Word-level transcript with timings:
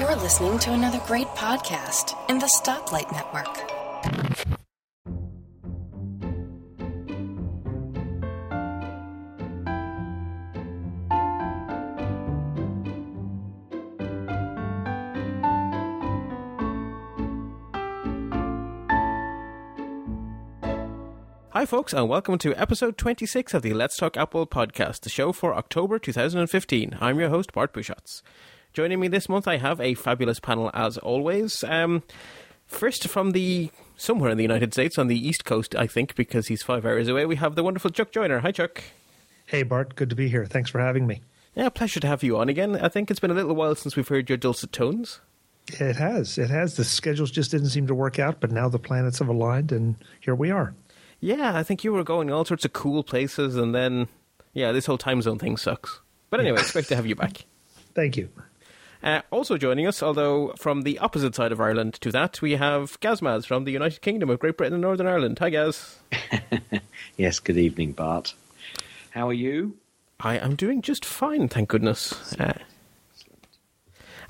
You're 0.00 0.16
listening 0.16 0.58
to 0.60 0.72
another 0.72 1.00
great 1.06 1.28
podcast 1.28 2.16
in 2.28 2.38
the 2.38 2.46
Stoplight 2.46 3.12
Network. 3.12 3.70
Hi, 21.50 21.64
folks, 21.64 21.92
and 21.92 22.08
welcome 22.08 22.36
to 22.38 22.54
episode 22.56 22.98
26 22.98 23.54
of 23.54 23.62
the 23.62 23.72
Let's 23.72 23.96
Talk 23.96 24.16
Apple 24.16 24.44
podcast, 24.46 25.00
the 25.02 25.08
show 25.08 25.30
for 25.32 25.54
October 25.54 26.00
2015. 26.00 26.98
I'm 27.00 27.20
your 27.20 27.28
host, 27.28 27.52
Bart 27.52 27.72
Busschots. 27.72 28.22
Joining 28.74 28.98
me 28.98 29.06
this 29.06 29.28
month, 29.28 29.46
I 29.46 29.58
have 29.58 29.80
a 29.80 29.94
fabulous 29.94 30.40
panel 30.40 30.68
as 30.74 30.98
always. 30.98 31.62
Um, 31.62 32.02
first, 32.66 33.06
from 33.06 33.30
the 33.30 33.70
somewhere 33.96 34.30
in 34.30 34.36
the 34.36 34.42
United 34.42 34.72
States, 34.72 34.98
on 34.98 35.06
the 35.06 35.16
East 35.16 35.44
Coast, 35.44 35.76
I 35.76 35.86
think, 35.86 36.16
because 36.16 36.48
he's 36.48 36.64
five 36.64 36.84
hours 36.84 37.06
away, 37.06 37.24
we 37.24 37.36
have 37.36 37.54
the 37.54 37.62
wonderful 37.62 37.92
Chuck 37.92 38.10
Joiner. 38.10 38.40
Hi, 38.40 38.50
Chuck. 38.50 38.82
Hey, 39.46 39.62
Bart. 39.62 39.94
Good 39.94 40.10
to 40.10 40.16
be 40.16 40.28
here. 40.28 40.44
Thanks 40.44 40.70
for 40.70 40.80
having 40.80 41.06
me. 41.06 41.20
Yeah, 41.54 41.68
pleasure 41.68 42.00
to 42.00 42.08
have 42.08 42.24
you 42.24 42.36
on 42.36 42.48
again. 42.48 42.74
I 42.74 42.88
think 42.88 43.12
it's 43.12 43.20
been 43.20 43.30
a 43.30 43.34
little 43.34 43.54
while 43.54 43.76
since 43.76 43.94
we've 43.94 44.08
heard 44.08 44.28
your 44.28 44.38
dulcet 44.38 44.72
tones. 44.72 45.20
It 45.68 45.94
has. 45.94 46.36
It 46.36 46.50
has. 46.50 46.74
The 46.74 46.82
schedules 46.82 47.30
just 47.30 47.52
didn't 47.52 47.68
seem 47.68 47.86
to 47.86 47.94
work 47.94 48.18
out, 48.18 48.40
but 48.40 48.50
now 48.50 48.68
the 48.68 48.80
planets 48.80 49.20
have 49.20 49.28
aligned, 49.28 49.70
and 49.70 49.94
here 50.18 50.34
we 50.34 50.50
are. 50.50 50.74
Yeah, 51.20 51.56
I 51.56 51.62
think 51.62 51.84
you 51.84 51.92
were 51.92 52.02
going 52.02 52.28
all 52.32 52.44
sorts 52.44 52.64
of 52.64 52.72
cool 52.72 53.04
places, 53.04 53.54
and 53.54 53.72
then, 53.72 54.08
yeah, 54.52 54.72
this 54.72 54.86
whole 54.86 54.98
time 54.98 55.22
zone 55.22 55.38
thing 55.38 55.56
sucks. 55.56 56.00
But 56.28 56.40
anyway, 56.40 56.58
it's 56.58 56.72
great 56.72 56.86
to 56.86 56.96
have 56.96 57.06
you 57.06 57.14
back. 57.14 57.44
Thank 57.94 58.16
you. 58.16 58.30
Uh, 59.04 59.20
also 59.30 59.58
joining 59.58 59.86
us, 59.86 60.02
although 60.02 60.54
from 60.58 60.80
the 60.80 60.98
opposite 60.98 61.34
side 61.34 61.52
of 61.52 61.60
Ireland 61.60 61.92
to 62.00 62.10
that, 62.12 62.40
we 62.40 62.52
have 62.52 62.98
Gazmaz 63.00 63.44
from 63.44 63.64
the 63.64 63.70
United 63.70 64.00
Kingdom 64.00 64.30
of 64.30 64.38
Great 64.38 64.56
Britain 64.56 64.72
and 64.72 64.80
Northern 64.80 65.06
Ireland. 65.06 65.38
Hi, 65.40 65.50
Gaz. 65.50 65.98
yes, 67.18 67.38
good 67.38 67.58
evening, 67.58 67.92
Bart. 67.92 68.32
How 69.10 69.28
are 69.28 69.34
you? 69.34 69.76
I 70.20 70.38
am 70.38 70.56
doing 70.56 70.80
just 70.80 71.04
fine, 71.04 71.48
thank 71.48 71.68
goodness. 71.68 72.32
Uh, 72.40 72.54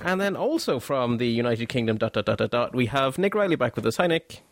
and 0.00 0.20
then 0.20 0.34
also 0.34 0.80
from 0.80 1.18
the 1.18 1.28
United 1.28 1.68
Kingdom, 1.68 1.96
dot, 1.96 2.14
dot, 2.14 2.26
dot, 2.26 2.38
dot, 2.38 2.50
dot, 2.50 2.74
we 2.74 2.86
have 2.86 3.16
Nick 3.16 3.36
Riley 3.36 3.54
back 3.54 3.76
with 3.76 3.86
us. 3.86 3.98
Hi, 3.98 4.08
Nick. 4.08 4.42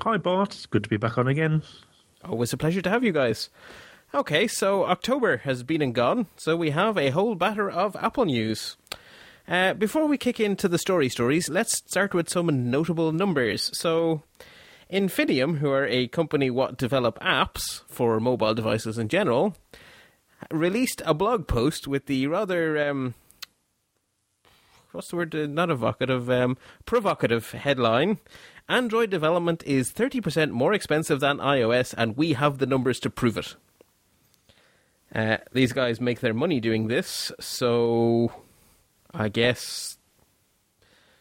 Hi, 0.00 0.16
Bart. 0.16 0.54
It's 0.54 0.64
good 0.64 0.84
to 0.84 0.88
be 0.88 0.96
back 0.96 1.18
on 1.18 1.28
again. 1.28 1.62
Always 2.24 2.54
a 2.54 2.56
pleasure 2.56 2.80
to 2.80 2.88
have 2.88 3.04
you 3.04 3.12
guys. 3.12 3.50
Okay, 4.14 4.46
so 4.46 4.86
October 4.86 5.38
has 5.38 5.64
been 5.64 5.82
and 5.82 5.92
gone, 5.92 6.28
so 6.36 6.56
we 6.56 6.70
have 6.70 6.96
a 6.96 7.10
whole 7.10 7.34
batter 7.34 7.68
of 7.68 7.96
Apple 7.96 8.24
news. 8.24 8.76
Uh, 9.46 9.74
before 9.74 10.06
we 10.06 10.16
kick 10.16 10.40
into 10.40 10.68
the 10.68 10.78
story 10.78 11.08
stories, 11.08 11.48
let's 11.48 11.76
start 11.78 12.14
with 12.14 12.30
some 12.30 12.70
notable 12.70 13.12
numbers. 13.12 13.70
So, 13.78 14.22
Infinum, 14.90 15.58
who 15.58 15.70
are 15.70 15.86
a 15.86 16.08
company 16.08 16.50
what 16.50 16.78
develop 16.78 17.18
apps 17.20 17.82
for 17.88 18.18
mobile 18.20 18.54
devices 18.54 18.96
in 18.96 19.08
general, 19.08 19.54
released 20.50 21.02
a 21.04 21.12
blog 21.12 21.46
post 21.46 21.86
with 21.86 22.06
the 22.06 22.26
rather 22.26 22.88
um, 22.88 23.14
what's 24.92 25.08
the 25.08 25.16
word? 25.16 25.34
Uh, 25.34 25.46
Not 25.46 25.70
evocative, 25.70 26.30
um, 26.30 26.56
provocative 26.86 27.50
headline. 27.52 28.18
Android 28.68 29.10
development 29.10 29.62
is 29.66 29.92
30% 29.92 30.50
more 30.52 30.72
expensive 30.72 31.20
than 31.20 31.38
iOS, 31.38 31.94
and 31.98 32.16
we 32.16 32.32
have 32.32 32.58
the 32.58 32.66
numbers 32.66 32.98
to 33.00 33.10
prove 33.10 33.36
it. 33.36 33.56
Uh, 35.14 35.36
these 35.52 35.72
guys 35.72 36.00
make 36.00 36.20
their 36.20 36.34
money 36.34 36.60
doing 36.60 36.88
this, 36.88 37.30
so 37.38 38.32
I 39.14 39.28
guess 39.28 39.96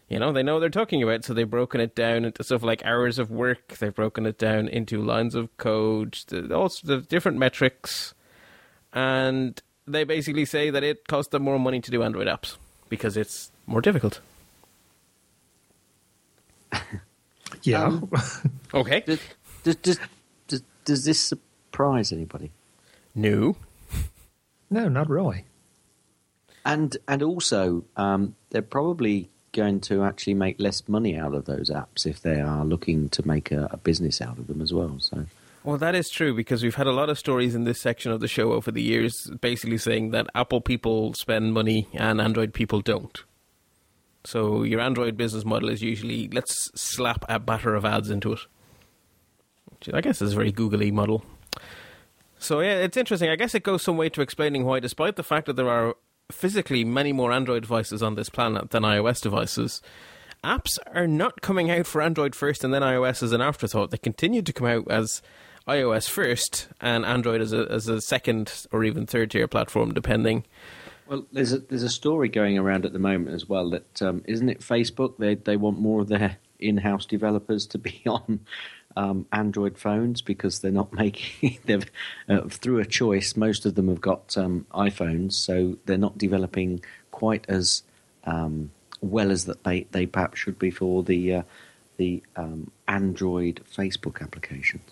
you 0.10 0.20
know 0.20 0.32
they 0.32 0.44
know 0.44 0.56
what 0.56 0.60
they're 0.62 0.70
talking 0.70 1.02
about. 1.04 1.24
So 1.24 1.34
they've 1.34 1.50
broken 1.50 1.80
it 1.80 1.96
down 1.96 2.26
into 2.26 2.44
stuff 2.44 2.64
like 2.64 2.84
hours 2.86 3.20
of 3.20 3.32
work. 3.32 3.78
They've 3.78 3.94
broken 3.94 4.26
it 4.26 4.38
down 4.38 4.68
into 4.68 5.02
lines 5.02 5.36
of 5.36 5.56
code, 5.58 6.18
all 6.52 6.70
sorts 6.70 6.90
of 6.90 7.08
different 7.08 7.38
metrics, 7.38 8.14
and 8.94 9.62
they 9.88 10.04
basically 10.04 10.46
say 10.46 10.70
that 10.70 10.84
it 10.84 11.08
costs 11.08 11.32
them 11.32 11.44
more 11.44 11.60
money 11.60 11.82
to 11.82 11.92
do 11.92 12.04
Android 12.04 12.28
apps 12.28 12.58
because 12.90 13.18
it's 13.18 13.52
more 13.68 13.82
difficult. 13.82 14.20
Yeah. 17.62 17.86
Um, 17.86 18.10
Okay. 18.74 19.02
Does, 19.06 19.20
does, 19.64 19.76
does, 19.78 20.00
does, 20.48 20.64
does 20.86 21.06
this 21.06 21.20
surprise 21.20 22.12
anybody? 22.12 22.52
No. 23.14 23.56
no, 24.72 24.90
not 24.90 25.08
really. 25.10 25.46
And 26.66 26.96
and 27.08 27.22
also, 27.22 27.84
um, 27.98 28.36
they're 28.50 28.62
probably 28.62 29.30
going 29.54 29.80
to 29.80 30.04
actually 30.04 30.34
make 30.34 30.60
less 30.60 30.88
money 30.88 31.16
out 31.16 31.34
of 31.34 31.46
those 31.46 31.70
apps 31.70 32.06
if 32.06 32.22
they 32.22 32.42
are 32.42 32.66
looking 32.66 33.08
to 33.10 33.26
make 33.26 33.52
a, 33.52 33.70
a 33.72 33.78
business 33.78 34.20
out 34.20 34.38
of 34.38 34.48
them 34.48 34.62
as 34.62 34.74
well. 34.74 34.98
So 35.00 35.26
Well, 35.64 35.78
that 35.78 35.96
is 35.96 36.10
true 36.10 36.36
because 36.36 36.64
we've 36.64 36.76
had 36.76 36.88
a 36.88 36.92
lot 36.92 37.10
of 37.10 37.20
stories 37.20 37.54
in 37.56 37.64
this 37.64 37.80
section 37.80 38.12
of 38.12 38.20
the 38.20 38.28
show 38.28 38.54
over 38.54 38.72
the 38.72 38.82
years 38.82 39.30
basically 39.42 39.78
saying 39.78 40.12
that 40.12 40.28
Apple 40.34 40.60
people 40.60 41.14
spend 41.14 41.54
money 41.54 41.88
and 41.94 42.20
Android 42.20 42.54
people 42.54 42.82
don't. 42.82 43.24
So 44.26 44.64
your 44.64 44.80
Android 44.80 45.18
business 45.18 45.46
model 45.46 45.70
is 45.70 45.82
usually 45.82 46.30
let's 46.30 46.72
slap 46.74 47.24
a 47.30 47.40
batter 47.40 47.76
of 47.76 47.86
ads 47.86 48.10
into 48.10 48.34
it. 48.34 48.40
Which 49.66 49.94
I 49.94 50.02
guess 50.02 50.22
is 50.22 50.34
a 50.34 50.36
very 50.36 50.52
googly 50.52 50.92
model. 50.92 51.24
So 52.40 52.60
yeah, 52.60 52.76
it's 52.76 52.98
interesting. 52.98 53.30
I 53.30 53.36
guess 53.36 53.54
it 53.54 53.64
goes 53.64 53.84
some 53.84 53.98
way 53.98 54.10
to 54.10 54.22
explaining 54.22 54.66
why, 54.66 54.80
despite 54.80 55.16
the 55.16 55.24
fact 55.24 55.46
that 55.46 55.56
there 55.56 55.70
are 55.70 55.96
physically 56.34 56.84
many 56.84 57.14
more 57.14 57.32
Android 57.32 57.64
devices 57.64 58.04
on 58.04 58.16
this 58.16 58.30
planet 58.30 58.72
than 58.72 58.84
iOS 58.84 59.22
devices, 59.22 59.82
apps 60.44 60.78
are 60.94 61.08
not 61.08 61.42
coming 61.42 61.72
out 61.72 61.88
for 61.88 62.02
Android 62.02 62.36
first 62.36 62.64
and 62.64 62.74
then 62.74 62.82
iOS 62.82 63.24
as 63.24 63.32
an 63.32 63.42
afterthought. 63.42 63.92
They 63.92 63.98
continue 63.98 64.42
to 64.42 64.54
come 64.54 64.68
out 64.68 64.90
as 64.90 65.22
iOS 65.68 66.10
first 66.10 66.68
and 66.82 67.06
Android 67.06 67.42
as 67.42 67.54
a 67.54 67.66
as 67.70 67.88
a 67.88 68.02
second 68.02 68.66
or 68.72 68.84
even 68.84 69.06
third 69.06 69.32
tier 69.32 69.48
platform, 69.48 69.94
depending. 69.94 70.44
Well, 71.08 71.26
there's 71.32 71.54
a 71.54 71.60
there's 71.60 71.84
a 71.84 71.90
story 71.90 72.30
going 72.30 72.58
around 72.58 72.86
at 72.86 72.94
the 72.94 73.00
moment 73.00 73.36
as 73.36 73.48
well 73.48 73.70
that 73.72 74.02
um, 74.02 74.24
isn't 74.26 74.50
it 74.50 74.60
Facebook 74.60 75.18
they 75.18 75.36
they 75.36 75.58
want 75.58 75.80
more 75.80 76.02
of 76.02 76.10
their 76.10 76.38
in-house 76.60 77.06
developers 77.06 77.66
to 77.68 77.78
be 77.78 78.02
on 78.08 78.40
um, 78.96 79.26
Android 79.32 79.78
phones 79.78 80.22
because 80.22 80.60
they're 80.60 80.72
not 80.72 80.94
making 81.04 81.60
they've 81.66 81.90
uh, 82.30 82.42
through 82.50 82.80
a 82.80 82.86
choice 82.86 83.36
most 83.36 83.66
of 83.66 83.76
them 83.76 83.88
have 83.88 84.02
got 84.02 84.38
um, 84.38 84.66
iPhones 84.74 85.34
so 85.34 85.78
they're 85.86 85.98
not 85.98 86.18
developing 86.18 86.82
quite 87.12 87.46
as 87.48 87.84
um, 88.26 88.72
well 89.04 89.32
as 89.32 89.46
that 89.46 89.64
they, 89.64 89.82
they 89.92 90.06
perhaps 90.06 90.40
should 90.40 90.58
be 90.58 90.72
for 90.72 91.04
the 91.04 91.36
uh, 91.36 91.44
the 91.98 92.24
um, 92.36 92.72
Android 92.88 93.62
Facebook 93.72 94.22
applications. 94.22 94.90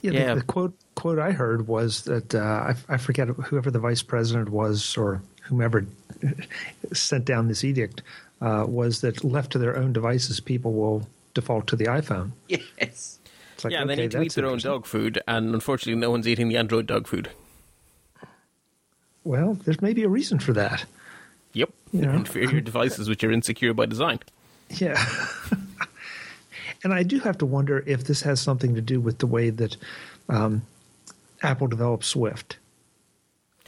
Yeah, 0.00 0.12
Yeah. 0.12 0.34
The, 0.34 0.40
the 0.40 0.46
quote 0.46 0.74
quote 0.94 1.18
I 1.18 1.32
heard 1.32 1.66
was 1.66 2.02
that 2.02 2.34
uh, 2.34 2.38
I, 2.38 2.74
I 2.88 2.96
forget 2.96 3.28
whoever 3.28 3.70
the 3.70 3.78
vice 3.78 4.02
president 4.02 4.48
was 4.48 4.96
or 4.96 5.22
whomever 5.42 5.86
sent 6.92 7.24
down 7.24 7.48
this 7.48 7.64
edict 7.64 8.02
uh, 8.40 8.64
was 8.66 9.00
that 9.02 9.24
left 9.24 9.52
to 9.52 9.58
their 9.58 9.76
own 9.76 9.92
devices, 9.92 10.40
people 10.40 10.72
will 10.72 11.06
default 11.34 11.66
to 11.68 11.76
the 11.76 11.86
iPhone. 11.86 12.32
Yes. 12.48 13.18
It's 13.54 13.64
like, 13.64 13.72
yeah, 13.72 13.84
they 13.84 13.92
okay, 13.92 14.02
need 14.02 14.10
to 14.12 14.22
eat 14.22 14.34
their 14.34 14.46
own 14.46 14.58
dog 14.58 14.84
food, 14.84 15.22
and 15.28 15.54
unfortunately, 15.54 16.00
no 16.00 16.10
one's 16.10 16.26
eating 16.26 16.48
the 16.48 16.56
Android 16.56 16.86
dog 16.86 17.06
food. 17.06 17.30
Well, 19.22 19.54
there's 19.64 19.80
maybe 19.80 20.02
a 20.02 20.08
reason 20.08 20.38
for 20.38 20.52
that. 20.54 20.84
Yep, 21.52 21.70
Yeah. 21.92 22.14
inferior 22.16 22.60
devices 22.60 23.08
which 23.08 23.22
are 23.24 23.30
insecure 23.30 23.72
by 23.72 23.86
design. 23.86 24.18
Yeah. 24.70 25.02
and 26.84 26.92
I 26.92 27.04
do 27.04 27.20
have 27.20 27.38
to 27.38 27.46
wonder 27.46 27.84
if 27.86 28.04
this 28.04 28.22
has 28.22 28.40
something 28.40 28.74
to 28.74 28.80
do 28.80 29.00
with 29.00 29.18
the 29.18 29.26
way 29.26 29.50
that 29.50 29.76
um, 30.28 30.62
Apple 31.42 31.68
developed 31.68 32.04
Swift. 32.04 32.58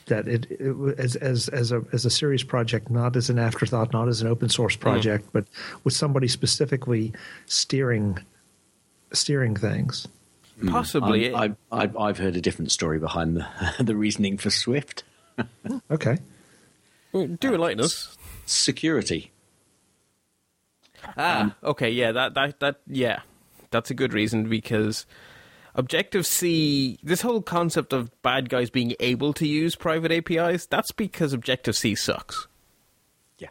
That 0.06 0.28
it, 0.28 0.46
it 0.50 0.98
as 0.98 1.16
as 1.16 1.48
as 1.48 1.72
a 1.72 1.82
as 1.92 2.04
a 2.04 2.10
serious 2.10 2.42
project, 2.42 2.90
not 2.90 3.16
as 3.16 3.28
an 3.28 3.38
afterthought, 3.38 3.92
not 3.92 4.08
as 4.08 4.22
an 4.22 4.28
open 4.28 4.48
source 4.48 4.74
mm-hmm. 4.74 4.82
project, 4.82 5.28
but 5.32 5.46
with 5.84 5.94
somebody 5.94 6.28
specifically 6.28 7.12
steering 7.46 8.18
steering 9.12 9.56
things. 9.56 10.06
Mm. 10.60 10.70
Possibly, 10.70 11.32
I'm- 11.34 11.56
I've, 11.70 11.80
I've, 11.90 11.96
I've 11.96 12.18
heard 12.18 12.36
a 12.36 12.40
different 12.40 12.72
story 12.72 12.98
behind 12.98 13.36
the, 13.36 13.46
the 13.82 13.96
reasoning 13.96 14.38
for 14.38 14.50
Swift. 14.50 15.04
Okay. 15.90 16.16
do 17.12 17.54
enlighten 17.54 17.80
us. 17.80 18.16
Security. 18.46 19.32
Ah, 21.16 21.40
um, 21.40 21.54
okay, 21.62 21.90
yeah, 21.90 22.12
that 22.12 22.34
that 22.34 22.60
that 22.60 22.80
yeah, 22.86 23.20
that's 23.70 23.90
a 23.90 23.94
good 23.94 24.12
reason 24.12 24.48
because 24.48 25.06
Objective 25.76 26.26
C, 26.26 26.98
this 27.02 27.20
whole 27.20 27.42
concept 27.42 27.92
of 27.92 28.10
bad 28.22 28.48
guys 28.48 28.70
being 28.70 28.94
able 28.98 29.34
to 29.34 29.46
use 29.46 29.76
private 29.76 30.10
APIs, 30.10 30.64
that's 30.64 30.90
because 30.90 31.34
Objective 31.34 31.76
C 31.76 31.94
sucks. 31.94 32.48
Yeah. 33.38 33.50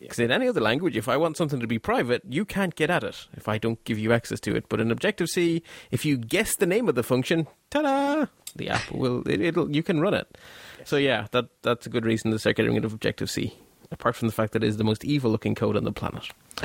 Because 0.00 0.18
in 0.18 0.32
any 0.32 0.48
other 0.48 0.60
language, 0.60 0.96
if 0.96 1.08
I 1.08 1.16
want 1.16 1.36
something 1.36 1.60
to 1.60 1.68
be 1.68 1.78
private, 1.78 2.22
you 2.28 2.44
can't 2.44 2.74
get 2.74 2.90
at 2.90 3.04
it 3.04 3.28
if 3.36 3.46
I 3.46 3.58
don't 3.58 3.82
give 3.84 3.96
you 3.96 4.12
access 4.12 4.40
to 4.40 4.56
it. 4.56 4.68
But 4.68 4.80
in 4.80 4.90
Objective 4.90 5.28
C, 5.28 5.62
if 5.92 6.04
you 6.04 6.16
guess 6.16 6.56
the 6.56 6.66
name 6.66 6.88
of 6.88 6.96
the 6.96 7.04
function, 7.04 7.46
ta-da, 7.70 8.26
the 8.56 8.68
app 8.68 8.90
will 8.90 9.22
it, 9.28 9.40
it'll 9.40 9.70
you 9.70 9.84
can 9.84 10.00
run 10.00 10.14
it. 10.14 10.36
So 10.84 10.96
yeah, 10.96 11.28
that 11.30 11.46
that's 11.62 11.86
a 11.86 11.90
good 11.90 12.04
reason 12.04 12.32
to 12.32 12.40
start 12.40 12.56
getting 12.56 12.74
rid 12.74 12.84
of 12.84 12.92
Objective 12.92 13.30
C. 13.30 13.54
apart 13.92 14.16
from 14.16 14.26
the 14.26 14.34
fact 14.34 14.52
that 14.54 14.64
it 14.64 14.66
is 14.66 14.78
the 14.78 14.84
most 14.84 15.04
evil 15.04 15.30
looking 15.30 15.54
code 15.54 15.76
on 15.76 15.84
the 15.84 15.92
planet. 15.92 16.28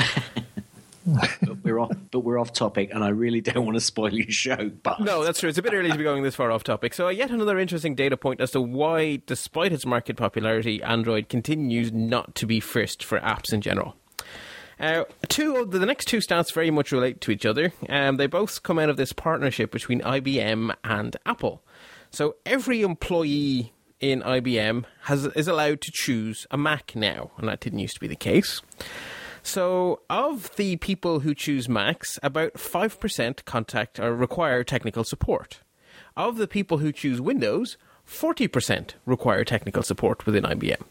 but 1.07 1.63
we're 1.63 1.79
off. 1.79 1.91
But 2.11 2.19
we're 2.19 2.39
off 2.39 2.53
topic, 2.53 2.89
and 2.93 3.03
I 3.03 3.09
really 3.09 3.41
don't 3.41 3.65
want 3.65 3.75
to 3.75 3.81
spoil 3.81 4.13
your 4.13 4.29
show. 4.29 4.69
But 4.83 4.99
No, 4.99 5.23
that's 5.23 5.39
true. 5.39 5.49
It's 5.49 5.57
a 5.57 5.61
bit 5.61 5.73
early 5.73 5.91
to 5.91 5.97
be 5.97 6.03
going 6.03 6.23
this 6.23 6.35
far 6.35 6.51
off 6.51 6.63
topic. 6.63 6.93
So, 6.93 7.09
yet 7.09 7.31
another 7.31 7.57
interesting 7.57 7.95
data 7.95 8.17
point 8.17 8.41
as 8.41 8.51
to 8.51 8.61
why, 8.61 9.21
despite 9.25 9.71
its 9.71 9.85
market 9.85 10.17
popularity, 10.17 10.83
Android 10.83 11.29
continues 11.29 11.91
not 11.91 12.35
to 12.35 12.45
be 12.45 12.59
first 12.59 13.03
for 13.03 13.19
apps 13.19 13.53
in 13.53 13.61
general. 13.61 13.95
Uh, 14.79 15.05
two 15.27 15.55
of 15.55 15.71
the, 15.71 15.79
the 15.79 15.85
next 15.85 16.05
two 16.05 16.17
stats 16.17 16.53
very 16.53 16.69
much 16.69 16.91
relate 16.91 17.19
to 17.21 17.31
each 17.31 17.45
other. 17.45 17.73
Um, 17.89 18.17
they 18.17 18.27
both 18.27 18.61
come 18.61 18.77
out 18.77 18.89
of 18.89 18.97
this 18.97 19.11
partnership 19.11 19.71
between 19.71 20.01
IBM 20.01 20.75
and 20.83 21.17
Apple. 21.25 21.63
So 22.11 22.35
every 22.45 22.81
employee 22.83 23.73
in 23.99 24.21
IBM 24.21 24.85
has 25.03 25.25
is 25.25 25.47
allowed 25.47 25.81
to 25.81 25.91
choose 25.91 26.45
a 26.51 26.57
Mac 26.57 26.95
now, 26.95 27.31
and 27.37 27.47
that 27.47 27.59
didn't 27.59 27.79
used 27.79 27.95
to 27.95 27.99
be 27.99 28.07
the 28.07 28.15
case. 28.15 28.61
So, 29.47 30.01
of 30.09 30.53
the 30.57 30.75
people 30.75 31.21
who 31.21 31.33
choose 31.33 31.69
Macs, 31.69 32.19
about 32.21 32.55
5% 32.55 33.45
contact 33.45 33.97
or 33.97 34.13
require 34.13 34.61
technical 34.65 35.05
support. 35.05 35.61
Of 36.17 36.35
the 36.35 36.49
people 36.49 36.79
who 36.79 36.91
choose 36.91 37.21
Windows, 37.21 37.77
40% 38.05 38.95
require 39.05 39.45
technical 39.45 39.83
support 39.83 40.25
within 40.25 40.43
IBM. 40.43 40.81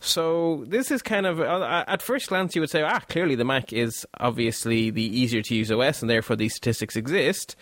So, 0.00 0.64
this 0.68 0.90
is 0.90 1.02
kind 1.02 1.26
of, 1.26 1.38
uh, 1.38 1.84
at 1.86 2.00
first 2.00 2.30
glance, 2.30 2.54
you 2.54 2.62
would 2.62 2.70
say, 2.70 2.80
ah, 2.80 3.00
clearly 3.00 3.34
the 3.34 3.44
Mac 3.44 3.74
is 3.74 4.06
obviously 4.18 4.88
the 4.88 5.04
easier 5.04 5.42
to 5.42 5.54
use 5.54 5.70
OS, 5.70 6.00
and 6.00 6.08
therefore 6.08 6.36
these 6.36 6.54
statistics 6.54 6.96
exist. 6.96 7.56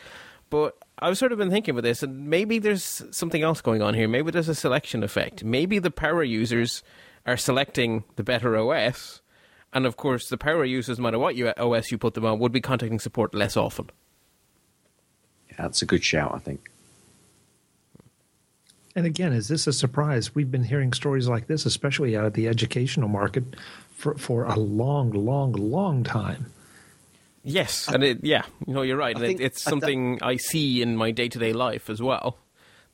But 0.49 0.77
I've 1.01 1.19
sort 1.19 1.33
of 1.33 1.39
been 1.39 1.51
thinking 1.51 1.73
about 1.73 1.83
this, 1.83 2.05
and 2.05 2.31
maybe 2.31 2.61
there's 2.61 3.03
something 3.11 3.43
else 3.43 3.61
going 3.61 3.83
on 3.83 3.95
here. 3.95 4.07
Maybe 4.07 4.31
there's 4.31 4.49
a 4.49 4.55
selection 4.55 5.03
effect. 5.03 5.43
Maybe 5.43 5.81
the 5.81 5.91
power 5.91 6.23
users 6.23 6.85
are 7.27 7.37
selecting 7.37 8.05
the 8.15 8.23
better 8.23 8.57
OS 8.57 9.23
and 9.73 9.87
of 9.87 9.97
course, 9.97 10.29
the 10.29 10.39
power 10.39 10.65
users, 10.65 10.99
no 10.99 11.05
matter 11.05 11.19
what 11.19 11.37
OS 11.59 11.91
you 11.91 11.99
put 11.99 12.15
them 12.15 12.25
on, 12.25 12.39
would 12.39 12.53
be 12.53 12.61
contacting 12.61 12.99
support 12.99 13.35
less 13.35 13.57
often. 13.57 13.91
Yeah, 15.51 15.57
that's 15.59 15.83
a 15.83 15.87
good 15.87 16.03
shout, 16.03 16.33
I 16.35 16.39
think. 16.39 16.71
And 18.97 19.07
again, 19.07 19.33
is 19.33 19.49
this 19.49 19.67
a 19.67 19.73
surprise? 19.73 20.35
We've 20.35 20.51
been 20.51 20.65
hearing 20.65 20.93
stories 20.93 21.29
like 21.29 21.47
this, 21.47 21.67
especially 21.67 22.17
out 22.17 22.25
of 22.25 22.33
the 22.33 22.49
educational 22.49 23.09
market, 23.09 23.45
for, 23.93 24.17
for 24.17 24.45
a 24.45 24.57
long, 24.57 25.11
long, 25.11 25.53
long 25.53 26.03
time. 26.03 26.47
Yes, 27.45 27.89
and 27.89 28.03
it, 28.03 28.25
yeah, 28.25 28.43
you 28.67 28.75
know, 28.75 28.83
you're 28.83 28.97
right. 28.97 29.15
And 29.15 29.25
it, 29.25 29.41
it's 29.41 29.63
something 29.63 30.19
I 30.23 30.37
see 30.37 30.83
in 30.83 30.97
my 30.97 31.13
day 31.13 31.29
to 31.29 31.39
day 31.39 31.53
life 31.53 31.89
as 31.89 32.03
well. 32.03 32.39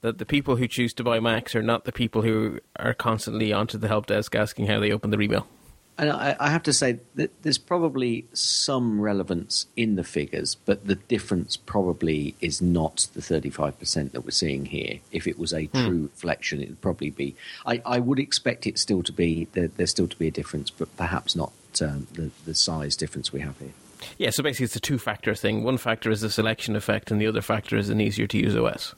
That 0.03 0.19
the 0.19 0.27
people 0.27 0.57
who 0.57 0.69
choose 0.69 0.93
to 0.95 1.05
buy 1.05 1.19
Macs 1.19 1.57
are 1.57 1.63
not 1.63 1.87
the 1.87 1.93
people 1.93 2.21
who 2.21 2.61
are 2.77 2.93
constantly 2.93 3.55
onto 3.55 3.79
the 3.79 3.89
help 3.89 4.07
desk 4.07 4.35
asking 4.35 4.67
how 4.67 4.79
they 4.79 4.93
open 4.93 5.11
their 5.11 5.23
email. 5.23 5.49
And 5.97 6.11
I, 6.11 6.37
I, 6.41 6.51
have 6.51 6.65
to 6.65 6.73
say 6.73 6.99
that 7.15 7.31
there's 7.43 7.59
probably 7.59 8.27
some 8.33 9.01
relevance 9.01 9.67
in 9.77 9.95
the 9.95 10.03
figures, 10.03 10.57
but 10.57 10.87
the 10.87 10.97
difference 10.97 11.57
probably 11.57 12.35
is 12.41 12.61
not 12.61 13.07
the 13.15 13.21
35% 13.21 14.11
that 14.11 14.23
we're 14.23 14.31
seeing 14.31 14.67
here. 14.67 14.99
If 15.13 15.29
it 15.29 15.39
was 15.39 15.53
a 15.53 15.67
hmm. 15.67 15.87
true 15.87 16.03
reflection, 16.03 16.61
it 16.61 16.69
would 16.69 16.81
probably 16.81 17.11
be. 17.11 17.37
I, 17.65 17.81
I, 17.87 18.01
would 18.01 18.19
expect 18.19 18.67
it 18.67 18.79
still 18.79 19.05
to 19.05 19.13
be 19.13 19.47
there, 19.53 19.69
there's 19.69 19.91
still 19.91 20.09
to 20.09 20.17
be 20.17 20.27
a 20.27 20.33
difference, 20.33 20.69
but 20.71 20.95
perhaps 20.97 21.37
not 21.37 21.53
um, 21.81 22.09
the 22.15 22.31
the 22.45 22.55
size 22.55 22.97
difference 22.97 23.33
we 23.33 23.41
have 23.41 23.59
here. 23.59 23.73
Yeah, 24.19 24.31
so 24.31 24.43
basically 24.43 24.65
it's 24.65 24.77
a 24.77 24.81
two 24.81 24.99
factor 24.99 25.35
thing. 25.35 25.63
One 25.63 25.79
factor 25.79 26.11
is 26.11 26.21
the 26.21 26.31
selection 26.31 26.77
effect, 26.77 27.11
and 27.11 27.21
the 27.21 27.27
other 27.27 27.41
factor 27.41 27.77
is 27.77 27.89
an 27.89 28.01
easier 28.01 28.27
to 28.27 28.39
use 28.39 28.57
OS. 28.57 28.95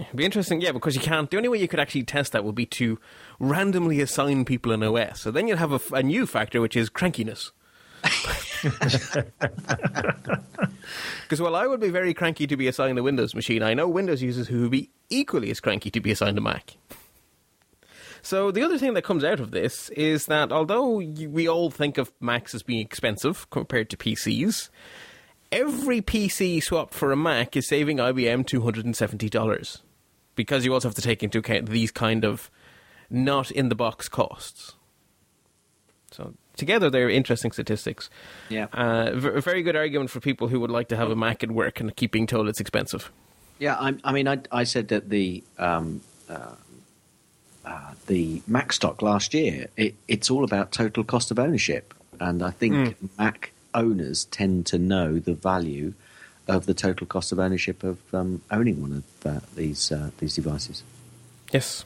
It'd 0.00 0.16
be 0.16 0.24
interesting, 0.24 0.60
yeah, 0.60 0.72
because 0.72 0.94
you 0.94 1.00
can't. 1.00 1.30
The 1.30 1.36
only 1.36 1.48
way 1.48 1.58
you 1.58 1.68
could 1.68 1.80
actually 1.80 2.04
test 2.04 2.32
that 2.32 2.44
would 2.44 2.54
be 2.54 2.66
to 2.66 2.98
randomly 3.38 4.00
assign 4.00 4.44
people 4.44 4.72
an 4.72 4.82
OS. 4.82 5.20
So 5.20 5.30
then 5.30 5.48
you'd 5.48 5.58
have 5.58 5.72
a, 5.72 5.80
a 5.94 6.02
new 6.02 6.26
factor, 6.26 6.60
which 6.60 6.76
is 6.76 6.90
crankiness. 6.90 7.50
Because 11.28 11.42
while 11.42 11.56
I 11.56 11.66
would 11.66 11.80
be 11.80 11.90
very 11.90 12.14
cranky 12.14 12.46
to 12.46 12.56
be 12.56 12.68
assigned 12.68 12.98
a 12.98 13.02
Windows 13.02 13.34
machine, 13.34 13.62
I 13.62 13.74
know 13.74 13.86
Windows 13.86 14.22
users 14.22 14.48
who 14.48 14.62
would 14.62 14.70
be 14.70 14.90
equally 15.10 15.50
as 15.50 15.60
cranky 15.60 15.90
to 15.90 16.00
be 16.00 16.10
assigned 16.10 16.38
a 16.38 16.40
Mac. 16.40 16.76
So 18.22 18.50
the 18.50 18.62
other 18.62 18.78
thing 18.78 18.94
that 18.94 19.02
comes 19.02 19.24
out 19.24 19.38
of 19.38 19.50
this 19.50 19.90
is 19.90 20.26
that 20.26 20.50
although 20.50 20.96
we 20.96 21.46
all 21.46 21.70
think 21.70 21.98
of 21.98 22.12
Macs 22.20 22.54
as 22.54 22.62
being 22.62 22.80
expensive 22.80 23.48
compared 23.50 23.90
to 23.90 23.96
PCs, 23.96 24.70
every 25.52 26.00
PC 26.00 26.62
swapped 26.62 26.94
for 26.94 27.12
a 27.12 27.16
Mac 27.16 27.56
is 27.56 27.68
saving 27.68 27.98
IBM 27.98 28.44
$270 28.44 29.80
because 30.38 30.64
you 30.64 30.72
also 30.72 30.86
have 30.86 30.94
to 30.94 31.02
take 31.02 31.24
into 31.24 31.40
account 31.40 31.68
these 31.68 31.90
kind 31.90 32.24
of 32.24 32.48
not 33.10 33.50
in 33.50 33.70
the 33.70 33.74
box 33.74 34.08
costs. 34.08 34.74
So 36.12 36.32
together, 36.56 36.88
they're 36.88 37.10
interesting 37.10 37.50
statistics. 37.50 38.08
Yeah, 38.48 38.66
uh, 38.72 39.10
v- 39.14 39.40
very 39.40 39.62
good 39.62 39.74
argument 39.74 40.10
for 40.10 40.20
people 40.20 40.46
who 40.46 40.60
would 40.60 40.70
like 40.70 40.86
to 40.90 40.96
have 40.96 41.10
a 41.10 41.16
Mac 41.16 41.42
at 41.42 41.50
work 41.50 41.80
and 41.80 41.94
keep 41.96 42.12
being 42.12 42.28
told 42.28 42.48
it's 42.48 42.60
expensive. 42.60 43.10
Yeah, 43.58 43.74
I, 43.74 43.96
I 44.04 44.12
mean, 44.12 44.28
I, 44.28 44.38
I, 44.52 44.62
said 44.62 44.88
that 44.88 45.10
the 45.10 45.42
um, 45.58 46.02
uh, 46.30 46.54
uh, 47.64 47.90
the 48.06 48.40
Mac 48.46 48.72
stock 48.72 49.02
last 49.02 49.34
year, 49.34 49.66
it, 49.76 49.96
it's 50.06 50.30
all 50.30 50.44
about 50.44 50.70
total 50.70 51.02
cost 51.02 51.32
of 51.32 51.40
ownership, 51.40 51.94
and 52.20 52.44
I 52.44 52.50
think 52.50 52.74
mm. 52.74 52.94
Mac 53.18 53.50
owners 53.74 54.26
tend 54.26 54.66
to 54.66 54.78
know 54.78 55.18
the 55.18 55.34
value 55.34 55.94
of 56.48 56.66
the 56.66 56.74
total 56.74 57.06
cost 57.06 57.30
of 57.30 57.38
ownership 57.38 57.84
of 57.84 57.98
um, 58.14 58.42
owning 58.50 58.80
one 58.80 58.92
of 58.92 59.26
uh, 59.26 59.40
these 59.54 59.92
uh, 59.92 60.10
these 60.18 60.34
devices. 60.34 60.82
Yes. 61.52 61.84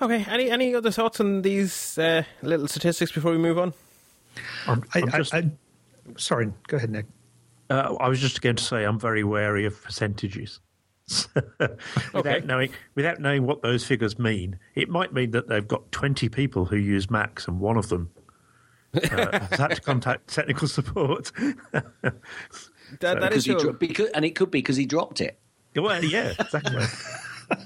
Okay. 0.00 0.24
Any 0.28 0.50
any 0.50 0.74
other 0.74 0.90
thoughts 0.90 1.20
on 1.20 1.42
these 1.42 1.96
uh, 1.96 2.24
little 2.42 2.68
statistics 2.68 3.12
before 3.12 3.30
we 3.30 3.38
move 3.38 3.58
on? 3.58 3.72
Um, 4.66 4.84
I, 4.94 5.00
just, 5.00 5.32
I, 5.32 5.38
I, 5.38 5.50
sorry. 6.18 6.52
Go 6.66 6.76
ahead, 6.76 6.90
Nick. 6.90 7.06
Uh, 7.70 7.96
I 7.98 8.08
was 8.08 8.20
just 8.20 8.42
going 8.42 8.56
to 8.56 8.62
say 8.62 8.84
I'm 8.84 8.98
very 8.98 9.24
wary 9.24 9.64
of 9.64 9.82
percentages. 9.82 10.60
without 11.34 11.78
okay. 12.16 12.42
knowing 12.44 12.70
without 12.96 13.20
knowing 13.20 13.46
what 13.46 13.62
those 13.62 13.84
figures 13.84 14.18
mean, 14.18 14.58
it 14.74 14.88
might 14.88 15.12
mean 15.12 15.30
that 15.30 15.48
they've 15.48 15.66
got 15.66 15.92
20 15.92 16.28
people 16.28 16.64
who 16.64 16.76
use 16.76 17.08
Macs 17.08 17.46
and 17.46 17.60
one 17.60 17.76
of 17.76 17.88
them 17.90 18.10
uh, 18.94 19.38
has 19.38 19.58
had 19.58 19.68
to 19.68 19.80
contact 19.80 20.26
technical 20.26 20.66
support. 20.66 21.30
That, 23.00 23.16
so, 23.16 23.20
that 23.20 23.32
is 23.32 23.44
dro- 23.44 23.72
because, 23.72 24.10
and 24.10 24.24
it 24.24 24.34
could 24.34 24.50
be 24.50 24.58
because 24.58 24.76
he 24.76 24.86
dropped 24.86 25.20
it. 25.20 25.38
Well, 25.74 26.02
yeah, 26.04 26.32
exactly. 26.38 26.84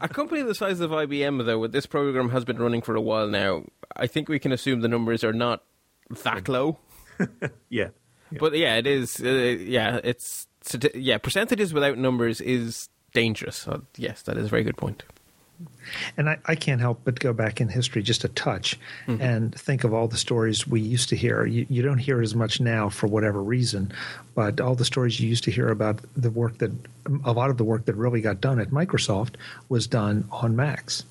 a 0.00 0.08
company 0.08 0.42
the 0.42 0.54
size 0.54 0.80
of 0.80 0.90
IBM, 0.90 1.44
though, 1.44 1.58
with 1.58 1.72
this 1.72 1.86
program 1.86 2.30
has 2.30 2.44
been 2.44 2.58
running 2.58 2.82
for 2.82 2.94
a 2.94 3.00
while 3.00 3.28
now. 3.28 3.64
I 3.96 4.06
think 4.06 4.28
we 4.28 4.38
can 4.38 4.52
assume 4.52 4.80
the 4.80 4.88
numbers 4.88 5.22
are 5.22 5.32
not 5.32 5.62
that 6.22 6.48
low. 6.48 6.78
yeah. 7.20 7.48
yeah. 7.68 7.88
but 8.38 8.56
yeah, 8.56 8.76
it 8.76 8.86
is. 8.86 9.20
Uh, 9.20 9.28
yeah, 9.28 10.00
it's 10.02 10.46
yeah. 10.94 11.18
Percentages 11.18 11.72
without 11.72 11.98
numbers 11.98 12.40
is 12.40 12.88
dangerous. 13.12 13.56
So, 13.56 13.82
yes, 13.96 14.22
that 14.22 14.36
is 14.36 14.46
a 14.46 14.48
very 14.48 14.64
good 14.64 14.76
point. 14.76 15.04
And 16.16 16.28
I, 16.28 16.38
I, 16.46 16.54
can't 16.54 16.80
help 16.80 17.00
but 17.04 17.20
go 17.20 17.32
back 17.32 17.60
in 17.60 17.68
history 17.68 18.02
just 18.02 18.24
a 18.24 18.28
touch 18.28 18.78
mm-hmm. 19.06 19.20
and 19.20 19.54
think 19.54 19.84
of 19.84 19.92
all 19.92 20.08
the 20.08 20.16
stories 20.16 20.66
we 20.66 20.80
used 20.80 21.08
to 21.10 21.16
hear. 21.16 21.46
You, 21.46 21.66
you, 21.68 21.82
don't 21.82 21.98
hear 21.98 22.20
it 22.20 22.24
as 22.24 22.34
much 22.34 22.60
now 22.60 22.88
for 22.88 23.06
whatever 23.06 23.42
reason, 23.42 23.92
but 24.34 24.60
all 24.60 24.74
the 24.74 24.84
stories 24.84 25.20
you 25.20 25.28
used 25.28 25.44
to 25.44 25.50
hear 25.50 25.68
about 25.68 26.00
the 26.16 26.30
work 26.30 26.58
that 26.58 26.72
a 27.24 27.32
lot 27.32 27.50
of 27.50 27.58
the 27.58 27.64
work 27.64 27.84
that 27.84 27.94
really 27.94 28.20
got 28.20 28.40
done 28.40 28.58
at 28.58 28.70
Microsoft 28.70 29.34
was 29.68 29.86
done 29.86 30.26
on 30.30 30.56
Macs. 30.56 31.04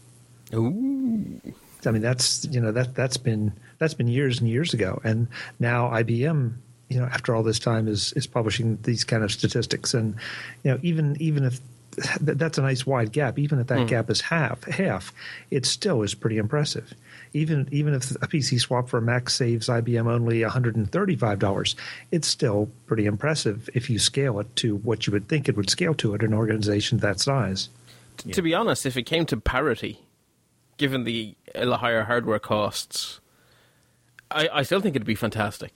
Ooh. 0.53 1.41
I 1.85 1.91
mean 1.91 2.01
that's 2.01 2.45
you 2.45 2.61
know 2.61 2.71
that 2.71 2.95
that's 2.95 3.17
been 3.17 3.51
that's 3.77 3.93
been 3.93 4.07
years 4.07 4.39
and 4.39 4.49
years 4.49 4.73
ago, 4.73 5.01
and 5.03 5.27
now 5.59 5.89
IBM 5.89 6.53
you 6.89 6.99
know 6.99 7.05
after 7.05 7.35
all 7.35 7.43
this 7.43 7.59
time 7.59 7.87
is 7.87 8.13
is 8.13 8.27
publishing 8.27 8.77
these 8.83 9.03
kind 9.03 9.23
of 9.23 9.31
statistics, 9.31 9.93
and 9.93 10.15
you 10.63 10.71
know 10.71 10.79
even 10.81 11.17
even 11.19 11.43
if 11.43 11.59
that's 12.21 12.57
a 12.57 12.61
nice 12.61 12.85
wide 12.85 13.11
gap. 13.11 13.37
Even 13.37 13.59
if 13.59 13.67
that 13.67 13.79
mm. 13.79 13.87
gap 13.87 14.09
is 14.09 14.21
half, 14.21 14.63
half, 14.65 15.13
it 15.51 15.65
still 15.65 16.01
is 16.01 16.13
pretty 16.13 16.37
impressive. 16.37 16.93
Even 17.33 17.67
even 17.71 17.93
if 17.93 18.11
a 18.11 18.27
PC 18.27 18.59
swap 18.59 18.89
for 18.89 18.97
a 18.97 19.01
Mac 19.01 19.29
saves 19.29 19.67
IBM 19.67 20.07
only 20.07 20.41
$135, 20.41 21.75
it's 22.11 22.27
still 22.27 22.69
pretty 22.85 23.05
impressive 23.05 23.69
if 23.73 23.89
you 23.89 23.99
scale 23.99 24.39
it 24.39 24.55
to 24.57 24.77
what 24.77 25.07
you 25.07 25.13
would 25.13 25.27
think 25.27 25.47
it 25.47 25.55
would 25.55 25.69
scale 25.69 25.93
to 25.95 26.13
at 26.15 26.23
an 26.23 26.33
organization 26.33 26.99
that 26.99 27.19
size. 27.19 27.69
Yeah. 28.25 28.33
To 28.33 28.41
be 28.41 28.53
honest, 28.53 28.85
if 28.85 28.97
it 28.97 29.03
came 29.03 29.25
to 29.27 29.37
parity, 29.37 29.99
given 30.77 31.03
the 31.03 31.35
higher 31.55 32.03
hardware 32.03 32.39
costs, 32.39 33.19
I, 34.29 34.49
I 34.51 34.63
still 34.63 34.79
think 34.79 34.95
it'd 34.95 35.05
be 35.05 35.15
fantastic. 35.15 35.73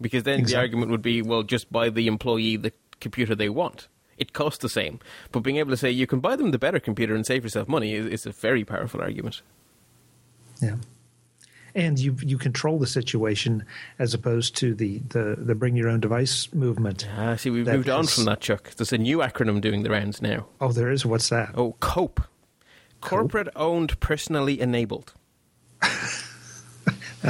Because 0.00 0.24
then 0.24 0.40
exactly. 0.40 0.54
the 0.54 0.60
argument 0.60 0.90
would 0.90 1.02
be, 1.02 1.22
well, 1.22 1.44
just 1.44 1.72
buy 1.72 1.88
the 1.88 2.08
employee 2.08 2.56
the 2.56 2.72
computer 3.00 3.34
they 3.34 3.48
want 3.48 3.88
it 4.18 4.32
costs 4.32 4.58
the 4.58 4.68
same. 4.68 5.00
But 5.32 5.40
being 5.40 5.56
able 5.56 5.70
to 5.70 5.76
say 5.76 5.90
you 5.90 6.06
can 6.06 6.20
buy 6.20 6.36
them 6.36 6.50
the 6.50 6.58
better 6.58 6.80
computer 6.80 7.14
and 7.14 7.26
save 7.26 7.44
yourself 7.44 7.68
money 7.68 7.94
is, 7.94 8.06
is 8.06 8.26
a 8.26 8.32
very 8.32 8.64
powerful 8.64 9.00
argument. 9.00 9.42
Yeah. 10.60 10.76
And 11.76 11.98
you 11.98 12.16
you 12.22 12.38
control 12.38 12.78
the 12.78 12.86
situation 12.86 13.64
as 13.98 14.14
opposed 14.14 14.54
to 14.58 14.74
the, 14.74 14.98
the, 15.08 15.34
the 15.36 15.56
bring 15.56 15.74
your 15.74 15.88
own 15.88 15.98
device 15.98 16.52
movement. 16.54 17.08
Ah, 17.16 17.34
see, 17.34 17.50
we've 17.50 17.66
moved 17.66 17.88
on 17.88 18.06
from 18.06 18.26
that, 18.26 18.40
Chuck. 18.40 18.70
There's 18.76 18.92
a 18.92 18.98
new 18.98 19.18
acronym 19.18 19.60
doing 19.60 19.82
the 19.82 19.90
rounds 19.90 20.22
now. 20.22 20.46
Oh, 20.60 20.70
there 20.70 20.90
is. 20.92 21.04
What's 21.04 21.28
that? 21.30 21.50
Oh, 21.56 21.74
COPE. 21.80 22.20
corporate 23.00 23.48
owned, 23.56 23.98
personally 23.98 24.60
enabled. 24.60 25.14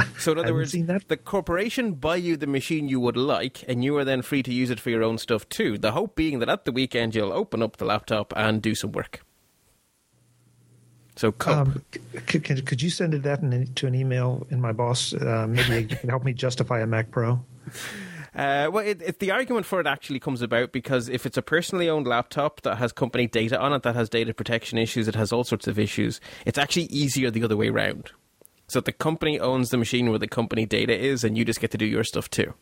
so 0.17 0.31
in 0.31 0.39
other 0.39 0.53
words, 0.53 0.71
the 0.71 1.19
corporation 1.23 1.93
buy 1.93 2.15
you 2.15 2.37
the 2.37 2.47
machine 2.47 2.87
you 2.87 2.99
would 2.99 3.17
like, 3.17 3.63
and 3.67 3.83
you 3.83 3.97
are 3.97 4.05
then 4.05 4.21
free 4.21 4.43
to 4.43 4.53
use 4.53 4.69
it 4.69 4.79
for 4.79 4.89
your 4.89 5.03
own 5.03 5.17
stuff 5.17 5.47
too. 5.49 5.77
The 5.77 5.91
hope 5.91 6.15
being 6.15 6.39
that 6.39 6.49
at 6.49 6.65
the 6.65 6.71
weekend 6.71 7.15
you'll 7.15 7.33
open 7.33 7.61
up 7.61 7.77
the 7.77 7.85
laptop 7.85 8.33
and 8.35 8.61
do 8.61 8.75
some 8.75 8.91
work. 8.91 9.21
So. 11.15 11.33
Um, 11.45 11.81
c- 12.27 12.39
c- 12.39 12.61
could 12.61 12.81
you 12.81 12.89
send 12.89 13.13
it 13.13 13.23
that 13.23 13.41
in, 13.41 13.73
to 13.73 13.87
an 13.87 13.95
email 13.95 14.45
in 14.49 14.59
my 14.59 14.73
boss? 14.73 15.13
Uh, 15.13 15.47
maybe 15.47 15.93
you 15.93 15.97
can 15.97 16.09
help 16.09 16.25
me 16.25 16.33
justify 16.33 16.81
a 16.81 16.87
Mac 16.87 17.11
Pro. 17.11 17.43
Uh, 18.35 18.69
well, 18.69 18.85
it, 18.85 19.01
it, 19.01 19.19
the 19.19 19.31
argument 19.31 19.65
for 19.65 19.79
it 19.79 19.87
actually 19.87 20.19
comes 20.19 20.41
about 20.41 20.73
because 20.73 21.07
if 21.07 21.25
it's 21.25 21.37
a 21.37 21.41
personally 21.41 21.89
owned 21.89 22.05
laptop 22.05 22.59
that 22.63 22.75
has 22.75 22.91
company 22.91 23.27
data 23.27 23.57
on 23.57 23.71
it, 23.71 23.83
that 23.83 23.95
has 23.95 24.09
data 24.09 24.33
protection 24.33 24.77
issues, 24.77 25.07
it 25.07 25.15
has 25.15 25.31
all 25.31 25.45
sorts 25.45 25.67
of 25.67 25.79
issues, 25.79 26.19
it's 26.45 26.57
actually 26.57 26.87
easier 26.87 27.31
the 27.31 27.45
other 27.45 27.55
way 27.55 27.69
round. 27.69 28.11
So 28.67 28.81
the 28.81 28.91
company 28.91 29.39
owns 29.39 29.69
the 29.69 29.77
machine 29.77 30.09
where 30.09 30.19
the 30.19 30.27
company 30.27 30.65
data 30.65 30.97
is, 30.97 31.23
and 31.23 31.37
you 31.37 31.45
just 31.45 31.61
get 31.61 31.71
to 31.71 31.77
do 31.77 31.85
your 31.85 32.03
stuff 32.03 32.29
too. 32.29 32.53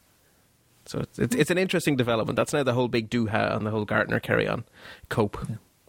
So 0.86 1.00
it's, 1.00 1.20
it's, 1.20 1.36
it's 1.36 1.52
an 1.52 1.58
interesting 1.58 1.96
development. 1.96 2.36
That's 2.36 2.54
now 2.54 2.64
the 2.64 2.74
whole 2.74 2.90
big 2.90 3.10
dooha 3.10 3.56
and 3.56 3.66
the 3.66 3.72
whole 3.72 3.86
Gartner 3.86 4.20
carry 4.20 4.48
on. 4.48 4.66
Cope. 5.10 5.38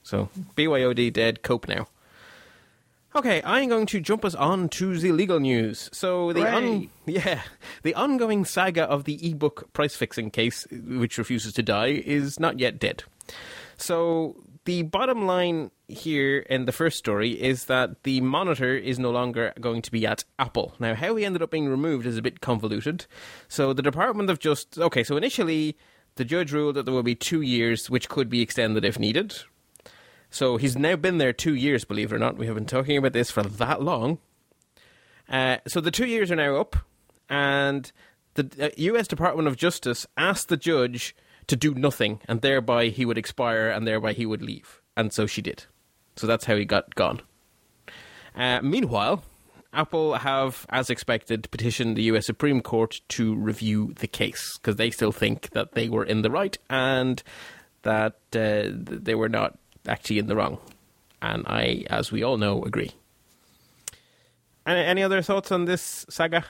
So 0.02 0.28
BYOD 0.56 1.12
dead, 1.12 1.42
cope 1.42 1.66
now. 1.66 1.88
Okay, 3.16 3.40
I'm 3.44 3.68
going 3.68 3.86
to 3.86 4.00
jump 4.00 4.24
us 4.24 4.34
on 4.34 4.68
to 4.70 4.98
the 4.98 5.12
legal 5.12 5.38
news. 5.38 5.88
So 5.92 6.32
the 6.32 6.40
Hooray. 6.40 6.88
yeah, 7.06 7.42
the 7.82 7.94
ongoing 7.94 8.44
saga 8.44 8.82
of 8.84 9.04
the 9.04 9.30
ebook 9.30 9.72
price 9.72 9.94
fixing 9.94 10.30
case, 10.30 10.66
which 10.70 11.16
refuses 11.16 11.52
to 11.54 11.62
die, 11.62 12.02
is 12.04 12.40
not 12.40 12.58
yet 12.58 12.80
dead. 12.80 13.04
So 13.76 14.36
the 14.64 14.82
bottom 14.82 15.26
line 15.26 15.70
here 15.88 16.38
in 16.38 16.64
the 16.64 16.72
first 16.72 16.98
story 16.98 17.32
is 17.32 17.66
that 17.66 18.02
the 18.04 18.20
monitor 18.20 18.74
is 18.76 18.98
no 18.98 19.10
longer 19.10 19.52
going 19.60 19.82
to 19.82 19.90
be 19.90 20.06
at 20.06 20.24
Apple. 20.38 20.74
Now, 20.78 20.94
how 20.94 21.14
he 21.16 21.24
ended 21.24 21.42
up 21.42 21.50
being 21.50 21.68
removed 21.68 22.06
is 22.06 22.16
a 22.16 22.22
bit 22.22 22.40
convoluted. 22.40 23.06
So 23.48 23.72
the 23.72 23.82
Department 23.82 24.30
of 24.30 24.38
Justice. 24.38 24.78
Okay, 24.78 25.04
so 25.04 25.16
initially 25.16 25.76
the 26.16 26.24
judge 26.24 26.52
ruled 26.52 26.76
that 26.76 26.84
there 26.84 26.94
will 26.94 27.02
be 27.02 27.14
two 27.14 27.42
years, 27.42 27.90
which 27.90 28.08
could 28.08 28.30
be 28.30 28.40
extended 28.40 28.84
if 28.84 28.98
needed. 28.98 29.36
So 30.30 30.56
he's 30.56 30.76
now 30.76 30.96
been 30.96 31.18
there 31.18 31.32
two 31.32 31.54
years, 31.54 31.84
believe 31.84 32.12
it 32.12 32.16
or 32.16 32.18
not. 32.18 32.36
We 32.36 32.46
have 32.46 32.54
been 32.54 32.66
talking 32.66 32.96
about 32.96 33.12
this 33.12 33.30
for 33.30 33.42
that 33.42 33.82
long. 33.82 34.18
Uh, 35.28 35.58
so 35.66 35.80
the 35.80 35.90
two 35.90 36.06
years 36.06 36.30
are 36.30 36.36
now 36.36 36.56
up, 36.56 36.76
and 37.28 37.90
the 38.34 38.50
uh, 38.60 38.70
U.S. 38.76 39.08
Department 39.08 39.48
of 39.48 39.56
Justice 39.56 40.06
asked 40.16 40.48
the 40.48 40.56
judge 40.56 41.14
to 41.46 41.56
do 41.56 41.74
nothing, 41.74 42.20
and 42.26 42.40
thereby 42.40 42.88
he 42.88 43.04
would 43.04 43.18
expire, 43.18 43.68
and 43.68 43.86
thereby 43.86 44.12
he 44.12 44.26
would 44.26 44.42
leave. 44.42 44.80
And 44.96 45.12
so 45.12 45.26
she 45.26 45.40
did. 45.40 45.66
So 46.16 46.26
that's 46.26 46.44
how 46.44 46.56
he 46.56 46.64
got 46.64 46.94
gone. 46.94 47.20
Uh, 48.36 48.60
meanwhile, 48.62 49.22
Apple 49.72 50.14
have, 50.14 50.66
as 50.70 50.90
expected, 50.90 51.50
petitioned 51.50 51.96
the 51.96 52.02
U.S. 52.04 52.26
Supreme 52.26 52.60
Court 52.60 53.00
to 53.10 53.34
review 53.34 53.92
the 53.98 54.06
case 54.06 54.58
because 54.58 54.76
they 54.76 54.90
still 54.90 55.12
think 55.12 55.50
that 55.50 55.72
they 55.72 55.88
were 55.88 56.04
in 56.04 56.22
the 56.22 56.30
right 56.30 56.56
and 56.70 57.22
that 57.82 58.14
uh, 58.34 58.70
they 58.72 59.14
were 59.14 59.28
not 59.28 59.58
actually 59.86 60.18
in 60.18 60.26
the 60.26 60.36
wrong. 60.36 60.58
And 61.20 61.44
I, 61.46 61.84
as 61.90 62.12
we 62.12 62.22
all 62.22 62.36
know, 62.36 62.62
agree. 62.62 62.92
Any, 64.66 64.80
any 64.80 65.02
other 65.02 65.22
thoughts 65.22 65.52
on 65.52 65.64
this 65.64 66.06
saga? 66.08 66.44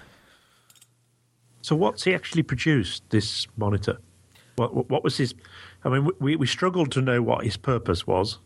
So, 1.63 1.75
what's 1.75 2.05
he 2.05 2.15
actually 2.15 2.43
produced? 2.43 3.09
This 3.11 3.47
monitor. 3.57 3.99
What, 4.57 4.91
what, 4.91 5.03
was 5.03 5.17
his? 5.17 5.35
I 5.83 5.89
mean, 5.89 6.11
we 6.21 6.37
we 6.37 6.47
struggled 6.47 6.93
to 6.93 7.01
know 7.01 7.23
what 7.23 7.45
his 7.45 7.57
purpose 7.57 8.07
was. 8.07 8.39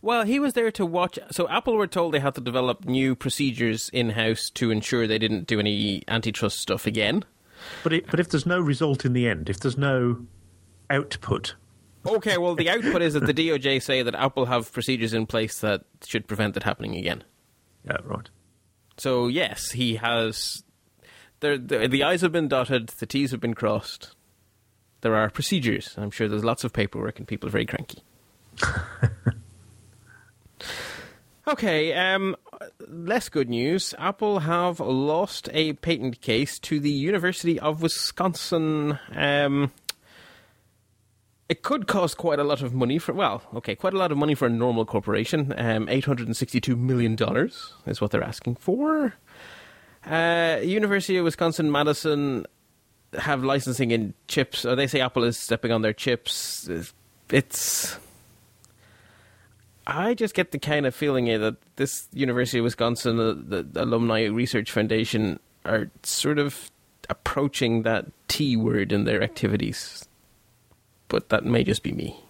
Well, 0.00 0.24
he 0.24 0.38
was 0.38 0.52
there 0.54 0.70
to 0.72 0.86
watch. 0.86 1.18
So 1.30 1.48
Apple 1.48 1.74
were 1.74 1.86
told 1.86 2.14
they 2.14 2.20
had 2.20 2.34
to 2.36 2.40
develop 2.40 2.84
new 2.84 3.14
procedures 3.16 3.88
in 3.88 4.10
house 4.10 4.48
to 4.50 4.70
ensure 4.70 5.06
they 5.06 5.18
didn't 5.18 5.46
do 5.46 5.58
any 5.58 6.04
antitrust 6.08 6.60
stuff 6.60 6.86
again. 6.86 7.24
But 7.82 7.92
it, 7.92 8.06
but 8.10 8.20
if 8.20 8.28
there's 8.28 8.46
no 8.46 8.60
result 8.60 9.04
in 9.04 9.12
the 9.12 9.26
end, 9.28 9.50
if 9.50 9.58
there's 9.60 9.76
no 9.76 10.24
output, 10.88 11.54
Okay, 12.06 12.38
well, 12.38 12.54
the 12.54 12.70
output 12.70 13.02
is 13.02 13.14
that 13.14 13.26
the 13.26 13.34
DOJ 13.34 13.82
say 13.82 14.02
that 14.02 14.14
Apple 14.14 14.46
have 14.46 14.72
procedures 14.72 15.12
in 15.12 15.26
place 15.26 15.60
that 15.60 15.82
should 16.06 16.26
prevent 16.28 16.56
it 16.56 16.62
happening 16.62 16.96
again. 16.96 17.24
yeah, 17.84 17.96
right. 18.04 18.30
So 18.96 19.26
yes, 19.26 19.72
he 19.72 19.96
has. 19.96 20.62
There, 21.40 21.58
the, 21.58 21.88
the 21.88 22.04
I's 22.04 22.20
have 22.22 22.32
been 22.32 22.48
dotted, 22.48 22.88
the 22.88 23.06
T's 23.06 23.32
have 23.32 23.40
been 23.40 23.54
crossed. 23.54 24.14
There 25.02 25.14
are 25.16 25.28
procedures. 25.28 25.94
I'm 25.98 26.10
sure 26.10 26.28
there's 26.28 26.44
lots 26.44 26.64
of 26.64 26.72
paperwork, 26.72 27.18
and 27.18 27.28
people 27.28 27.48
are 27.48 27.52
very 27.52 27.66
cranky. 27.66 28.02
okay, 31.48 31.94
um, 31.94 32.36
less 32.86 33.28
good 33.28 33.48
news. 33.48 33.94
Apple 33.98 34.40
have 34.40 34.80
lost 34.80 35.48
a 35.52 35.72
patent 35.74 36.20
case 36.20 36.58
to 36.60 36.78
the 36.78 36.90
University 36.90 37.58
of 37.58 37.82
Wisconsin. 37.82 38.98
Um, 39.14 39.72
it 41.48 41.62
could 41.62 41.86
cost 41.86 42.18
quite 42.18 42.38
a 42.38 42.44
lot 42.44 42.62
of 42.62 42.74
money 42.74 42.98
for 42.98 43.14
well, 43.14 43.42
okay, 43.54 43.74
quite 43.74 43.94
a 43.94 43.98
lot 43.98 44.12
of 44.12 44.18
money 44.18 44.34
for 44.34 44.46
a 44.46 44.50
normal 44.50 44.84
corporation. 44.84 45.54
Um, 45.56 45.88
eight 45.88 46.04
hundred 46.04 46.26
and 46.26 46.36
sixty-two 46.36 46.76
million 46.76 47.16
dollars 47.16 47.72
is 47.86 48.00
what 48.00 48.10
they're 48.10 48.22
asking 48.22 48.56
for. 48.56 49.14
Uh, 50.06 50.60
University 50.62 51.16
of 51.16 51.24
Wisconsin 51.24 51.72
Madison 51.72 52.46
have 53.18 53.42
licensing 53.42 53.90
in 53.90 54.14
chips. 54.26 54.64
Or 54.64 54.76
they 54.76 54.86
say 54.86 55.00
Apple 55.00 55.24
is 55.24 55.38
stepping 55.38 55.72
on 55.72 55.82
their 55.82 55.94
chips. 55.94 56.68
It's. 57.30 57.98
I 59.88 60.12
just 60.12 60.34
get 60.34 60.50
the 60.50 60.58
kind 60.58 60.84
of 60.84 60.94
feeling 60.94 61.30
eh, 61.30 61.38
that 61.38 61.56
this 61.76 62.08
University 62.12 62.58
of 62.58 62.64
Wisconsin, 62.64 63.18
uh, 63.18 63.34
the, 63.34 63.62
the 63.62 63.84
Alumni 63.84 64.26
Research 64.26 64.70
Foundation, 64.70 65.40
are 65.64 65.90
sort 66.02 66.38
of 66.38 66.70
approaching 67.08 67.82
that 67.84 68.06
T 68.28 68.54
word 68.54 68.92
in 68.92 69.04
their 69.04 69.22
activities. 69.22 70.06
But 71.08 71.30
that 71.30 71.46
may 71.46 71.64
just 71.64 71.82
be 71.82 71.92
me. 71.92 72.20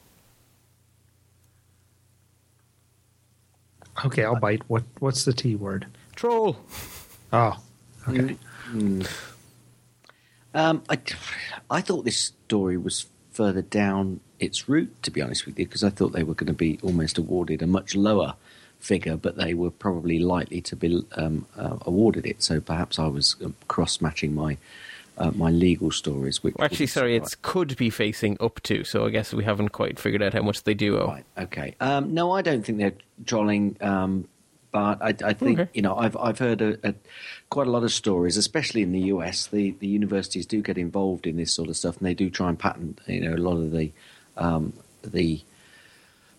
Okay, 4.05 4.23
I'll 4.23 4.39
bite. 4.39 4.63
What 4.69 4.85
What's 5.01 5.25
the 5.25 5.33
T 5.33 5.57
word? 5.57 5.87
Troll. 6.15 6.57
Oh, 7.33 7.61
okay. 8.07 8.37
Um, 10.55 10.83
I, 10.89 10.99
I 11.69 11.81
thought 11.81 12.05
this 12.05 12.19
story 12.19 12.77
was 12.77 13.07
further 13.33 13.63
down 13.63 14.21
its 14.41 14.69
route, 14.69 15.03
to 15.03 15.11
be 15.11 15.21
honest 15.23 15.47
with 15.47 15.59
you, 15.59 15.67
because 15.67 15.85
I 15.85 15.91
thought 15.91 16.13
they 16.13 16.23
were 16.23 16.35
going 16.35 16.47
to 16.49 16.53
be 16.53 16.79
almost 16.83 17.19
awarded 17.19 17.63
a 17.63 17.67
much 17.67 17.95
lower 17.95 18.35
figure, 18.79 19.17
but 19.17 19.37
they 19.37 19.55
were 19.55 19.71
probably 19.71 20.19
likely 20.19 20.61
to 20.63 20.77
be 20.77 21.03
um, 21.17 21.47
uh, 21.57 21.79
awarded 21.83 22.27
it. 22.27 22.43
So 22.43 22.61
perhaps 22.61 22.99
I 22.99 23.07
was 23.07 23.37
um, 23.45 23.55
cross 23.67 24.01
matching 24.01 24.35
my 24.35 24.57
uh, 25.17 25.33
my 25.33 25.51
legal 25.51 25.91
stories. 25.91 26.43
Which 26.43 26.55
Well, 26.55 26.65
actually, 26.65 26.87
sorry, 26.87 27.17
it's 27.17 27.35
could 27.35 27.77
be 27.77 27.91
facing 27.91 28.37
up 28.41 28.61
to. 28.63 28.85
So 28.85 29.05
I 29.05 29.11
guess 29.11 29.33
we 29.35 29.45
haven't 29.45 29.71
quite 29.71 29.99
figured 29.99 30.23
out 30.23 30.33
how 30.33 30.43
much 30.43 30.63
they 30.63 30.75
do 30.75 30.99
owe. 30.99 31.09
Right. 31.09 31.25
Okay. 31.37 31.75
Um, 31.81 32.15
no, 32.15 32.33
I 32.33 32.43
don't 32.43 32.65
think 32.65 32.79
they're 32.79 32.93
trolling. 33.27 33.77
Um, 33.81 34.29
but 34.71 35.03
I, 35.03 35.15
I 35.25 35.33
think 35.33 35.59
Okay. 35.59 35.71
you 35.75 35.83
know 35.83 35.97
I've 35.97 36.17
I've 36.17 36.39
heard 36.39 36.61
a, 36.61 36.89
a, 36.89 36.95
quite 37.51 37.67
a 37.67 37.71
lot 37.71 37.85
of 37.85 37.93
stories, 37.93 38.37
especially 38.37 38.83
in 38.83 38.93
the 38.93 39.01
US. 39.01 39.47
The 39.47 39.73
the 39.79 39.89
universities 39.89 40.47
do 40.47 40.63
get 40.63 40.79
involved 40.79 41.27
in 41.27 41.37
this 41.37 41.53
sort 41.53 41.69
of 41.69 41.77
stuff, 41.77 41.97
and 41.97 42.07
they 42.07 42.15
do 42.15 42.31
try 42.31 42.49
and 42.49 42.59
patent 42.59 43.01
you 43.07 43.21
know 43.21 43.35
a 43.35 43.39
lot 43.39 43.57
of 43.57 43.73
the 43.73 43.91
um, 44.39 44.73
the 45.03 45.43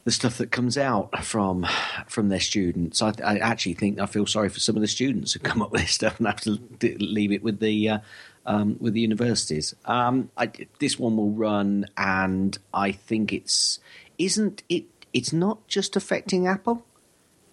the 0.05 0.11
stuff 0.11 0.37
that 0.39 0.51
comes 0.51 0.77
out 0.77 1.23
from 1.23 1.67
from 2.07 2.29
their 2.29 2.39
students. 2.39 3.01
I, 3.01 3.13
I 3.23 3.37
actually 3.37 3.75
think 3.75 3.99
I 3.99 4.05
feel 4.05 4.25
sorry 4.25 4.49
for 4.49 4.59
some 4.59 4.75
of 4.75 4.81
the 4.81 4.87
students 4.87 5.33
who 5.33 5.39
come 5.39 5.61
up 5.61 5.71
with 5.71 5.81
this 5.81 5.91
stuff 5.91 6.17
and 6.17 6.27
have 6.27 6.41
to 6.41 6.57
leave 6.81 7.31
it 7.31 7.43
with 7.43 7.59
the 7.59 7.89
uh, 7.89 7.99
um, 8.45 8.77
with 8.79 8.93
the 8.93 9.01
universities. 9.01 9.75
Um, 9.85 10.31
I, 10.37 10.51
this 10.79 10.97
one 10.97 11.17
will 11.17 11.31
run, 11.31 11.85
and 11.97 12.57
I 12.73 12.91
think 12.91 13.31
it's 13.33 13.79
isn't 14.17 14.63
it. 14.69 14.85
It's 15.13 15.33
not 15.33 15.67
just 15.67 15.95
affecting 15.95 16.47
Apple. 16.47 16.85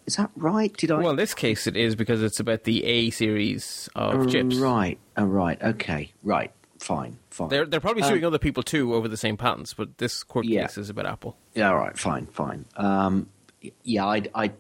Is 0.07 0.17
that 0.17 0.31
right? 0.37 0.75
Did 0.77 0.93
I? 0.93 0.99
Well, 0.99 1.11
in 1.11 1.17
this 1.17 1.35
case, 1.35 1.67
it 1.67 1.77
is 1.77 1.97
because 1.97 2.23
it's 2.23 2.39
about 2.39 2.65
the 2.65 2.85
A 2.85 3.11
series 3.11 3.89
of 3.97 4.31
chips. 4.31 4.57
Right. 4.57 4.99
Oh, 5.17 5.25
right. 5.25 5.61
Okay. 5.61 6.13
Right. 6.23 6.53
Fine. 6.87 7.19
Fine. 7.31 7.49
They're 7.49 7.67
they're 7.67 7.81
probably 7.81 8.03
Um, 8.05 8.11
suing 8.11 8.25
other 8.25 8.39
people 8.39 8.63
too 8.63 8.95
over 8.95 9.09
the 9.09 9.17
same 9.17 9.37
patents, 9.37 9.75
but 9.75 9.99
this 9.99 10.23
court 10.23 10.45
Yeah. 10.47 10.67
case 10.69 10.79
is 10.79 10.89
about 10.89 11.07
Apple. 11.07 11.37
Yeah, 11.55 11.71
all 11.71 11.77
right, 11.79 11.99
fine, 11.99 12.27
fine. 12.27 12.65
Um, 12.77 13.29
yeah, 13.83 14.07
I, 14.07 14.23
I, 14.37 14.53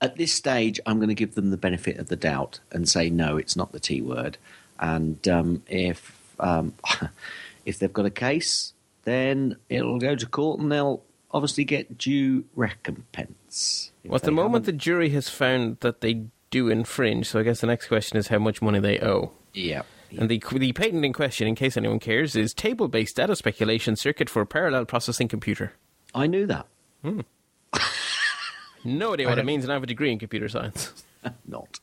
at 0.00 0.14
this 0.16 0.32
stage, 0.32 0.78
I'm 0.86 0.98
going 0.98 1.08
to 1.08 1.16
give 1.16 1.34
them 1.34 1.50
the 1.50 1.56
benefit 1.56 1.98
of 1.98 2.06
the 2.08 2.14
doubt 2.16 2.60
and 2.70 2.88
say 2.88 3.10
no, 3.10 3.36
it's 3.36 3.56
not 3.56 3.72
the 3.72 3.80
T 3.80 4.00
word. 4.00 4.38
And 4.78 5.26
um, 5.26 5.64
if 5.66 6.16
um, 6.38 6.74
if 7.64 7.80
they've 7.80 7.92
got 7.92 8.06
a 8.06 8.10
case, 8.10 8.72
then 9.02 9.56
it'll 9.68 9.98
go 9.98 10.14
to 10.14 10.26
court 10.26 10.60
and 10.60 10.70
they'll 10.70 11.02
obviously 11.32 11.64
get 11.64 11.98
due 11.98 12.44
recompense. 12.54 13.90
Well, 14.04 14.14
at 14.16 14.22
the 14.22 14.30
moment, 14.30 14.64
the 14.64 14.70
haven't- 14.72 14.80
jury 14.80 15.08
has 15.10 15.28
found 15.28 15.78
that 15.80 16.00
they 16.02 16.26
do 16.50 16.68
infringe. 16.68 17.26
So 17.26 17.40
I 17.40 17.42
guess 17.42 17.60
the 17.60 17.66
next 17.66 17.88
question 17.88 18.16
is 18.16 18.28
how 18.28 18.38
much 18.38 18.62
money 18.62 18.78
they 18.78 19.00
owe. 19.00 19.32
yeah, 19.54 19.82
And 20.16 20.28
the 20.28 20.42
the 20.52 20.72
patent 20.72 21.04
in 21.04 21.12
question, 21.12 21.46
in 21.46 21.54
case 21.54 21.76
anyone 21.76 21.98
cares, 21.98 22.34
is 22.34 22.54
table-based 22.54 23.16
data 23.16 23.36
speculation 23.36 23.96
circuit 23.96 24.30
for 24.30 24.40
a 24.42 24.46
parallel 24.46 24.86
processing 24.86 25.28
computer. 25.28 25.74
I 26.14 26.26
knew 26.26 26.46
that. 26.46 26.66
Hmm. 27.02 27.20
No 28.84 29.12
idea 29.12 29.28
what 29.28 29.38
it 29.38 29.44
means, 29.44 29.64
and 29.64 29.72
I 29.72 29.74
have 29.74 29.82
a 29.82 29.86
degree 29.86 30.12
in 30.12 30.18
computer 30.18 30.48
science. 30.48 31.04
Not. 31.46 31.80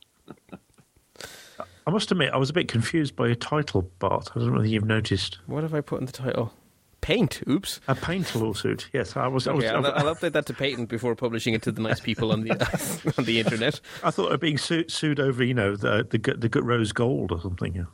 I 1.86 1.90
must 1.90 2.10
admit, 2.10 2.32
I 2.32 2.36
was 2.36 2.50
a 2.50 2.52
bit 2.52 2.68
confused 2.68 3.14
by 3.14 3.26
your 3.26 3.36
title, 3.36 3.88
Bart. 3.98 4.30
I 4.34 4.38
don't 4.38 4.48
know 4.48 4.54
whether 4.54 4.66
you've 4.66 4.84
noticed. 4.84 5.38
What 5.46 5.62
have 5.62 5.74
I 5.74 5.80
put 5.80 6.00
in 6.00 6.06
the 6.06 6.12
title? 6.12 6.52
Paint. 7.00 7.42
Oops. 7.48 7.80
A 7.86 7.94
paint 7.94 8.34
lawsuit. 8.34 8.88
Yes, 8.92 9.16
I 9.16 9.28
was. 9.28 9.46
I, 9.46 9.52
was, 9.52 9.64
Okay, 9.64 9.72
I'll, 9.72 9.86
I'll 9.86 10.14
update 10.14 10.32
that 10.32 10.46
to 10.46 10.54
patent 10.54 10.88
before 10.88 11.14
publishing 11.14 11.54
it 11.54 11.62
to 11.62 11.70
the 11.70 11.80
nice 11.80 12.00
people 12.00 12.32
on 12.32 12.42
the 12.42 12.50
on 13.18 13.24
the 13.24 13.38
internet. 13.38 13.80
I 14.02 14.10
thought 14.10 14.32
of 14.32 14.40
being 14.40 14.58
sued, 14.58 14.90
sued 14.90 15.20
over, 15.20 15.44
you 15.44 15.54
know, 15.54 15.76
the 15.76 16.04
the, 16.10 16.48
the 16.48 16.62
rose 16.62 16.90
gold 16.90 17.30
or 17.30 17.40
something. 17.40 17.86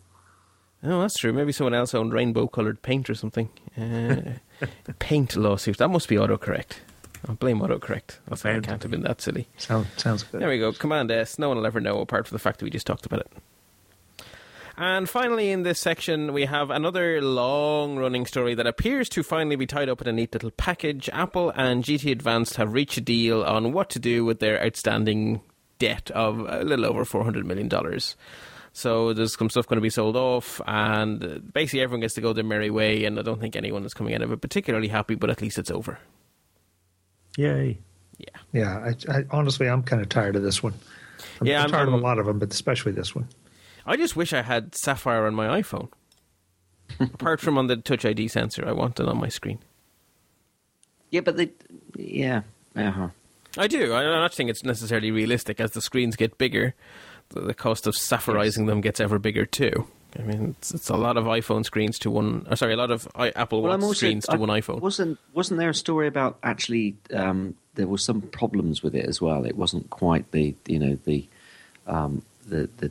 Oh, 0.85 1.01
that's 1.03 1.17
true. 1.19 1.33
Maybe 1.33 1.53
someone 1.53 1.75
else 1.75 1.95
owned 1.95 2.13
rainbow-colored 2.13 2.83
paint 2.83 3.09
or 3.09 3.15
something. 3.15 3.49
Uh, 3.79 4.67
paint 4.99 5.37
lawsuit. 5.37 5.79
That 5.79 5.89
must 5.89 6.09
be 6.09 6.17
autocorrect. 6.17 6.79
I'll 7.29 7.37
blame 7.37 7.61
autocorrect. 7.61 8.19
I 8.31 8.61
can't 8.61 8.83
have 8.83 8.91
been 8.91 9.03
that 9.03 9.21
silly. 9.21 9.49
Sounds 9.57 9.87
sounds 9.97 10.25
good. 10.25 10.41
There 10.41 10.49
we 10.49 10.59
go. 10.59 10.73
Command 10.73 11.11
S. 11.13 11.39
No 11.39 11.49
one 11.49 11.59
will 11.59 11.67
ever 11.67 11.81
know, 11.81 12.01
apart 12.01 12.27
from 12.27 12.35
the 12.35 12.41
fact 12.41 12.59
that 12.59 12.65
we 12.65 12.71
just 12.71 12.87
talked 12.87 13.07
about 13.07 13.21
it. 13.21 13.33
And 14.77 15.09
finally, 15.09 15.51
in 15.51 15.63
this 15.63 15.79
section, 15.79 16.33
we 16.33 16.47
have 16.47 16.71
another 16.71 17.21
long 17.21 17.97
running 17.97 18.27
story 18.27 18.55
that 18.55 18.67
appears 18.67 19.09
to 19.11 19.23
finally 19.23 19.55
be 19.55 19.67
tied 19.67 19.89
up 19.89 20.01
in 20.01 20.09
a 20.09 20.13
neat 20.13 20.33
little 20.33 20.51
package. 20.51 21.09
Apple 21.13 21.51
and 21.55 21.85
GT 21.85 22.11
Advanced 22.11 22.57
have 22.57 22.73
reached 22.73 22.97
a 22.97 23.03
deal 23.03 23.45
on 23.45 23.73
what 23.73 23.91
to 23.91 23.99
do 24.01 24.25
with 24.25 24.41
their 24.41 24.61
outstanding 24.65 25.43
debt 25.79 26.11
of 26.13 26.41
a 26.49 26.65
little 26.65 26.87
over 26.87 27.05
$400 27.05 27.45
million. 27.45 27.69
So 28.75 29.13
there's 29.13 29.37
some 29.37 29.51
stuff 29.51 29.67
going 29.67 29.77
to 29.77 29.83
be 29.83 29.91
sold 29.91 30.17
off, 30.17 30.61
and 30.67 31.23
uh, 31.23 31.39
basically 31.53 31.83
everyone 31.83 32.01
gets 32.01 32.15
to 32.15 32.21
go 32.23 32.33
their 32.33 32.43
merry 32.45 32.71
way, 32.71 33.05
and 33.05 33.19
I 33.19 33.23
don't 33.23 33.39
think 33.41 33.55
anyone 33.55 33.85
is 33.85 33.93
coming 33.93 34.15
out 34.15 34.23
of 34.23 34.33
it 34.33 34.41
particularly 34.41 34.89
happy, 34.89 35.15
but 35.15 35.29
at 35.29 35.43
least 35.43 35.59
it's 35.59 35.71
over. 35.71 35.99
Yay. 37.37 37.79
Yeah. 38.19 38.29
Yeah, 38.53 38.93
I, 39.09 39.13
I, 39.19 39.25
honestly, 39.31 39.69
I'm 39.69 39.83
kind 39.83 40.01
of 40.01 40.09
tired 40.09 40.37
of 40.37 40.43
this 40.43 40.63
one. 40.63 40.75
I'm, 41.41 41.47
Yeah, 41.47 41.57
I'm 41.59 41.63
I'm- 41.63 41.71
tired 41.71 41.89
of 41.89 41.95
I'm- 41.95 42.03
a 42.03 42.07
lot 42.07 42.19
of 42.19 42.27
them, 42.27 42.39
but 42.39 42.53
especially 42.53 42.93
this 42.93 43.15
one. 43.15 43.29
I 43.85 43.97
just 43.97 44.15
wish 44.17 44.33
I 44.33 44.43
had 44.43 44.75
Sapphire 44.77 45.27
on 45.27 45.35
my 45.35 45.61
iPhone. 45.61 45.89
Apart 47.01 47.41
from 47.41 47.59
on 47.59 47.67
the 47.67 47.77
Touch 47.77 48.05
ID 48.05 48.29
sensor, 48.29 48.67
I 48.67 48.73
want 48.73 49.01
it 49.01 49.09
on 49.09 49.19
my 49.19 49.29
screen. 49.29 49.59
Yeah, 51.11 51.21
but 51.21 51.37
they. 51.37 51.51
Yeah. 51.97 52.43
Uh-huh. 52.77 53.09
I 53.59 53.67
do. 53.67 53.93
I 53.95 54.03
don't 54.03 54.33
think 54.33 54.51
it's 54.51 54.63
necessarily 54.65 55.11
realistic. 55.11 55.59
As 55.61 55.73
the 55.73 55.81
screens 55.83 56.17
get 56.17 56.39
bigger, 56.39 56.75
the, 57.33 57.41
the 57.41 57.55
cost 57.55 57.87
of 57.87 57.95
sapphirizing 57.95 58.67
them 58.67 58.81
gets 58.81 59.01
ever 59.01 59.19
bigger 59.19 59.45
too. 59.47 59.87
I 60.19 60.23
mean, 60.23 60.55
it's, 60.59 60.73
it's 60.75 60.89
a 60.91 60.97
lot 60.97 61.17
of 61.17 61.25
iPhone 61.25 61.65
screens 61.65 61.99
to 62.01 62.11
one. 62.11 62.47
Or 62.51 62.57
sorry, 62.57 62.75
a 62.75 62.77
lot 62.77 62.91
of 62.91 63.09
I, 63.15 63.31
Apple 63.31 63.63
Well, 63.63 63.73
Watch 63.73 63.83
also- 63.83 63.95
screens 63.95 64.27
to 64.27 64.33
I- 64.35 64.37
one 64.37 64.51
iPhone. 64.51 64.81
Wasn't 64.81 65.19
wasn't 65.33 65.59
there 65.59 65.71
a 65.71 65.75
story 65.75 66.07
about 66.07 66.39
actually 66.43 66.97
um, 67.15 67.55
there 67.75 67.87
was 67.87 68.05
some 68.05 68.21
problems 68.21 68.83
with 68.83 68.95
it 68.95 69.07
as 69.07 69.21
well? 69.23 69.45
It 69.47 69.57
wasn't 69.57 69.89
quite 69.91 70.31
the 70.33 70.55
you 70.67 70.79
know 70.79 70.99
the 71.07 71.27
um, 71.87 72.23
the 72.47 72.69
the 72.77 72.91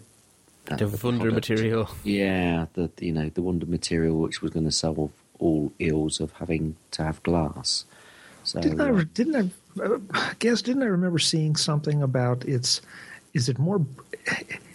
uh, 0.72 0.76
the 0.78 0.86
the 0.88 1.06
Wunder 1.06 1.26
product. 1.30 1.50
material. 1.50 1.90
Yeah, 2.04 2.66
the 2.74 2.90
you 3.00 3.12
know 3.14 3.30
the 3.30 3.42
wonder 3.44 3.66
material 3.68 4.18
which 4.18 4.42
was 4.42 4.50
going 4.52 4.66
to 4.66 4.72
solve 4.72 5.12
all 5.38 5.72
ills 5.80 6.20
of 6.20 6.32
having 6.34 6.76
to 6.92 7.04
have 7.04 7.22
glass. 7.24 7.86
So 8.44 8.60
Didn't 8.62 8.82
I? 8.82 8.90
uh, 8.90 9.04
Didn't 9.14 9.36
I? 9.78 9.82
uh, 9.84 10.00
I 10.14 10.34
guess 10.40 10.64
didn't 10.64 10.82
I 10.82 10.88
remember 10.88 11.20
seeing 11.20 11.56
something 11.56 12.02
about 12.02 12.46
it's? 12.46 12.82
Is 13.34 13.48
it 13.50 13.58
more? 13.60 13.86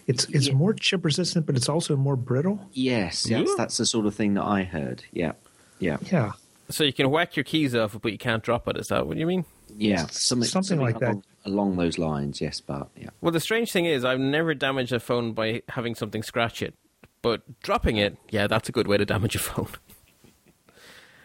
It's 0.07 0.25
it's 0.27 0.47
Yeah. 0.49 0.55
more 0.55 0.73
chip 0.73 1.05
resistant, 1.05 1.47
but 1.47 1.57
it's 1.57 1.69
also 1.69 1.97
more 1.97 2.17
brittle. 2.17 2.69
yes, 2.73 3.29
Yeah. 3.29 3.41
yes, 3.41 3.51
that's 3.57 3.77
the 3.77 3.87
sort 3.87 4.07
of 4.07 4.15
thing 4.15 4.35
that 4.35 4.45
I 4.45 4.63
heard. 4.65 5.05
Yeah, 5.13 5.33
yeah, 5.81 5.97
Yeah, 6.11 6.33
So 6.71 6.85
you 6.85 6.93
can 6.93 7.11
whack 7.11 7.37
your 7.37 7.45
keys 7.45 7.75
off, 7.75 7.99
but 8.01 8.13
you 8.13 8.19
can't 8.19 8.43
drop 8.43 8.67
it. 8.69 8.77
Is 8.77 8.89
that 8.89 9.07
what 9.07 9.17
you 9.17 9.27
mean? 9.27 9.45
yeah. 9.77 10.07
Something, 10.11 10.49
Something 10.49 10.81
like 10.81 11.01
that. 11.01 11.11
along, 11.11 11.25
along 11.45 11.77
those 11.77 11.99
lines. 11.99 12.41
Yes, 12.41 12.61
but 12.61 12.89
yeah. 12.97 13.11
Well, 13.21 13.33
the 13.33 13.41
strange 13.41 13.73
thing 13.73 13.85
is, 13.85 14.05
I've 14.05 14.21
never 14.21 14.55
damaged 14.55 14.93
a 14.93 15.01
phone 15.01 15.33
by 15.33 15.63
having 15.71 15.95
something 15.97 16.23
scratch 16.23 16.63
it, 16.63 16.75
but 17.21 17.43
dropping 17.63 17.97
it, 17.97 18.17
yeah, 18.31 18.47
that's 18.47 18.69
a 18.69 18.73
good 18.73 18.87
way 18.87 18.97
to 18.97 19.05
damage 19.05 19.35
a 19.35 19.39
phone. 19.41 19.69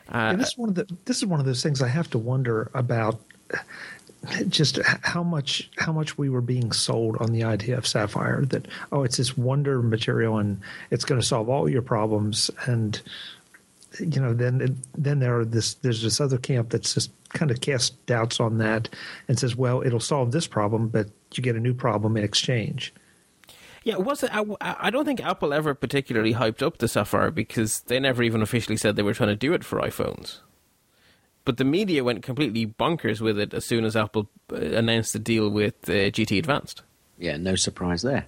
Uh, 0.09 0.31
Yeah, 0.31 0.35
this 0.37 0.47
is 0.49 0.57
one 0.57 0.69
of 0.69 0.75
the 0.75 0.87
this 1.05 1.17
is 1.17 1.25
one 1.25 1.39
of 1.39 1.45
those 1.45 1.63
things 1.63 1.81
I 1.81 1.87
have 1.87 2.09
to 2.09 2.17
wonder 2.17 2.69
about. 2.73 3.21
Just 4.49 4.79
how 4.83 5.23
much 5.23 5.69
how 5.77 5.91
much 5.91 6.17
we 6.17 6.29
were 6.29 6.41
being 6.41 6.71
sold 6.71 7.17
on 7.17 7.31
the 7.31 7.43
idea 7.43 7.77
of 7.77 7.87
Sapphire 7.87 8.45
that 8.45 8.67
oh 8.91 9.03
it's 9.03 9.17
this 9.17 9.35
wonder 9.35 9.81
material 9.81 10.37
and 10.37 10.61
it's 10.91 11.05
going 11.05 11.19
to 11.19 11.25
solve 11.25 11.49
all 11.49 11.67
your 11.67 11.81
problems 11.81 12.51
and 12.67 13.01
you 13.99 14.21
know 14.21 14.33
then 14.33 14.79
then 14.95 15.19
there 15.19 15.39
are 15.39 15.45
this 15.45 15.73
there's 15.75 16.03
this 16.03 16.21
other 16.21 16.37
camp 16.37 16.69
that's 16.69 16.93
just 16.93 17.11
kind 17.29 17.49
of 17.49 17.61
casts 17.61 17.89
doubts 18.05 18.39
on 18.39 18.59
that 18.59 18.89
and 19.27 19.39
says 19.39 19.55
well 19.55 19.81
it'll 19.81 19.99
solve 19.99 20.31
this 20.31 20.45
problem 20.45 20.87
but 20.87 21.07
you 21.37 21.43
get 21.43 21.55
a 21.55 21.59
new 21.59 21.73
problem 21.73 22.17
in 22.17 22.23
exchange. 22.23 22.93
Yeah, 23.83 23.95
it? 23.97 24.23
I, 24.31 24.45
I 24.61 24.89
don't 24.91 25.05
think 25.05 25.25
Apple 25.25 25.53
ever 25.53 25.73
particularly 25.73 26.35
hyped 26.35 26.61
up 26.61 26.77
the 26.77 26.87
Sapphire 26.87 27.31
because 27.31 27.81
they 27.81 27.99
never 27.99 28.21
even 28.21 28.41
officially 28.41 28.77
said 28.77 28.95
they 28.95 29.01
were 29.01 29.13
trying 29.13 29.29
to 29.29 29.35
do 29.35 29.53
it 29.53 29.63
for 29.63 29.79
iPhones. 29.79 30.39
But 31.43 31.57
the 31.57 31.63
media 31.63 32.03
went 32.03 32.21
completely 32.23 32.67
bonkers 32.67 33.19
with 33.19 33.39
it 33.39 33.53
as 33.53 33.65
soon 33.65 33.83
as 33.83 33.95
Apple 33.95 34.29
uh, 34.51 34.57
announced 34.57 35.13
the 35.13 35.19
deal 35.19 35.49
with 35.49 35.73
uh, 35.89 36.11
GT 36.11 36.37
Advanced. 36.37 36.83
Yeah, 37.17 37.37
no 37.37 37.55
surprise 37.55 38.03
there. 38.03 38.25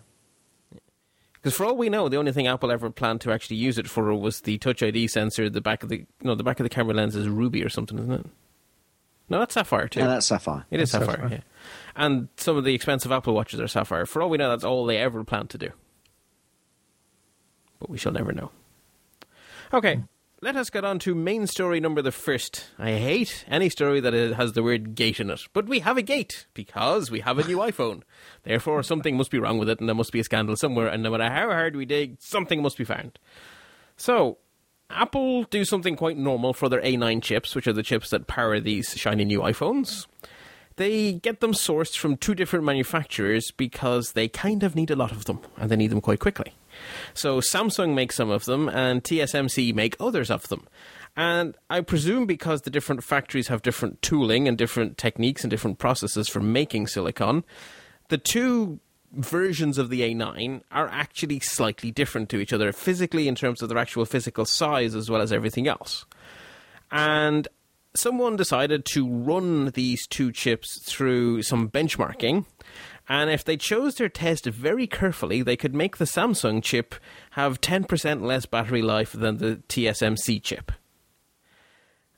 Because 1.33 1.55
for 1.55 1.65
all 1.65 1.75
we 1.75 1.89
know, 1.89 2.07
the 2.09 2.17
only 2.17 2.31
thing 2.31 2.47
Apple 2.47 2.71
ever 2.71 2.89
planned 2.89 3.21
to 3.21 3.31
actually 3.31 3.57
use 3.57 3.77
it 3.77 3.87
for 3.89 4.13
was 4.15 4.41
the 4.41 4.57
Touch 4.59 4.81
ID 4.81 5.07
sensor. 5.07 5.49
The 5.49 5.61
back 5.61 5.83
of 5.83 5.89
the 5.89 6.05
no, 6.21 6.35
the 6.35 6.43
back 6.43 6.59
of 6.59 6.63
the 6.63 6.69
camera 6.69 6.93
lens 6.93 7.15
is 7.15 7.27
ruby 7.27 7.63
or 7.63 7.69
something, 7.69 7.99
isn't 7.99 8.11
it? 8.11 8.25
No, 9.29 9.39
that's 9.39 9.53
sapphire 9.53 9.87
too. 9.87 9.99
No, 10.01 10.07
that's 10.09 10.25
sapphire. 10.25 10.65
it 10.71 10.79
is 10.79 10.91
That's 10.91 11.05
sapphire, 11.05 11.21
sapphire. 11.23 11.37
yeah. 11.39 11.43
And 11.95 12.29
some 12.37 12.55
of 12.57 12.63
the 12.63 12.73
expensive 12.73 13.11
Apple 13.11 13.33
watches 13.33 13.59
are 13.59 13.67
sapphire. 13.67 14.05
For 14.05 14.21
all 14.21 14.29
we 14.29 14.37
know, 14.37 14.49
that's 14.49 14.63
all 14.63 14.85
they 14.85 14.97
ever 14.97 15.23
planned 15.23 15.49
to 15.51 15.57
do. 15.57 15.69
But 17.79 17.89
we 17.89 17.97
shall 17.97 18.11
never 18.11 18.31
know. 18.31 18.51
Okay, 19.73 20.03
let 20.43 20.57
us 20.57 20.69
get 20.69 20.83
on 20.83 20.99
to 20.99 21.15
main 21.15 21.47
story 21.47 21.79
number 21.79 22.01
the 22.01 22.11
first. 22.11 22.65
I 22.77 22.91
hate 22.91 23.45
any 23.47 23.69
story 23.69 24.01
that 24.01 24.13
has 24.13 24.51
the 24.51 24.61
word 24.61 24.93
gate 24.93 25.21
in 25.21 25.29
it, 25.29 25.39
but 25.53 25.67
we 25.67 25.79
have 25.79 25.97
a 25.97 26.01
gate 26.01 26.47
because 26.53 27.09
we 27.09 27.21
have 27.21 27.39
a 27.39 27.47
new 27.47 27.59
iPhone. 27.59 28.01
Therefore, 28.43 28.83
something 28.83 29.15
must 29.15 29.31
be 29.31 29.39
wrong 29.39 29.57
with 29.57 29.69
it, 29.69 29.79
and 29.79 29.87
there 29.87 29.95
must 29.95 30.11
be 30.11 30.19
a 30.19 30.23
scandal 30.25 30.57
somewhere. 30.57 30.87
And 30.87 31.01
no 31.01 31.11
matter 31.11 31.33
how 31.33 31.47
hard 31.47 31.77
we 31.77 31.85
dig, 31.85 32.17
something 32.19 32.61
must 32.61 32.77
be 32.77 32.83
found. 32.83 33.19
So, 33.95 34.37
Apple 34.89 35.43
do 35.45 35.63
something 35.63 35.95
quite 35.95 36.17
normal 36.17 36.51
for 36.51 36.67
their 36.67 36.81
A9 36.81 37.23
chips, 37.23 37.55
which 37.55 37.65
are 37.65 37.73
the 37.73 37.81
chips 37.81 38.09
that 38.09 38.27
power 38.27 38.59
these 38.59 38.97
shiny 38.97 39.23
new 39.23 39.39
iPhones. 39.39 40.07
They 40.75 41.13
get 41.13 41.39
them 41.39 41.53
sourced 41.53 41.97
from 41.97 42.17
two 42.17 42.35
different 42.35 42.65
manufacturers 42.65 43.51
because 43.51 44.11
they 44.11 44.27
kind 44.27 44.63
of 44.63 44.75
need 44.75 44.91
a 44.91 44.97
lot 44.97 45.13
of 45.13 45.23
them 45.23 45.39
and 45.55 45.71
they 45.71 45.77
need 45.77 45.91
them 45.91 46.01
quite 46.01 46.19
quickly. 46.19 46.53
So 47.13 47.39
Samsung 47.39 47.93
makes 47.93 48.15
some 48.15 48.29
of 48.29 48.45
them 48.45 48.69
and 48.69 49.03
TSMC 49.03 49.73
make 49.73 49.95
others 49.99 50.29
of 50.29 50.47
them. 50.49 50.67
And 51.15 51.55
I 51.69 51.81
presume 51.81 52.25
because 52.25 52.61
the 52.61 52.71
different 52.71 53.03
factories 53.03 53.47
have 53.47 53.61
different 53.61 54.01
tooling 54.01 54.47
and 54.47 54.57
different 54.57 54.97
techniques 54.97 55.43
and 55.43 55.51
different 55.51 55.77
processes 55.77 56.27
for 56.27 56.39
making 56.39 56.87
silicon, 56.87 57.43
the 58.09 58.17
two 58.17 58.79
versions 59.13 59.77
of 59.77 59.89
the 59.89 60.01
A9 60.01 60.61
are 60.71 60.87
actually 60.87 61.39
slightly 61.39 61.91
different 61.91 62.29
to 62.29 62.39
each 62.39 62.51
other 62.51 62.71
physically 62.71 63.27
in 63.27 63.35
terms 63.35 63.61
of 63.61 63.69
their 63.69 63.77
actual 63.77 64.05
physical 64.05 64.45
size 64.45 64.95
as 64.95 65.09
well 65.09 65.21
as 65.21 65.31
everything 65.31 65.67
else. 65.67 66.05
And 66.91 67.47
someone 67.95 68.35
decided 68.35 68.85
to 68.85 69.07
run 69.07 69.69
these 69.71 70.07
two 70.07 70.31
chips 70.31 70.81
through 70.83 71.43
some 71.43 71.69
benchmarking. 71.69 72.45
And 73.09 73.29
if 73.29 73.43
they 73.43 73.57
chose 73.57 73.95
their 73.95 74.09
test 74.09 74.45
very 74.45 74.87
carefully, 74.87 75.41
they 75.41 75.57
could 75.57 75.75
make 75.75 75.97
the 75.97 76.05
Samsung 76.05 76.63
chip 76.63 76.95
have 77.31 77.59
10% 77.59 78.21
less 78.21 78.45
battery 78.45 78.81
life 78.81 79.11
than 79.11 79.37
the 79.37 79.61
TSMC 79.67 80.41
chip. 80.41 80.71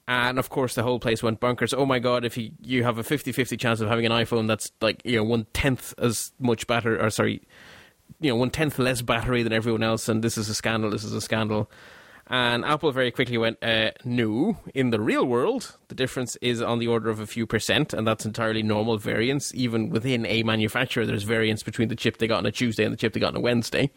And 0.08 0.38
of 0.38 0.50
course, 0.50 0.76
the 0.76 0.84
whole 0.84 1.00
place 1.00 1.24
went 1.24 1.40
bonkers. 1.40 1.74
Oh 1.76 1.86
my 1.86 1.98
god, 1.98 2.24
if 2.26 2.38
you, 2.38 2.52
you 2.62 2.84
have 2.84 3.00
a 3.00 3.04
50 3.04 3.32
50 3.32 3.58
chance 3.58 3.82
of 3.82 3.90
having 3.90 4.06
an 4.06 4.12
iPhone 4.12 4.48
that's 4.48 4.72
like, 4.80 5.02
you 5.04 5.16
know, 5.18 5.24
one 5.24 5.48
tenth 5.54 5.96
as 5.98 6.32
much 6.40 6.68
battery, 6.68 7.00
or 7.00 7.10
sorry, 7.10 7.42
you 8.20 8.30
know, 8.30 8.36
one 8.36 8.52
tenth 8.52 8.78
less 8.78 9.02
battery 9.02 9.42
than 9.42 9.54
everyone 9.54 9.82
else, 9.82 10.08
and 10.08 10.24
this 10.24 10.38
is 10.38 10.48
a 10.48 10.54
scandal, 10.54 10.92
this 10.92 11.04
is 11.04 11.14
a 11.14 11.22
scandal. 11.22 11.72
And 12.28 12.66
Apple 12.66 12.92
very 12.92 13.12
quickly 13.12 13.38
went, 13.38 13.64
uh, 13.64 13.92
no. 14.04 14.58
In 14.74 14.90
the 14.90 15.00
real 15.00 15.26
world, 15.26 15.78
the 15.90 15.96
difference 15.96 16.36
is 16.38 16.60
on 16.60 16.80
the 16.80 16.88
order 16.88 17.12
of 17.12 17.20
a 17.20 17.28
few 17.28 17.46
percent, 17.46 17.94
and 17.94 18.08
that's 18.08 18.26
entirely 18.26 18.64
normal 18.64 18.98
variance. 18.98 19.54
Even 19.54 19.90
within 19.90 20.26
a 20.26 20.42
manufacturer, 20.42 21.06
there's 21.06 21.22
variance 21.22 21.62
between 21.62 21.88
the 21.88 21.96
chip 21.96 22.18
they 22.18 22.28
got 22.28 22.40
on 22.40 22.46
a 22.48 22.52
Tuesday 22.52 22.84
and 22.84 22.92
the 22.92 22.98
chip 22.98 23.14
they 23.14 23.20
got 23.20 23.36
on 23.36 23.38
a 23.38 23.42
Wednesday. 23.42 23.92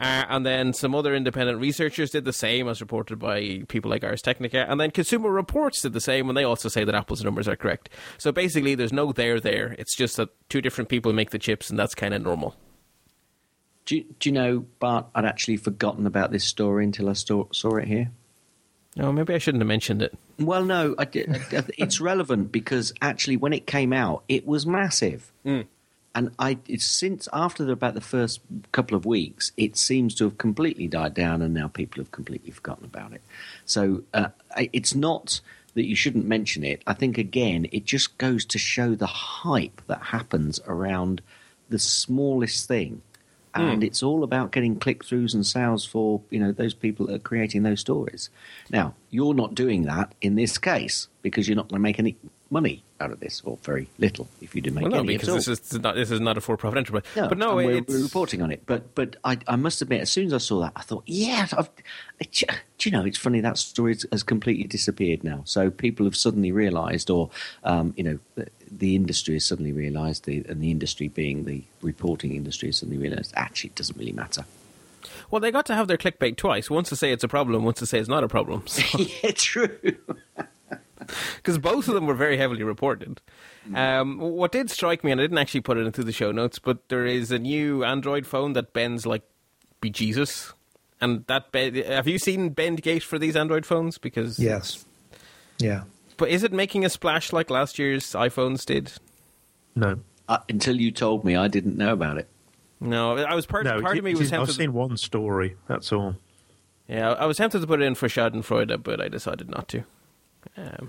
Uh, 0.00 0.24
and 0.28 0.44
then 0.44 0.72
some 0.72 0.92
other 0.92 1.14
independent 1.14 1.60
researchers 1.60 2.10
did 2.10 2.24
the 2.24 2.32
same, 2.32 2.66
as 2.66 2.80
reported 2.80 3.20
by 3.20 3.62
people 3.68 3.92
like 3.92 4.02
Ars 4.02 4.22
Technica. 4.22 4.68
And 4.68 4.80
then 4.80 4.90
Consumer 4.90 5.30
Reports 5.30 5.82
did 5.82 5.92
the 5.92 6.00
same, 6.00 6.28
and 6.28 6.36
they 6.36 6.44
also 6.44 6.68
say 6.68 6.82
that 6.82 6.96
Apple's 6.96 7.22
numbers 7.22 7.46
are 7.46 7.54
correct. 7.54 7.90
So 8.18 8.32
basically, 8.32 8.74
there's 8.74 8.92
no 8.92 9.12
there 9.12 9.38
there. 9.38 9.76
It's 9.78 9.94
just 9.94 10.16
that 10.16 10.30
two 10.48 10.62
different 10.62 10.88
people 10.88 11.12
make 11.12 11.30
the 11.30 11.38
chips, 11.38 11.70
and 11.70 11.78
that's 11.78 11.94
kind 11.94 12.12
of 12.12 12.22
normal. 12.22 12.56
Do 13.84 13.96
you, 13.96 14.04
do 14.20 14.28
you 14.28 14.32
know, 14.32 14.66
Bart? 14.78 15.06
I'd 15.14 15.24
actually 15.24 15.56
forgotten 15.56 16.06
about 16.06 16.30
this 16.30 16.44
story 16.44 16.84
until 16.84 17.08
I 17.08 17.14
saw, 17.14 17.46
saw 17.52 17.76
it 17.76 17.88
here. 17.88 18.10
Oh, 18.98 19.10
maybe 19.10 19.34
I 19.34 19.38
shouldn't 19.38 19.62
have 19.62 19.68
mentioned 19.68 20.02
it. 20.02 20.14
Well, 20.38 20.64
no, 20.64 20.94
I, 20.98 21.04
I, 21.04 21.64
it's 21.78 22.00
relevant 22.00 22.52
because 22.52 22.92
actually, 23.00 23.38
when 23.38 23.52
it 23.52 23.66
came 23.66 23.92
out, 23.92 24.22
it 24.28 24.46
was 24.46 24.66
massive. 24.66 25.32
Mm. 25.46 25.66
And 26.14 26.30
I, 26.38 26.58
since 26.76 27.26
after 27.32 27.64
the, 27.64 27.72
about 27.72 27.94
the 27.94 28.02
first 28.02 28.40
couple 28.70 28.96
of 28.96 29.06
weeks, 29.06 29.52
it 29.56 29.78
seems 29.78 30.14
to 30.16 30.24
have 30.24 30.36
completely 30.36 30.86
died 30.86 31.14
down, 31.14 31.40
and 31.40 31.54
now 31.54 31.68
people 31.68 32.02
have 32.02 32.10
completely 32.10 32.50
forgotten 32.50 32.84
about 32.84 33.14
it. 33.14 33.22
So 33.64 34.02
uh, 34.12 34.28
it's 34.56 34.94
not 34.94 35.40
that 35.74 35.86
you 35.86 35.96
shouldn't 35.96 36.26
mention 36.26 36.64
it. 36.64 36.82
I 36.86 36.92
think 36.92 37.16
again, 37.16 37.66
it 37.72 37.86
just 37.86 38.18
goes 38.18 38.44
to 38.44 38.58
show 38.58 38.94
the 38.94 39.06
hype 39.06 39.80
that 39.86 40.02
happens 40.02 40.60
around 40.66 41.22
the 41.70 41.78
smallest 41.78 42.68
thing 42.68 43.00
and 43.54 43.82
mm. 43.82 43.86
it's 43.86 44.02
all 44.02 44.24
about 44.24 44.52
getting 44.52 44.78
click 44.78 45.04
throughs 45.04 45.34
and 45.34 45.46
sales 45.46 45.84
for 45.84 46.20
you 46.30 46.38
know 46.38 46.52
those 46.52 46.74
people 46.74 47.06
that 47.06 47.14
are 47.16 47.18
creating 47.18 47.62
those 47.62 47.80
stories. 47.80 48.30
Now, 48.70 48.94
you're 49.10 49.34
not 49.34 49.54
doing 49.54 49.82
that 49.84 50.14
in 50.20 50.34
this 50.34 50.58
case 50.58 51.08
because 51.22 51.48
you're 51.48 51.56
not 51.56 51.68
going 51.68 51.78
to 51.78 51.82
make 51.82 51.98
any 51.98 52.16
money 52.50 52.84
out 53.02 53.10
of 53.10 53.20
this, 53.20 53.42
or 53.44 53.58
very 53.62 53.88
little 53.98 54.28
if 54.40 54.54
you 54.54 54.62
do 54.62 54.70
make 54.70 54.82
well, 54.82 54.92
no, 54.92 54.98
any. 55.00 55.18
because 55.18 55.46
this 55.46 55.48
is 55.48 55.78
not 55.80 55.94
this 55.94 56.10
is 56.10 56.20
not 56.20 56.38
a 56.38 56.40
for-profit 56.40 56.78
enterprise. 56.78 57.02
No, 57.16 57.28
but 57.28 57.38
no, 57.38 57.56
we're, 57.56 57.82
we're, 57.82 58.02
reporting 58.02 58.40
on 58.40 58.50
it. 58.50 58.62
But 58.64 58.94
but 58.94 59.16
I, 59.24 59.38
I 59.46 59.56
must 59.56 59.82
admit, 59.82 60.00
as 60.00 60.10
soon 60.10 60.26
as 60.26 60.32
I 60.32 60.38
saw 60.38 60.60
that, 60.60 60.72
I 60.76 60.82
thought, 60.82 61.02
yeah, 61.06 61.46
I've, 61.56 61.68
do 62.30 62.46
you 62.90 62.90
know, 62.90 63.04
it's 63.04 63.18
funny 63.18 63.40
that 63.40 63.58
story 63.58 63.96
has 64.10 64.22
completely 64.22 64.64
disappeared 64.64 65.24
now. 65.24 65.42
So 65.44 65.70
people 65.70 66.06
have 66.06 66.16
suddenly 66.16 66.52
realised, 66.52 67.10
or 67.10 67.30
um, 67.64 67.92
you 67.96 68.04
know, 68.04 68.18
the, 68.36 68.48
the, 68.70 68.94
industry 68.94 69.34
has 69.34 69.44
suddenly 69.44 69.72
realised, 69.72 70.28
and 70.28 70.62
the 70.62 70.70
industry 70.70 71.08
being 71.08 71.44
the 71.44 71.64
reporting 71.82 72.34
industry 72.34 72.68
has 72.68 72.78
suddenly 72.78 73.00
realised, 73.00 73.32
actually, 73.36 73.70
it 73.70 73.76
doesn't 73.76 73.98
really 73.98 74.12
matter. 74.12 74.44
Well, 75.30 75.40
they 75.40 75.50
got 75.50 75.66
to 75.66 75.74
have 75.74 75.88
their 75.88 75.96
clickbait 75.96 76.36
twice. 76.36 76.70
Once 76.70 76.88
to 76.90 76.96
say 76.96 77.12
it's 77.12 77.24
a 77.24 77.28
problem, 77.28 77.64
once 77.64 77.78
to 77.78 77.86
say 77.86 77.98
it's 77.98 78.08
not 78.08 78.24
a 78.24 78.28
problem. 78.28 78.66
So. 78.66 78.98
yeah, 79.22 79.30
true 79.34 79.96
because 81.36 81.58
both 81.58 81.88
of 81.88 81.94
them 81.94 82.06
were 82.06 82.14
very 82.14 82.36
heavily 82.36 82.62
reported. 82.62 83.20
Um, 83.74 84.18
what 84.18 84.52
did 84.52 84.70
strike 84.70 85.04
me, 85.04 85.12
and 85.12 85.20
I 85.20 85.24
didn't 85.24 85.38
actually 85.38 85.60
put 85.60 85.76
it 85.78 85.86
into 85.86 86.02
the 86.02 86.12
show 86.12 86.32
notes, 86.32 86.58
but 86.58 86.88
there 86.88 87.06
is 87.06 87.30
a 87.30 87.38
new 87.38 87.84
Android 87.84 88.26
phone 88.26 88.54
that 88.54 88.72
bends 88.72 89.06
like 89.06 89.22
be 89.80 89.90
Jesus, 89.90 90.52
and 91.00 91.24
that 91.26 91.52
bend, 91.52 91.76
have 91.76 92.08
you 92.08 92.18
seen 92.18 92.50
bend 92.50 92.82
gate 92.82 93.02
for 93.02 93.18
these 93.18 93.36
Android 93.36 93.64
phones? 93.64 93.98
Because 93.98 94.38
yes, 94.38 94.84
yeah. 95.58 95.84
But 96.16 96.30
is 96.30 96.42
it 96.42 96.52
making 96.52 96.84
a 96.84 96.88
splash 96.88 97.32
like 97.32 97.50
last 97.50 97.78
year's 97.78 98.04
iPhones 98.12 98.64
did? 98.64 98.92
No. 99.74 100.00
Uh, 100.28 100.38
until 100.48 100.80
you 100.80 100.90
told 100.90 101.24
me, 101.24 101.36
I 101.36 101.48
didn't 101.48 101.76
know 101.76 101.92
about 101.92 102.18
it. 102.18 102.28
No, 102.80 103.16
I 103.16 103.34
was 103.34 103.46
part, 103.46 103.64
no, 103.64 103.80
part 103.80 103.96
of 103.96 104.04
me 104.04 104.14
was 104.14 104.30
tempted. 104.30 104.50
I've 104.50 104.56
seen 104.56 104.72
one 104.72 104.96
story. 104.96 105.56
That's 105.68 105.92
all. 105.92 106.16
Yeah, 106.88 107.12
I 107.12 107.26
was 107.26 107.36
tempted 107.36 107.60
to 107.60 107.66
put 107.66 107.80
it 107.80 107.84
in 107.84 107.94
for 107.94 108.08
Schadenfreude, 108.08 108.82
but 108.82 109.00
I 109.00 109.08
decided 109.08 109.48
not 109.48 109.68
to. 109.68 109.84
Um. 110.56 110.88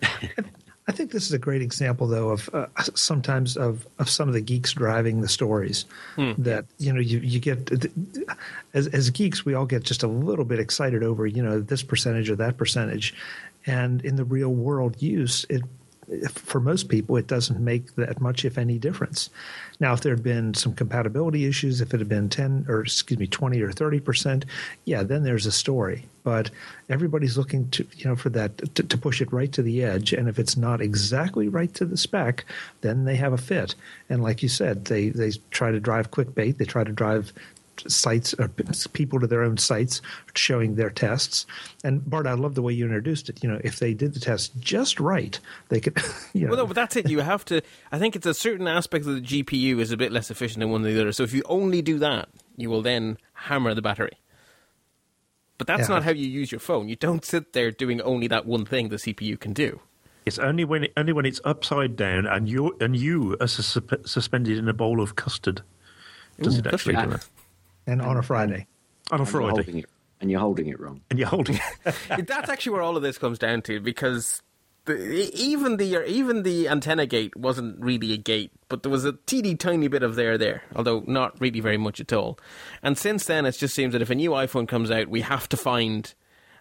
I 0.88 0.92
think 0.92 1.12
this 1.12 1.26
is 1.26 1.32
a 1.32 1.40
great 1.40 1.62
example, 1.62 2.08
though, 2.08 2.30
of 2.30 2.50
uh, 2.54 2.66
sometimes 2.94 3.56
of, 3.56 3.88
of 4.00 4.10
some 4.10 4.28
of 4.28 4.34
the 4.34 4.42
geeks 4.42 4.74
driving 4.74 5.22
the 5.22 5.30
stories. 5.30 5.86
Hmm. 6.16 6.34
That 6.38 6.66
you 6.78 6.92
know, 6.92 7.00
you 7.00 7.20
you 7.20 7.40
get 7.40 7.72
as 8.74 8.88
as 8.88 9.10
geeks, 9.10 9.46
we 9.46 9.54
all 9.54 9.66
get 9.66 9.84
just 9.84 10.04
a 10.04 10.08
little 10.08 10.44
bit 10.44 10.60
excited 10.60 11.02
over 11.02 11.26
you 11.26 11.42
know 11.42 11.62
this 11.62 11.84
percentage 11.84 12.30
or 12.30 12.36
that 12.36 12.58
percentage, 12.58 13.14
and 13.66 14.04
in 14.04 14.18
the 14.18 14.26
real 14.26 14.50
world 14.50 15.02
use, 15.02 15.46
it 15.50 15.64
for 16.32 16.60
most 16.60 16.90
people, 16.90 17.16
it 17.18 17.28
doesn't 17.28 17.60
make 17.60 17.96
that 17.96 18.20
much, 18.22 18.46
if 18.46 18.58
any, 18.58 18.78
difference. 18.78 19.30
Now, 19.80 19.94
if 19.94 20.02
there 20.02 20.14
had 20.14 20.24
been 20.24 20.54
some 20.54 20.74
compatibility 20.74 21.46
issues, 21.46 21.82
if 21.82 21.94
it 21.94 22.00
had 22.00 22.10
been 22.10 22.30
10 22.30 22.66
or 22.68 22.82
excuse 22.82 23.20
me, 23.20 23.28
20 23.28 23.62
or 23.62 23.72
30 23.72 24.00
percent, 24.00 24.46
yeah, 24.86 25.04
then 25.04 25.24
there's 25.24 25.46
a 25.46 25.52
story. 25.52 26.06
But 26.24 26.52
everybody's 26.90 27.38
looking 27.38 27.70
to, 27.72 27.86
you 27.98 28.06
know, 28.06 28.16
for 28.16 28.30
that 28.30 28.76
to, 28.76 28.84
to 28.84 28.98
push 28.98 29.22
it 29.22 29.34
right 29.34 29.52
to 29.52 29.62
the 29.62 29.84
edge. 29.84 30.14
And 30.14 30.30
if 30.30 30.40
it's 30.40 30.56
not 30.56 30.80
exactly 30.80 31.50
right 31.50 31.74
to 31.74 31.86
the 31.86 31.98
spec, 31.98 32.46
then 32.82 33.04
they 33.04 33.16
have 33.16 33.34
a 33.34 33.38
fit. 33.38 33.76
And 34.10 34.24
like 34.24 34.42
you 34.42 34.50
said, 34.50 34.86
they, 34.86 35.10
they 35.10 35.32
try 35.52 35.72
to 35.72 35.80
drive 35.82 36.12
quick 36.12 36.34
bait, 36.34 36.58
They 36.58 36.66
try 36.66 36.84
to 36.84 36.92
drive 36.94 37.34
sites 37.92 38.34
or 38.36 38.48
people 38.94 39.20
to 39.20 39.28
their 39.28 39.44
own 39.44 39.58
sites 39.58 40.02
showing 40.36 40.76
their 40.76 40.90
tests. 40.90 41.46
And 41.84 42.08
Bart, 42.10 42.28
I 42.28 42.34
love 42.34 42.56
the 42.56 42.62
way 42.62 42.74
you 42.74 42.86
introduced 42.86 43.30
it. 43.30 43.44
You 43.44 43.50
know, 43.50 43.62
if 43.64 43.80
they 43.80 43.94
did 43.94 44.14
the 44.14 44.20
test 44.20 44.60
just 44.60 45.00
right, 45.00 45.40
they 45.70 45.80
could. 45.80 45.98
You 46.34 46.46
know. 46.46 46.52
Well, 46.52 46.58
no, 46.62 46.68
but 46.68 46.76
that's 46.76 46.96
it. 46.96 47.10
You 47.10 47.20
have 47.20 47.46
to. 47.46 47.62
I 47.92 48.00
think 48.00 48.16
it's 48.16 48.26
a 48.26 48.34
certain 48.34 48.68
aspect 48.68 49.06
of 49.06 49.14
the 49.14 49.22
GPU 49.22 49.80
is 49.80 49.92
a 49.92 49.98
bit 49.98 50.12
less 50.12 50.32
efficient 50.32 50.62
than 50.62 50.72
one 50.72 50.82
than 50.82 50.96
the 50.96 51.02
other. 51.02 51.12
So 51.12 51.22
if 51.22 51.32
you 51.32 51.44
only 51.46 51.82
do 51.84 52.00
that, 52.00 52.28
you 52.58 52.72
will 52.72 52.82
then 52.82 53.18
hammer 53.34 53.76
the 53.76 53.84
battery. 53.84 54.18
But 55.60 55.68
that's 55.68 55.90
yeah. 55.90 55.96
not 55.96 56.04
how 56.04 56.12
you 56.12 56.28
use 56.28 56.52
your 56.52 56.60
phone. 56.60 56.90
You 56.90 56.96
don't 56.96 57.24
sit 57.24 57.54
there 57.54 57.70
doing 57.72 58.02
only 58.02 58.28
that 58.28 58.46
one 58.46 58.66
thing 58.66 58.90
the 58.90 58.96
CPU 58.96 59.40
can 59.40 59.54
do. 59.54 59.80
It's 60.26 60.40
only 60.40 60.64
when 60.64 60.86
it, 60.86 60.94
only 60.98 61.14
when 61.14 61.26
it's 61.26 61.42
upside 61.44 61.96
down 61.96 62.26
and 62.26 62.48
you 62.48 62.76
and 62.80 62.96
you 62.96 63.38
are 63.40 63.48
suspended 63.48 64.58
in 64.58 64.68
a 64.68 64.74
bowl 64.74 65.02
of 65.02 65.16
custard. 65.16 65.62
Does 66.42 66.56
Ooh, 66.56 66.60
it 66.60 66.68
actually 66.68 66.96
do 66.96 67.08
that? 67.08 67.30
And 67.88 68.02
on 68.02 68.18
a 68.18 68.24
Friday. 68.24 68.68
On 69.12 69.22
a 69.22 69.26
Friday. 69.26 69.80
It, 69.80 69.86
and 70.22 70.32
you're 70.32 70.40
holding 70.40 70.68
it 70.68 70.80
wrong. 70.80 71.02
And 71.10 71.20
you're 71.20 71.28
holding 71.28 71.60
it. 71.86 72.28
That's 72.28 72.50
actually 72.50 72.74
where 72.74 72.82
all 72.82 72.96
of 72.96 73.04
this 73.04 73.18
comes 73.18 73.38
down 73.38 73.62
to 73.64 73.80
because 73.80 74.42
the, 74.86 75.32
even 75.34 75.78
the 75.78 76.06
even 76.10 76.44
the 76.44 76.68
antenna 76.68 77.06
gate 77.06 77.36
wasn't 77.36 77.80
really 77.80 78.14
a 78.14 78.18
gate, 78.18 78.52
but 78.70 78.84
there 78.84 78.92
was 78.92 79.06
a 79.06 79.14
teeny 79.26 79.56
tiny 79.56 79.88
bit 79.88 80.04
of 80.04 80.16
there 80.16 80.38
there, 80.38 80.64
although 80.76 81.04
not 81.08 81.40
really 81.40 81.60
very 81.60 81.78
much 81.78 82.00
at 82.00 82.12
all. 82.12 82.38
And 82.82 82.98
since 82.98 83.26
then, 83.26 83.46
it 83.46 83.54
just 83.54 83.76
seems 83.76 83.94
that 83.94 84.02
if 84.02 84.10
a 84.10 84.16
new 84.16 84.32
iPhone 84.32 84.68
comes 84.68 84.92
out, 84.92 85.08
we 85.08 85.22
have 85.22 85.48
to 85.50 85.58
find 85.58 86.14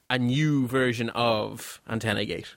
a 0.08 0.18
new 0.18 0.66
version 0.66 1.10
of 1.10 1.80
antenna 1.88 2.24
gate. 2.24 2.56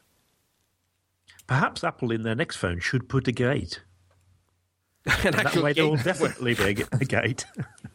Perhaps 1.47 1.83
Apple 1.83 2.11
in 2.11 2.23
their 2.23 2.35
next 2.35 2.55
phone 2.57 2.79
should 2.79 3.07
put 3.07 3.27
a 3.27 3.31
gate. 3.31 3.81
An 5.23 5.33
that 5.33 5.55
way 5.55 5.73
gate. 5.73 5.83
will 5.83 5.97
definitely 5.97 6.55
be 6.55 6.83
a 6.91 7.05
gate. 7.05 7.45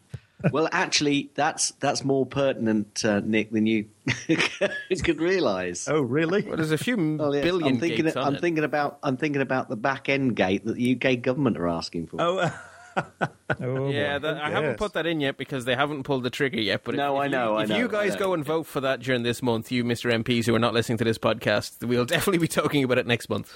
well, 0.52 0.68
actually, 0.72 1.30
that's 1.34 1.72
that's 1.80 2.04
more 2.04 2.26
pertinent, 2.26 3.04
uh, 3.04 3.20
Nick, 3.20 3.50
than 3.50 3.66
you 3.66 3.86
could 5.02 5.20
realise. 5.20 5.88
Oh, 5.88 6.00
really? 6.00 6.42
Well, 6.42 6.56
there's 6.56 6.72
a 6.72 6.78
few 6.78 6.96
well, 7.16 7.34
yes, 7.34 7.44
billion. 7.44 7.74
I'm 7.74 7.80
thinking. 7.80 8.04
Gates 8.06 8.16
I'm 8.16 8.36
it. 8.36 8.40
thinking 8.40 8.64
about. 8.64 8.98
I'm 9.02 9.16
thinking 9.16 9.42
about 9.42 9.68
the 9.68 9.76
back 9.76 10.08
end 10.08 10.36
gate 10.36 10.64
that 10.64 10.76
the 10.76 10.96
UK 10.96 11.22
government 11.22 11.58
are 11.58 11.68
asking 11.68 12.08
for. 12.08 12.20
Oh. 12.20 12.38
Uh, 12.38 12.50
oh 13.60 13.88
yeah, 13.88 14.18
that, 14.18 14.38
I 14.38 14.50
haven't 14.50 14.76
put 14.76 14.94
that 14.94 15.06
in 15.06 15.20
yet 15.20 15.36
because 15.36 15.64
they 15.64 15.74
haven't 15.74 16.02
pulled 16.02 16.22
the 16.22 16.30
trigger 16.30 16.60
yet. 16.60 16.82
But 16.84 16.96
no, 16.96 17.16
if, 17.16 17.22
I 17.22 17.28
know. 17.28 17.58
You, 17.58 17.64
if 17.64 17.70
I 17.70 17.74
know, 17.74 17.78
you 17.78 17.88
guys 17.88 18.16
go 18.16 18.34
and 18.34 18.44
vote 18.44 18.66
for 18.66 18.80
that 18.80 19.00
during 19.00 19.22
this 19.22 19.42
month, 19.42 19.70
you 19.70 19.84
Mr. 19.84 20.12
MPs 20.12 20.46
who 20.46 20.54
are 20.54 20.58
not 20.60 20.74
listening 20.74 20.98
to 20.98 21.04
this 21.04 21.18
podcast, 21.18 21.86
we'll 21.86 22.04
definitely 22.06 22.38
be 22.38 22.48
talking 22.48 22.84
about 22.84 22.98
it 22.98 23.06
next 23.06 23.28
month. 23.28 23.52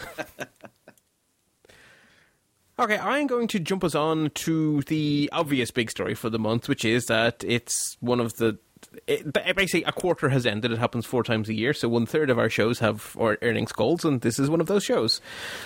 Okay, 2.77 2.99
I'm 2.99 3.29
going 3.29 3.47
to 3.49 3.61
jump 3.61 3.85
us 3.85 3.95
on 3.95 4.31
to 4.31 4.83
the 4.83 5.31
obvious 5.33 5.71
big 5.71 5.93
story 5.93 6.15
for 6.15 6.29
the 6.29 6.41
month, 6.41 6.69
which 6.69 6.85
is 6.85 7.07
that 7.07 7.45
it's 7.47 7.97
one 8.01 8.19
of 8.19 8.35
the. 8.37 8.59
It, 9.07 9.33
basically, 9.33 9.85
a 9.85 9.93
quarter 9.93 10.29
has 10.29 10.45
ended. 10.45 10.73
It 10.73 10.79
happens 10.79 11.07
four 11.07 11.23
times 11.23 11.49
a 11.49 11.55
year, 11.55 11.73
so 11.73 11.89
one 11.89 12.05
third 12.05 12.31
of 12.31 12.39
our 12.39 12.51
shows 12.51 12.81
have 12.81 13.17
our 13.19 13.39
earnings 13.43 13.71
calls, 13.71 14.05
and 14.05 14.23
this 14.23 14.41
is 14.41 14.51
one 14.51 14.61
of 14.61 14.67
those 14.67 14.83
shows. 14.83 15.21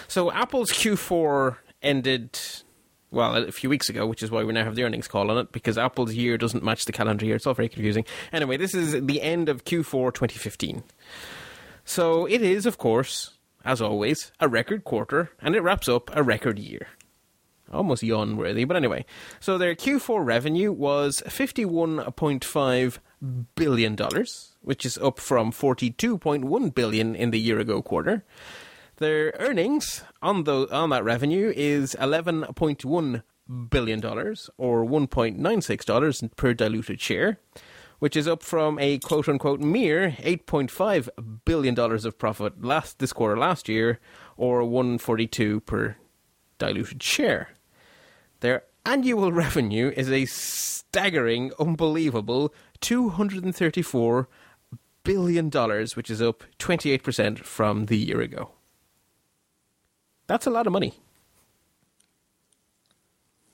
So, 0.07 0.31
Apple's 0.31 0.71
Q4 0.71 1.57
ended 1.83 2.39
well, 3.11 3.37
a 3.37 3.53
few 3.53 3.71
weeks 3.71 3.89
ago, 3.89 4.07
which 4.07 4.23
is 4.23 4.31
why 4.31 4.45
we 4.45 4.53
now 4.53 4.65
have 4.65 4.75
the 4.75 4.85
earnings 4.85 5.09
call 5.09 5.31
on 5.31 5.39
it, 5.39 5.51
because 5.51 5.79
Apple's 5.79 6.13
year 6.13 6.37
doesn't 6.37 6.63
match 6.63 6.85
the 6.85 6.93
calendar 6.93 7.25
year. 7.25 7.37
It's 7.37 7.47
all 7.47 7.55
very 7.55 7.71
confusing. 7.71 8.05
Anyway, 8.35 8.59
this 8.59 8.75
is 8.75 8.93
the 9.07 9.23
end 9.23 9.49
of 9.49 9.65
Q4 9.65 10.13
2015. 10.13 10.83
So 11.87 12.27
it 12.27 12.43
is, 12.43 12.67
of 12.67 12.77
course, 12.77 13.31
as 13.65 13.81
always, 13.81 14.31
a 14.41 14.49
record 14.49 14.85
quarter, 14.85 15.31
and 15.41 15.57
it 15.57 15.63
wraps 15.63 15.89
up 15.89 16.11
a 16.15 16.23
record 16.23 16.59
year 16.59 16.89
almost 17.73 18.03
yawn 18.03 18.37
worthy. 18.37 18.65
But 18.65 18.77
anyway, 18.77 19.05
so 19.41 19.59
their 19.59 19.75
Q4 19.75 20.25
revenue 20.25 20.73
was 20.73 21.23
$51.5 21.27 22.99
billion, 23.55 23.97
which 24.63 24.87
is 24.87 24.99
up 24.99 25.19
from 25.19 25.53
42.1 25.53 26.75
billion 26.75 27.15
in 27.15 27.31
the 27.31 27.41
year 27.41 27.59
ago 27.59 27.83
quarter. 27.83 28.25
Their 28.97 29.33
earnings 29.39 30.03
on, 30.23 30.45
the, 30.45 30.67
on 30.75 30.91
that 30.91 31.05
revenue 31.05 31.53
is 31.55 31.97
$11.1 32.01 33.23
billion, 33.71 34.05
or 34.05 34.85
$1.96 34.85 36.37
per 36.37 36.55
diluted 36.55 37.01
share, 37.01 37.39
which 38.01 38.17
is 38.17 38.29
up 38.29 38.43
from 38.43 38.79
a 38.79 38.99
quote 38.99 39.29
unquote 39.29 39.61
mere 39.61 40.17
$8.5 40.19 41.09
billion 41.45 41.79
of 41.79 42.19
profit 42.19 42.65
last 42.65 42.99
this 42.99 43.13
quarter 43.13 43.39
last 43.39 43.69
year, 43.69 44.01
or 44.37 44.65
142 44.65 45.61
per 45.61 45.97
diluted 46.59 47.03
share. 47.03 47.51
Their 48.41 48.65
annual 48.87 49.33
revenue 49.33 49.93
is 49.97 50.11
a 50.11 50.27
staggering, 50.27 51.53
unbelievable 51.59 52.55
$234 52.81 54.27
billion, 55.05 55.51
which 55.51 56.11
is 56.11 56.23
up 56.23 56.45
28% 56.59 57.39
from 57.39 57.87
the 57.87 57.97
year 57.97 58.21
ago. 58.21 58.51
That's 60.27 60.47
a 60.47 60.51
lot 60.51 60.67
of 60.67 60.73
money. 60.73 60.95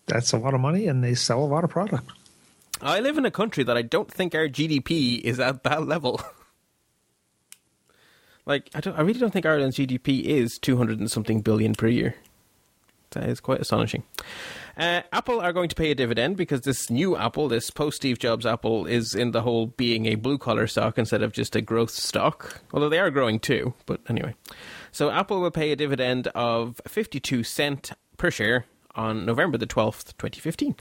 That's 0.07 0.33
a 0.33 0.39
lot 0.39 0.55
of 0.55 0.61
money, 0.61 0.87
and 0.87 1.03
they 1.03 1.15
sell 1.15 1.43
a 1.43 1.47
lot 1.47 1.65
of 1.65 1.71
product. 1.71 2.11
I 2.83 3.01
live 3.01 3.17
in 3.17 3.25
a 3.25 3.31
country 3.31 3.65
that 3.65 3.77
I 3.77 3.83
don't 3.83 4.11
think 4.11 4.35
our 4.35 4.49
GDP 4.49 5.21
is 5.21 5.41
at 5.41 5.63
that 5.63 5.87
level. 5.87 6.21
Like, 8.47 8.69
I, 8.75 8.91
I 8.91 9.01
really 9.01 9.19
don't 9.19 9.31
think 9.31 9.47
Ireland's 9.47 9.79
GDP 9.79 10.23
is 10.23 10.59
200 10.59 11.01
and 11.01 11.11
something 11.11 11.41
billion 11.41 11.75
per 11.75 11.87
year. 11.87 12.15
That 13.15 13.29
is 13.29 13.41
quite 13.41 13.61
astonishing. 13.61 14.05
Uh, 14.77 15.03
Apple 15.13 15.41
are 15.41 15.53
going 15.53 15.69
to 15.69 15.75
pay 15.75 15.91
a 15.91 15.95
dividend 15.95 16.37
because 16.37 16.63
this 16.63 16.91
new 16.91 17.17
Apple, 17.17 17.49
this 17.49 17.71
post 17.71 17.97
Steve 17.97 18.19
Jobs 18.19 18.45
Apple, 18.45 18.87
is 18.87 19.15
in 19.15 19.31
the 19.31 19.43
whole 19.43 19.67
being 19.67 20.07
a 20.07 20.17
blue 20.17 20.39
collar 20.39 20.67
stock 20.67 20.99
instead 20.99 21.23
of 21.23 21.33
just 21.33 21.55
a 21.57 21.61
growth 21.61 21.91
stock. 21.91 22.61
Although 22.73 22.89
they 22.89 22.99
are 22.99 23.11
growing 23.11 23.39
too, 23.39 23.75
but 23.87 24.01
anyway. 24.09 24.35
So 24.93 25.11
Apple 25.11 25.41
will 25.41 25.51
pay 25.51 25.73
a 25.73 25.77
dividend 25.77 26.29
of 26.29 26.81
52 26.87 27.45
cent 27.45 27.93
per 28.17 28.31
share 28.31 28.67
on 28.95 29.25
November 29.25 29.59
the 29.59 29.67
12th, 29.67 30.17
2015. 30.19 30.77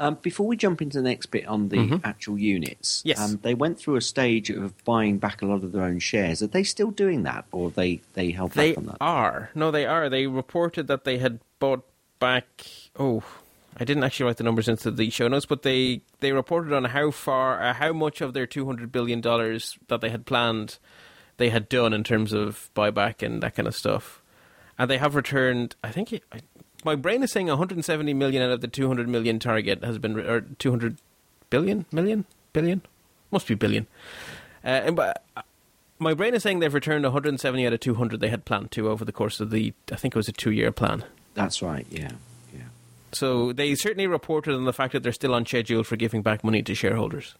Um, 0.00 0.16
before 0.22 0.46
we 0.46 0.56
jump 0.56 0.80
into 0.80 0.98
the 0.98 1.02
next 1.08 1.26
bit 1.26 1.46
on 1.46 1.70
the 1.70 1.76
Mm-hmm. 1.78 1.96
actual 2.06 2.38
units, 2.38 3.02
Yes. 3.04 3.18
um, 3.20 3.40
they 3.42 3.54
went 3.54 3.78
through 3.80 3.96
a 3.96 4.00
stage 4.00 4.48
of 4.48 4.72
buying 4.84 5.18
back 5.18 5.42
a 5.42 5.46
lot 5.46 5.64
of 5.64 5.72
their 5.72 5.82
own 5.82 5.98
shares. 5.98 6.40
Are 6.42 6.46
they 6.46 6.62
still 6.62 6.90
doing 6.92 7.24
that, 7.24 7.46
or 7.52 7.70
they 7.70 8.00
they 8.14 8.30
held 8.30 8.52
They 8.52 8.70
back 8.70 8.78
on 8.78 8.86
that? 8.86 8.96
are. 9.00 9.50
No, 9.54 9.70
they 9.72 9.86
are. 9.86 10.08
They 10.08 10.26
reported 10.28 10.86
that 10.86 11.02
they 11.04 11.18
had 11.18 11.40
bought 11.58 11.84
back. 12.20 12.46
Oh, 12.96 13.24
I 13.80 13.84
didn't 13.84 14.04
actually 14.04 14.26
write 14.26 14.36
the 14.38 14.44
numbers 14.44 14.68
into 14.68 14.90
the 14.90 15.10
show 15.10 15.26
notes, 15.28 15.46
but 15.46 15.62
they 15.62 16.00
they 16.20 16.32
reported 16.32 16.72
on 16.72 16.84
how 16.86 17.10
far, 17.10 17.60
uh, 17.62 17.74
how 17.74 17.92
much 17.92 18.20
of 18.20 18.34
their 18.34 18.46
two 18.46 18.66
hundred 18.66 18.92
billion 18.92 19.20
dollars 19.20 19.78
that 19.88 20.00
they 20.00 20.10
had 20.10 20.26
planned, 20.26 20.78
they 21.38 21.48
had 21.50 21.68
done 21.68 21.92
in 21.92 22.04
terms 22.04 22.32
of 22.32 22.70
buyback 22.76 23.22
and 23.24 23.42
that 23.42 23.54
kind 23.56 23.66
of 23.68 23.74
stuff, 23.74 24.20
and 24.78 24.88
they 24.90 24.98
have 24.98 25.14
returned. 25.14 25.74
I 25.82 25.90
think 25.90 26.12
it, 26.12 26.22
I, 26.32 26.40
my 26.84 26.94
brain 26.94 27.22
is 27.22 27.32
saying 27.32 27.46
one 27.46 27.58
hundred 27.58 27.76
and 27.76 27.84
seventy 27.84 28.14
million 28.14 28.42
out 28.42 28.50
of 28.50 28.60
the 28.60 28.68
two 28.68 28.86
hundred 28.88 29.08
million 29.08 29.38
target 29.38 29.82
has 29.84 29.98
been, 29.98 30.18
or 30.18 30.42
two 30.42 30.70
hundred 30.70 30.96
billion, 31.50 31.86
million, 31.92 32.24
billion, 32.52 32.82
must 33.30 33.46
be 33.46 33.54
billion. 33.54 33.86
Uh, 34.64 34.68
and 34.68 34.96
but 34.96 35.24
my 35.98 36.14
brain 36.14 36.34
is 36.34 36.42
saying 36.42 36.60
they've 36.60 36.72
returned 36.72 37.04
170 37.04 37.66
out 37.66 37.72
of 37.72 37.80
200 37.80 38.20
they 38.20 38.28
had 38.28 38.44
planned 38.44 38.70
to 38.72 38.88
over 38.88 39.04
the 39.04 39.12
course 39.12 39.40
of 39.40 39.50
the, 39.50 39.72
I 39.90 39.96
think 39.96 40.14
it 40.14 40.18
was 40.18 40.28
a 40.28 40.32
two 40.32 40.50
year 40.50 40.72
plan. 40.72 41.04
That's 41.34 41.62
right. 41.62 41.86
Yeah, 41.90 42.12
yeah. 42.52 42.66
So 43.12 43.52
they 43.52 43.74
certainly 43.74 44.06
reported 44.06 44.54
on 44.54 44.64
the 44.64 44.72
fact 44.72 44.92
that 44.92 45.02
they're 45.02 45.12
still 45.12 45.34
on 45.34 45.46
schedule 45.46 45.84
for 45.84 45.96
giving 45.96 46.22
back 46.22 46.44
money 46.44 46.62
to 46.62 46.74
shareholders. 46.74 47.34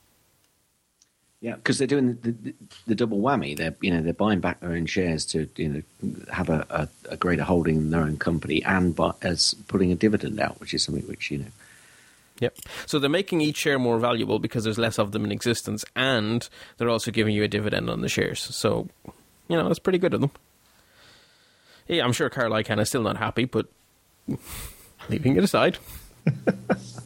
Yeah, 1.40 1.54
because 1.54 1.78
they're 1.78 1.86
doing 1.86 2.18
the, 2.22 2.32
the, 2.32 2.54
the 2.88 2.94
double 2.96 3.20
whammy. 3.20 3.56
They're 3.56 3.76
you 3.80 3.92
know 3.92 4.02
they're 4.02 4.12
buying 4.12 4.40
back 4.40 4.60
their 4.60 4.72
own 4.72 4.86
shares 4.86 5.24
to 5.26 5.48
you 5.56 5.68
know 6.02 6.12
have 6.32 6.48
a, 6.48 6.66
a, 6.68 7.12
a 7.12 7.16
greater 7.16 7.44
holding 7.44 7.76
in 7.76 7.90
their 7.90 8.02
own 8.02 8.16
company, 8.16 8.62
and 8.64 8.94
but 8.94 9.16
as 9.22 9.54
putting 9.68 9.92
a 9.92 9.94
dividend 9.94 10.40
out, 10.40 10.58
which 10.60 10.74
is 10.74 10.82
something 10.82 11.06
which 11.06 11.30
you 11.30 11.38
know 11.38 11.46
Yep. 12.40 12.58
So 12.86 12.98
they're 12.98 13.10
making 13.10 13.40
each 13.40 13.56
share 13.56 13.78
more 13.78 13.98
valuable 13.98 14.38
because 14.38 14.64
there's 14.64 14.78
less 14.78 14.98
of 14.98 15.12
them 15.12 15.24
in 15.24 15.32
existence, 15.32 15.84
and 15.96 16.48
they're 16.76 16.88
also 16.88 17.10
giving 17.10 17.34
you 17.34 17.42
a 17.42 17.48
dividend 17.48 17.90
on 17.90 18.00
the 18.00 18.08
shares. 18.08 18.40
So, 18.40 18.88
you 19.48 19.56
know, 19.56 19.66
that's 19.66 19.78
pretty 19.78 19.98
good 19.98 20.14
of 20.14 20.20
them. 20.20 20.30
Yeah, 21.88 22.04
I'm 22.04 22.12
sure 22.12 22.28
Carl 22.28 22.52
Icahn 22.52 22.80
is 22.80 22.88
still 22.88 23.02
not 23.02 23.16
happy, 23.16 23.44
but 23.44 23.66
leaving 25.08 25.36
it 25.36 25.44
aside. 25.44 25.78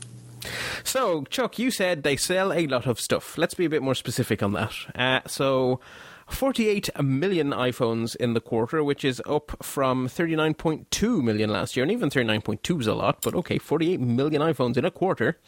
so, 0.84 1.24
Chuck, 1.24 1.58
you 1.58 1.70
said 1.70 2.02
they 2.02 2.16
sell 2.16 2.52
a 2.52 2.66
lot 2.66 2.86
of 2.86 3.00
stuff. 3.00 3.38
Let's 3.38 3.54
be 3.54 3.64
a 3.64 3.70
bit 3.70 3.82
more 3.82 3.94
specific 3.94 4.42
on 4.42 4.52
that. 4.52 4.72
Uh, 4.94 5.20
so, 5.26 5.80
48 6.28 7.00
million 7.02 7.50
iPhones 7.50 8.16
in 8.16 8.34
the 8.34 8.40
quarter, 8.40 8.82
which 8.82 9.04
is 9.04 9.22
up 9.26 9.62
from 9.62 10.08
39.2 10.08 11.22
million 11.22 11.50
last 11.50 11.76
year. 11.76 11.82
And 11.82 11.92
even 11.92 12.10
39.2 12.10 12.80
is 12.80 12.86
a 12.86 12.94
lot, 12.94 13.18
but 13.22 13.34
okay, 13.34 13.58
48 13.58 14.00
million 14.00 14.42
iPhones 14.42 14.76
in 14.76 14.84
a 14.84 14.90
quarter. 14.90 15.38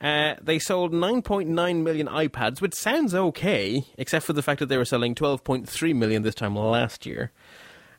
Uh, 0.00 0.34
they 0.40 0.58
sold 0.58 0.92
9.9 0.92 1.82
million 1.82 2.06
iPads, 2.06 2.60
which 2.60 2.74
sounds 2.74 3.14
okay, 3.14 3.84
except 3.98 4.24
for 4.24 4.32
the 4.32 4.42
fact 4.42 4.60
that 4.60 4.66
they 4.66 4.78
were 4.78 4.84
selling 4.84 5.14
12.3 5.14 5.94
million 5.94 6.22
this 6.22 6.34
time 6.34 6.56
last 6.56 7.04
year. 7.04 7.32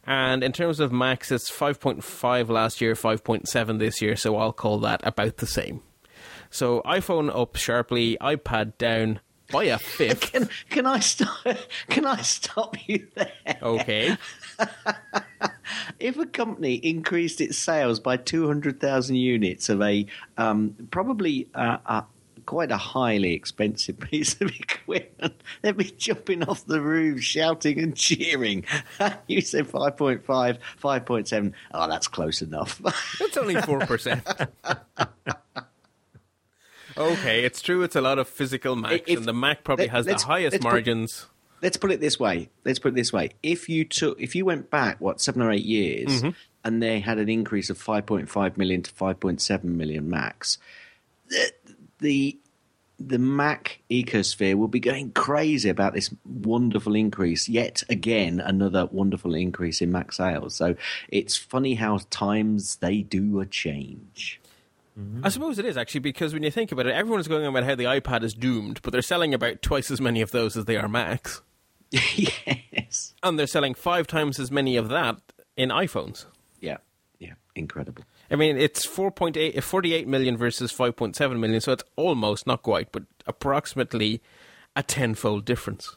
And 0.03 0.43
in 0.43 0.51
terms 0.51 0.79
of 0.79 0.91
Macs, 0.91 1.31
it's 1.31 1.51
5.5 1.51 2.49
last 2.49 2.81
year, 2.81 2.95
5.7 2.95 3.77
this 3.77 4.01
year, 4.01 4.15
so 4.15 4.35
I'll 4.35 4.51
call 4.51 4.79
that 4.79 5.05
about 5.05 5.37
the 5.37 5.45
same. 5.45 5.83
So 6.51 6.81
iPhone 6.85 7.35
up 7.35 7.55
sharply, 7.55 8.17
iPad 8.21 8.77
down 8.77 9.21
by 9.51 9.65
a 9.65 9.79
fifth. 9.79 10.31
Can, 10.31 10.49
can 10.69 10.85
I 10.85 10.99
stop? 10.99 11.45
Can 11.89 12.05
I 12.05 12.21
stop 12.21 12.75
you 12.87 13.07
there? 13.15 13.57
Okay. 13.61 14.17
If 15.99 16.17
a 16.17 16.25
company 16.25 16.75
increased 16.75 17.41
its 17.41 17.57
sales 17.57 17.99
by 17.99 18.17
two 18.17 18.45
hundred 18.47 18.79
thousand 18.79 19.15
units 19.15 19.69
of 19.69 19.81
a 19.81 20.05
um, 20.37 20.75
probably 20.91 21.47
uh, 21.55 21.77
uh, 21.85 22.01
quite 22.45 22.71
a 22.71 22.77
highly 22.77 23.33
expensive 23.33 23.99
piece 24.11 24.39
of 24.41 24.49
equipment, 24.49 25.41
they'd 25.61 25.77
be 25.77 25.85
jumping 25.85 26.43
off 26.43 26.65
the 26.65 26.81
roof, 26.81 27.21
shouting 27.21 27.79
and 27.79 27.95
cheering. 27.95 28.65
you 29.27 29.41
said 29.41 29.67
5.5, 29.67 30.23
5.7. 30.23 31.53
Oh, 31.73 31.87
that's 31.87 32.07
close 32.07 32.41
enough. 32.41 32.81
That's 33.19 33.37
only 33.37 33.55
4%. 33.55 35.37
Okay, 36.97 37.43
it's 37.43 37.61
true 37.61 37.83
it's 37.83 37.95
a 37.95 38.01
lot 38.01 38.19
of 38.19 38.27
physical 38.27 38.75
Macs, 38.75 39.03
If- 39.07 39.17
and 39.19 39.25
the 39.27 39.33
Mac 39.33 39.63
probably 39.63 39.85
let- 39.85 39.91
has 39.91 40.05
the 40.05 40.15
highest 40.15 40.53
let's 40.53 40.63
put- 40.65 40.71
margins. 40.71 41.27
let's 41.61 41.77
put 41.77 41.91
it 41.91 41.99
this 41.99 42.19
way. 42.19 42.49
Let's 42.65 42.79
put 42.79 42.89
it 42.89 42.95
this 42.95 43.11
way. 43.13 43.31
If 43.43 43.69
you 43.69 43.85
took, 43.85 44.19
if 44.19 44.35
you 44.35 44.45
went 44.45 44.69
back, 44.69 44.99
what 44.99 45.21
seven 45.21 45.41
or 45.41 45.51
eight 45.51 45.65
years, 45.65 46.21
Mm-hmm. 46.21 46.29
and 46.63 46.81
they 46.83 46.99
had 46.99 47.17
an 47.17 47.29
increase 47.29 47.69
of 47.69 47.77
5.5 47.77 48.57
million 48.57 48.81
to 48.83 48.91
5.7 48.91 49.63
million 49.63 50.09
Macs, 50.09 50.57
the, 51.29 51.51
the 51.99 52.37
the 53.03 53.17
Mac 53.17 53.79
ecosphere 53.89 54.53
will 54.53 54.67
be 54.67 54.79
going 54.79 55.11
crazy 55.13 55.69
about 55.69 55.93
this 55.95 56.13
wonderful 56.23 56.93
increase. 56.93 57.49
Yet 57.49 57.81
again, 57.89 58.39
another 58.39 58.85
wonderful 58.91 59.33
increase 59.33 59.81
in 59.81 59.91
Mac 59.91 60.11
sales. 60.13 60.53
So 60.53 60.75
it's 61.09 61.35
funny 61.35 61.73
how 61.75 61.99
times 62.11 62.75
they 62.75 63.01
do 63.01 63.39
a 63.39 63.45
change. 63.47 64.39
I 65.23 65.29
suppose 65.29 65.57
it 65.57 65.65
is 65.65 65.77
actually 65.77 66.01
because 66.01 66.33
when 66.33 66.43
you 66.43 66.51
think 66.51 66.71
about 66.71 66.85
it, 66.85 66.93
everyone's 66.93 67.27
going 67.27 67.43
on 67.43 67.49
about 67.49 67.63
how 67.63 67.75
the 67.75 67.85
iPad 67.85 68.23
is 68.23 68.33
doomed, 68.33 68.81
but 68.81 68.91
they're 68.91 69.01
selling 69.01 69.33
about 69.33 69.61
twice 69.61 69.89
as 69.89 70.01
many 70.01 70.21
of 70.21 70.31
those 70.31 70.57
as 70.57 70.65
they 70.65 70.77
are 70.77 70.87
Macs, 70.87 71.41
yes. 71.91 73.13
and 73.23 73.39
they're 73.39 73.47
selling 73.47 73.73
five 73.73 74.05
times 74.05 74.39
as 74.39 74.51
many 74.51 74.75
of 74.75 74.89
that 74.89 75.17
in 75.55 75.69
iPhones. 75.69 76.25
Yeah. 76.59 76.77
Yeah. 77.19 77.33
Incredible. 77.55 78.03
I 78.29 78.35
mean, 78.35 78.57
it's 78.57 78.85
4.8, 78.85 79.61
48 79.61 80.07
million 80.07 80.37
versus 80.37 80.71
5.7 80.71 81.39
million, 81.39 81.61
so 81.61 81.71
it's 81.73 81.83
almost, 81.95 82.45
not 82.45 82.61
quite, 82.61 82.91
but 82.91 83.03
approximately 83.25 84.21
a 84.75 84.83
tenfold 84.83 85.45
difference. 85.45 85.95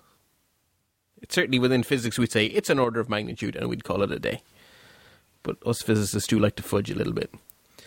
It's 1.21 1.35
certainly 1.35 1.59
within 1.59 1.83
physics, 1.83 2.19
we'd 2.19 2.33
say 2.33 2.47
it's 2.47 2.71
an 2.71 2.79
order 2.79 3.01
of 3.01 3.09
magnitude, 3.09 3.57
and 3.57 3.69
we'd 3.69 3.85
call 3.85 4.03
it 4.03 4.13
a 4.13 4.19
day. 4.19 4.43
But 5.43 5.57
us 5.67 5.83
physicists 5.83 6.29
do 6.29 6.39
like 6.39 6.57
to 6.57 6.63
fudge 6.63 6.91
a 6.91 6.95
little 6.95 7.13
bit. 7.13 7.33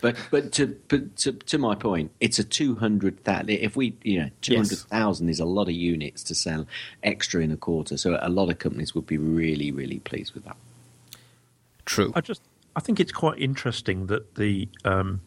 But 0.00 0.16
but 0.30 0.52
to 0.52 0.78
but 0.88 1.16
to, 1.16 1.32
to 1.32 1.58
my 1.58 1.74
point, 1.74 2.12
it's 2.20 2.38
a 2.38 2.44
two 2.44 2.76
hundred 2.76 3.24
thousand. 3.24 3.50
If 3.50 3.76
we 3.76 3.96
you 4.02 4.20
know 4.20 4.30
two 4.40 4.56
hundred 4.56 4.78
thousand 4.78 5.28
is 5.28 5.40
a 5.40 5.44
lot 5.44 5.68
of 5.68 5.74
units 5.74 6.22
to 6.24 6.34
sell 6.34 6.66
extra 7.02 7.42
in 7.42 7.50
a 7.50 7.56
quarter. 7.56 7.96
So 7.96 8.18
a 8.20 8.28
lot 8.28 8.50
of 8.50 8.58
companies 8.58 8.94
would 8.94 9.06
be 9.06 9.18
really 9.18 9.72
really 9.72 9.98
pleased 10.00 10.34
with 10.34 10.44
that. 10.44 10.56
True. 11.84 12.12
I 12.14 12.20
just 12.20 12.42
I 12.76 12.80
think 12.80 13.00
it's 13.00 13.12
quite 13.12 13.38
interesting 13.40 14.06
that 14.06 14.36
the 14.36 14.68
um, 14.84 15.20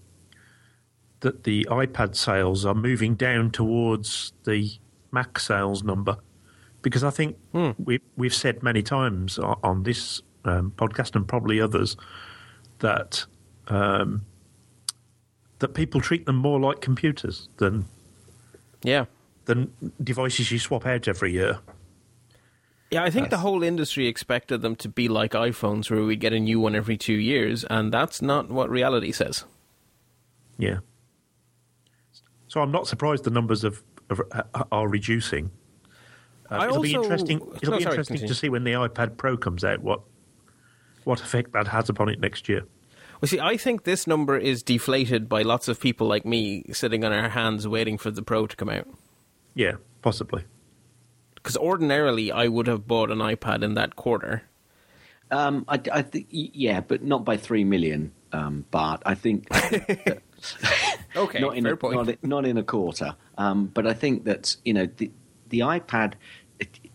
that 1.19 1.43
the 1.43 1.67
iPad 1.69 2.15
sales 2.15 2.65
are 2.65 2.75
moving 2.75 3.15
down 3.15 3.51
towards 3.51 4.31
the 4.45 4.71
Mac 5.11 5.39
sales 5.39 5.83
number 5.83 6.17
because 6.81 7.03
I 7.03 7.09
think 7.09 7.37
we 7.77 7.99
we've 8.15 8.33
said 8.33 8.63
many 8.63 8.81
times 8.81 9.37
o- 9.37 9.59
on 9.63 9.83
this 9.83 10.21
um, 10.45 10.71
podcast 10.77 11.15
and 11.15 11.27
probably 11.27 11.59
others 11.59 11.97
that 12.79 13.25
um, 13.67 14.25
that 15.61 15.73
people 15.73 16.01
treat 16.01 16.25
them 16.25 16.35
more 16.35 16.59
like 16.59 16.81
computers 16.81 17.47
than 17.57 17.85
Yeah. 18.83 19.05
than 19.45 19.71
devices 20.03 20.51
you 20.51 20.59
swap 20.59 20.85
out 20.85 21.07
every 21.07 21.31
year. 21.31 21.59
Yeah, 22.91 23.03
I 23.03 23.09
think 23.09 23.29
the 23.29 23.37
whole 23.37 23.63
industry 23.63 24.07
expected 24.07 24.61
them 24.61 24.75
to 24.77 24.89
be 24.89 25.07
like 25.07 25.31
iPhones, 25.31 25.89
where 25.89 26.03
we 26.03 26.15
get 26.17 26.33
a 26.33 26.39
new 26.39 26.59
one 26.59 26.75
every 26.75 26.97
two 26.97 27.13
years, 27.13 27.63
and 27.69 27.91
that's 27.93 28.21
not 28.21 28.49
what 28.49 28.69
reality 28.69 29.11
says. 29.13 29.45
Yeah. 30.57 30.79
So 32.47 32.61
I'm 32.61 32.71
not 32.71 32.87
surprised 32.87 33.23
the 33.23 33.29
numbers 33.31 33.63
of, 33.63 33.81
of 34.09 34.21
are 34.71 34.87
reducing. 34.89 35.51
Uh, 36.49 36.55
I 36.55 36.65
it'll 36.67 36.81
be 36.81 36.95
also- 36.95 37.03
interesting. 37.03 37.37
It'll 37.37 37.71
No, 37.71 37.77
be 37.77 37.83
sorry, 37.83 37.93
interesting 37.95 38.15
continue. 38.17 38.27
to 38.27 38.35
see 38.35 38.49
when 38.49 38.63
the 38.65 38.71
iPad 38.73 39.15
Pro 39.17 39.37
comes 39.37 39.63
out 39.63 39.79
what 39.81 40.01
what 41.05 41.21
effect 41.21 41.53
that 41.53 41.67
has 41.69 41.89
upon 41.89 42.09
it 42.09 42.19
next 42.19 42.47
year. 42.49 42.63
Well, 43.21 43.29
see, 43.29 43.39
I 43.39 43.55
think 43.55 43.83
this 43.83 44.07
number 44.07 44.35
is 44.35 44.63
deflated 44.63 45.29
by 45.29 45.43
lots 45.43 45.67
of 45.67 45.79
people 45.79 46.07
like 46.07 46.25
me 46.25 46.63
sitting 46.71 47.05
on 47.05 47.13
our 47.13 47.29
hands 47.29 47.67
waiting 47.67 47.99
for 47.99 48.09
the 48.09 48.23
Pro 48.23 48.47
to 48.47 48.55
come 48.55 48.69
out. 48.69 48.87
Yeah, 49.53 49.73
possibly. 50.01 50.43
Because 51.35 51.55
ordinarily, 51.55 52.31
I 52.31 52.47
would 52.47 52.65
have 52.65 52.87
bought 52.87 53.11
an 53.11 53.19
iPad 53.19 53.63
in 53.63 53.75
that 53.75 53.95
quarter. 53.95 54.43
Um, 55.29 55.65
I, 55.67 55.79
I 55.91 56.01
think 56.01 56.27
yeah, 56.29 56.81
but 56.81 57.03
not 57.03 57.23
by 57.23 57.37
three 57.37 57.63
million. 57.63 58.11
Um, 58.33 58.65
but 58.71 59.03
I 59.05 59.13
think 59.15 59.47
Okay, 61.15 61.39
not 61.39 61.57
in 61.57 61.63
fair 61.63 61.73
a, 61.73 61.77
point. 61.77 61.95
Not, 61.95 62.09
in- 62.09 62.17
not 62.23 62.45
in 62.45 62.57
a 62.57 62.63
quarter. 62.63 63.15
Um, 63.37 63.67
but 63.67 63.85
I 63.87 63.93
think 63.93 64.25
that 64.25 64.55
you 64.65 64.73
know 64.73 64.87
the 64.97 65.11
the 65.49 65.59
iPad. 65.59 66.13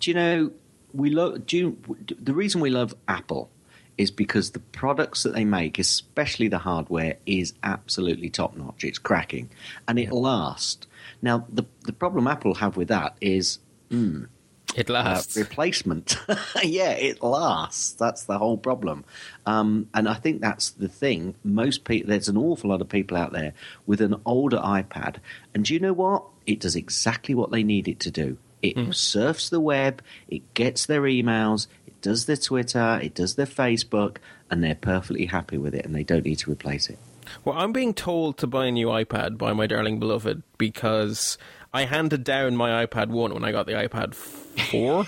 Do 0.00 0.10
you 0.10 0.14
know 0.14 0.50
we 0.92 1.10
love. 1.10 1.46
Do 1.46 1.56
you, 1.56 1.96
the 2.20 2.34
reason 2.34 2.60
we 2.60 2.70
love 2.70 2.94
Apple 3.08 3.50
is 3.98 4.10
because 4.10 4.50
the 4.50 4.60
products 4.60 5.22
that 5.22 5.34
they 5.34 5.44
make, 5.44 5.78
especially 5.78 6.48
the 6.48 6.58
hardware, 6.58 7.16
is 7.26 7.54
absolutely 7.62 8.30
top 8.30 8.56
notch. 8.56 8.84
It's 8.84 8.98
cracking, 8.98 9.50
and 9.88 9.98
it 9.98 10.12
lasts. 10.12 10.86
Now, 11.22 11.46
the 11.48 11.64
the 11.82 11.92
problem 11.92 12.26
Apple 12.26 12.54
have 12.54 12.76
with 12.76 12.88
that 12.88 13.16
is. 13.20 13.58
Mm, 13.90 14.28
it 14.74 14.90
lasts. 14.90 15.36
Uh, 15.36 15.40
replacement. 15.40 16.18
yeah, 16.62 16.90
it 16.90 17.22
lasts. 17.22 17.92
That's 17.92 18.24
the 18.24 18.38
whole 18.38 18.58
problem. 18.58 19.04
Um, 19.46 19.88
and 19.94 20.08
I 20.08 20.14
think 20.14 20.40
that's 20.40 20.70
the 20.70 20.88
thing. 20.88 21.34
Most 21.44 21.84
people, 21.84 22.10
there's 22.10 22.28
an 22.28 22.36
awful 22.36 22.70
lot 22.70 22.82
of 22.82 22.88
people 22.88 23.16
out 23.16 23.32
there 23.32 23.54
with 23.86 24.00
an 24.00 24.16
older 24.26 24.58
iPad. 24.58 25.16
And 25.54 25.64
do 25.64 25.72
you 25.72 25.80
know 25.80 25.94
what? 25.94 26.24
It 26.46 26.60
does 26.60 26.76
exactly 26.76 27.34
what 27.34 27.50
they 27.50 27.62
need 27.62 27.88
it 27.88 28.00
to 28.00 28.10
do. 28.10 28.36
It 28.62 28.76
mm. 28.76 28.94
surfs 28.94 29.48
the 29.48 29.60
web, 29.60 30.02
it 30.28 30.54
gets 30.54 30.86
their 30.86 31.02
emails, 31.02 31.68
does 32.06 32.26
their 32.26 32.36
Twitter, 32.36 33.00
it 33.02 33.14
does 33.16 33.34
their 33.34 33.46
Facebook, 33.46 34.18
and 34.48 34.62
they're 34.62 34.76
perfectly 34.76 35.26
happy 35.26 35.58
with 35.58 35.74
it 35.74 35.84
and 35.84 35.92
they 35.92 36.04
don't 36.04 36.24
need 36.24 36.38
to 36.38 36.52
replace 36.52 36.88
it. 36.88 37.00
Well, 37.44 37.58
I'm 37.58 37.72
being 37.72 37.94
told 37.94 38.38
to 38.38 38.46
buy 38.46 38.66
a 38.66 38.70
new 38.70 38.86
iPad 38.86 39.36
by 39.36 39.52
my 39.52 39.66
darling 39.66 39.98
beloved 39.98 40.44
because 40.56 41.36
I 41.74 41.86
handed 41.86 42.22
down 42.22 42.54
my 42.54 42.86
iPad 42.86 43.08
1 43.08 43.34
when 43.34 43.44
I 43.44 43.50
got 43.50 43.66
the 43.66 43.72
iPad 43.72 44.14
4. 44.14 45.00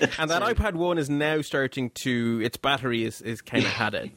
and 0.18 0.30
that 0.30 0.40
iPad 0.40 0.72
1 0.72 0.96
is 0.96 1.10
now 1.10 1.42
starting 1.42 1.90
to, 1.90 2.40
its 2.42 2.56
battery 2.56 3.04
is, 3.04 3.20
is 3.20 3.42
kind 3.42 3.66
of 3.66 3.70
had 3.70 3.92
it. 3.92 4.10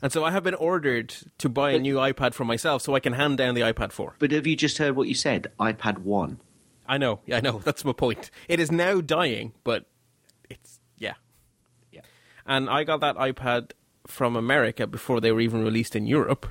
And 0.00 0.12
so 0.12 0.22
I 0.22 0.30
have 0.30 0.44
been 0.44 0.54
ordered 0.54 1.12
to 1.38 1.48
buy 1.48 1.72
a 1.72 1.80
new 1.80 1.96
iPad 1.96 2.34
for 2.34 2.44
myself 2.44 2.82
so 2.82 2.94
I 2.94 3.00
can 3.00 3.14
hand 3.14 3.36
down 3.36 3.56
the 3.56 3.62
iPad 3.62 3.90
4. 3.90 4.14
But 4.20 4.30
have 4.30 4.46
you 4.46 4.54
just 4.54 4.78
heard 4.78 4.94
what 4.94 5.08
you 5.08 5.16
said? 5.16 5.48
iPad 5.58 5.98
1. 5.98 6.38
I 6.86 6.98
know, 6.98 7.18
yeah, 7.26 7.38
I 7.38 7.40
know. 7.40 7.58
That's 7.64 7.84
my 7.84 7.92
point. 7.92 8.30
It 8.46 8.60
is 8.60 8.70
now 8.70 9.00
dying, 9.00 9.54
but 9.64 9.86
it's 9.86 9.86
yeah, 9.86 9.86
yeah. 9.88 9.97
And 12.48 12.68
I 12.68 12.82
got 12.82 13.00
that 13.00 13.16
iPad 13.16 13.72
from 14.06 14.34
America 14.34 14.86
before 14.86 15.20
they 15.20 15.30
were 15.30 15.40
even 15.40 15.62
released 15.62 15.94
in 15.94 16.06
Europe. 16.06 16.46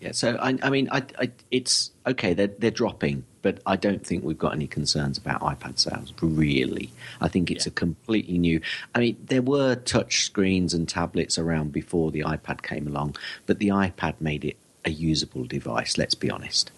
Yeah, 0.00 0.12
so 0.12 0.38
I, 0.40 0.58
I 0.62 0.70
mean, 0.70 0.88
I, 0.90 1.04
I, 1.18 1.30
it's 1.50 1.90
okay. 2.06 2.32
They're 2.32 2.46
they're 2.46 2.70
dropping, 2.70 3.24
but 3.42 3.60
I 3.66 3.76
don't 3.76 4.04
think 4.04 4.24
we've 4.24 4.38
got 4.38 4.54
any 4.54 4.66
concerns 4.66 5.18
about 5.18 5.42
iPad 5.42 5.78
sales. 5.78 6.14
Really, 6.22 6.90
I 7.20 7.28
think 7.28 7.50
it's 7.50 7.66
yeah. 7.66 7.72
a 7.72 7.74
completely 7.74 8.38
new. 8.38 8.62
I 8.94 9.00
mean, 9.00 9.18
there 9.22 9.42
were 9.42 9.74
touch 9.74 10.24
screens 10.24 10.72
and 10.72 10.88
tablets 10.88 11.38
around 11.38 11.72
before 11.72 12.10
the 12.10 12.20
iPad 12.20 12.62
came 12.62 12.86
along, 12.86 13.16
but 13.44 13.58
the 13.58 13.68
iPad 13.68 14.14
made 14.20 14.42
it 14.46 14.56
a 14.86 14.90
usable 14.90 15.44
device. 15.44 15.98
Let's 15.98 16.14
be 16.14 16.30
honest. 16.30 16.72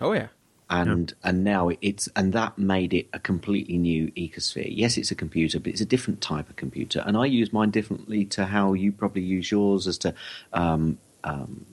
Oh 0.00 0.12
yeah, 0.14 0.28
and 0.70 1.12
yeah. 1.22 1.28
and 1.28 1.44
now 1.44 1.70
it's 1.80 2.08
and 2.16 2.32
that 2.32 2.58
made 2.58 2.94
it 2.94 3.08
a 3.12 3.18
completely 3.18 3.76
new 3.76 4.10
ecosphere. 4.12 4.68
Yes, 4.68 4.96
it's 4.96 5.10
a 5.10 5.14
computer, 5.14 5.60
but 5.60 5.72
it's 5.72 5.80
a 5.80 5.86
different 5.86 6.20
type 6.20 6.48
of 6.48 6.56
computer, 6.56 7.02
and 7.06 7.16
I 7.16 7.26
use 7.26 7.52
mine 7.52 7.70
differently 7.70 8.24
to 8.26 8.46
how 8.46 8.72
you 8.72 8.92
probably 8.92 9.22
use 9.22 9.50
yours, 9.50 9.86
as 9.86 9.98
to 9.98 10.14
um, 10.52 10.98
um, 11.22 11.66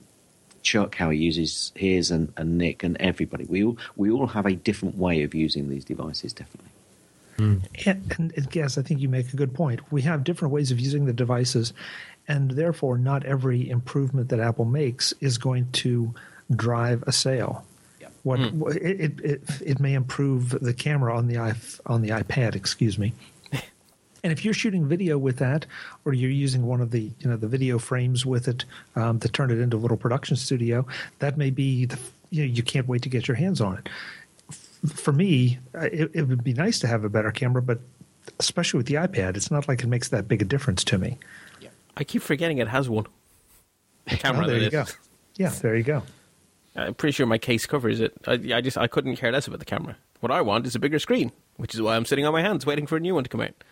Chuck 0.62 0.95
how 0.95 1.10
he 1.10 1.19
uses 1.19 1.71
his, 1.75 2.12
and, 2.12 2.34
and 2.38 2.58
Nick 2.58 2.84
and 2.84 2.97
everybody. 2.97 3.45
We 3.45 3.63
all 3.63 3.77
we 3.95 4.12
all 4.12 4.27
have 4.27 4.45
a 4.45 4.54
different 4.54 4.97
way 4.97 5.23
of 5.23 5.34
using 5.34 5.69
these 5.69 5.86
devices, 5.86 6.34
definitely. 6.34 6.71
Mm. 7.38 7.88
And, 7.88 8.15
and, 8.17 8.34
and 8.36 8.56
yes, 8.56 8.77
I 8.77 8.82
think 8.82 8.99
you 8.99 9.10
make 9.10 9.34
a 9.34 9.38
good 9.38 9.54
point. 9.54 9.91
We 9.91 10.01
have 10.04 10.23
different 10.23 10.54
ways 10.54 10.69
of 10.69 10.80
using 10.80 11.06
the 11.06 11.13
devices, 11.13 11.73
and 12.27 12.51
therefore, 12.51 12.97
not 12.97 13.25
every 13.25 13.69
improvement 13.69 14.30
that 14.30 14.39
Apple 14.39 14.65
makes 14.65 15.13
is 15.21 15.38
going 15.38 15.71
to 15.71 16.13
drive 16.54 17.04
a 17.08 17.12
sale. 17.12 17.65
What 18.23 18.39
mm. 18.39 18.75
it, 18.75 19.19
it 19.19 19.41
it 19.62 19.79
may 19.79 19.93
improve 19.93 20.49
the 20.62 20.73
camera 20.73 21.15
on 21.17 21.27
the 21.27 21.38
on 21.86 22.01
the 22.01 22.10
iPad, 22.10 22.55
excuse 22.55 22.97
me. 22.97 23.13
And 24.23 24.31
if 24.31 24.45
you're 24.45 24.53
shooting 24.53 24.88
video 24.88 25.17
with 25.17 25.38
that, 25.38 25.65
or 26.05 26.13
you're 26.13 26.29
using 26.29 26.67
one 26.67 26.79
of 26.79 26.91
the 26.91 27.10
you 27.19 27.27
know 27.27 27.38
the 27.38 27.47
video 27.47 27.79
frames 27.79 28.23
with 28.23 28.47
it 28.47 28.65
um, 28.95 29.19
to 29.19 29.27
turn 29.27 29.49
it 29.49 29.57
into 29.57 29.77
a 29.77 29.79
little 29.79 29.97
production 29.97 30.36
studio, 30.36 30.86
that 31.17 31.38
may 31.38 31.49
be 31.49 31.86
the 31.86 31.97
you 32.29 32.43
know 32.43 32.53
you 32.53 32.62
can't 32.62 32.88
wait 32.88 33.01
to 33.01 33.10
get 33.10 33.27
your 33.27 33.34
hands 33.34 33.60
on 33.60 33.79
it. 33.79 33.89
For 34.93 35.12
me, 35.12 35.57
it, 35.73 36.12
it 36.13 36.27
would 36.27 36.43
be 36.43 36.53
nice 36.53 36.77
to 36.79 36.88
have 36.88 37.03
a 37.03 37.10
better 37.10 37.31
camera, 37.31 37.63
but 37.63 37.79
especially 38.39 38.77
with 38.77 38.86
the 38.86 38.95
iPad, 38.95 39.38
it's 39.38 39.49
not 39.49 39.67
like 39.67 39.81
it 39.81 39.88
makes 39.88 40.10
that 40.10 40.27
big 40.27 40.41
a 40.41 40.45
difference 40.45 40.84
to 40.86 40.97
me. 40.97 41.17
Yeah. 41.60 41.69
I 41.97 42.03
keep 42.03 42.21
forgetting 42.21 42.60
it 42.60 42.67
has 42.67 42.89
one. 42.89 43.05
The 44.07 44.17
camera. 44.17 44.45
oh, 44.45 44.47
there 44.47 44.57
you 44.57 44.67
is. 44.67 44.71
go. 44.71 44.86
Yeah, 45.36 45.49
there 45.49 45.75
you 45.75 45.84
go. 45.84 46.03
I'm 46.75 46.93
pretty 46.93 47.13
sure 47.13 47.25
my 47.25 47.38
case 47.38 47.65
covers 47.65 47.99
it. 47.99 48.13
I, 48.25 48.34
I, 48.53 48.62
just 48.62 48.77
I 48.77 48.88
couldn't 48.88 49.17
care 49.17 49.31
less 49.31 49.47
about 49.47 49.60
the 49.60 49.65
camera. 49.65 49.97
What 50.21 50.31
I 50.31 50.41
want 50.41 50.65
is 50.65 50.75
a 50.75 50.79
bigger 50.79 50.99
screen, 50.99 51.31
which 51.57 51.73
is 51.73 51.81
why 51.81 51.95
I'm 51.95 52.05
sitting 52.05 52.25
on 52.25 52.34
my 52.34 52.41
hands 52.41 52.65
waiting 52.65 52.88
for 52.88 52.95
a 52.95 52.99
new 52.99 53.15
one 53.15 53.23
to 53.23 53.29
come 53.29 53.41
out. 53.41 53.63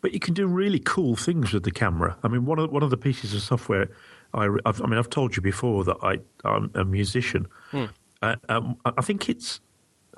But 0.00 0.12
you 0.12 0.20
can 0.20 0.34
do 0.34 0.46
really 0.46 0.78
cool 0.78 1.14
things 1.14 1.52
with 1.52 1.62
the 1.62 1.70
camera. 1.70 2.16
I 2.22 2.28
mean, 2.28 2.44
one 2.44 2.58
of 2.58 2.70
one 2.72 2.82
of 2.82 2.90
the 2.90 2.96
pieces 2.96 3.34
of 3.34 3.42
software 3.42 3.88
I, 4.34 4.48
I've, 4.64 4.80
i 4.82 4.86
mean, 4.86 4.98
I've 4.98 5.10
told 5.10 5.36
you 5.36 5.42
before 5.42 5.84
that 5.84 5.96
I 6.02 6.18
I'm 6.44 6.70
a 6.74 6.84
musician. 6.84 7.46
Hmm. 7.70 7.84
Uh, 8.20 8.36
um, 8.48 8.76
I 8.84 9.02
think 9.02 9.28
it's. 9.28 9.60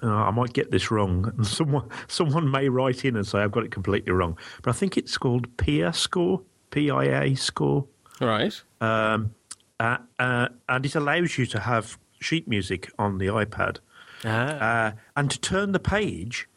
Uh, 0.03 0.09
I 0.09 0.31
might 0.33 0.53
get 0.53 0.71
this 0.71 0.91
wrong, 0.91 1.33
and 1.37 1.47
someone 1.59 1.89
someone 2.09 2.51
may 2.51 2.69
write 2.69 3.05
in 3.05 3.17
and 3.17 3.27
say 3.27 3.41
I've 3.41 3.53
got 3.53 3.65
it 3.65 3.71
completely 3.71 4.13
wrong. 4.13 4.39
But 4.63 4.71
I 4.71 4.79
think 4.79 4.97
it's 4.97 5.17
called 5.17 5.55
piaScore, 5.57 6.43
PIA 6.71 7.37
score. 7.37 7.87
Right. 8.21 8.61
Um, 8.81 9.35
uh, 9.81 9.99
uh, 10.19 10.49
and 10.69 10.87
it 10.87 10.95
allows 10.95 11.37
you 11.37 11.47
to 11.47 11.61
have 11.61 11.99
sheet 12.21 12.49
music 12.49 12.91
on 12.99 13.19
the 13.19 13.27
iPad. 13.27 13.79
Ah. 14.25 14.29
Uh, 14.29 14.93
and 15.17 15.31
to 15.31 15.41
turn 15.41 15.73
the 15.73 15.79
page, 15.79 16.49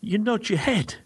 you 0.00 0.18
nod 0.18 0.48
your 0.48 0.58
head. 0.58 0.96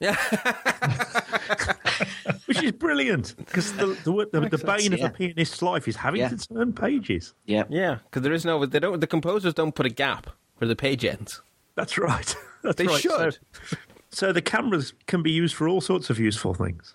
Yeah. 0.00 0.16
Which 2.46 2.62
is 2.62 2.72
brilliant 2.72 3.34
because 3.36 3.72
the, 3.74 3.86
the, 4.04 4.40
the, 4.40 4.48
the 4.56 4.58
bane 4.58 4.92
yeah. 4.92 5.04
of 5.04 5.10
a 5.10 5.14
pianist's 5.14 5.62
life 5.62 5.86
is 5.86 5.96
having 5.96 6.20
yeah. 6.20 6.28
to 6.28 6.36
turn 6.36 6.72
pages. 6.72 7.34
Yeah. 7.46 7.64
Yeah, 7.68 7.98
because 8.04 8.22
there 8.22 8.32
is 8.32 8.44
no, 8.44 8.64
they 8.66 8.80
don't, 8.80 9.00
the 9.00 9.06
composers 9.06 9.54
don't 9.54 9.74
put 9.74 9.86
a 9.86 9.90
gap 9.90 10.30
where 10.58 10.68
the 10.68 10.76
page 10.76 11.04
ends. 11.04 11.42
That's 11.74 11.98
right. 11.98 12.34
That's 12.62 12.76
they 12.76 12.86
right. 12.86 13.00
should. 13.00 13.38
So, 13.68 13.76
so 14.10 14.32
the 14.32 14.42
cameras 14.42 14.92
can 15.06 15.22
be 15.22 15.30
used 15.30 15.54
for 15.54 15.68
all 15.68 15.80
sorts 15.80 16.10
of 16.10 16.18
useful 16.18 16.54
things. 16.54 16.94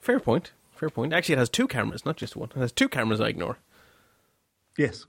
Fair 0.00 0.20
point. 0.20 0.52
Fair 0.74 0.90
point. 0.90 1.12
Actually, 1.12 1.34
it 1.34 1.38
has 1.38 1.48
two 1.48 1.66
cameras, 1.66 2.04
not 2.04 2.16
just 2.16 2.36
one. 2.36 2.50
It 2.54 2.58
has 2.58 2.72
two 2.72 2.88
cameras 2.88 3.20
I 3.20 3.28
ignore. 3.28 3.58
Yes. 4.76 5.06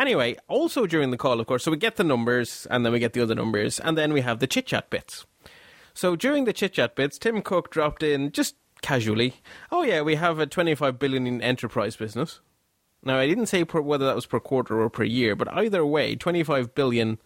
Anyway, 0.00 0.34
also 0.48 0.86
during 0.86 1.10
the 1.10 1.18
call, 1.18 1.38
of 1.40 1.46
course, 1.46 1.62
so 1.62 1.70
we 1.70 1.76
get 1.76 1.96
the 1.96 2.04
numbers 2.04 2.66
and 2.70 2.86
then 2.86 2.92
we 2.92 2.98
get 2.98 3.12
the 3.12 3.20
other 3.20 3.34
numbers 3.34 3.78
and 3.78 3.98
then 3.98 4.14
we 4.14 4.22
have 4.22 4.38
the 4.38 4.46
chit 4.46 4.64
chat 4.64 4.88
bits. 4.88 5.26
So 5.92 6.16
during 6.16 6.46
the 6.46 6.54
chit 6.54 6.72
chat 6.72 6.96
bits, 6.96 7.18
Tim 7.18 7.42
Cook 7.42 7.70
dropped 7.70 8.02
in 8.02 8.32
just 8.32 8.56
casually, 8.80 9.34
oh 9.70 9.82
yeah, 9.82 10.00
we 10.00 10.14
have 10.14 10.38
a 10.38 10.46
25 10.46 10.98
billion 10.98 11.26
in 11.26 11.42
enterprise 11.42 11.96
business. 11.96 12.40
Now, 13.02 13.18
I 13.18 13.26
didn't 13.26 13.46
say 13.46 13.62
per, 13.62 13.82
whether 13.82 14.06
that 14.06 14.14
was 14.14 14.24
per 14.24 14.40
quarter 14.40 14.80
or 14.80 14.88
per 14.88 15.04
year, 15.04 15.36
but 15.36 15.52
either 15.52 15.84
way, 15.84 16.16
25 16.16 16.74
billion 16.74 17.18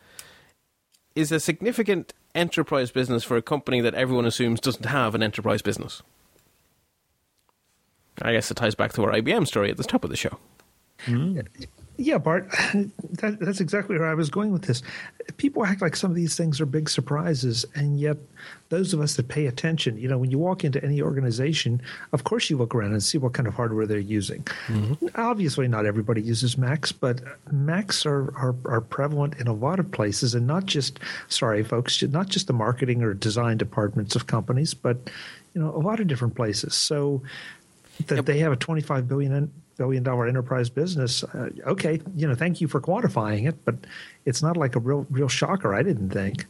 is 1.14 1.30
a 1.30 1.38
significant 1.38 2.12
enterprise 2.34 2.90
business 2.90 3.22
for 3.22 3.36
a 3.36 3.42
company 3.42 3.80
that 3.82 3.94
everyone 3.94 4.26
assumes 4.26 4.58
doesn't 4.58 4.86
have 4.86 5.14
an 5.14 5.22
enterprise 5.22 5.62
business. 5.62 6.02
I 8.20 8.32
guess 8.32 8.50
it 8.50 8.56
ties 8.56 8.74
back 8.74 8.92
to 8.94 9.04
our 9.04 9.12
IBM 9.12 9.46
story 9.46 9.70
at 9.70 9.76
the 9.76 9.84
top 9.84 10.02
of 10.02 10.10
the 10.10 10.16
show. 10.16 10.38
Mm. 11.06 11.46
Yeah, 11.96 12.18
Bart, 12.18 12.50
that, 12.74 13.38
that's 13.40 13.60
exactly 13.60 13.96
where 13.96 14.08
I 14.08 14.14
was 14.14 14.28
going 14.28 14.52
with 14.52 14.62
this. 14.62 14.82
People 15.36 15.64
act 15.64 15.80
like 15.80 15.94
some 15.94 16.10
of 16.10 16.16
these 16.16 16.36
things 16.36 16.60
are 16.60 16.66
big 16.66 16.88
surprises, 16.88 17.64
and 17.76 18.00
yet 18.00 18.16
those 18.68 18.92
of 18.92 19.00
us 19.00 19.14
that 19.14 19.28
pay 19.28 19.46
attention, 19.46 19.96
you 19.96 20.08
know, 20.08 20.18
when 20.18 20.30
you 20.30 20.38
walk 20.38 20.64
into 20.64 20.82
any 20.84 21.00
organization, 21.00 21.80
of 22.12 22.24
course 22.24 22.50
you 22.50 22.56
look 22.56 22.74
around 22.74 22.92
and 22.92 23.02
see 23.02 23.16
what 23.16 23.32
kind 23.32 23.46
of 23.46 23.54
hardware 23.54 23.86
they're 23.86 23.98
using. 23.98 24.42
Mm-hmm. 24.66 25.06
Obviously, 25.14 25.68
not 25.68 25.86
everybody 25.86 26.20
uses 26.20 26.58
Macs, 26.58 26.90
but 26.90 27.20
Macs 27.52 28.04
are, 28.04 28.34
are, 28.36 28.56
are 28.64 28.80
prevalent 28.80 29.34
in 29.38 29.46
a 29.46 29.52
lot 29.54 29.78
of 29.78 29.90
places, 29.92 30.34
and 30.34 30.48
not 30.48 30.66
just, 30.66 30.98
sorry, 31.28 31.62
folks, 31.62 32.02
not 32.02 32.28
just 32.28 32.48
the 32.48 32.52
marketing 32.52 33.04
or 33.04 33.14
design 33.14 33.56
departments 33.56 34.16
of 34.16 34.26
companies, 34.26 34.74
but 34.74 34.96
you 35.54 35.60
know, 35.60 35.70
a 35.70 35.78
lot 35.78 36.00
of 36.00 36.08
different 36.08 36.34
places. 36.34 36.74
So 36.74 37.22
that 38.06 38.16
yep. 38.16 38.24
they 38.24 38.38
have 38.40 38.52
a 38.52 38.56
25 38.56 39.08
billion 39.08 39.52
billion 39.76 40.02
dollar 40.02 40.26
enterprise 40.26 40.70
business. 40.70 41.24
Uh, 41.24 41.50
okay, 41.66 42.00
you 42.16 42.26
know, 42.26 42.34
thank 42.34 42.60
you 42.60 42.68
for 42.68 42.80
quantifying 42.80 43.48
it, 43.48 43.64
but 43.64 43.76
it's 44.24 44.42
not 44.42 44.56
like 44.56 44.76
a 44.76 44.80
real 44.80 45.06
real 45.10 45.28
shocker. 45.28 45.74
I 45.74 45.82
didn't 45.82 46.10
think. 46.10 46.46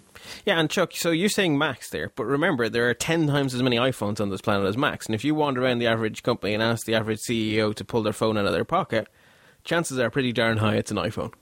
Yeah, 0.47 0.59
and 0.59 0.71
Chuck, 0.71 0.93
so 0.95 1.11
you're 1.11 1.29
saying 1.29 1.59
Macs 1.59 1.91
there, 1.91 2.11
but 2.15 2.25
remember 2.25 2.69
there 2.69 2.89
are 2.89 2.95
ten 2.95 3.27
times 3.27 3.55
as 3.55 3.63
many 3.63 3.77
iPhones 3.77 4.21
on 4.21 4.31
this 4.31 4.41
planet 4.41 4.67
as 4.67 4.77
Macs, 4.77 5.07
and 5.07 5.15
if 5.15 5.25
you 5.25 5.35
wander 5.35 5.63
around 5.63 5.79
the 5.79 5.87
average 5.87 6.23
company 6.23 6.55
and 6.55 6.63
ask 6.63 6.87
the 6.87 6.95
average 6.95 7.21
CEO 7.21 7.75
to 7.75 7.85
pull 7.85 8.03
their 8.03 8.13
phone 8.13 8.39
out 8.39 8.47
of 8.47 8.53
their 8.53 8.65
pocket, 8.65 9.09
chances 9.65 9.99
are 9.99 10.11
pretty 10.11 10.33
darn 10.33 10.59
high 10.59 10.77
it's 10.77 10.91
an 10.91 10.97
iPhone. 10.97 11.33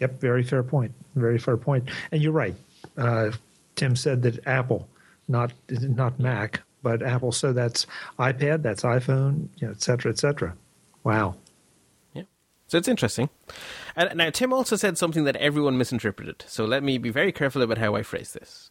Yep, 0.00 0.20
very 0.20 0.42
fair 0.42 0.62
point. 0.62 0.92
Very 1.14 1.38
fair 1.38 1.56
point. 1.56 1.90
And 2.10 2.22
you're 2.22 2.32
right. 2.32 2.54
Uh, 2.96 3.32
Tim 3.76 3.94
said 3.96 4.22
that 4.22 4.46
Apple, 4.46 4.88
not 5.28 5.52
not 5.68 6.18
Mac, 6.18 6.62
but 6.82 7.02
Apple. 7.02 7.32
So 7.32 7.52
that's 7.52 7.86
iPad, 8.18 8.62
that's 8.62 8.82
iPhone, 8.82 9.48
you 9.56 9.66
know, 9.66 9.72
et 9.72 9.82
cetera, 9.82 10.10
et 10.10 10.18
cetera. 10.18 10.54
Wow. 11.04 11.36
Yeah. 12.12 12.22
So 12.66 12.78
it's 12.78 12.88
interesting. 12.88 13.30
And 13.96 14.16
now, 14.16 14.30
Tim 14.30 14.52
also 14.52 14.76
said 14.76 14.98
something 14.98 15.24
that 15.24 15.36
everyone 15.36 15.78
misinterpreted. 15.78 16.44
So 16.46 16.64
let 16.64 16.82
me 16.82 16.98
be 16.98 17.10
very 17.10 17.32
careful 17.32 17.62
about 17.62 17.78
how 17.78 17.94
I 17.94 18.02
phrase 18.02 18.32
this. 18.32 18.70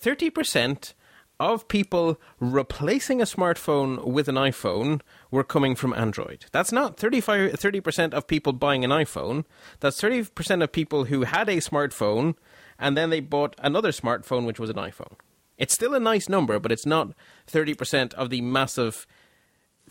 30% 0.00 0.92
of 1.38 1.68
people 1.68 2.18
replacing 2.40 3.20
a 3.20 3.24
smartphone 3.26 4.04
with 4.04 4.26
an 4.28 4.36
iPhone 4.36 5.00
were 5.30 5.44
coming 5.44 5.74
from 5.74 5.92
Android. 5.92 6.46
That's 6.50 6.72
not 6.72 6.96
35, 6.98 7.52
30% 7.52 8.14
of 8.14 8.26
people 8.26 8.52
buying 8.54 8.84
an 8.84 8.90
iPhone. 8.90 9.44
That's 9.80 10.00
30% 10.00 10.62
of 10.62 10.72
people 10.72 11.04
who 11.04 11.24
had 11.24 11.48
a 11.48 11.56
smartphone 11.58 12.34
and 12.78 12.96
then 12.96 13.10
they 13.10 13.20
bought 13.20 13.54
another 13.58 13.90
smartphone, 13.90 14.46
which 14.46 14.58
was 14.58 14.70
an 14.70 14.76
iPhone. 14.76 15.14
It's 15.58 15.74
still 15.74 15.94
a 15.94 16.00
nice 16.00 16.28
number, 16.28 16.58
but 16.58 16.72
it's 16.72 16.86
not 16.86 17.14
30% 17.50 18.12
of 18.14 18.30
the 18.30 18.40
massive 18.42 19.06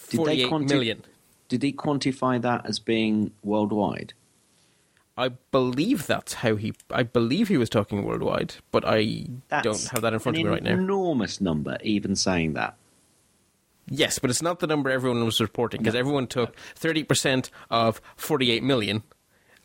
Did 0.09 0.11
they 0.11 0.17
48 0.17 0.49
quanti- 0.49 0.73
million. 0.73 1.03
Did 1.47 1.63
he 1.63 1.73
quantify 1.73 2.41
that 2.41 2.65
as 2.65 2.79
being 2.79 3.31
worldwide? 3.43 4.13
I 5.17 5.29
believe 5.29 6.07
that's 6.07 6.33
how 6.33 6.55
he. 6.55 6.73
I 6.91 7.03
believe 7.03 7.47
he 7.47 7.57
was 7.57 7.69
talking 7.69 8.03
worldwide, 8.03 8.55
but 8.71 8.83
I 8.85 9.27
That's 9.47 9.63
don't 9.63 9.87
have 9.91 10.01
that 10.01 10.13
in 10.13 10.19
front 10.19 10.37
of 10.37 10.43
me 10.43 10.49
right 10.49 10.61
now. 10.61 10.73
Enormous 10.73 11.39
number, 11.39 11.77
even 11.83 12.15
saying 12.15 12.53
that. 12.53 12.75
Yes, 13.87 14.19
but 14.19 14.29
it's 14.29 14.41
not 14.41 14.59
the 14.59 14.67
number 14.67 14.89
everyone 14.89 15.23
was 15.23 15.39
reporting 15.39 15.81
because 15.81 15.95
everyone 15.95 16.27
took 16.27 16.57
thirty 16.75 17.03
percent 17.03 17.49
of 17.69 18.01
forty-eight 18.17 18.63
million, 18.63 19.03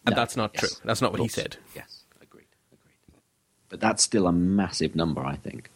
and 0.06 0.14
No, 0.14 0.20
that's 0.20 0.36
not 0.36 0.52
yes, 0.54 0.60
true. 0.60 0.80
That's 0.84 1.02
not 1.02 1.10
what 1.10 1.20
he 1.22 1.28
said. 1.28 1.56
Yes, 1.74 2.04
agreed, 2.22 2.46
agreed. 2.72 3.18
But 3.70 3.80
that's 3.80 4.04
still 4.04 4.28
a 4.28 4.32
massive 4.32 4.94
number, 4.94 5.24
I 5.24 5.36
think. 5.36 5.70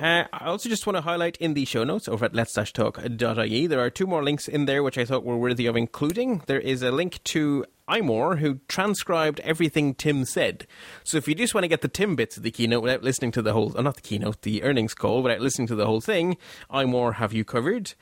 Uh, 0.00 0.24
I 0.32 0.46
also 0.46 0.70
just 0.70 0.86
want 0.86 0.96
to 0.96 1.02
highlight 1.02 1.36
in 1.36 1.52
the 1.52 1.66
show 1.66 1.84
notes 1.84 2.08
over 2.08 2.24
at 2.24 2.34
let's-talk.ie, 2.34 3.66
there 3.66 3.80
are 3.80 3.90
two 3.90 4.06
more 4.06 4.24
links 4.24 4.48
in 4.48 4.64
there 4.64 4.82
which 4.82 4.96
I 4.96 5.04
thought 5.04 5.24
were 5.24 5.36
worthy 5.36 5.66
of 5.66 5.76
including. 5.76 6.42
There 6.46 6.60
is 6.60 6.82
a 6.82 6.90
link 6.90 7.22
to 7.24 7.66
iMore, 7.88 8.38
who 8.38 8.60
transcribed 8.68 9.40
everything 9.40 9.94
Tim 9.94 10.24
said. 10.24 10.66
So 11.04 11.18
if 11.18 11.28
you 11.28 11.34
just 11.34 11.54
want 11.54 11.64
to 11.64 11.68
get 11.68 11.82
the 11.82 11.88
Tim 11.88 12.16
bits 12.16 12.38
of 12.38 12.42
the 12.42 12.50
keynote 12.50 12.82
without 12.82 13.02
listening 13.02 13.32
to 13.32 13.42
the 13.42 13.52
whole, 13.52 13.76
uh, 13.76 13.82
not 13.82 13.96
the 13.96 14.00
keynote, 14.00 14.42
the 14.42 14.62
earnings 14.62 14.94
call, 14.94 15.22
without 15.22 15.40
listening 15.40 15.68
to 15.68 15.74
the 15.74 15.86
whole 15.86 16.00
thing, 16.00 16.38
iMore 16.70 17.14
have 17.14 17.34
you 17.34 17.44
covered. 17.44 17.92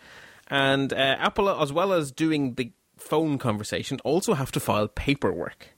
And 0.47 0.93
uh, 0.93 1.17
Apple, 1.19 1.49
as 1.49 1.73
well 1.73 1.93
as 1.93 2.13
doing 2.13 2.55
the 2.55 2.73
phone 2.99 3.37
conversation, 3.39 3.99
also 4.05 4.35
have 4.35 4.53
to 4.53 4.61
file 4.61 4.87
paperwork. 4.87 5.69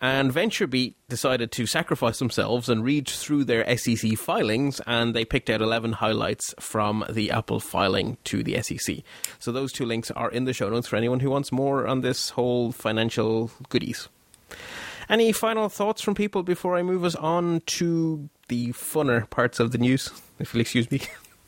And 0.00 0.32
VentureBeat 0.32 0.94
decided 1.08 1.50
to 1.52 1.66
sacrifice 1.66 2.18
themselves 2.18 2.68
and 2.68 2.84
read 2.84 3.08
through 3.08 3.44
their 3.44 3.76
SEC 3.76 4.18
filings, 4.18 4.80
and 4.86 5.14
they 5.14 5.24
picked 5.24 5.48
out 5.48 5.62
11 5.62 5.92
highlights 5.94 6.54
from 6.60 7.04
the 7.08 7.30
Apple 7.30 7.60
filing 7.60 8.18
to 8.24 8.42
the 8.42 8.60
SEC. 8.62 8.98
So 9.38 9.52
those 9.52 9.72
two 9.72 9.86
links 9.86 10.10
are 10.10 10.30
in 10.30 10.44
the 10.44 10.52
show 10.52 10.68
notes 10.68 10.88
for 10.88 10.96
anyone 10.96 11.20
who 11.20 11.30
wants 11.30 11.52
more 11.52 11.86
on 11.86 12.00
this 12.00 12.30
whole 12.30 12.72
financial 12.72 13.50
goodies. 13.68 14.08
Any 15.08 15.32
final 15.32 15.68
thoughts 15.68 16.02
from 16.02 16.14
people 16.14 16.42
before 16.42 16.76
I 16.76 16.82
move 16.82 17.04
us 17.04 17.14
on 17.14 17.62
to 17.66 18.28
the 18.48 18.68
funner 18.68 19.28
parts 19.28 19.60
of 19.60 19.72
the 19.72 19.78
news, 19.78 20.10
if 20.38 20.54
you'll 20.54 20.60
excuse 20.62 20.90
me? 20.90 21.02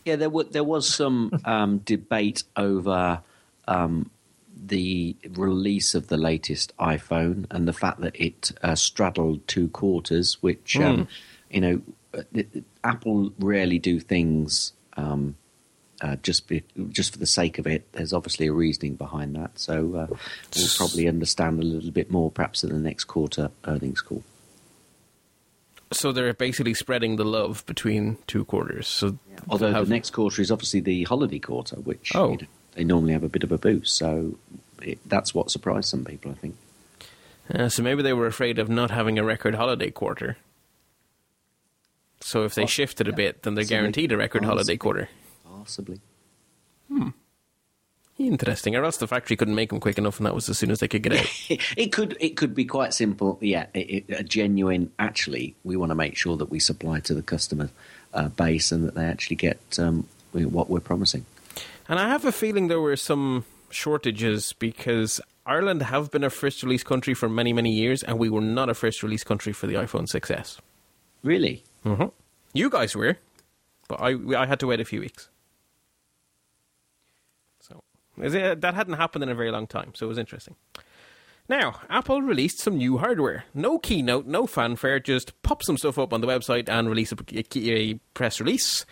Yeah, 0.04 0.16
there 0.16 0.30
was 0.30 0.48
there 0.50 0.62
was 0.62 0.88
some 0.88 1.32
um, 1.44 1.78
debate 1.78 2.44
over 2.56 3.22
um, 3.66 4.10
the 4.68 5.16
release 5.30 5.94
of 5.94 6.08
the 6.08 6.16
latest 6.16 6.72
iPhone 6.78 7.46
and 7.50 7.66
the 7.68 7.72
fact 7.72 8.00
that 8.00 8.16
it 8.20 8.52
uh, 8.62 8.74
straddled 8.74 9.46
two 9.46 9.68
quarters, 9.68 10.42
which 10.42 10.76
um, 10.78 11.08
you 11.50 11.60
know, 11.60 11.82
uh, 12.14 12.22
it- 12.32 12.48
it- 12.52 12.64
Apple 12.84 13.32
rarely 13.38 13.78
do 13.78 13.98
things 14.00 14.72
um, 14.96 15.36
uh, 16.00 16.16
just 16.22 16.46
be, 16.46 16.62
just 16.90 17.12
for 17.12 17.18
the 17.18 17.26
sake 17.26 17.58
of 17.58 17.66
it. 17.66 17.90
There's 17.92 18.12
obviously 18.12 18.46
a 18.46 18.52
reasoning 18.52 18.94
behind 18.96 19.34
that, 19.36 19.58
so 19.58 19.74
uh, 19.94 20.06
we'll 20.54 20.68
probably 20.76 21.08
understand 21.08 21.58
a 21.60 21.64
little 21.64 21.90
bit 21.90 22.10
more 22.10 22.30
perhaps 22.30 22.62
in 22.64 22.70
the 22.70 22.78
next 22.78 23.04
quarter 23.04 23.50
earnings 23.66 24.00
call. 24.02 24.22
So 25.92 26.12
they're 26.12 26.34
basically 26.34 26.74
spreading 26.74 27.16
the 27.16 27.24
love 27.24 27.64
between 27.66 28.18
two 28.26 28.44
quarters. 28.44 28.88
So 28.88 29.18
Although 29.48 29.72
have- 29.72 29.86
the 29.88 29.94
next 29.94 30.10
quarter 30.10 30.42
is 30.42 30.50
obviously 30.50 30.80
the 30.80 31.04
holiday 31.04 31.38
quarter, 31.38 31.76
which 31.76 32.12
Oh. 32.14 32.32
you 32.32 32.36
know, 32.38 32.46
they 32.76 32.84
normally 32.84 33.12
have 33.14 33.24
a 33.24 33.28
bit 33.28 33.42
of 33.42 33.50
a 33.50 33.58
boost. 33.58 33.96
So 33.96 34.36
it, 34.80 34.98
that's 35.06 35.34
what 35.34 35.50
surprised 35.50 35.88
some 35.88 36.04
people, 36.04 36.30
I 36.30 36.34
think. 36.34 36.56
Uh, 37.52 37.68
so 37.68 37.82
maybe 37.82 38.02
they 38.02 38.12
were 38.12 38.26
afraid 38.26 38.58
of 38.58 38.68
not 38.68 38.90
having 38.90 39.18
a 39.18 39.24
record 39.24 39.54
holiday 39.56 39.90
quarter. 39.90 40.36
So 42.20 42.44
if 42.44 42.54
they 42.54 42.62
Well, 42.62 42.68
shifted 42.68 43.08
a 43.08 43.10
yeah. 43.10 43.16
bit, 43.16 43.42
then 43.42 43.54
they're 43.54 43.64
So 43.64 43.68
they- 43.68 43.76
guaranteed 43.76 44.12
a 44.12 44.16
record 44.16 44.44
holiday 44.44 44.76
quarter. 44.76 45.08
Possibly. 45.44 46.00
Hmm. 46.88 47.08
Interesting. 48.18 48.74
Or 48.76 48.84
else 48.84 48.96
the 48.96 49.06
factory 49.06 49.36
couldn't 49.36 49.54
make 49.54 49.68
them 49.70 49.80
quick 49.80 49.98
enough, 49.98 50.18
and 50.18 50.26
that 50.26 50.34
was 50.34 50.48
as 50.48 50.56
soon 50.56 50.70
as 50.70 50.80
they 50.80 50.88
could 50.88 51.02
get 51.02 51.12
out. 51.12 51.26
It, 51.50 51.60
it 51.76 51.92
could 51.92 52.16
it 52.18 52.30
could 52.36 52.54
be 52.54 52.64
quite 52.64 52.94
simple. 52.94 53.36
Yeah, 53.42 53.66
it, 53.74 54.04
it, 54.08 54.20
a 54.20 54.22
genuine. 54.22 54.90
Actually, 54.98 55.54
we 55.64 55.76
want 55.76 55.90
to 55.90 55.94
make 55.94 56.16
sure 56.16 56.36
that 56.38 56.46
we 56.50 56.58
supply 56.58 57.00
to 57.00 57.12
the 57.14 57.22
customer 57.22 57.68
uh, 58.14 58.28
base 58.28 58.72
and 58.72 58.84
that 58.84 58.94
they 58.94 59.04
actually 59.04 59.36
get 59.36 59.58
um, 59.78 60.06
what 60.32 60.70
we're 60.70 60.80
promising. 60.80 61.26
And 61.88 61.98
I 61.98 62.08
have 62.08 62.24
a 62.24 62.32
feeling 62.32 62.68
there 62.68 62.80
were 62.80 62.96
some 62.96 63.44
shortages 63.70 64.52
because 64.52 65.20
Ireland 65.44 65.82
have 65.82 66.10
been 66.10 66.24
a 66.24 66.30
first 66.30 66.62
release 66.62 66.82
country 66.82 67.14
for 67.14 67.28
many, 67.28 67.52
many 67.52 67.72
years, 67.72 68.02
and 68.02 68.18
we 68.18 68.28
were 68.30 68.40
not 68.40 68.68
a 68.68 68.74
first 68.74 69.02
release 69.02 69.24
country 69.24 69.52
for 69.52 69.66
the 69.66 69.74
iPhone 69.74 70.06
6S. 70.10 70.58
Really? 71.22 71.62
Mm-hmm. 71.84 72.06
You 72.52 72.70
guys 72.70 72.96
were, 72.96 73.18
but 73.88 74.00
I 74.00 74.16
I 74.36 74.46
had 74.46 74.58
to 74.60 74.66
wait 74.66 74.80
a 74.80 74.84
few 74.84 75.00
weeks. 75.00 75.28
So 77.60 77.82
is 78.20 78.34
it- 78.34 78.60
that 78.60 78.74
hadn't 78.74 78.94
happened 78.94 79.24
in 79.24 79.28
a 79.28 79.34
very 79.34 79.50
long 79.50 79.66
time, 79.66 79.92
so 79.94 80.06
it 80.06 80.08
was 80.08 80.18
interesting. 80.18 80.56
Now, 81.48 81.80
Apple 81.88 82.22
released 82.22 82.58
some 82.60 82.76
new 82.78 82.98
hardware. 82.98 83.44
No 83.54 83.78
keynote, 83.78 84.26
no 84.26 84.48
fanfare, 84.48 84.98
just 84.98 85.40
pop 85.44 85.62
some 85.62 85.78
stuff 85.78 85.96
up 85.96 86.12
on 86.12 86.20
the 86.20 86.26
website 86.26 86.68
and 86.68 86.88
release 86.88 87.12
a, 87.12 87.16
a- 87.32 87.70
a 87.70 87.94
press 88.14 88.40
release. 88.40 88.84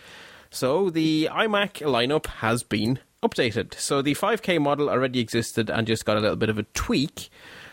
So 0.55 0.89
the 0.89 1.29
iMac 1.33 1.83
lineup 1.83 2.27
has 2.27 2.63
been 2.63 3.01
updated. 3.25 3.75
So 3.75 4.01
the 4.03 4.15
5K 4.15 4.61
model 4.61 4.89
already 4.89 5.19
existed 5.19 5.69
and 5.69 5.85
just 5.85 6.05
got 6.05 6.17
a 6.17 6.21
little 6.21 6.37
bit 6.37 6.49
of 6.49 6.59
a 6.59 6.63
tweak. 6.75 7.29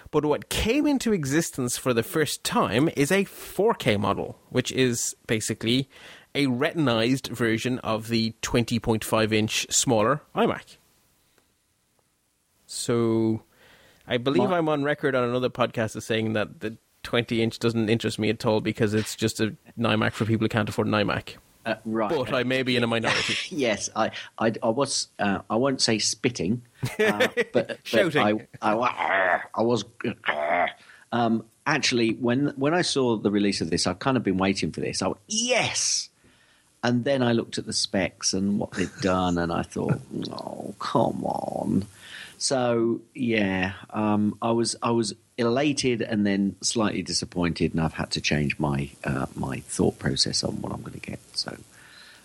But 0.10 0.26
what 0.26 0.50
came 0.50 0.88
into 0.88 1.14
existence 1.14 1.78
for 1.78 1.94
the 1.94 2.02
first 2.02 2.44
time 2.44 2.90
is 2.96 3.12
a 3.12 3.26
4K 3.26 4.00
model, 4.00 4.40
which 4.50 4.72
is 4.72 5.16
basically 5.28 5.90
a 6.34 6.48
retinized 6.48 7.28
version 7.30 7.78
of 7.80 8.08
the 8.08 8.34
20.5 8.42 9.32
inch 9.32 9.68
smaller 9.70 10.22
iMac. 10.36 10.78
So 12.66 13.44
I 14.08 14.18
believe 14.18 14.50
I'm 14.52 14.68
on 14.70 14.84
record 14.84 15.14
on 15.14 15.24
another 15.24 15.50
podcast 15.50 15.96
as 15.96 16.06
saying 16.06 16.34
that 16.34 16.62
the 16.62 16.78
20 17.04 17.44
inch 17.44 17.60
doesn't 17.60 17.90
interest 17.90 18.18
me 18.18 18.30
at 18.30 18.44
all 18.46 18.60
because 18.60 18.96
it's 18.96 19.16
just 19.16 19.40
a- 19.40 19.56
an 19.76 19.84
iMac 19.84 20.14
for 20.14 20.26
people 20.26 20.46
who 20.46 20.50
can't 20.50 20.68
afford 20.68 20.88
an 20.88 20.94
iMac. 20.94 21.36
Uh, 21.66 21.76
right. 21.86 22.09
But 22.09 22.34
I 22.34 22.43
may 22.43 22.64
be 22.64 22.76
in 22.76 22.84
a 22.84 22.88
minority. 22.88 23.36
yes, 23.55 23.89
I, 23.95 24.12
I, 24.39 24.53
I 24.64 24.70
was. 24.70 25.07
Uh, 25.20 25.39
I 25.49 25.55
won't 25.55 25.82
say 25.82 25.99
spitting, 25.99 26.64
uh, 26.99 27.28
but, 27.36 27.51
but 27.53 27.80
Shouting. 27.84 28.47
I, 28.62 28.74
I, 28.74 29.41
I 29.53 29.62
was. 29.62 29.86
Um, 31.12 31.45
actually, 31.68 32.14
when 32.14 32.53
when 32.55 32.74
I 32.74 32.82
saw 32.82 33.18
the 33.18 33.30
release 33.30 33.62
of 33.62 33.70
this, 33.70 33.86
I've 33.86 33.99
kind 33.99 34.18
of 34.18 34.24
been 34.24 34.38
waiting 34.38 34.72
for 34.72 34.80
this. 34.80 35.01
I 35.01 35.07
went, 35.07 35.20
yes, 35.28 36.09
and 36.84 37.03
then 37.03 37.22
I 37.22 37.34
looked 37.34 37.57
at 37.57 37.66
the 37.66 37.74
specs 37.74 38.34
and 38.34 38.57
what 38.57 38.72
they'd 38.72 38.89
done, 39.01 39.38
and 39.38 39.51
I 39.51 39.62
thought, 39.64 39.99
oh, 40.32 40.74
come 40.80 41.24
on. 41.24 41.86
So 42.42 43.02
yeah, 43.14 43.74
um, 43.92 44.36
I 44.42 44.50
was 44.50 44.76
I 44.82 44.89
was 44.89 45.14
elated 45.38 46.02
and 46.02 46.26
then 46.26 46.56
slightly 46.62 47.04
disappointed, 47.04 47.74
and 47.74 47.80
I've 47.80 47.94
had 47.94 48.10
to 48.12 48.22
change 48.22 48.58
my 48.58 48.89
uh, 49.04 49.28
my 49.36 49.60
thought 49.60 50.00
process 50.00 50.44
on 50.44 50.60
what 50.60 50.72
I'm 50.72 50.82
going 50.82 50.94
to 50.94 51.00
get. 51.00 51.20
So. 51.34 51.56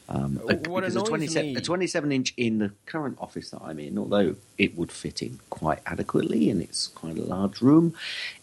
Um, 0.09 0.39
Uh, 0.49 0.55
what 0.69 0.83
because 0.85 0.97
a, 0.97 1.01
27, 1.03 1.47
me- 1.53 1.57
a 1.57 1.61
27 1.61 2.13
inch 2.13 2.35
in 2.37 2.59
the 2.59 2.71
current 2.87 3.19
office 3.21 3.51
that 3.51 3.61
I'm 3.63 3.79
in, 3.81 3.99
although 3.99 4.37
it 4.57 4.77
would 4.77 4.93
fit 4.93 5.21
in 5.23 5.41
quite 5.51 5.81
adequately 5.85 6.49
and 6.51 6.63
it's 6.63 6.87
quite 6.87 7.17
a 7.19 7.23
large 7.23 7.61
room, 7.61 7.93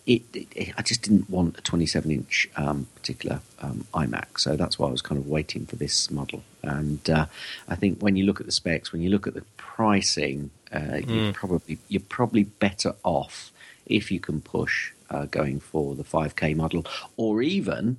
it, 0.06 0.24
it, 0.34 0.48
it- 0.56 0.74
I 0.78 0.82
just 0.82 1.02
didn't 1.04 1.30
want 1.30 1.58
a 1.58 1.62
27 1.62 2.12
inch 2.12 2.50
um, 2.58 2.88
particular 2.96 3.40
um, 3.62 3.86
iMac. 3.94 4.40
So 4.40 4.56
that's 4.58 4.78
why 4.78 4.88
I 4.90 4.92
was 4.92 5.02
kind 5.02 5.18
of 5.20 5.28
waiting 5.28 5.66
for 5.66 5.78
this 5.78 6.12
model. 6.12 6.44
And 6.62 7.10
uh, 7.10 7.28
I 7.70 7.76
think 7.76 8.00
when 8.02 8.16
you 8.18 8.26
look 8.26 8.40
at 8.42 8.46
the 8.46 8.52
specs, 8.52 8.92
when 8.92 9.02
you 9.02 9.10
look 9.10 9.26
at 9.28 9.34
the 9.34 9.44
pricing, 9.58 10.50
uh, 10.74 10.98
you're 11.08 11.34
probably 11.34 11.78
you're 11.88 12.02
probably 12.10 12.44
better 12.44 12.94
off 13.04 13.52
if 13.86 14.12
you 14.12 14.20
can 14.20 14.42
push 14.42 14.92
uh, 15.10 15.26
going 15.26 15.60
for 15.60 15.94
the 15.96 16.04
5K 16.04 16.56
model, 16.56 16.86
or 17.18 17.42
even 17.42 17.98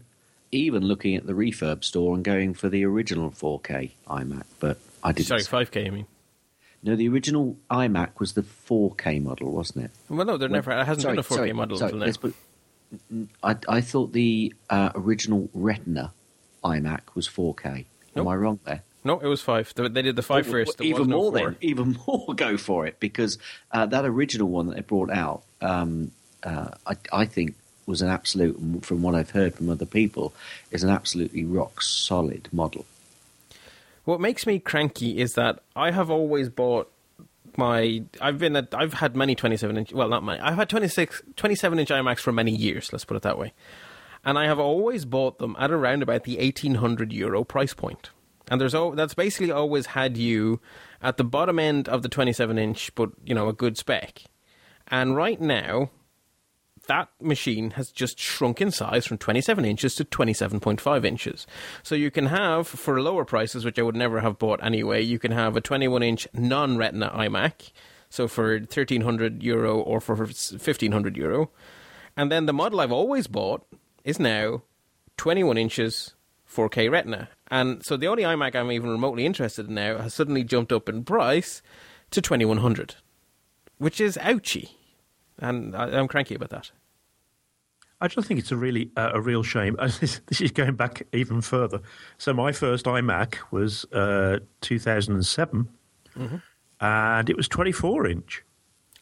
even 0.54 0.84
looking 0.84 1.16
at 1.16 1.26
the 1.26 1.32
refurb 1.32 1.84
store 1.84 2.14
and 2.14 2.24
going 2.24 2.54
for 2.54 2.68
the 2.68 2.84
original 2.84 3.30
4K 3.30 3.92
iMac. 4.08 4.44
But 4.60 4.78
I 5.02 5.12
didn't. 5.12 5.26
Sorry, 5.44 5.66
5K, 5.66 5.86
I 5.86 5.90
mean. 5.90 6.06
No, 6.82 6.96
the 6.96 7.08
original 7.08 7.56
iMac 7.70 8.20
was 8.20 8.34
the 8.34 8.42
4K 8.42 9.22
model, 9.22 9.50
wasn't 9.52 9.86
it? 9.86 9.90
Well, 10.08 10.26
no, 10.26 10.36
there 10.36 10.48
never 10.48 10.70
it 10.70 10.84
hasn't 10.84 11.02
Sorry, 11.02 11.14
been 11.14 11.20
a 11.20 11.22
4K 11.22 11.34
sorry, 11.34 11.52
model 11.52 11.78
sorry, 11.78 11.92
until 11.92 12.06
now. 12.06 12.12
put- 12.20 12.34
I, 13.42 13.56
I 13.68 13.80
thought 13.80 14.12
the 14.12 14.54
uh, 14.70 14.90
original 14.94 15.48
Retina 15.52 16.12
iMac 16.62 17.00
was 17.14 17.28
4K. 17.28 17.86
Nope. 18.14 18.26
Am 18.26 18.28
I 18.28 18.36
wrong 18.36 18.60
there? 18.64 18.82
No, 19.02 19.18
it 19.20 19.26
was 19.26 19.42
five. 19.42 19.72
They 19.76 20.02
did 20.02 20.16
the 20.16 20.22
five 20.22 20.46
first. 20.46 20.78
There 20.78 20.86
even 20.86 21.08
no 21.08 21.16
more 21.16 21.30
four. 21.32 21.50
then, 21.50 21.56
even 21.60 21.98
more 22.06 22.34
go 22.34 22.56
for 22.56 22.86
it 22.86 22.98
because 23.00 23.38
uh, 23.70 23.84
that 23.86 24.04
original 24.06 24.48
one 24.48 24.68
that 24.68 24.76
they 24.76 24.80
brought 24.82 25.10
out, 25.10 25.42
um, 25.60 26.10
uh, 26.42 26.70
I, 26.86 26.94
I 27.12 27.24
think 27.26 27.56
was 27.86 28.02
an 28.02 28.08
absolute, 28.08 28.84
from 28.84 29.02
what 29.02 29.14
I've 29.14 29.30
heard 29.30 29.54
from 29.54 29.70
other 29.70 29.86
people, 29.86 30.34
is 30.70 30.82
an 30.82 30.90
absolutely 30.90 31.44
rock 31.44 31.82
solid 31.82 32.48
model. 32.52 32.86
What 34.04 34.20
makes 34.20 34.46
me 34.46 34.58
cranky 34.58 35.18
is 35.18 35.34
that 35.34 35.60
I 35.74 35.90
have 35.90 36.10
always 36.10 36.48
bought 36.48 36.90
my 37.56 38.02
I've 38.20 38.38
been 38.38 38.56
a, 38.56 38.66
I've 38.72 38.94
had 38.94 39.16
many 39.16 39.34
27 39.34 39.76
inch 39.76 39.92
well 39.92 40.08
not 40.08 40.24
many 40.24 40.40
I've 40.40 40.56
had 40.56 40.68
26 40.68 41.22
27 41.36 41.78
inch 41.78 41.88
iMacs 41.88 42.18
for 42.18 42.32
many 42.32 42.50
years 42.50 42.92
let's 42.92 43.04
put 43.04 43.16
it 43.16 43.22
that 43.22 43.38
way 43.38 43.52
and 44.24 44.38
I 44.38 44.46
have 44.46 44.58
always 44.58 45.04
bought 45.04 45.38
them 45.38 45.54
at 45.58 45.70
around 45.70 46.02
about 46.02 46.24
the 46.24 46.36
1800 46.38 47.12
euro 47.12 47.44
price 47.44 47.74
point. 47.74 48.02
point 48.02 48.10
and 48.50 48.60
there's 48.60 48.74
that's 48.96 49.14
basically 49.14 49.52
always 49.52 49.86
had 49.86 50.16
you 50.16 50.60
at 51.02 51.16
the 51.16 51.24
bottom 51.24 51.58
end 51.58 51.88
of 51.88 52.02
the 52.02 52.08
27 52.08 52.58
inch 52.58 52.94
but 52.94 53.10
you 53.24 53.34
know 53.34 53.48
a 53.48 53.52
good 53.52 53.76
spec 53.78 54.22
and 54.88 55.16
right 55.16 55.40
now 55.40 55.90
that 56.86 57.08
machine 57.20 57.72
has 57.72 57.90
just 57.90 58.18
shrunk 58.18 58.60
in 58.60 58.70
size 58.70 59.06
from 59.06 59.18
27 59.18 59.64
inches 59.64 59.94
to 59.96 60.04
27.5 60.04 61.04
inches. 61.04 61.46
So 61.82 61.94
you 61.94 62.10
can 62.10 62.26
have, 62.26 62.66
for 62.66 63.00
lower 63.00 63.24
prices, 63.24 63.64
which 63.64 63.78
I 63.78 63.82
would 63.82 63.96
never 63.96 64.20
have 64.20 64.38
bought 64.38 64.62
anyway, 64.62 65.02
you 65.02 65.18
can 65.18 65.32
have 65.32 65.56
a 65.56 65.60
21 65.60 66.02
inch 66.02 66.28
non 66.32 66.76
retina 66.76 67.10
iMac. 67.10 67.72
So 68.10 68.28
for 68.28 68.52
1300 68.52 69.42
euro 69.42 69.78
or 69.78 70.00
for 70.00 70.14
1500 70.14 71.16
euro. 71.16 71.50
And 72.16 72.30
then 72.30 72.46
the 72.46 72.52
model 72.52 72.80
I've 72.80 72.92
always 72.92 73.26
bought 73.26 73.66
is 74.04 74.20
now 74.20 74.62
21 75.16 75.58
inches 75.58 76.14
4K 76.48 76.90
retina. 76.90 77.28
And 77.50 77.84
so 77.84 77.96
the 77.96 78.06
only 78.06 78.22
iMac 78.22 78.54
I'm 78.54 78.70
even 78.70 78.90
remotely 78.90 79.26
interested 79.26 79.68
in 79.68 79.74
now 79.74 79.98
has 79.98 80.14
suddenly 80.14 80.44
jumped 80.44 80.72
up 80.72 80.88
in 80.88 81.04
price 81.04 81.60
to 82.10 82.20
2100, 82.20 82.96
which 83.78 84.00
is 84.00 84.16
ouchy 84.18 84.78
and 85.38 85.74
I, 85.74 85.90
am 85.90 86.08
cranky 86.08 86.34
about 86.34 86.50
that. 86.50 86.70
I 88.00 88.08
just 88.08 88.28
think 88.28 88.40
it's 88.40 88.52
a 88.52 88.56
really 88.56 88.90
uh, 88.96 89.12
a 89.14 89.20
real 89.20 89.42
shame. 89.42 89.76
this, 90.00 90.20
is 90.30 90.50
going 90.50 90.74
back 90.74 91.06
even 91.12 91.40
further. 91.40 91.80
So 92.18 92.32
my 92.32 92.52
first 92.52 92.84
iMac 92.86 93.36
was 93.50 93.84
uh, 93.92 94.40
2007, 94.60 95.68
mm-hmm. 96.16 96.36
and 96.80 97.30
it 97.30 97.36
was 97.36 97.48
24 97.48 98.06
inch. 98.06 98.44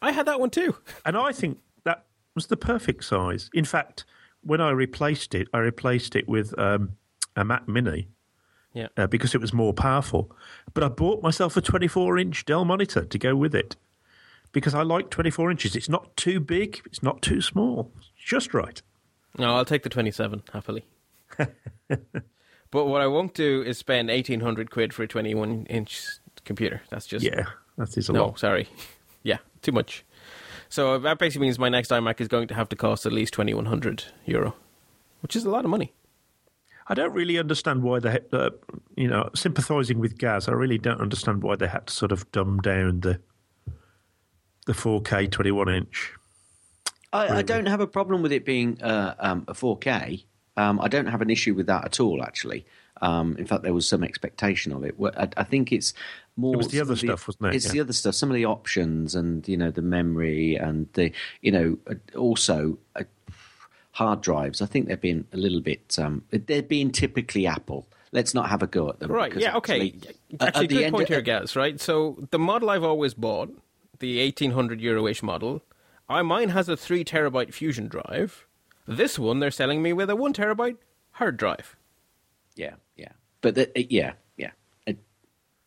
I 0.01 0.13
had 0.13 0.27
that 0.27 0.41
one 0.41 0.51
too, 0.51 0.77
and 1.05 1.17
I 1.17 1.33
think 1.33 1.59
that 1.85 2.05
was 2.35 2.47
the 2.47 2.57
perfect 2.57 3.05
size. 3.05 3.51
In 3.55 3.65
fact, 3.65 4.05
when 4.43 4.61
I 4.61 4.71
replaced 4.71 5.35
it, 5.35 5.49
I 5.53 5.59
replaced 5.59 6.15
it 6.15 6.29
with 6.29 6.57
um, 6.59 6.93
a 7.37 7.45
Mac 7.45 7.69
Mini. 7.69 8.09
Yeah. 8.75 8.89
Uh, 8.97 9.07
because 9.07 9.35
it 9.35 9.41
was 9.41 9.53
more 9.53 9.75
powerful. 9.75 10.35
But 10.73 10.83
I 10.83 10.89
bought 10.89 11.23
myself 11.23 11.59
a 11.59 11.61
24 11.61 12.17
inch 12.17 12.47
Dell 12.47 12.65
monitor 12.65 13.05
to 13.05 13.19
go 13.19 13.37
with 13.37 13.55
it 13.55 13.77
because 14.53 14.75
I 14.75 14.83
like 14.83 15.11
24 15.11 15.51
inches. 15.51 15.75
It's 15.75 15.89
not 15.89 16.17
too 16.17 16.41
big, 16.41 16.83
it's 16.87 17.03
not 17.03 17.23
too 17.23 17.41
small. 17.41 17.91
It's 17.99 18.11
just 18.17 18.55
right. 18.55 18.81
No, 19.39 19.57
I'll 19.57 19.65
take 19.65 19.83
the 19.83 19.89
27 19.89 20.43
happily. 20.53 20.85
but 21.39 22.85
what 22.87 23.01
I 23.01 23.07
won't 23.07 23.35
do 23.35 23.63
is 23.63 23.79
spend 23.79 24.09
1800 24.09 24.71
quid 24.71 24.93
for 24.93 25.03
a 25.03 25.09
21 25.09 25.67
inch 25.67 26.07
computer. 26.45 26.83
That's 26.91 27.07
just. 27.07 27.25
Yeah, 27.25 27.47
that 27.79 27.97
is 27.97 28.09
a 28.09 28.13
no, 28.13 28.27
lot. 28.27 28.39
sorry. 28.39 28.69
Yeah, 29.25 29.39
too 29.61 29.71
much. 29.71 30.05
So 30.69 30.99
that 30.99 31.21
basically 31.21 31.47
means 31.47 31.57
my 31.57 31.69
next 31.69 31.93
iMac 31.93 32.21
is 32.21 32.27
going 32.27 32.49
to 32.49 32.55
have 32.55 32.69
to 32.71 32.75
cost 32.75 33.07
at 33.07 33.13
least 33.13 33.35
2100 33.35 34.03
euro, 34.25 34.57
which 35.21 35.37
is 35.37 35.45
a 35.45 35.49
lot 35.49 35.65
of 35.65 35.71
money. 35.71 35.93
I 36.89 36.95
don't 36.95 37.13
really 37.13 37.39
understand 37.39 37.85
why 37.85 38.01
they, 38.01 38.19
uh, 38.33 38.51
you 38.97 39.07
know, 39.07 39.31
sympathising 39.35 40.01
with 40.01 40.19
Gaz. 40.19 40.49
I 40.49 40.53
really 40.53 40.79
don't 40.79 41.01
understand 41.01 41.45
why 41.45 41.55
they 41.55 41.69
had 41.69 41.87
to 41.87 41.93
sort 41.93 42.11
of 42.11 42.31
dumb 42.33 42.59
down 42.59 42.99
the 43.01 43.21
the 44.67 44.73
4K 44.73 45.31
21 45.31 45.69
inch. 45.69 46.13
I, 47.13 47.39
I, 47.39 47.43
don't 47.43 47.67
have 47.67 47.81
a 47.81 47.87
problem 47.87 48.23
with 48.23 48.33
it 48.33 48.45
being 48.45 48.81
uh, 48.83 49.15
um, 49.19 49.45
a 49.47 49.53
4K. 49.53 50.25
Um, 50.57 50.81
I 50.81 50.89
don't 50.89 51.07
have 51.07 51.21
an 51.21 51.31
issue 51.31 51.55
with 51.55 51.67
that 51.67 51.85
at 51.85 52.01
all, 52.01 52.23
actually. 52.23 52.65
Um, 53.03 53.37
in 53.37 53.47
fact, 53.47 53.65
there 53.65 53.75
was 53.75 53.87
some 53.87 54.05
expectation 54.05 54.73
of 54.73 54.85
it. 54.85 54.95
I, 55.17 55.29
I 55.37 55.45
think 55.45 55.73
it's 55.73 55.93
more. 56.37 56.55
It 56.55 56.59
was 56.59 56.69
the 56.69 56.81
other 56.81 56.97
stuff, 56.97 57.27
wasn't 57.27 57.47
it? 57.47 57.57
It's 57.57 57.67
yeah. 57.67 57.73
the 57.73 57.81
other 57.81 57.93
stuff. 57.93 58.15
Some 58.15 58.31
of 58.31 58.37
the 58.37 58.47
options 58.47 59.15
and 59.15 59.47
you 59.49 59.57
know 59.57 59.71
the 59.71 59.83
memory 59.83 60.55
and 60.55 60.89
the 60.93 61.13
you 61.41 61.51
know 61.51 61.79
uh, 61.91 61.95
also 62.17 62.79
uh, 62.95 63.03
hard 63.91 64.21
drives. 64.21 64.63
I 64.63 64.67
think 64.67 64.87
they're 64.87 64.97
being 64.97 65.27
a 65.33 65.37
little 65.37 65.61
bit. 65.61 65.99
Um, 65.99 66.23
they're 66.31 66.63
being 66.63 66.93
typically 66.93 67.47
Apple. 67.47 67.87
Let's 68.13 68.35
not 68.35 68.51
have 68.51 68.63
a 68.63 68.67
go 68.67 68.89
at 68.89 69.01
them. 69.01 69.11
Right? 69.11 69.35
Yeah. 69.35 69.57
Okay. 69.57 69.95
Actually, 70.41 70.41
actually 70.41 70.67
good 70.69 70.93
point 70.93 71.03
of, 71.05 71.09
here, 71.09 71.23
Gaz. 71.23 71.57
Right. 71.57 71.81
So 71.81 72.25
the 72.31 72.39
model 72.39 72.71
I've 72.71 72.85
always 72.85 73.15
bought 73.15 73.51
the 74.03 74.23
1800 74.23 74.81
euro 74.81 75.07
ish 75.07 75.23
model. 75.23 75.63
I, 76.09 76.21
mine 76.21 76.51
has 76.51 76.69
a 76.69 76.77
3 76.77 77.05
terabyte 77.05 77.55
Fusion 77.55 77.89
drive. 77.89 78.47
This 78.87 79.19
one, 79.19 79.39
they're 79.39 79.53
selling 79.53 79.81
me 79.81 79.95
with 79.95 80.11
a 80.11 80.17
1 80.17 80.35
terabyte 80.35 80.77
hard 81.13 81.39
drive. 81.39 81.77
Yeah, 82.57 82.75
yeah. 82.97 83.13
But 83.41 83.55
the, 83.55 83.69
uh, 83.69 83.85
yeah, 83.89 84.13
yeah. 84.37 84.51
Uh, 84.87 84.95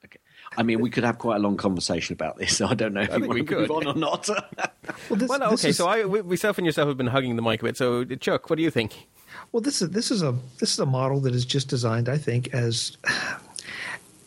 okay. 0.03 0.19
I 0.57 0.63
mean, 0.63 0.81
we 0.81 0.89
could 0.89 1.05
have 1.05 1.17
quite 1.17 1.37
a 1.37 1.39
long 1.39 1.55
conversation 1.55 2.13
about 2.13 2.37
this. 2.37 2.57
So 2.57 2.67
I 2.69 2.75
don't 2.75 2.93
know 2.93 3.01
if 3.01 3.11
I 3.11 3.15
you 3.15 3.21
want 3.21 3.33
we 3.33 3.45
to 3.45 3.55
move 3.55 3.71
on 3.71 3.87
or 3.87 3.95
not. 3.95 4.27
well, 5.09 5.17
this, 5.17 5.29
well, 5.29 5.43
okay. 5.53 5.69
Is... 5.69 5.77
So 5.77 5.87
I, 5.87 6.03
we, 6.05 6.21
myself 6.21 6.57
and 6.57 6.65
yourself 6.65 6.89
have 6.89 6.97
been 6.97 7.07
hugging 7.07 7.37
the 7.37 7.41
mic 7.41 7.61
a 7.61 7.65
bit. 7.65 7.77
So, 7.77 8.03
Chuck, 8.03 8.49
what 8.49 8.57
do 8.57 8.63
you 8.63 8.71
think? 8.71 9.07
Well, 9.51 9.61
this 9.61 9.81
is 9.81 9.89
this 9.89 10.11
is 10.11 10.21
a 10.21 10.35
this 10.59 10.73
is 10.73 10.79
a 10.79 10.85
model 10.85 11.21
that 11.21 11.33
is 11.33 11.45
just 11.45 11.69
designed, 11.69 12.09
I 12.09 12.17
think, 12.17 12.53
as 12.53 12.97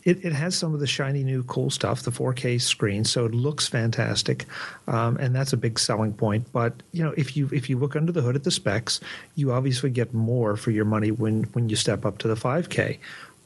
it, 0.08 0.24
it 0.24 0.32
has 0.32 0.56
some 0.56 0.72
of 0.72 0.80
the 0.80 0.86
shiny 0.86 1.22
new 1.22 1.42
cool 1.42 1.68
stuff, 1.68 2.02
the 2.02 2.10
4K 2.10 2.62
screen, 2.62 3.04
so 3.04 3.26
it 3.26 3.34
looks 3.34 3.68
fantastic, 3.68 4.46
um, 4.86 5.18
and 5.18 5.36
that's 5.36 5.52
a 5.52 5.56
big 5.56 5.78
selling 5.78 6.14
point. 6.14 6.50
But 6.50 6.82
you 6.92 7.04
know, 7.04 7.12
if 7.18 7.36
you 7.36 7.50
if 7.52 7.68
you 7.68 7.76
look 7.76 7.94
under 7.94 8.10
the 8.10 8.22
hood 8.22 8.34
at 8.34 8.44
the 8.44 8.50
specs, 8.50 9.00
you 9.34 9.52
obviously 9.52 9.90
get 9.90 10.14
more 10.14 10.56
for 10.56 10.70
your 10.70 10.86
money 10.86 11.10
when 11.10 11.42
when 11.52 11.68
you 11.68 11.76
step 11.76 12.06
up 12.06 12.16
to 12.18 12.28
the 12.28 12.36
5K. 12.36 12.98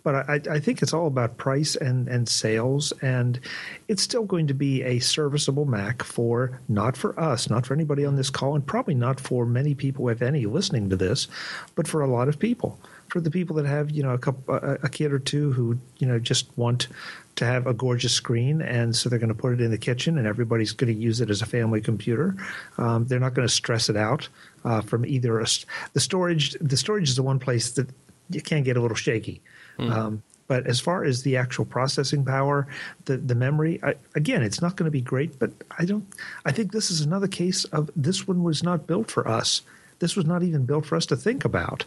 But 0.04 0.28
I, 0.28 0.40
I 0.50 0.60
think 0.60 0.82
it's 0.82 0.92
all 0.92 1.06
about 1.06 1.36
price 1.36 1.76
and, 1.76 2.08
and 2.08 2.28
sales, 2.28 2.92
and 3.02 3.38
it's 3.86 4.02
still 4.02 4.24
going 4.24 4.48
to 4.48 4.54
be 4.54 4.82
a 4.82 4.98
serviceable 4.98 5.64
Mac 5.64 6.02
for 6.02 6.60
not 6.68 6.96
for 6.96 7.18
us, 7.18 7.48
not 7.48 7.66
for 7.66 7.74
anybody 7.74 8.04
on 8.04 8.16
this 8.16 8.30
call, 8.30 8.54
and 8.54 8.66
probably 8.66 8.94
not 8.94 9.20
for 9.20 9.46
many 9.46 9.74
people, 9.74 10.08
if 10.08 10.20
any, 10.20 10.46
listening 10.46 10.90
to 10.90 10.96
this, 10.96 11.28
but 11.76 11.86
for 11.86 12.02
a 12.02 12.08
lot 12.08 12.28
of 12.28 12.38
people 12.38 12.78
for 13.12 13.20
the 13.20 13.30
people 13.30 13.54
that 13.56 13.66
have 13.66 13.90
you 13.90 14.02
know 14.02 14.14
a 14.14 14.18
couple 14.18 14.54
a, 14.54 14.78
a 14.84 14.88
kid 14.88 15.12
or 15.12 15.18
two 15.18 15.52
who 15.52 15.78
you 15.98 16.06
know 16.06 16.18
just 16.18 16.46
want 16.56 16.88
to 17.36 17.44
have 17.44 17.66
a 17.66 17.74
gorgeous 17.74 18.14
screen, 18.14 18.62
and 18.62 18.96
so 18.96 19.10
they're 19.10 19.18
going 19.18 19.28
to 19.28 19.34
put 19.34 19.52
it 19.52 19.60
in 19.60 19.70
the 19.70 19.76
kitchen, 19.76 20.16
and 20.16 20.26
everybody's 20.26 20.72
going 20.72 20.90
to 20.92 20.98
use 20.98 21.20
it 21.20 21.28
as 21.28 21.42
a 21.42 21.46
family 21.46 21.82
computer. 21.82 22.34
Um, 22.78 23.04
they're 23.04 23.20
not 23.20 23.34
going 23.34 23.46
to 23.46 23.52
stress 23.52 23.90
it 23.90 23.98
out 23.98 24.30
uh, 24.64 24.80
from 24.80 25.04
either 25.04 25.40
a, 25.40 25.46
the 25.92 26.00
storage. 26.00 26.52
The 26.58 26.76
storage 26.78 27.10
is 27.10 27.16
the 27.16 27.22
one 27.22 27.38
place 27.38 27.72
that 27.72 27.86
you 28.30 28.40
can 28.40 28.62
get 28.62 28.78
a 28.78 28.80
little 28.80 28.96
shaky. 28.96 29.42
Mm. 29.78 29.92
Um, 29.92 30.22
but 30.46 30.66
as 30.66 30.80
far 30.80 31.04
as 31.04 31.22
the 31.22 31.36
actual 31.36 31.66
processing 31.66 32.24
power, 32.24 32.66
the 33.04 33.18
the 33.18 33.34
memory, 33.34 33.78
I, 33.82 33.94
again, 34.14 34.42
it's 34.42 34.62
not 34.62 34.76
going 34.76 34.86
to 34.86 34.90
be 34.90 35.02
great. 35.02 35.38
But 35.38 35.52
I 35.78 35.84
don't. 35.84 36.06
I 36.46 36.52
think 36.52 36.72
this 36.72 36.90
is 36.90 37.02
another 37.02 37.28
case 37.28 37.64
of 37.64 37.90
this 37.94 38.26
one 38.26 38.42
was 38.42 38.62
not 38.62 38.86
built 38.86 39.10
for 39.10 39.28
us. 39.28 39.60
This 39.98 40.16
was 40.16 40.24
not 40.24 40.42
even 40.42 40.64
built 40.64 40.86
for 40.86 40.96
us 40.96 41.04
to 41.06 41.16
think 41.16 41.44
about. 41.44 41.84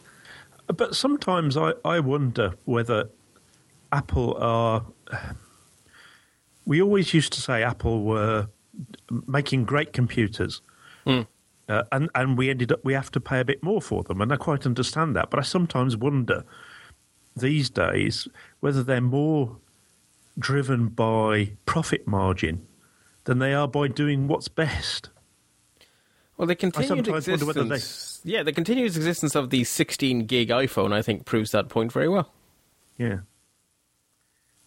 But 0.68 0.96
sometimes 0.96 1.58
I, 1.58 1.74
I 1.84 2.00
wonder 2.00 2.56
whether 2.66 3.10
Apple 3.92 4.38
are. 4.40 4.86
We 6.66 6.82
always 6.82 7.14
used 7.14 7.34
to 7.34 7.42
say 7.42 7.64
Apple 7.64 8.04
were 8.04 8.48
making 9.28 9.66
great 9.66 9.94
computers. 9.94 10.62
Mm. 11.06 11.28
Uh, 11.68 11.84
and 11.92 12.10
and 12.14 12.38
we 12.38 12.50
ended 12.50 12.72
up 12.72 12.84
we 12.84 12.94
have 12.94 13.12
to 13.12 13.20
pay 13.20 13.40
a 13.40 13.46
bit 13.46 13.64
more 13.64 13.82
for 13.82 14.04
them, 14.04 14.22
and 14.22 14.32
I 14.32 14.36
quite 14.36 14.66
understand 14.66 15.16
that. 15.16 15.30
But 15.30 15.40
I 15.40 15.44
sometimes 15.44 15.98
wonder 15.98 16.44
these 17.36 17.70
days 17.70 18.28
whether 18.60 18.84
they're 18.84 19.02
more 19.02 19.58
driven 20.38 20.88
by 20.88 21.54
profit 21.66 22.08
margin 22.08 22.66
than 23.24 23.40
they 23.40 23.54
are 23.54 23.68
by 23.68 23.88
doing 23.88 24.28
what's 24.28 24.48
best. 24.48 25.10
Well, 26.38 26.48
the 26.48 26.56
continued 26.56 27.08
existence, 27.08 28.22
yeah, 28.26 28.44
the 28.44 28.52
continued 28.52 28.88
existence 28.88 29.36
of 29.36 29.52
the 29.52 29.64
16 29.64 30.26
gig 30.26 30.50
iPhone, 30.50 30.92
I 30.92 31.02
think, 31.02 31.26
proves 31.26 31.52
that 31.52 31.70
point 31.70 31.94
very 31.94 32.10
well. 32.10 32.30
Yeah, 32.98 33.20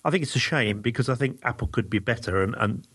I 0.04 0.10
think 0.10 0.22
it's 0.22 0.34
a 0.34 0.40
shame 0.40 0.80
because 0.80 1.08
I 1.08 1.14
think 1.14 1.38
Apple 1.42 1.68
could 1.68 1.90
be 1.90 1.98
better, 1.98 2.42
and, 2.42 2.54
and 2.54 2.86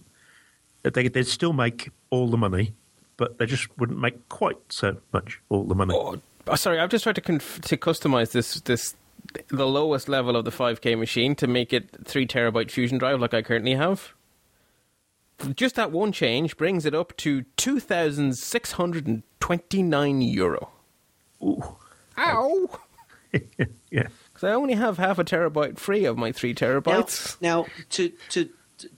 they, 0.82 1.04
would 1.04 1.28
still 1.28 1.54
make 1.54 1.92
all 2.10 2.28
the 2.28 2.38
money, 2.38 2.74
but 3.18 3.38
they 3.38 3.46
just 3.46 3.68
wouldn't 3.78 4.00
make 4.00 4.28
quite 4.30 4.58
so 4.70 4.98
much 5.12 5.40
all 5.50 5.66
the 5.66 5.76
money. 5.76 5.94
Oh, 5.96 6.20
oh 6.48 6.56
sorry, 6.56 6.80
I've 6.80 6.90
just 6.90 7.04
tried 7.04 7.16
to 7.16 7.22
conf- 7.22 7.62
to 7.62 7.78
customize 7.78 8.32
this 8.32 8.60
this 8.62 8.96
the 9.48 9.68
lowest 9.68 10.10
level 10.10 10.36
of 10.36 10.46
the 10.46 10.52
5K 10.52 10.98
machine 10.98 11.36
to 11.36 11.48
make 11.48 11.72
it 11.74 11.90
three 12.04 12.28
terabyte 12.28 12.70
Fusion 12.70 12.98
drive 12.98 13.20
like 13.22 13.34
I 13.34 13.42
currently 13.42 13.74
have 13.76 14.14
just 15.56 15.76
that 15.76 15.92
one 15.92 16.12
change 16.12 16.58
brings 16.58 16.86
it 16.86 16.96
up 16.96 17.16
to 17.18 17.44
2,629 17.58 20.22
euro. 20.22 20.70
Ooh. 21.42 21.76
Ow! 22.18 22.80
yeah. 23.90 23.90
Because 23.90 24.44
I 24.44 24.52
only 24.52 24.76
have 24.76 24.98
half 24.98 25.20
a 25.20 25.24
terabyte 25.24 25.78
free 25.78 26.06
of 26.06 26.18
my 26.18 26.32
three 26.32 26.54
terabytes. 26.54 27.42
Now, 27.42 27.62
now 27.62 27.68
to, 27.92 28.12
to, 28.30 28.50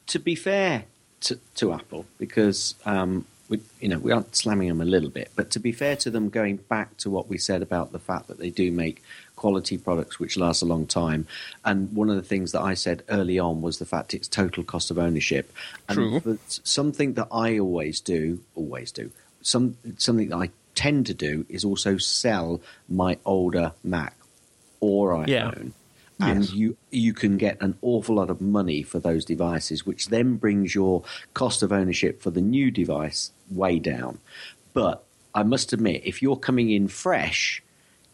to 0.08 0.20
be 0.20 0.36
fair 0.36 0.86
to, 1.22 1.40
to 1.56 1.74
Apple, 1.74 2.06
because 2.18 2.76
um, 2.86 3.26
we, 3.50 3.60
you 3.80 3.90
know, 3.90 4.00
we 4.00 4.12
are 4.12 4.26
slamming 4.32 4.68
them 4.68 4.82
a 4.82 4.86
little 4.86 5.10
bit. 5.10 5.32
But 5.36 5.52
to 5.52 5.60
be 5.60 5.72
fair 5.72 5.96
to 5.98 6.10
them, 6.10 6.30
going 6.30 6.58
back 6.58 6.98
to 6.98 7.10
what 7.10 7.30
we 7.30 7.38
said 7.38 7.62
about 7.62 7.92
the 7.92 8.00
fact 8.00 8.28
that 8.28 8.40
they 8.40 8.50
do 8.50 8.72
make 8.72 9.04
quality 9.46 9.78
products 9.78 10.20
which 10.20 10.38
last 10.38 10.64
a 10.64 10.66
long 10.66 10.88
time, 10.88 11.28
and 11.64 11.94
one 11.94 12.10
of 12.10 12.16
the 12.16 12.24
things 12.24 12.52
that 12.52 12.62
I 12.62 12.74
said 12.74 13.04
early 13.10 13.38
on 13.38 13.62
was 13.62 13.78
the 13.78 13.86
fact 13.86 14.16
it's 14.16 14.28
total 14.28 14.64
cost 14.64 14.90
of 14.90 14.98
ownership. 14.98 15.54
And 15.88 16.24
True. 16.24 16.40
something 16.48 17.14
that 17.14 17.28
I 17.32 17.60
always 17.60 18.00
do, 18.00 18.40
always 18.56 18.92
do, 18.92 19.12
some 19.44 19.78
something 19.98 20.30
that 20.30 20.38
I 20.38 20.50
tend 20.74 21.06
to 21.06 21.14
do 21.14 21.46
is 21.48 21.64
also 21.64 22.00
sell 22.00 22.60
my 22.90 23.20
older 23.24 23.74
Mac 23.84 24.16
or 24.80 25.14
iPhone. 25.14 25.28
Yeah. 25.28 25.52
And 26.20 26.42
Yes. 26.46 26.54
you 26.54 26.78
you 26.90 27.14
can 27.14 27.38
get 27.38 27.62
an 27.62 27.78
awful 27.84 28.16
lot 28.16 28.32
of 28.32 28.42
money 28.42 28.82
for 28.82 28.98
those 28.98 29.26
devices, 29.26 29.86
which 29.86 30.08
then 30.08 30.38
brings 30.38 30.74
your 30.74 31.04
cost 31.36 31.62
of 31.62 31.72
ownership 31.72 32.20
for 32.20 32.32
the 32.32 32.42
new 32.42 32.72
device 32.72 33.32
way 33.52 33.78
down. 33.78 34.18
But 34.74 35.04
I 35.36 35.44
must 35.44 35.72
admit, 35.72 36.02
if 36.04 36.24
you're 36.24 36.36
coming 36.50 36.72
in 36.72 36.88
fresh, 36.88 37.62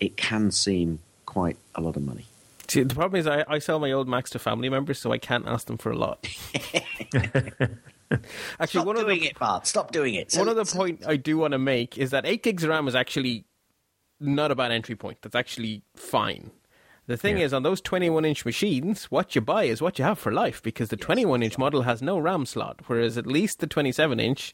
it 0.02 0.18
can 0.18 0.52
seem 0.52 1.00
quite 1.32 1.56
a 1.76 1.82
lot 1.82 1.96
of 1.96 2.04
money. 2.04 2.26
See, 2.68 2.84
the 2.84 2.94
problem 2.94 3.18
is 3.18 3.26
I, 3.26 3.46
I 3.48 3.60
sell 3.60 3.80
my 3.80 3.90
old 3.94 4.10
Macs 4.10 4.30
to 4.32 4.40
family 4.40 4.68
members, 4.68 5.00
so 5.00 5.14
I 5.14 5.18
can't 5.18 5.48
ask 5.48 5.68
them 5.68 5.78
for 5.78 5.92
a 5.92 5.96
lot. 5.98 6.28
Actually, 8.60 8.82
Stop 8.82 8.86
one 8.86 8.98
of 8.98 9.06
doing 9.06 9.22
the 9.22 9.28
it, 9.28 9.40
Bart. 9.40 9.66
Stop 9.66 9.94
doing 9.94 10.16
it. 10.16 10.34
one 10.36 10.50
other 10.50 10.66
point 10.66 11.04
I 11.08 11.16
do 11.16 11.38
want 11.38 11.54
to 11.54 11.58
make 11.58 11.98
is 11.98 12.12
that 12.12 12.26
eight 12.26 12.44
gigs 12.44 12.66
of 12.66 12.70
RAM 12.70 12.86
is 12.90 12.96
actually 12.96 13.46
not 14.20 14.52
a 14.52 14.56
bad 14.56 14.74
entry 14.74 14.98
point. 14.98 15.20
That's 15.22 15.36
actually 15.36 15.84
fine. 15.96 16.52
The 17.08 17.16
thing 17.16 17.38
is, 17.38 17.54
on 17.54 17.64
those 17.64 17.80
21 17.80 18.26
inch 18.26 18.46
machines, 18.46 19.06
what 19.06 19.36
you 19.36 19.42
buy 19.42 19.64
is 19.64 19.82
what 19.82 19.98
you 19.98 20.04
have 20.04 20.20
for 20.20 20.34
life 20.34 20.62
because 20.62 20.90
the 20.90 20.98
21 20.98 21.42
inch 21.44 21.58
model 21.58 21.84
has 21.84 22.02
no 22.02 22.20
RAM 22.20 22.46
slot, 22.46 22.82
whereas 22.88 23.18
at 23.18 23.26
least 23.26 23.60
the 23.60 23.68
27 23.68 24.20
inch 24.20 24.54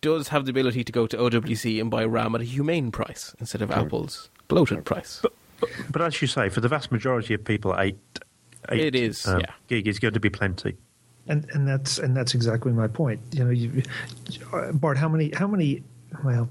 does 0.00 0.28
have 0.28 0.44
the 0.44 0.50
ability 0.50 0.84
to 0.84 0.92
go 0.92 1.08
to 1.08 1.16
OWC 1.16 1.80
and 1.80 1.90
buy 1.90 2.04
RAM 2.04 2.34
at 2.36 2.40
a 2.40 2.44
humane 2.44 2.92
price 2.92 3.34
instead 3.40 3.62
of 3.62 3.70
Apple's 3.72 4.30
bloated 4.48 4.84
price. 4.84 5.20
But 5.22 5.34
as 6.00 6.20
you 6.20 6.28
say, 6.28 6.48
for 6.48 6.60
the 6.60 6.68
vast 6.68 6.92
majority 6.92 7.34
of 7.34 7.44
people, 7.44 7.74
eight, 7.78 7.98
eight 8.70 8.80
It 8.80 8.94
is, 8.94 9.26
um, 9.26 9.40
yeah. 9.40 9.52
gig 9.68 9.88
is 9.88 9.98
going 9.98 10.14
to 10.14 10.20
be 10.20 10.30
plenty. 10.30 10.76
and 11.26 11.46
and 11.52 11.66
that's 11.66 11.98
and 11.98 12.16
that's 12.16 12.34
exactly 12.34 12.72
my 12.72 12.86
point. 12.88 13.20
You 13.32 13.44
know, 13.44 13.50
you, 13.50 13.82
uh, 14.52 14.72
Bart, 14.72 14.96
how 14.96 15.08
many 15.08 15.30
how 15.34 15.46
many 15.46 15.82
well, 16.22 16.48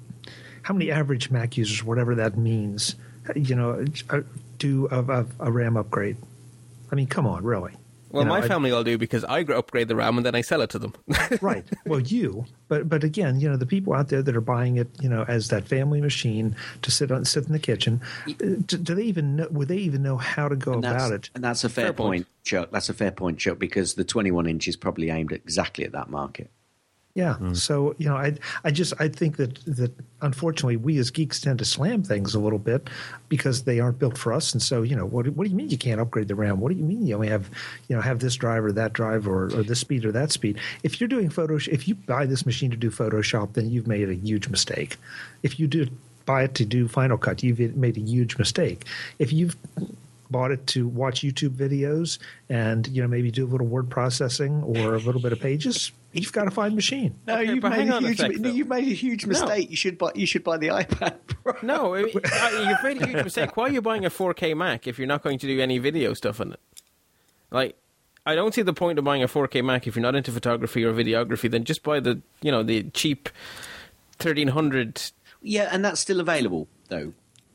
how 0.64 0.74
many 0.74 0.92
average 0.92 1.30
Mac 1.32 1.58
users, 1.58 1.84
whatever 1.84 2.16
that 2.16 2.38
means, 2.38 2.96
you 3.36 3.56
know, 3.56 3.86
uh, 4.10 4.22
do 4.58 4.88
a, 4.92 5.04
a, 5.04 5.26
a 5.40 5.52
RAM 5.52 5.78
upgrade? 5.78 6.18
I 6.92 6.96
mean, 6.96 7.08
come 7.08 7.26
on, 7.26 7.44
really. 7.44 7.74
Well, 8.14 8.22
You 8.24 8.28
know, 8.30 8.36
my 8.40 8.46
I- 8.46 8.48
family 8.48 8.72
all 8.72 8.84
do 8.84 8.98
because 8.98 9.24
I 9.26 9.40
upgrade 9.42 9.88
the 9.90 9.96
RAM 9.96 10.18
and 10.18 10.26
then 10.26 10.36
I 10.36 10.42
sell 10.42 10.62
it 10.62 10.70
to 10.70 10.80
them. 10.80 10.94
right. 11.42 11.66
Well, 11.86 12.00
you, 12.00 12.46
but 12.70 12.88
but 12.88 13.04
again, 13.04 13.40
you 13.42 13.50
know, 13.50 13.58
the 13.58 13.66
people 13.66 13.94
out 13.94 14.08
there 14.10 14.22
that 14.22 14.36
are 14.36 14.40
buying 14.42 14.78
it, 14.78 14.88
you 15.02 15.10
know, 15.10 15.26
as 15.28 15.50
that 15.50 15.68
family 15.68 16.00
machine 16.00 16.56
to 16.84 16.92
sit 16.92 17.12
on 17.12 17.26
sit 17.26 17.48
in 17.48 17.52
the 17.54 17.60
kitchen, 17.60 18.00
uh, 18.28 18.34
do, 18.40 18.78
do 18.78 18.94
they 18.96 19.04
even 19.04 19.36
know? 19.38 19.48
Would 19.50 19.68
they 19.68 19.78
even 19.78 20.04
know 20.04 20.18
how 20.18 20.48
to 20.48 20.56
go 20.56 20.74
about 20.74 21.12
it? 21.12 21.32
And 21.36 21.44
that's 21.44 21.64
a 21.64 21.70
fair, 21.70 21.86
Fair 21.86 21.94
point. 21.94 22.26
point, 22.26 22.28
Chuck. 22.46 22.70
That's 22.72 22.90
a 22.90 22.94
fair 22.94 23.12
point, 23.12 23.40
Chuck, 23.40 23.58
because 23.60 23.96
the 23.96 24.04
21 24.04 24.46
inch 24.48 24.68
is 24.68 24.78
probably 24.78 25.10
aimed 25.10 25.32
exactly 25.32 25.84
at 25.84 25.92
that 25.94 26.10
market. 26.10 26.52
Yeah. 27.16 27.36
Hmm. 27.36 27.54
So 27.54 27.94
you 28.00 28.10
know, 28.10 28.18
I 28.18 28.36
I 28.64 28.72
just 28.72 28.94
I 29.00 29.08
think 29.08 29.38
that 29.38 29.64
that 29.66 29.92
unfortunately 30.22 30.78
we 30.78 30.98
as 30.98 31.12
geeks 31.12 31.40
tend 31.40 31.60
to 31.60 31.66
slam 31.66 32.02
things 32.02 32.34
a 32.34 32.40
little 32.40 32.58
bit 32.58 32.90
because 33.30 33.64
they 33.64 33.80
aren't 33.80 34.00
built 34.00 34.18
for 34.18 34.34
us. 34.34 34.52
And 34.52 34.62
so 34.62 34.82
you 34.82 34.96
know, 34.96 35.06
what 35.06 35.28
what 35.30 35.44
do 35.44 35.50
you 35.52 35.56
mean 35.56 35.70
you 35.70 35.78
can't 35.78 36.02
upgrade 36.02 36.28
the 36.28 36.34
RAM? 36.34 36.60
What 36.60 36.72
do 36.72 36.78
you 36.78 36.84
mean 36.84 37.06
you 37.06 37.14
only 37.14 37.28
have 37.28 37.52
you 37.88 37.96
know 37.96 38.02
have 38.02 38.20
this 38.20 38.36
drive 38.36 38.66
or 38.66 38.72
that 38.72 38.94
drive 38.94 39.28
or, 39.28 39.46
or 39.56 39.62
this 39.62 39.80
speed 39.80 40.06
or 40.06 40.12
that 40.12 40.32
speed? 40.32 40.60
If 40.82 41.00
you're 41.00 41.08
doing 41.08 41.30
Photoshop, 41.30 41.68
if 41.68 41.88
you 41.88 41.94
buy 41.94 42.26
this 42.26 42.48
machine 42.48 42.72
to 42.72 42.78
do 42.78 42.90
Photoshop, 42.90 43.54
then 43.54 43.70
you've 43.70 43.88
made 43.88 44.10
a 44.10 44.16
huge 44.16 44.50
mistake. 44.50 44.98
If 45.44 45.60
you 45.60 45.68
do 45.68 45.88
buy 46.26 46.44
it 46.44 46.56
to 46.56 46.66
do 46.66 46.88
Final 46.88 47.20
Cut, 47.20 47.44
you've 47.44 47.60
made 47.76 47.98
a 47.98 48.02
huge 48.02 48.40
mistake. 48.40 48.86
If 49.20 49.32
you've 49.32 49.56
bought 50.34 50.52
it 50.52 50.68
to 50.68 50.86
watch 50.90 51.22
YouTube 51.22 51.52
videos 51.56 52.20
and 52.50 52.86
you 52.88 53.02
know 53.02 53.08
maybe 53.08 53.32
do 53.32 53.46
a 53.46 53.48
little 53.48 53.68
word 53.68 53.90
processing 53.90 54.62
or 54.64 54.96
a 54.96 55.00
little 55.00 55.22
bit 55.22 55.32
of 55.32 55.40
pages, 55.40 55.94
you've 56.12 56.34
got 56.34 56.48
a 56.48 56.52
fine 56.52 56.76
machine. 56.76 57.16
No, 57.26 57.36
Okay, 57.36 57.54
you've 57.54 57.64
made, 57.64 57.88
a 57.88 57.94
on 57.96 58.04
a 58.04 58.08
huge, 58.10 58.18
sec, 58.18 58.32
though. 58.38 58.50
you've 58.50 58.68
made 58.68 58.88
a 58.90 58.94
huge 58.94 59.26
mistake. 59.26 59.70
You 59.70 59.78
should 59.78 59.98
buy. 59.98 60.12
You 60.16 60.26
should 60.26 60.44
buy 60.44 60.58
the 60.58 60.68
iPad 60.68 61.16
Pro. 61.28 61.54
No, 61.62 61.96
I 61.96 62.04
mean, 62.04 62.12
you've 62.68 62.84
made 62.84 63.02
a 63.02 63.06
huge 63.08 63.24
mistake. 63.24 63.56
Why 63.56 63.66
are 63.66 63.72
you 63.72 63.82
buying 63.82 64.04
a 64.04 64.10
4K 64.10 64.58
Mac 64.58 64.88
if 64.88 64.98
you're 65.00 65.08
not 65.08 65.24
going 65.24 65.40
to 65.40 65.48
do 65.48 65.62
any 65.62 65.78
video 65.78 66.14
stuff 66.14 66.42
on 66.42 66.52
it? 66.52 66.60
Like, 67.52 67.78
I 68.26 68.36
don't 68.36 68.54
see 68.54 68.62
the 68.64 68.74
point 68.74 68.98
of 69.00 69.06
buying 69.06 69.24
a 69.24 69.28
4K 69.28 69.64
Mac 69.64 69.86
if 69.88 69.96
you're 69.96 70.02
not 70.04 70.16
into 70.16 70.32
photography 70.32 70.84
or 70.84 70.94
videography. 70.94 71.50
Then 71.50 71.64
just 71.64 71.84
buy 71.84 72.00
the, 72.00 72.22
you 72.42 72.52
know, 72.52 72.64
the 72.64 72.84
cheap 72.92 73.30
1300. 74.20 75.12
Yeah, 75.42 75.70
and 75.72 75.84
that's 75.84 76.00
still 76.00 76.20
available 76.20 76.68
though. 76.90 77.14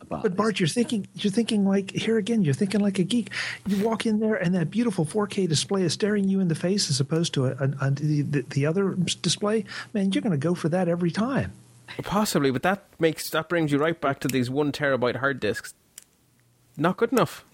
Bart. 0.08 0.22
But 0.22 0.36
Bart, 0.36 0.60
you're 0.60 0.68
thinking 0.68 1.06
you're 1.14 1.30
thinking 1.30 1.66
like 1.66 1.90
here 1.90 2.16
again. 2.16 2.42
You're 2.42 2.54
thinking 2.54 2.80
like 2.80 2.98
a 2.98 3.04
geek. 3.04 3.30
You 3.66 3.84
walk 3.84 4.06
in 4.06 4.20
there, 4.20 4.34
and 4.34 4.54
that 4.54 4.70
beautiful 4.70 5.04
4K 5.04 5.48
display 5.48 5.82
is 5.82 5.92
staring 5.92 6.28
you 6.28 6.40
in 6.40 6.48
the 6.48 6.54
face, 6.54 6.88
as 6.90 7.00
opposed 7.00 7.34
to 7.34 7.46
a, 7.46 7.50
a, 7.52 7.70
a, 7.80 7.90
the, 7.90 8.44
the 8.48 8.66
other 8.66 8.94
display. 9.22 9.64
Man, 9.92 10.12
you're 10.12 10.22
going 10.22 10.32
to 10.32 10.38
go 10.38 10.54
for 10.54 10.68
that 10.68 10.88
every 10.88 11.10
time. 11.10 11.52
Possibly, 12.02 12.50
but 12.50 12.62
that 12.62 12.84
makes 12.98 13.30
that 13.30 13.48
brings 13.48 13.72
you 13.72 13.78
right 13.78 14.00
back 14.00 14.20
to 14.20 14.28
these 14.28 14.50
one 14.50 14.72
terabyte 14.72 15.16
hard 15.16 15.40
disks. 15.40 15.74
Not 16.76 16.96
good 16.96 17.12
enough. 17.12 17.44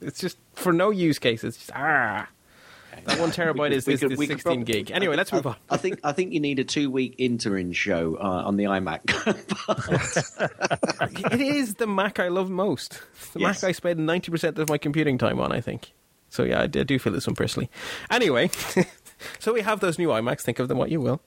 It's 0.00 0.20
just 0.20 0.38
for 0.54 0.72
no 0.72 0.90
use 0.90 1.18
cases. 1.18 1.56
Just 1.56 1.72
ah. 1.74 2.28
That 3.04 3.18
one 3.20 3.30
terabyte 3.30 3.70
is 3.72 3.86
We 3.86 3.94
this, 3.94 4.00
could- 4.00 4.10
this 4.12 4.18
we 4.18 4.26
could 4.26 4.36
16 4.38 4.56
prob- 4.58 4.66
gig. 4.66 4.90
Anyway, 4.90 5.16
let's 5.16 5.32
move 5.32 5.46
on. 5.46 5.56
I 5.70 5.76
think 5.76 6.00
I 6.04 6.12
think 6.12 6.32
you 6.32 6.40
need 6.40 6.58
a 6.58 6.64
two 6.64 6.90
week 6.90 7.14
interim 7.18 7.72
show 7.72 8.16
uh, 8.16 8.42
on 8.46 8.56
the 8.56 8.64
iMac. 8.64 9.00
it 11.32 11.40
is 11.40 11.74
the 11.74 11.86
Mac 11.86 12.18
I 12.18 12.28
love 12.28 12.50
most. 12.50 13.00
The 13.32 13.40
Yes. 13.40 13.62
Mac 13.62 13.68
I 13.68 13.72
spend 13.72 14.00
90% 14.00 14.58
of 14.58 14.68
my 14.68 14.78
computing 14.78 15.18
time 15.18 15.40
on, 15.40 15.52
I 15.52 15.60
think. 15.60 15.92
So 16.30 16.42
yeah, 16.44 16.62
I 16.62 16.66
do 16.66 16.98
feel 16.98 17.12
this 17.12 17.26
one 17.26 17.34
personally. 17.36 17.70
Anyway, 18.10 18.50
so 19.38 19.52
we 19.54 19.62
have 19.62 19.80
those 19.80 19.98
new 19.98 20.08
iMacs, 20.08 20.42
think 20.42 20.58
of 20.58 20.68
them 20.68 20.76
what 20.76 20.90
you 20.90 21.00
will. 21.00 21.22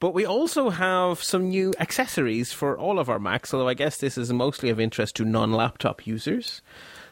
But 0.00 0.14
we 0.14 0.24
also 0.24 0.70
have 0.70 1.22
some 1.22 1.50
new 1.50 1.74
accessories 1.78 2.50
for 2.52 2.78
all 2.78 2.98
of 2.98 3.10
our 3.10 3.18
Macs, 3.18 3.52
although 3.52 3.68
I 3.68 3.74
guess 3.74 3.98
this 3.98 4.16
is 4.16 4.32
mostly 4.32 4.70
of 4.70 4.80
interest 4.80 5.16
to 5.16 5.24
non 5.26 5.52
laptop 5.52 6.06
users. 6.06 6.62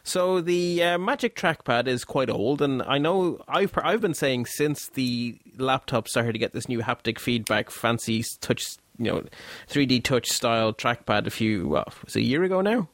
So 0.07 0.41
the 0.41 0.85
uh, 0.85 0.99
Magic 0.99 1.35
Trackpad 1.35 1.89
is 1.89 2.05
quite 2.05 2.31
old, 2.31 2.63
and 2.63 2.81
I 2.81 2.97
know 2.99 3.41
I've 3.49 3.73
I've 3.77 4.01
been 4.01 4.15
saying 4.15 4.47
since 4.47 4.87
the 4.91 5.37
laptop 5.59 6.07
started 6.07 6.33
to 6.35 6.39
get 6.39 6.53
this 6.53 6.69
new 6.69 6.79
haptic 6.79 7.19
feedback, 7.19 7.71
fancy 7.71 8.25
touch, 8.41 8.77
you 8.99 9.07
know, 9.07 9.25
3D 9.69 10.05
touch 10.05 10.29
style 10.29 10.73
trackpad 10.73 11.27
a 11.27 11.31
few 11.31 11.67
well, 11.67 11.93
was 12.05 12.15
a 12.15 12.23
year 12.23 12.45
ago 12.45 12.61
now. 12.61 12.89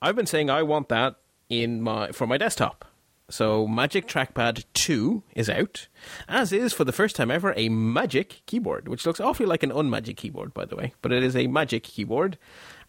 I've 0.00 0.16
been 0.16 0.24
saying 0.24 0.48
I 0.48 0.62
want 0.62 0.88
that 0.88 1.16
in 1.50 1.82
my 1.82 2.12
for 2.12 2.26
my 2.26 2.38
desktop. 2.38 2.86
So 3.28 3.66
Magic 3.66 4.06
Trackpad 4.06 4.64
2 4.72 5.24
is 5.34 5.50
out, 5.50 5.88
as 6.26 6.52
is 6.52 6.72
for 6.72 6.84
the 6.84 6.92
first 6.92 7.16
time 7.16 7.30
ever 7.30 7.52
a 7.54 7.68
Magic 7.68 8.40
keyboard, 8.46 8.88
which 8.88 9.04
looks 9.04 9.20
awfully 9.20 9.46
like 9.46 9.62
an 9.62 9.72
unMagic 9.72 10.16
keyboard, 10.16 10.54
by 10.54 10.64
the 10.64 10.76
way, 10.76 10.94
but 11.02 11.12
it 11.12 11.22
is 11.22 11.36
a 11.36 11.48
Magic 11.48 11.82
keyboard. 11.82 12.38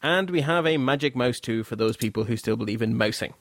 And 0.01 0.30
we 0.30 0.41
have 0.41 0.65
a 0.65 0.78
Magic 0.78 1.18
Mouse 1.18 1.41
2 1.41 1.65
for 1.65 1.76
those 1.76 1.97
people 1.97 2.26
who 2.26 2.38
still 2.38 2.55
believe 2.55 2.82
in 2.82 2.95
mousing. 2.95 3.34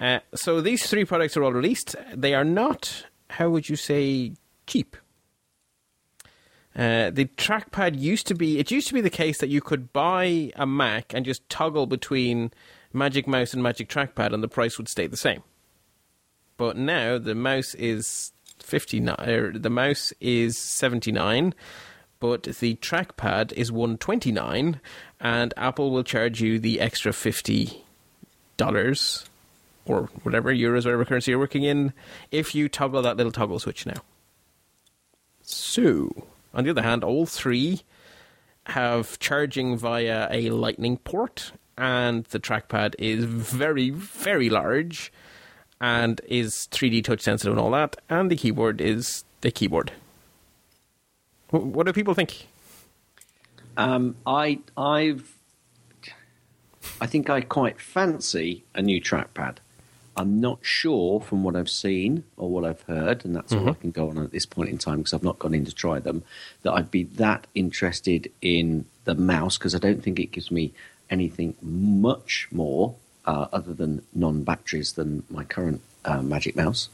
Uh, 0.00 0.18
so 0.34 0.60
these 0.60 0.86
three 0.86 1.04
products 1.04 1.36
are 1.36 1.44
all 1.44 1.52
released. 1.52 1.94
They 2.12 2.34
are 2.34 2.44
not, 2.44 3.06
how 3.30 3.50
would 3.50 3.68
you 3.68 3.76
say, 3.76 4.32
cheap. 4.66 4.96
Uh, 6.76 7.10
the 7.10 7.26
trackpad 7.36 7.98
used 7.98 8.26
to 8.26 8.34
be, 8.34 8.58
it 8.58 8.70
used 8.70 8.88
to 8.88 8.94
be 8.94 9.00
the 9.00 9.10
case 9.10 9.38
that 9.38 9.48
you 9.48 9.60
could 9.60 9.92
buy 9.92 10.50
a 10.56 10.66
Mac 10.66 11.14
and 11.14 11.24
just 11.24 11.48
toggle 11.48 11.86
between 11.86 12.50
Magic 12.92 13.28
Mouse 13.28 13.54
and 13.54 13.62
Magic 13.62 13.88
Trackpad 13.88 14.32
and 14.32 14.42
the 14.42 14.48
price 14.48 14.76
would 14.76 14.88
stay 14.88 15.06
the 15.06 15.16
same. 15.16 15.42
But 16.56 16.76
now 16.76 17.18
the 17.18 17.34
mouse 17.34 17.74
is 17.74 18.32
59, 18.58 19.16
er, 19.20 19.52
the 19.52 19.70
mouse 19.70 20.12
is 20.20 20.56
79, 20.58 21.54
but 22.18 22.44
the 22.44 22.76
trackpad 22.76 23.52
is 23.52 23.70
129 23.70 24.80
and 25.20 25.54
Apple 25.56 25.90
will 25.90 26.04
charge 26.04 26.40
you 26.40 26.58
the 26.58 26.80
extra 26.80 27.12
50 27.12 27.84
dollars 28.56 29.28
or 29.86 30.08
whatever 30.22 30.52
euros, 30.52 30.84
whatever 30.84 31.04
currency 31.04 31.30
you're 31.30 31.38
working 31.38 31.62
in, 31.62 31.92
if 32.30 32.54
you 32.54 32.68
toggle 32.68 33.02
that 33.02 33.16
little 33.16 33.32
toggle 33.32 33.58
switch 33.58 33.86
now. 33.86 34.02
So, 35.42 36.26
on 36.52 36.64
the 36.64 36.70
other 36.70 36.82
hand, 36.82 37.04
all 37.04 37.26
three 37.26 37.82
have 38.66 39.18
charging 39.18 39.76
via 39.76 40.28
a 40.30 40.50
lightning 40.50 40.96
port, 40.98 41.52
and 41.76 42.24
the 42.26 42.40
trackpad 42.40 42.94
is 42.98 43.24
very, 43.24 43.90
very 43.90 44.48
large 44.48 45.12
and 45.80 46.20
is 46.26 46.68
3D 46.70 47.04
touch 47.04 47.20
sensitive 47.20 47.52
and 47.52 47.60
all 47.60 47.70
that, 47.72 47.96
and 48.08 48.30
the 48.30 48.36
keyboard 48.36 48.80
is 48.80 49.24
the 49.42 49.50
keyboard. 49.50 49.92
What 51.50 51.86
do 51.86 51.92
people 51.92 52.14
think? 52.14 52.46
um, 53.76 54.16
I 54.26 54.60
I've 54.76 55.30
I 57.00 57.06
think 57.06 57.30
I 57.30 57.40
quite 57.40 57.80
fancy 57.80 58.64
a 58.74 58.82
new 58.82 59.00
trackpad. 59.00 59.56
I'm 60.16 60.40
not 60.40 60.58
sure 60.62 61.20
from 61.20 61.42
what 61.42 61.56
I've 61.56 61.70
seen 61.70 62.24
or 62.36 62.48
what 62.48 62.64
I've 62.64 62.82
heard, 62.82 63.24
and 63.24 63.34
that's 63.34 63.52
all 63.52 63.68
I 63.68 63.74
can 63.74 63.90
go 63.90 64.10
on 64.10 64.18
at 64.18 64.30
this 64.30 64.46
point 64.46 64.70
in 64.70 64.78
time 64.78 64.98
because 64.98 65.12
I've 65.12 65.22
not 65.22 65.38
gone 65.38 65.54
in 65.54 65.64
to 65.64 65.74
try 65.74 65.98
them, 65.98 66.22
that 66.62 66.72
I'd 66.72 66.90
be 66.90 67.04
that 67.04 67.46
interested 67.54 68.30
in 68.40 68.86
the 69.04 69.14
mouse 69.14 69.58
because 69.58 69.74
I 69.74 69.78
don't 69.78 70.02
think 70.02 70.18
it 70.18 70.30
gives 70.32 70.50
me 70.50 70.72
anything 71.10 71.54
much 71.60 72.48
more 72.52 72.94
uh, 73.26 73.46
other 73.52 73.72
than 73.72 74.02
non 74.14 74.42
batteries 74.44 74.92
than 74.92 75.24
my 75.28 75.44
current 75.44 75.80
uh, 76.04 76.22
Magic 76.22 76.54
Mouse. 76.56 76.88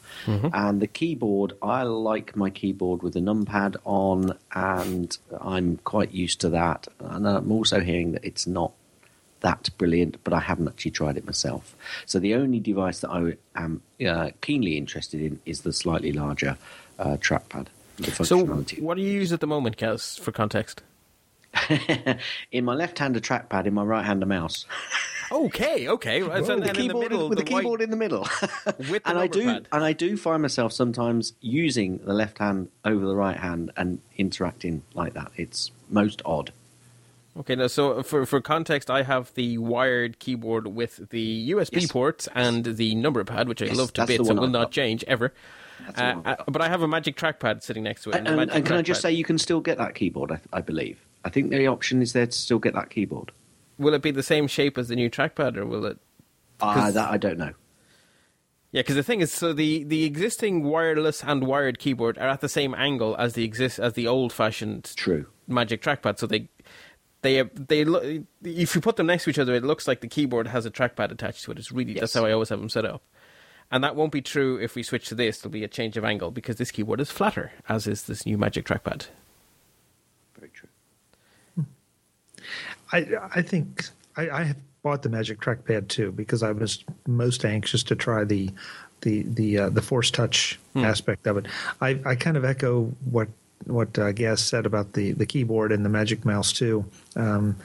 And 0.53 0.81
the 0.81 0.87
keyboard, 0.87 1.53
I 1.61 1.83
like 1.83 2.35
my 2.35 2.49
keyboard 2.49 3.03
with 3.03 3.13
the 3.13 3.19
numpad 3.19 3.75
on, 3.83 4.37
and 4.53 5.17
I'm 5.39 5.77
quite 5.83 6.11
used 6.11 6.41
to 6.41 6.49
that. 6.49 6.87
And 6.99 7.27
I'm 7.27 7.51
also 7.51 7.81
hearing 7.81 8.13
that 8.13 8.23
it's 8.23 8.47
not 8.47 8.71
that 9.41 9.69
brilliant, 9.77 10.17
but 10.23 10.33
I 10.33 10.39
haven't 10.39 10.67
actually 10.67 10.91
tried 10.91 11.17
it 11.17 11.25
myself. 11.25 11.75
So 12.05 12.19
the 12.19 12.35
only 12.35 12.59
device 12.59 12.99
that 12.99 13.09
I 13.09 13.37
am 13.55 13.81
uh, 14.05 14.29
keenly 14.41 14.77
interested 14.77 15.21
in 15.21 15.39
is 15.45 15.61
the 15.61 15.73
slightly 15.73 16.11
larger 16.11 16.57
uh, 16.99 17.17
trackpad. 17.17 17.67
So, 18.23 18.45
what 18.45 18.95
do 18.95 19.01
you 19.01 19.11
use 19.11 19.31
at 19.31 19.41
the 19.41 19.47
moment, 19.47 19.77
Gaz, 19.77 20.17
for 20.17 20.31
context? 20.31 20.81
in 22.51 22.65
my 22.65 22.73
left-hander 22.73 23.19
trackpad, 23.19 23.65
in 23.65 23.73
my 23.73 23.83
right-hander 23.83 24.25
mouse. 24.25 24.65
Okay, 25.31 25.87
okay. 25.87 26.23
Well, 26.27 26.43
so 26.43 26.59
the 26.59 26.69
in 26.69 26.87
the 26.87 26.93
middle, 26.95 27.29
with 27.29 27.37
the, 27.37 27.45
the 27.45 27.51
white- 27.51 27.61
keyboard 27.61 27.81
in 27.81 27.89
the 27.89 27.97
middle. 27.97 28.21
With 28.89 29.03
the 29.03 29.09
and 29.09 29.19
I 29.19 29.27
do, 29.27 29.43
pad. 29.43 29.67
and 29.71 29.83
I 29.83 29.93
do 29.93 30.17
find 30.17 30.41
myself 30.41 30.73
sometimes 30.73 31.33
using 31.41 31.99
the 31.99 32.13
left 32.13 32.39
hand 32.39 32.69
over 32.85 33.05
the 33.05 33.15
right 33.15 33.37
hand 33.37 33.71
and 33.77 33.99
interacting 34.17 34.83
like 34.93 35.13
that. 35.13 35.31
It's 35.35 35.71
most 35.89 36.21
odd. 36.25 36.51
Okay, 37.37 37.55
now 37.55 37.67
so 37.67 38.03
for 38.03 38.25
for 38.25 38.41
context, 38.41 38.89
I 38.91 39.03
have 39.03 39.33
the 39.35 39.57
wired 39.57 40.19
keyboard 40.19 40.67
with 40.67 41.09
the 41.11 41.51
USB 41.51 41.81
Yes. 41.81 41.91
port 41.91 42.27
and 42.35 42.65
the 42.65 42.93
number 42.95 43.23
pad, 43.23 43.47
which 43.47 43.61
I 43.61 43.65
Yes, 43.67 43.77
love 43.77 43.93
to 43.93 44.05
bits 44.05 44.27
and 44.27 44.37
will 44.37 44.45
I've 44.47 44.51
not 44.51 44.63
got. 44.65 44.71
change 44.71 45.03
ever. 45.07 45.33
Uh, 45.97 46.21
uh, 46.25 46.35
but 46.47 46.61
I 46.61 46.67
have 46.67 46.81
a 46.81 46.87
Magic 46.87 47.15
Trackpad 47.15 47.63
sitting 47.63 47.83
next 47.83 48.03
to 48.03 48.09
it. 48.11 48.17
And, 48.17 48.27
and, 48.27 48.51
and 48.51 48.65
can 48.65 48.75
I 48.75 48.81
just 48.83 49.01
say, 49.01 49.11
you 49.11 49.23
can 49.23 49.39
still 49.39 49.61
get 49.61 49.77
that 49.79 49.95
keyboard. 49.95 50.31
I, 50.31 50.39
I 50.53 50.61
believe. 50.61 50.99
I 51.25 51.29
think 51.29 51.49
the 51.49 51.65
option 51.67 52.01
is 52.03 52.13
there 52.13 52.27
to 52.27 52.31
still 52.31 52.59
get 52.59 52.73
that 52.75 52.89
keyboard. 52.91 53.31
will 53.79 53.93
it 53.95 54.01
be 54.03 54.11
the 54.11 54.21
same 54.23 54.47
shape 54.47 54.77
as 54.77 54.89
the 54.89 54.95
new 54.95 55.09
trackpad, 55.09 55.57
or 55.57 55.65
will 55.65 55.85
it? 55.85 55.97
Ah, 56.59 56.73
'Cause- 56.73 56.93
that 56.95 57.09
I 57.09 57.17
don't 57.17 57.37
know. 57.39 57.53
Yeah, 58.71 58.81
because 58.83 58.95
the 58.95 59.03
thing 59.03 59.19
is, 59.21 59.31
so 59.33 59.51
the, 59.53 59.83
the 59.83 60.03
existing 60.05 60.63
wireless 60.63 61.23
and 61.23 61.45
wired 61.45 61.77
keyboard 61.79 62.17
are 62.17 62.29
at 62.29 62.39
the 62.41 62.47
same 62.49 62.73
angle 62.75 63.15
as 63.17 63.33
the 63.33 63.43
exist 63.43 63.79
as 63.79 63.93
the 63.93 64.07
old 64.07 64.31
fashioned 64.31 64.93
True. 64.95 65.25
Magic 65.47 65.81
Trackpad. 65.81 66.19
So 66.19 66.27
they 66.27 66.47
they 67.21 67.43
they 67.43 67.85
look. 67.85 68.03
If 68.43 68.75
you 68.75 68.81
put 68.81 68.95
them 68.95 69.07
next 69.07 69.25
to 69.25 69.29
each 69.29 69.39
other, 69.39 69.53
it 69.53 69.63
looks 69.63 69.87
like 69.87 70.01
the 70.01 70.07
keyboard 70.07 70.47
has 70.47 70.65
a 70.65 70.71
trackpad 70.71 71.11
attached 71.11 71.43
to 71.43 71.51
it. 71.51 71.59
It's 71.59 71.71
really 71.71 71.93
that's 71.93 72.13
how 72.13 72.25
I 72.25 72.31
always 72.31 72.49
have 72.49 72.59
them 72.59 72.69
set 72.69 72.85
up. 72.85 73.03
And 73.71 73.83
that 73.83 73.95
won't 73.95 74.11
be 74.11 74.21
true 74.21 74.57
if 74.57 74.75
we 74.75 74.83
switch 74.83 75.07
to 75.09 75.15
this. 75.15 75.39
There'll 75.39 75.51
be 75.51 75.63
a 75.63 75.67
change 75.69 75.95
of 75.95 76.03
angle 76.03 76.31
because 76.31 76.57
this 76.57 76.71
keyboard 76.71 76.99
is 76.99 77.09
flatter, 77.09 77.53
as 77.69 77.87
is 77.87 78.03
this 78.03 78.25
new 78.25 78.37
Magic 78.37 78.65
Trackpad. 78.65 79.07
Very 80.37 80.51
true. 80.53 81.65
I 82.91 83.05
I 83.35 83.41
think 83.41 83.85
I, 84.17 84.29
I 84.29 84.43
have 84.43 84.57
bought 84.83 85.03
the 85.03 85.09
Magic 85.09 85.39
Trackpad 85.39 85.87
2 85.87 86.11
because 86.11 86.43
I 86.43 86.51
was 86.51 86.83
most 87.07 87.45
anxious 87.45 87.83
to 87.83 87.95
try 87.95 88.23
the 88.23 88.49
the 89.01 89.23
the 89.23 89.57
uh, 89.57 89.69
the 89.69 89.81
Force 89.81 90.11
Touch 90.11 90.59
aspect 90.75 91.27
of 91.27 91.37
it. 91.37 91.47
I, 91.79 91.99
I 92.05 92.15
kind 92.15 92.37
of 92.37 92.45
echo 92.45 92.85
what 93.09 93.29
what 93.65 93.97
uh, 93.97 94.11
Gaz 94.11 94.41
said 94.41 94.65
about 94.65 94.93
the 94.93 95.11
the 95.13 95.25
keyboard 95.25 95.71
and 95.71 95.85
the 95.85 95.89
Magic 95.89 96.25
Mouse 96.25 96.51
2. 96.53 96.85
Um, 97.15 97.55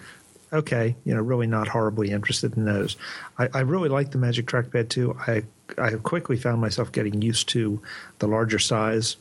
okay, 0.53 0.95
you 1.05 1.15
know, 1.15 1.21
really 1.21 1.47
not 1.47 1.69
horribly 1.69 2.11
interested 2.11 2.57
in 2.57 2.65
those. 2.65 2.97
I, 3.39 3.49
I 3.53 3.61
really 3.61 3.89
like 3.89 4.11
the 4.11 4.19
Magic 4.19 4.47
Trackpad 4.47 4.89
2. 4.89 5.17
I 5.27 5.43
I 5.79 5.91
quickly 5.95 6.37
found 6.37 6.61
myself 6.61 6.93
getting 6.93 7.23
used 7.23 7.49
to 7.51 7.81
the 8.19 8.29
larger 8.29 8.59
size. 8.59 9.17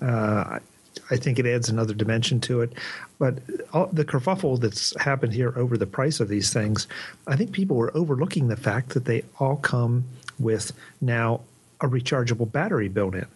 Uh, 0.00 0.58
I, 0.58 0.60
I 1.10 1.16
think 1.16 1.38
it 1.38 1.46
adds 1.46 1.68
another 1.68 1.94
dimension 1.94 2.40
to 2.42 2.60
it. 2.60 2.72
But 3.18 3.38
all, 3.72 3.86
the 3.86 4.04
kerfuffle 4.04 4.60
that's 4.60 4.98
happened 5.00 5.32
here 5.32 5.52
over 5.56 5.76
the 5.76 5.86
price 5.86 6.20
of 6.20 6.28
these 6.28 6.52
things, 6.52 6.86
I 7.26 7.36
think 7.36 7.52
people 7.52 7.76
were 7.76 7.96
overlooking 7.96 8.48
the 8.48 8.56
fact 8.56 8.90
that 8.90 9.04
they 9.04 9.24
all 9.38 9.56
come 9.56 10.04
with 10.38 10.72
now 11.00 11.40
a 11.80 11.86
rechargeable 11.86 12.50
battery 12.50 12.88
built 12.88 13.14
in. 13.14 13.26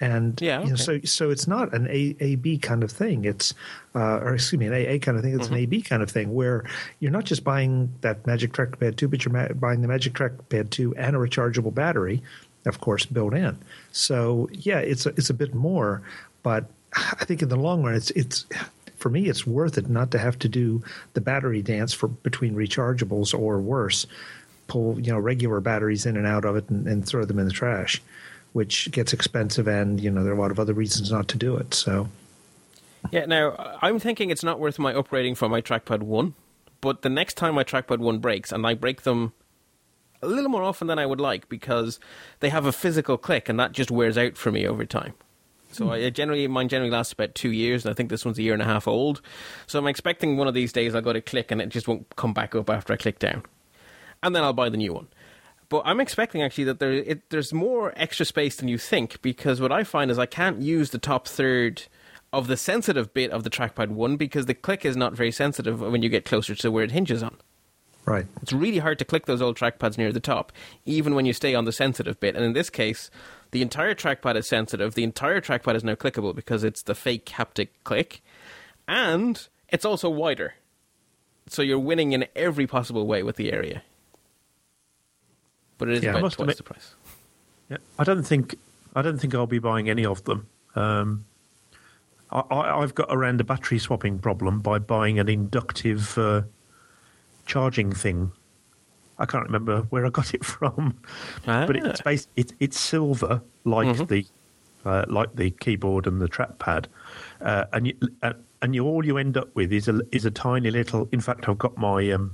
And 0.00 0.40
Yeah, 0.40 0.62
you 0.62 0.70
know, 0.70 0.76
so 0.76 1.00
so 1.04 1.30
it's 1.30 1.48
not 1.48 1.74
an 1.74 1.86
A 1.88 2.14
A 2.20 2.34
B 2.36 2.56
kind 2.58 2.84
of 2.84 2.90
thing. 2.92 3.24
It's 3.24 3.52
uh, 3.94 4.18
or 4.18 4.34
excuse 4.34 4.58
me, 4.60 4.66
an 4.66 4.72
AA 4.74 4.98
kind 4.98 5.16
of 5.16 5.24
thing. 5.24 5.34
It's 5.34 5.46
Mm-hmm. 5.46 5.54
an 5.54 5.60
AB 5.60 5.82
kind 5.82 6.02
of 6.02 6.10
thing 6.10 6.34
where 6.34 6.64
you're 7.00 7.10
not 7.10 7.24
just 7.24 7.42
buying 7.42 7.92
that 8.02 8.26
Magic 8.26 8.52
Trackpad 8.52 8.96
two, 8.96 9.08
but 9.08 9.24
you're 9.24 9.32
ma- 9.32 9.52
buying 9.54 9.82
the 9.82 9.88
Magic 9.88 10.12
Trackpad 10.12 10.70
two 10.70 10.94
and 10.96 11.16
a 11.16 11.18
rechargeable 11.18 11.74
battery, 11.74 12.22
of 12.66 12.80
course, 12.80 13.06
built 13.06 13.34
in. 13.34 13.58
So 13.90 14.48
yeah, 14.52 14.78
it's 14.78 15.04
a, 15.06 15.08
it's 15.10 15.30
a 15.30 15.34
bit 15.34 15.52
more, 15.54 16.02
but 16.44 16.66
I 16.94 17.24
think 17.24 17.42
in 17.42 17.48
the 17.48 17.56
long 17.56 17.82
run, 17.82 17.94
it's 17.94 18.10
it's 18.12 18.46
for 18.98 19.10
me, 19.10 19.28
it's 19.28 19.46
worth 19.46 19.78
it 19.78 19.88
not 19.88 20.10
to 20.12 20.18
have 20.18 20.38
to 20.40 20.48
do 20.48 20.82
the 21.14 21.20
battery 21.20 21.62
dance 21.62 21.92
for 21.92 22.08
between 22.08 22.54
rechargeables 22.54 23.36
or 23.36 23.58
worse, 23.60 24.06
pull 24.68 24.98
you 25.00 25.10
know 25.12 25.18
regular 25.18 25.60
batteries 25.60 26.06
in 26.06 26.16
and 26.16 26.26
out 26.26 26.44
of 26.44 26.54
it 26.56 26.68
and, 26.68 26.86
and 26.86 27.04
throw 27.06 27.24
them 27.24 27.38
in 27.38 27.46
the 27.46 27.52
trash, 27.52 28.00
which 28.52 28.90
gets 28.90 29.12
expensive 29.12 29.68
and 29.68 30.00
you 30.00 30.10
know 30.10 30.22
there 30.24 30.32
are 30.32 30.36
a 30.36 30.40
lot 30.40 30.50
of 30.50 30.58
other 30.58 30.74
reasons 30.74 31.10
not 31.10 31.28
to 31.28 31.36
do 31.36 31.56
it. 31.56 31.74
So 31.74 32.08
Yeah, 33.10 33.26
now 33.26 33.78
I'm 33.82 33.98
thinking 33.98 34.30
it's 34.30 34.44
not 34.44 34.60
worth 34.60 34.78
my 34.78 34.92
upgrading 34.92 35.36
for 35.36 35.48
my 35.48 35.60
Trackpad 35.60 36.02
1, 36.02 36.34
but 36.80 37.02
the 37.02 37.08
next 37.08 37.34
time 37.34 37.54
my 37.54 37.64
Trackpad 37.64 37.98
1 37.98 38.18
breaks, 38.18 38.52
and 38.52 38.66
I 38.66 38.74
break 38.74 39.02
them 39.02 39.32
a 40.22 40.26
little 40.26 40.50
more 40.50 40.62
often 40.62 40.88
than 40.88 40.98
I 40.98 41.06
would 41.06 41.20
like 41.20 41.48
because 41.48 42.00
they 42.40 42.48
have 42.48 42.66
a 42.66 42.72
physical 42.72 43.16
click, 43.16 43.48
and 43.48 43.58
that 43.60 43.72
just 43.72 43.90
wears 43.90 44.18
out 44.18 44.36
for 44.36 44.50
me 44.50 44.66
over 44.66 44.84
time. 44.84 45.14
So 45.70 45.86
hmm. 45.86 45.90
I 45.92 46.10
generally 46.10 46.46
mine 46.48 46.68
generally 46.68 46.90
lasts 46.90 47.12
about 47.12 47.34
two 47.34 47.52
years, 47.52 47.84
and 47.84 47.92
I 47.92 47.94
think 47.94 48.10
this 48.10 48.24
one's 48.24 48.38
a 48.38 48.42
year 48.42 48.52
and 48.52 48.62
a 48.62 48.66
half 48.66 48.88
old. 48.88 49.20
So 49.66 49.78
I'm 49.78 49.86
expecting 49.86 50.36
one 50.36 50.48
of 50.48 50.54
these 50.54 50.72
days 50.72 50.94
I'll 50.94 51.02
go 51.02 51.12
to 51.12 51.20
click, 51.20 51.50
and 51.50 51.60
it 51.60 51.68
just 51.68 51.88
won't 51.88 52.14
come 52.16 52.32
back 52.32 52.54
up 52.54 52.70
after 52.70 52.92
I 52.92 52.96
click 52.96 53.18
down, 53.18 53.42
and 54.22 54.34
then 54.34 54.42
I'll 54.42 54.52
buy 54.52 54.68
the 54.68 54.76
new 54.76 54.92
one. 54.92 55.08
But 55.68 55.82
I'm 55.84 56.00
expecting 56.00 56.42
actually 56.42 56.64
that 56.64 56.78
there 56.78 56.92
it, 56.92 57.30
there's 57.30 57.52
more 57.52 57.92
extra 57.96 58.24
space 58.24 58.56
than 58.56 58.68
you 58.68 58.78
think 58.78 59.20
because 59.20 59.60
what 59.60 59.72
I 59.72 59.84
find 59.84 60.10
is 60.10 60.18
I 60.18 60.26
can't 60.26 60.62
use 60.62 60.90
the 60.90 60.98
top 60.98 61.28
third 61.28 61.82
of 62.32 62.46
the 62.46 62.56
sensitive 62.56 63.12
bit 63.14 63.30
of 63.30 63.44
the 63.44 63.50
trackpad 63.50 63.88
one 63.88 64.16
because 64.16 64.46
the 64.46 64.54
click 64.54 64.84
is 64.84 64.96
not 64.96 65.14
very 65.14 65.30
sensitive 65.30 65.80
when 65.80 66.02
you 66.02 66.08
get 66.08 66.24
closer 66.24 66.54
to 66.54 66.70
where 66.70 66.84
it 66.84 66.90
hinges 66.90 67.22
on. 67.22 67.36
right, 68.04 68.26
It's 68.42 68.52
really 68.52 68.78
hard 68.78 68.98
to 68.98 69.04
click 69.04 69.26
those 69.26 69.42
old 69.42 69.56
trackpads 69.56 69.98
near 69.98 70.12
the 70.12 70.20
top, 70.20 70.52
even 70.84 71.14
when 71.14 71.26
you 71.26 71.32
stay 71.32 71.54
on 71.54 71.64
the 71.64 71.72
sensitive 71.72 72.20
bit. 72.20 72.36
And 72.36 72.44
in 72.44 72.52
this 72.52 72.70
case, 72.70 73.10
the 73.50 73.62
entire 73.62 73.94
trackpad 73.94 74.36
is 74.36 74.48
sensitive. 74.48 74.94
The 74.94 75.04
entire 75.04 75.40
trackpad 75.40 75.74
is 75.74 75.84
now 75.84 75.94
clickable 75.94 76.34
because 76.34 76.64
it's 76.64 76.82
the 76.82 76.94
fake 76.94 77.26
haptic 77.26 77.68
click, 77.84 78.22
and 78.86 79.46
it's 79.68 79.84
also 79.84 80.10
wider. 80.10 80.54
So 81.48 81.62
you're 81.62 81.78
winning 81.78 82.12
in 82.12 82.26
every 82.36 82.66
possible 82.66 83.06
way 83.06 83.22
with 83.22 83.36
the 83.36 83.52
area. 83.52 83.82
But 85.78 85.88
it 85.88 85.94
is 85.98 86.02
Yeah, 86.02 86.10
I 86.10 86.12
about 86.14 86.22
must 86.22 86.36
twice 86.36 86.44
admit- 86.44 86.56
the 86.58 86.62
price. 86.64 86.94
Yeah, 87.70 87.76
I 87.98 88.04
don't 88.04 88.22
think 88.24 88.56
I 88.96 89.02
don't 89.02 89.18
think 89.18 89.34
I'll 89.34 89.46
be 89.46 89.58
buying 89.58 89.88
any 89.90 90.04
of 90.04 90.24
them. 90.24 90.46
Um, 90.74 91.24
I, 92.30 92.40
I, 92.40 92.82
I've 92.82 92.94
got 92.94 93.08
around 93.10 93.40
a 93.40 93.44
battery 93.44 93.78
swapping 93.78 94.18
problem 94.18 94.60
by 94.60 94.78
buying 94.78 95.18
an 95.18 95.28
inductive 95.28 96.16
uh, 96.18 96.42
charging 97.46 97.92
thing. 97.92 98.32
I 99.18 99.26
can't 99.26 99.44
remember 99.44 99.82
where 99.90 100.06
I 100.06 100.10
got 100.10 100.32
it 100.34 100.44
from, 100.54 100.96
but 101.44 101.76
Ah. 101.76 101.88
it's 101.90 102.00
based, 102.02 102.28
it, 102.36 102.52
it's 102.60 102.78
silver, 102.78 103.42
like 103.64 104.08
the 104.08 104.24
uh, 104.84 105.04
like 105.08 105.34
the 105.34 105.50
keyboard 105.50 106.06
and 106.06 106.20
the 106.20 106.28
trackpad, 106.28 106.86
uh, 107.42 107.64
and 107.72 107.88
you, 107.88 107.94
uh, 108.22 108.32
and 108.62 108.74
you 108.74 108.84
all 108.86 109.04
you 109.04 109.18
end 109.18 109.36
up 109.36 109.54
with 109.54 109.72
is 109.72 109.88
a 109.88 110.00
is 110.12 110.24
a 110.24 110.30
tiny 110.30 110.70
little. 110.70 111.08
In 111.12 111.20
fact, 111.20 111.48
I've 111.48 111.58
got 111.58 111.76
my 111.76 112.10
um, 112.12 112.32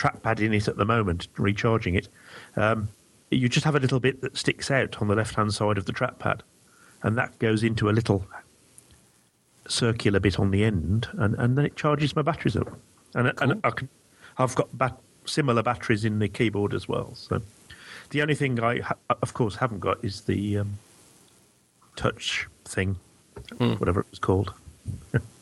trackpad 0.00 0.40
in 0.40 0.54
it 0.54 0.66
at 0.66 0.76
the 0.76 0.84
moment, 0.84 1.28
recharging 1.36 1.94
it. 1.94 2.08
Um, 2.56 2.88
you 3.30 3.48
just 3.48 3.64
have 3.64 3.76
a 3.76 3.80
little 3.80 4.00
bit 4.00 4.22
that 4.22 4.36
sticks 4.36 4.70
out 4.70 5.00
on 5.00 5.08
the 5.08 5.14
left 5.14 5.34
hand 5.34 5.52
side 5.54 5.78
of 5.78 5.84
the 5.84 5.92
trackpad, 5.92 6.40
and 7.02 7.16
that 7.16 7.38
goes 7.38 7.62
into 7.62 7.88
a 7.88 7.92
little 7.92 8.26
circular 9.68 10.18
bit 10.18 10.38
on 10.38 10.50
the 10.50 10.64
end, 10.64 11.08
and, 11.12 11.34
and 11.36 11.56
then 11.56 11.64
it 11.64 11.76
charges 11.76 12.16
my 12.16 12.22
batteries 12.22 12.56
up. 12.56 12.78
And, 13.14 13.32
and 13.40 13.60
I 13.62 13.70
can, 13.70 13.88
I've 14.38 14.54
got 14.54 14.76
bat- 14.76 14.98
similar 15.26 15.62
batteries 15.62 16.04
in 16.04 16.18
the 16.18 16.28
keyboard 16.28 16.74
as 16.74 16.88
well. 16.88 17.14
So 17.14 17.42
the 18.10 18.22
only 18.22 18.34
thing 18.34 18.58
I, 18.60 18.80
ha- 18.80 18.96
of 19.22 19.34
course, 19.34 19.56
haven't 19.56 19.80
got 19.80 20.04
is 20.04 20.22
the 20.22 20.58
um, 20.58 20.78
touch 21.94 22.48
thing, 22.64 22.96
whatever 23.58 24.00
it 24.00 24.06
was 24.10 24.18
called. 24.18 24.54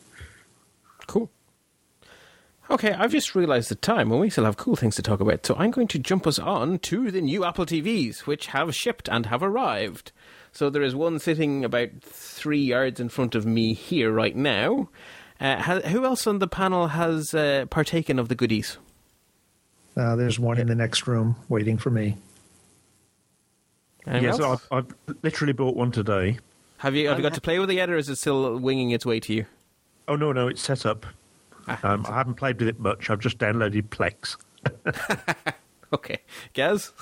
Cool. 2.68 2.74
Okay, 2.74 2.92
I've 2.92 3.12
just 3.12 3.34
realised 3.34 3.70
the 3.70 3.74
time, 3.74 4.12
and 4.12 4.20
we 4.20 4.30
still 4.30 4.44
have 4.44 4.56
cool 4.56 4.76
things 4.76 4.94
to 4.96 5.02
talk 5.02 5.20
about. 5.20 5.44
So 5.44 5.56
I'm 5.56 5.70
going 5.70 5.88
to 5.88 5.98
jump 5.98 6.26
us 6.26 6.38
on 6.38 6.78
to 6.80 7.10
the 7.10 7.20
new 7.20 7.44
Apple 7.44 7.66
TVs, 7.66 8.20
which 8.20 8.48
have 8.48 8.74
shipped 8.74 9.08
and 9.08 9.26
have 9.26 9.42
arrived. 9.42 10.12
So 10.52 10.70
there 10.70 10.82
is 10.82 10.94
one 10.94 11.18
sitting 11.18 11.64
about 11.64 11.88
three 12.02 12.60
yards 12.60 13.00
in 13.00 13.08
front 13.08 13.34
of 13.34 13.46
me 13.46 13.74
here 13.74 14.12
right 14.12 14.36
now. 14.36 14.88
Uh, 15.40 15.56
ha- 15.56 15.80
who 15.80 16.04
else 16.04 16.26
on 16.26 16.40
the 16.40 16.48
panel 16.48 16.88
has 16.88 17.32
uh, 17.32 17.66
partaken 17.70 18.18
of 18.18 18.28
the 18.28 18.34
goodies? 18.34 18.76
uh, 19.98 20.14
there's 20.16 20.38
one 20.38 20.58
in 20.58 20.68
the 20.68 20.74
next 20.74 21.06
room 21.06 21.36
waiting 21.48 21.76
for 21.76 21.90
me. 21.90 22.16
yes, 24.06 24.40
I've, 24.40 24.66
I've, 24.70 24.94
literally 25.22 25.52
bought 25.52 25.76
one 25.76 25.90
today. 25.90 26.38
Have 26.78 26.94
you 26.94 27.08
have 27.08 27.18
you 27.18 27.22
got 27.22 27.34
to 27.34 27.40
play 27.40 27.58
with 27.58 27.70
it 27.70 27.74
yet, 27.74 27.90
or 27.90 27.96
is 27.96 28.08
it 28.08 28.16
still 28.16 28.56
winging 28.58 28.90
its 28.90 29.04
way 29.04 29.18
to 29.20 29.34
you? 29.34 29.46
Oh 30.06 30.14
no, 30.14 30.32
no, 30.32 30.46
it's 30.46 30.62
set 30.62 30.86
up. 30.86 31.04
Um, 31.82 32.06
I 32.08 32.14
haven't 32.14 32.34
played 32.34 32.58
with 32.58 32.68
it 32.68 32.80
much. 32.80 33.10
I've 33.10 33.20
just 33.20 33.38
downloaded 33.38 33.88
Plex. 33.88 34.36
okay, 35.92 36.18
Gaz. 36.52 36.92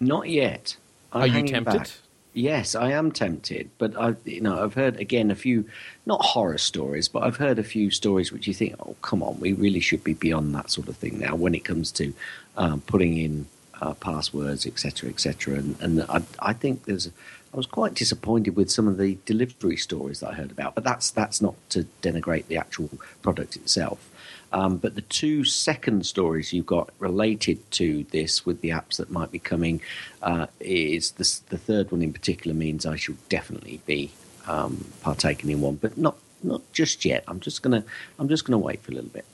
Not 0.00 0.28
yet. 0.28 0.76
I'm 1.12 1.22
Are 1.22 1.26
you 1.26 1.46
tempted? 1.46 1.78
Back. 1.78 1.90
Yes, 2.36 2.74
I 2.74 2.90
am 2.90 3.12
tempted, 3.12 3.70
but 3.78 3.96
I've 3.96 4.18
you 4.24 4.40
know 4.40 4.62
I've 4.62 4.74
heard 4.74 4.96
again 4.96 5.30
a 5.30 5.36
few 5.36 5.66
not 6.04 6.20
horror 6.20 6.58
stories, 6.58 7.06
but 7.06 7.22
I've 7.22 7.36
heard 7.36 7.60
a 7.60 7.64
few 7.64 7.90
stories 7.90 8.32
which 8.32 8.48
you 8.48 8.54
think, 8.54 8.74
oh 8.80 8.96
come 9.02 9.22
on, 9.22 9.38
we 9.38 9.52
really 9.52 9.80
should 9.80 10.02
be 10.02 10.14
beyond 10.14 10.52
that 10.54 10.70
sort 10.70 10.88
of 10.88 10.96
thing 10.96 11.20
now 11.20 11.36
when 11.36 11.54
it 11.54 11.64
comes 11.64 11.92
to 11.92 12.12
um, 12.56 12.80
putting 12.80 13.16
in 13.18 13.46
uh, 13.80 13.94
passwords, 13.94 14.66
etc., 14.66 15.10
etc. 15.10 15.54
And, 15.54 15.76
and 15.80 16.02
I, 16.08 16.22
I 16.40 16.52
think 16.52 16.84
there's 16.86 17.10
I 17.54 17.56
was 17.56 17.66
quite 17.66 17.94
disappointed 17.94 18.56
with 18.56 18.68
some 18.68 18.88
of 18.88 18.98
the 18.98 19.16
delivery 19.26 19.76
stories 19.76 20.18
that 20.18 20.30
I 20.30 20.34
heard 20.34 20.50
about, 20.50 20.74
but 20.74 20.82
that's 20.82 21.12
that's 21.12 21.40
not 21.40 21.54
to 21.70 21.86
denigrate 22.02 22.48
the 22.48 22.56
actual 22.56 22.90
product 23.22 23.54
itself. 23.54 24.10
Um, 24.52 24.78
but 24.78 24.96
the 24.96 25.02
two 25.02 25.44
second 25.44 26.04
stories 26.04 26.52
you've 26.52 26.66
got 26.66 26.90
related 26.98 27.58
to 27.72 28.04
this 28.10 28.44
with 28.44 28.60
the 28.60 28.70
apps 28.70 28.96
that 28.96 29.10
might 29.10 29.30
be 29.30 29.38
coming 29.38 29.80
uh, 30.20 30.48
is 30.58 31.12
the, 31.12 31.40
the 31.50 31.58
third 31.58 31.92
one 31.92 32.02
in 32.02 32.12
particular 32.12 32.54
means 32.54 32.86
I 32.86 32.96
should 32.96 33.28
definitely 33.28 33.80
be 33.86 34.10
um, 34.48 34.86
partaking 35.02 35.50
in 35.50 35.60
one, 35.60 35.76
but 35.76 35.96
not 35.96 36.16
not 36.42 36.60
just 36.72 37.04
yet. 37.04 37.22
I'm 37.28 37.38
just 37.38 37.62
gonna 37.62 37.84
I'm 38.18 38.28
just 38.28 38.44
gonna 38.44 38.58
wait 38.58 38.82
for 38.82 38.90
a 38.90 38.96
little 38.96 39.10
bit. 39.10 39.26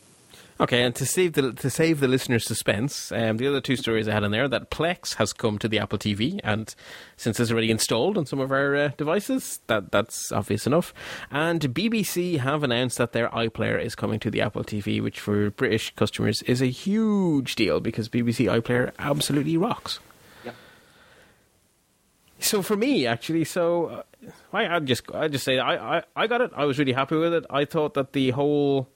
Okay, 0.61 0.83
and 0.83 0.95
to 0.97 1.07
save 1.07 1.33
the 1.33 1.55
to 1.55 1.71
save 1.71 2.01
the 2.01 2.09
listeners' 2.09 2.47
suspense, 2.47 3.11
um, 3.13 3.39
the 3.39 3.49
other 3.49 3.63
two 3.63 3.77
stories 3.77 4.07
I 4.07 4.13
had 4.13 4.25
in 4.25 4.31
there 4.31 4.47
that 4.47 4.71
Plex 4.71 5.15
has 5.15 5.33
come 5.33 5.59
to 5.59 5.69
the 5.69 5.79
Apple 5.79 5.99
TV, 5.99 6.39
and 6.45 6.75
since 7.17 7.41
it's 7.41 7.51
already 7.51 7.71
installed 7.71 8.19
on 8.19 8.27
some 8.27 8.41
of 8.41 8.53
our 8.53 8.77
uh, 8.77 8.89
devices, 8.99 9.61
that 9.69 9.91
that's 9.91 10.31
obvious 10.31 10.67
enough. 10.67 10.93
And 11.31 11.63
BBC 11.63 12.41
have 12.41 12.63
announced 12.63 12.99
that 12.99 13.13
their 13.13 13.31
iPlayer 13.31 13.83
is 13.83 13.95
coming 13.95 14.21
to 14.21 14.31
the 14.31 14.43
Apple 14.43 14.63
TV, 14.63 15.03
which 15.03 15.19
for 15.19 15.49
British 15.49 15.95
customers 15.95 16.43
is 16.43 16.61
a 16.61 16.67
huge 16.67 17.55
deal 17.55 17.81
because 17.81 18.11
BBC 18.11 18.45
iPlayer 18.45 18.93
absolutely 18.99 19.57
rocks. 19.57 19.99
Yep. 20.45 20.55
So 22.39 22.61
for 22.61 22.77
me, 22.77 23.07
actually, 23.07 23.45
so 23.47 23.87
uh, 23.87 24.03
I 24.53 24.77
I 24.77 24.81
just 24.81 25.11
I 25.15 25.29
just 25.29 25.45
say 25.45 25.59
I, 25.59 26.01
I 26.01 26.03
I 26.15 26.27
got 26.27 26.43
it. 26.43 26.51
I 26.55 26.67
was 26.67 26.79
really 26.79 26.93
happy 26.93 27.17
with 27.17 27.33
it. 27.33 27.47
I 27.49 27.65
thought 27.65 27.95
that 27.95 28.13
the 28.13 28.33
whole 28.33 28.91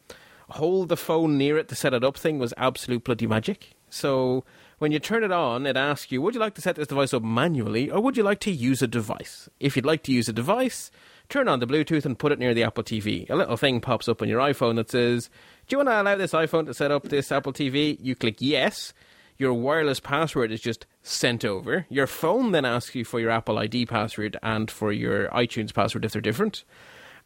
hold 0.51 0.89
the 0.89 0.97
phone 0.97 1.39
near 1.39 1.59
it 1.59 1.69
to 1.69 1.75
set 1.75 1.95
it 1.95 2.05
up 2.05 2.17
thing 2.17 2.39
was 2.39 2.55
absolute 2.57 3.05
bloody 3.05 3.27
magic. 3.27 3.75
So 3.91 4.45
when 4.79 4.93
you 4.93 4.99
turn 4.99 5.25
it 5.25 5.33
on, 5.33 5.67
it 5.67 5.77
asks 5.77 6.11
you, 6.11 6.21
would 6.21 6.35
you 6.35 6.41
like 6.41 6.55
to 6.55 6.61
set 6.61 6.77
this 6.77 6.89
device 6.89 7.15
up 7.15 7.23
manually 7.23 7.91
or 7.91 8.01
would 8.01 8.17
you 8.17 8.23
like 8.23 8.41
to 8.41 8.51
use 8.51 8.83
a 8.83 8.87
device? 8.87 9.49
If 9.61 9.77
you'd 9.77 9.87
like 9.87 10.03
to 10.05 10.13
use 10.13 10.29
a 10.29 10.33
device, 10.33 10.91
turn 11.29 11.49
on 11.49 11.61
the 11.61 11.67
Bluetooth 11.67 12.05
and 12.05 12.19
put 12.19 12.33
it 12.33 12.39
near 12.39 12.55
the 12.55 12.65
Apple 12.65 12.85
TV. 12.85 13.29
A 13.31 13.37
little 13.37 13.57
thing 13.57 13.81
pops 13.81 14.09
up 14.09 14.21
on 14.21 14.29
your 14.29 14.41
iPhone 14.41 14.77
that 14.77 14.91
says, 14.91 15.31
Do 15.67 15.75
you 15.75 15.79
want 15.79 15.89
to 15.89 16.03
allow 16.03 16.17
this 16.17 16.33
iPhone 16.33 16.67
to 16.67 16.75
set 16.75 16.91
up 16.91 17.05
this 17.05 17.31
Apple 17.31 17.53
TV? 17.53 17.97
You 18.01 18.15
click 18.15 18.37
yes. 18.41 18.93
Your 19.37 19.55
wireless 19.55 19.99
password 19.99 20.53
is 20.53 20.61
just 20.61 20.87
sent 21.03 21.45
over. 21.45 21.87
Your 21.89 22.07
phone 22.07 22.53
then 22.53 22.65
asks 22.65 22.95
you 22.95 23.05
for 23.05 23.19
your 23.19 23.31
Apple 23.31 23.59
ID 23.59 23.87
password 23.87 24.37
and 24.43 24.71
for 24.71 24.93
your 24.93 25.29
iTunes 25.29 25.75
password 25.75 26.05
if 26.05 26.13
they're 26.13 26.21
different 26.21 26.65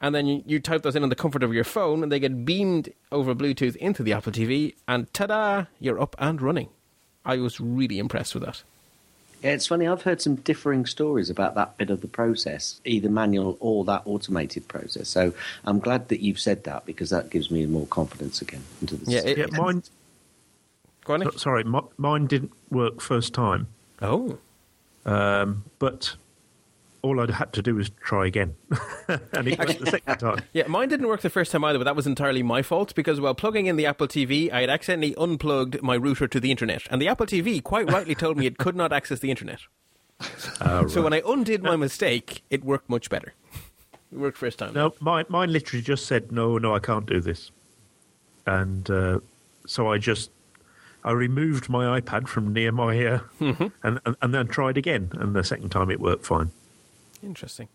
and 0.00 0.14
then 0.14 0.26
you, 0.26 0.42
you 0.46 0.60
type 0.60 0.82
those 0.82 0.96
in 0.96 1.02
on 1.02 1.08
the 1.08 1.16
comfort 1.16 1.42
of 1.42 1.52
your 1.52 1.64
phone, 1.64 2.02
and 2.02 2.12
they 2.12 2.20
get 2.20 2.44
beamed 2.44 2.92
over 3.10 3.34
Bluetooth 3.34 3.76
into 3.76 4.02
the 4.02 4.12
Apple 4.12 4.32
TV, 4.32 4.74
and 4.86 5.12
ta-da, 5.12 5.66
you're 5.80 6.00
up 6.00 6.14
and 6.18 6.40
running. 6.40 6.68
I 7.24 7.36
was 7.36 7.60
really 7.60 7.98
impressed 7.98 8.34
with 8.34 8.44
that. 8.44 8.62
Yeah, 9.42 9.52
it's 9.52 9.66
funny. 9.68 9.86
I've 9.86 10.02
heard 10.02 10.20
some 10.20 10.36
differing 10.36 10.84
stories 10.86 11.30
about 11.30 11.54
that 11.54 11.76
bit 11.76 11.90
of 11.90 12.00
the 12.00 12.08
process, 12.08 12.80
either 12.84 13.08
manual 13.08 13.56
or 13.60 13.84
that 13.84 14.02
automated 14.04 14.66
process. 14.66 15.08
So 15.08 15.32
I'm 15.64 15.78
glad 15.78 16.08
that 16.08 16.20
you've 16.20 16.40
said 16.40 16.64
that 16.64 16.86
because 16.86 17.10
that 17.10 17.30
gives 17.30 17.50
me 17.50 17.64
more 17.66 17.86
confidence 17.86 18.42
again 18.42 18.62
into 18.80 18.96
the 18.96 19.10
yeah, 19.10 19.20
it, 19.20 19.38
yeah, 19.38 19.46
mine. 19.52 19.84
Go 21.04 21.14
on, 21.14 21.38
sorry, 21.38 21.64
mine 21.96 22.26
didn't 22.26 22.52
work 22.70 23.00
first 23.00 23.32
time. 23.32 23.68
Oh, 24.02 24.38
um, 25.06 25.64
but 25.78 26.16
all 27.02 27.20
I 27.20 27.32
had 27.32 27.52
to 27.54 27.62
do 27.62 27.74
was 27.74 27.90
try 28.02 28.26
again, 28.26 28.56
and 29.08 29.48
it 29.48 29.58
worked 29.58 29.78
the 29.80 29.86
second 29.86 30.18
time. 30.18 30.42
Yeah, 30.52 30.66
mine 30.66 30.88
didn't 30.88 31.08
work 31.08 31.20
the 31.20 31.30
first 31.30 31.52
time 31.52 31.64
either, 31.64 31.78
but 31.78 31.84
that 31.84 31.96
was 31.96 32.06
entirely 32.06 32.42
my 32.42 32.62
fault 32.62 32.94
because 32.94 33.20
while 33.20 33.34
plugging 33.34 33.66
in 33.66 33.76
the 33.76 33.86
Apple 33.86 34.08
TV, 34.08 34.50
I 34.50 34.62
had 34.62 34.70
accidentally 34.70 35.14
unplugged 35.16 35.82
my 35.82 35.94
router 35.94 36.26
to 36.26 36.40
the 36.40 36.50
internet, 36.50 36.82
and 36.90 37.00
the 37.00 37.08
Apple 37.08 37.26
TV 37.26 37.62
quite 37.62 37.90
rightly 37.90 38.14
told 38.14 38.36
me 38.36 38.46
it 38.46 38.58
could 38.58 38.76
not 38.76 38.92
access 38.92 39.20
the 39.20 39.30
internet. 39.30 39.60
Uh, 40.20 40.24
right. 40.60 40.90
So 40.90 41.02
when 41.02 41.12
I 41.12 41.22
undid 41.26 41.62
my 41.62 41.76
mistake, 41.76 42.42
it 42.50 42.64
worked 42.64 42.88
much 42.88 43.10
better. 43.10 43.34
It 44.12 44.18
worked 44.18 44.38
first 44.38 44.58
time. 44.58 44.74
No, 44.74 44.94
mine, 45.00 45.26
mine 45.28 45.52
literally 45.52 45.82
just 45.82 46.06
said, 46.06 46.32
"No, 46.32 46.58
no, 46.58 46.74
I 46.74 46.78
can't 46.78 47.06
do 47.06 47.20
this," 47.20 47.50
and 48.46 48.88
uh, 48.90 49.20
so 49.66 49.92
I 49.92 49.98
just 49.98 50.30
I 51.04 51.12
removed 51.12 51.68
my 51.68 52.00
iPad 52.00 52.26
from 52.28 52.52
near 52.52 52.72
my 52.72 52.94
ear 52.94 53.22
mm-hmm. 53.40 53.66
and, 53.82 54.00
and, 54.04 54.16
and 54.20 54.34
then 54.34 54.48
tried 54.48 54.76
again, 54.76 55.10
and 55.14 55.34
the 55.34 55.44
second 55.44 55.70
time 55.70 55.90
it 55.90 56.00
worked 56.00 56.26
fine. 56.26 56.50
Interesting. 57.22 57.68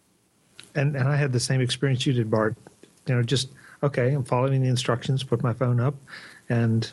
And 0.75 0.95
and 0.95 1.07
I 1.07 1.15
had 1.15 1.31
the 1.33 1.39
same 1.39 1.61
experience 1.61 2.05
you 2.05 2.13
did, 2.13 2.31
Bart. 2.31 2.55
You 3.07 3.15
know, 3.15 3.23
just 3.23 3.49
okay, 3.81 4.13
I'm 4.13 4.23
following 4.23 4.61
the 4.61 4.69
instructions, 4.69 5.23
put 5.23 5.43
my 5.43 5.53
phone 5.53 5.79
up, 5.79 5.95
and 6.49 6.89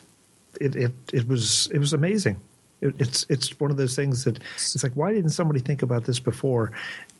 it 0.59 0.75
it, 0.75 0.91
it 1.13 1.27
was 1.27 1.69
it 1.73 1.79
was 1.79 1.93
amazing. 1.93 2.39
It, 2.81 2.95
it's 2.99 3.25
it's 3.29 3.59
one 3.59 3.71
of 3.71 3.77
those 3.77 3.95
things 3.95 4.23
that 4.25 4.37
it's 4.55 4.83
like, 4.83 4.93
why 4.93 5.13
didn't 5.13 5.31
somebody 5.31 5.59
think 5.59 5.81
about 5.81 6.05
this 6.05 6.19
before? 6.19 6.71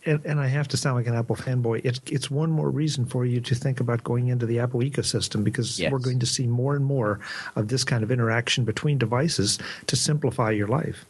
And, 0.05 0.19
and 0.25 0.39
I 0.39 0.47
have 0.47 0.67
to 0.69 0.77
sound 0.77 0.95
like 0.95 1.05
an 1.05 1.13
Apple 1.13 1.35
fanboy. 1.35 1.81
It's 1.85 2.01
it's 2.07 2.29
one 2.31 2.49
more 2.49 2.69
reason 2.69 3.05
for 3.05 3.25
you 3.25 3.39
to 3.41 3.55
think 3.55 3.79
about 3.79 4.03
going 4.03 4.27
into 4.27 4.45
the 4.45 4.59
Apple 4.59 4.81
ecosystem 4.81 5.43
because 5.43 5.79
yes. 5.79 5.91
we're 5.91 5.99
going 5.99 6.19
to 6.19 6.25
see 6.25 6.47
more 6.47 6.75
and 6.75 6.83
more 6.83 7.19
of 7.55 7.67
this 7.67 7.83
kind 7.83 8.03
of 8.03 8.11
interaction 8.11 8.65
between 8.65 8.97
devices 8.97 9.59
to 9.87 9.95
simplify 9.95 10.51
your 10.51 10.67
life. 10.67 11.05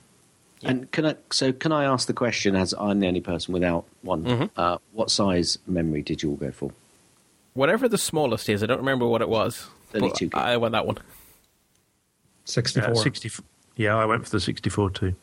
And 0.64 0.92
can 0.92 1.06
I? 1.06 1.16
So 1.32 1.52
can 1.52 1.72
I 1.72 1.86
ask 1.86 2.08
the 2.08 2.14
question, 2.14 2.56
as 2.56 2.74
I'm 2.78 3.00
the 3.00 3.08
only 3.08 3.22
person 3.22 3.54
without 3.54 3.86
one? 4.02 4.24
Mm-hmm. 4.24 4.46
Uh, 4.56 4.78
what 4.92 5.10
size 5.10 5.58
memory 5.66 6.02
did 6.02 6.22
you 6.22 6.32
all 6.32 6.36
go 6.36 6.52
for? 6.52 6.72
Whatever 7.54 7.90
the 7.90 7.98
smallest 7.98 8.48
is, 8.48 8.64
I 8.64 8.66
don't 8.66 8.78
remember 8.80 9.08
what 9.08 9.22
it 9.22 9.30
was. 9.30 9.68
Thirty-two. 9.90 10.30
I 10.34 10.58
went 10.58 10.74
that 10.74 10.86
one. 10.86 10.98
Sixty-four. 12.46 12.92
Uh, 12.92 12.96
60, 12.96 13.30
yeah, 13.76 13.96
I 13.96 14.06
went 14.06 14.26
for 14.26 14.32
the 14.32 14.40
sixty-four 14.40 14.92
too. 14.92 15.16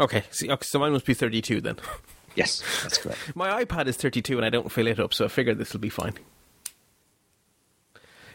Okay, 0.00 0.24
so 0.30 0.78
mine 0.78 0.92
must 0.92 1.06
be 1.06 1.14
thirty-two 1.14 1.60
then. 1.60 1.76
Yes, 2.36 2.64
that's 2.82 2.98
correct. 2.98 3.20
My 3.36 3.64
iPad 3.64 3.86
is 3.86 3.96
thirty-two, 3.96 4.36
and 4.36 4.44
I 4.44 4.50
don't 4.50 4.68
fill 4.72 4.88
it 4.88 4.98
up, 4.98 5.14
so 5.14 5.24
I 5.24 5.28
figured 5.28 5.56
this 5.58 5.72
will 5.72 5.78
be 5.78 5.88
fine. 5.88 6.14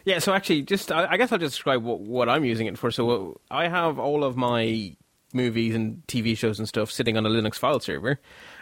Yeah, 0.06 0.20
so 0.20 0.32
actually, 0.32 0.62
just 0.62 0.90
I, 0.90 1.06
I 1.10 1.16
guess 1.18 1.32
I'll 1.32 1.38
just 1.38 1.54
describe 1.54 1.82
what, 1.82 2.00
what 2.00 2.26
I'm 2.26 2.44
using 2.44 2.66
it 2.66 2.78
for. 2.78 2.90
So 2.90 3.40
I 3.50 3.68
have 3.68 3.98
all 3.98 4.24
of 4.24 4.38
my 4.38 4.96
movies 5.32 5.74
and 5.74 6.02
TV 6.06 6.36
shows 6.36 6.58
and 6.58 6.68
stuff 6.68 6.90
sitting 6.90 7.16
on 7.16 7.26
a 7.26 7.28
Linux 7.28 7.56
file 7.56 7.80
server. 7.80 8.18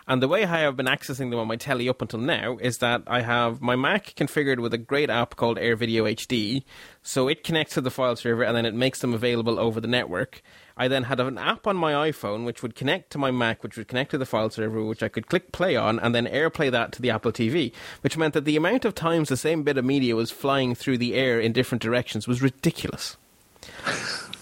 And 0.07 0.23
the 0.23 0.29
way 0.29 0.45
I 0.45 0.61
have 0.61 0.75
been 0.75 0.87
accessing 0.87 1.31
them 1.31 1.39
on 1.39 1.49
my 1.49 1.57
telly 1.57 1.87
up 1.87 2.01
until 2.01 2.19
now 2.19 2.57
is 2.63 2.79
that 2.79 3.03
I 3.07 3.21
have 3.21 3.61
my 3.61 3.77
Mac 3.77 4.15
configured 4.17 4.59
with 4.59 4.73
a 4.73 4.79
great 4.79 5.11
app 5.11 5.37
called 5.37 5.59
AirVideo 5.59 6.11
HD. 6.15 6.65
So 7.03 7.29
it 7.29 7.45
connects 7.45 7.75
to 7.75 7.83
the 7.83 7.91
file 7.91 8.17
server 8.17 8.43
and 8.43 8.57
then 8.57 8.65
it 8.65 8.75
makes 8.75 9.01
them 9.01 9.13
available 9.13 9.61
over 9.61 9.83
the 9.83 9.87
network. 9.87 10.41
I 10.79 10.89
then 10.89 11.05
had 11.05 11.21
an 11.21 11.37
app 11.37 11.67
on 11.67 11.77
my 11.77 12.11
iPhone 12.11 12.47
which 12.47 12.63
would 12.63 12.75
connect 12.75 13.11
to 13.11 13.19
my 13.19 13.31
Mac, 13.31 13.63
which 13.63 13.77
would 13.77 13.89
connect 13.89 14.13
to 14.13 14.19
the 14.19 14.25
file 14.25 14.49
server, 14.49 14.83
which 14.83 15.03
I 15.03 15.09
could 15.09 15.27
click 15.27 15.53
play 15.53 15.77
on 15.77 15.99
and 15.99 16.15
then 16.15 16.27
AirPlay 16.27 16.71
that 16.71 16.93
to 16.93 17.03
the 17.03 17.11
Apple 17.11 17.33
TV, 17.33 17.73
which 18.01 18.17
meant 18.17 18.33
that 18.33 18.47
the 18.47 18.57
amount 18.57 18.87
of 18.87 18.95
times 18.95 19.29
the 19.29 19.37
same 19.37 19.63
bit 19.63 19.77
of 19.77 19.85
media 19.85 20.17
was 20.17 20.31
flying 20.31 20.75
through 20.75 20.99
the 20.99 21.15
air 21.15 21.39
in 21.39 21.53
different 21.53 21.83
directions 21.83 22.27
was 22.27 22.41
ridiculous. 22.41 23.19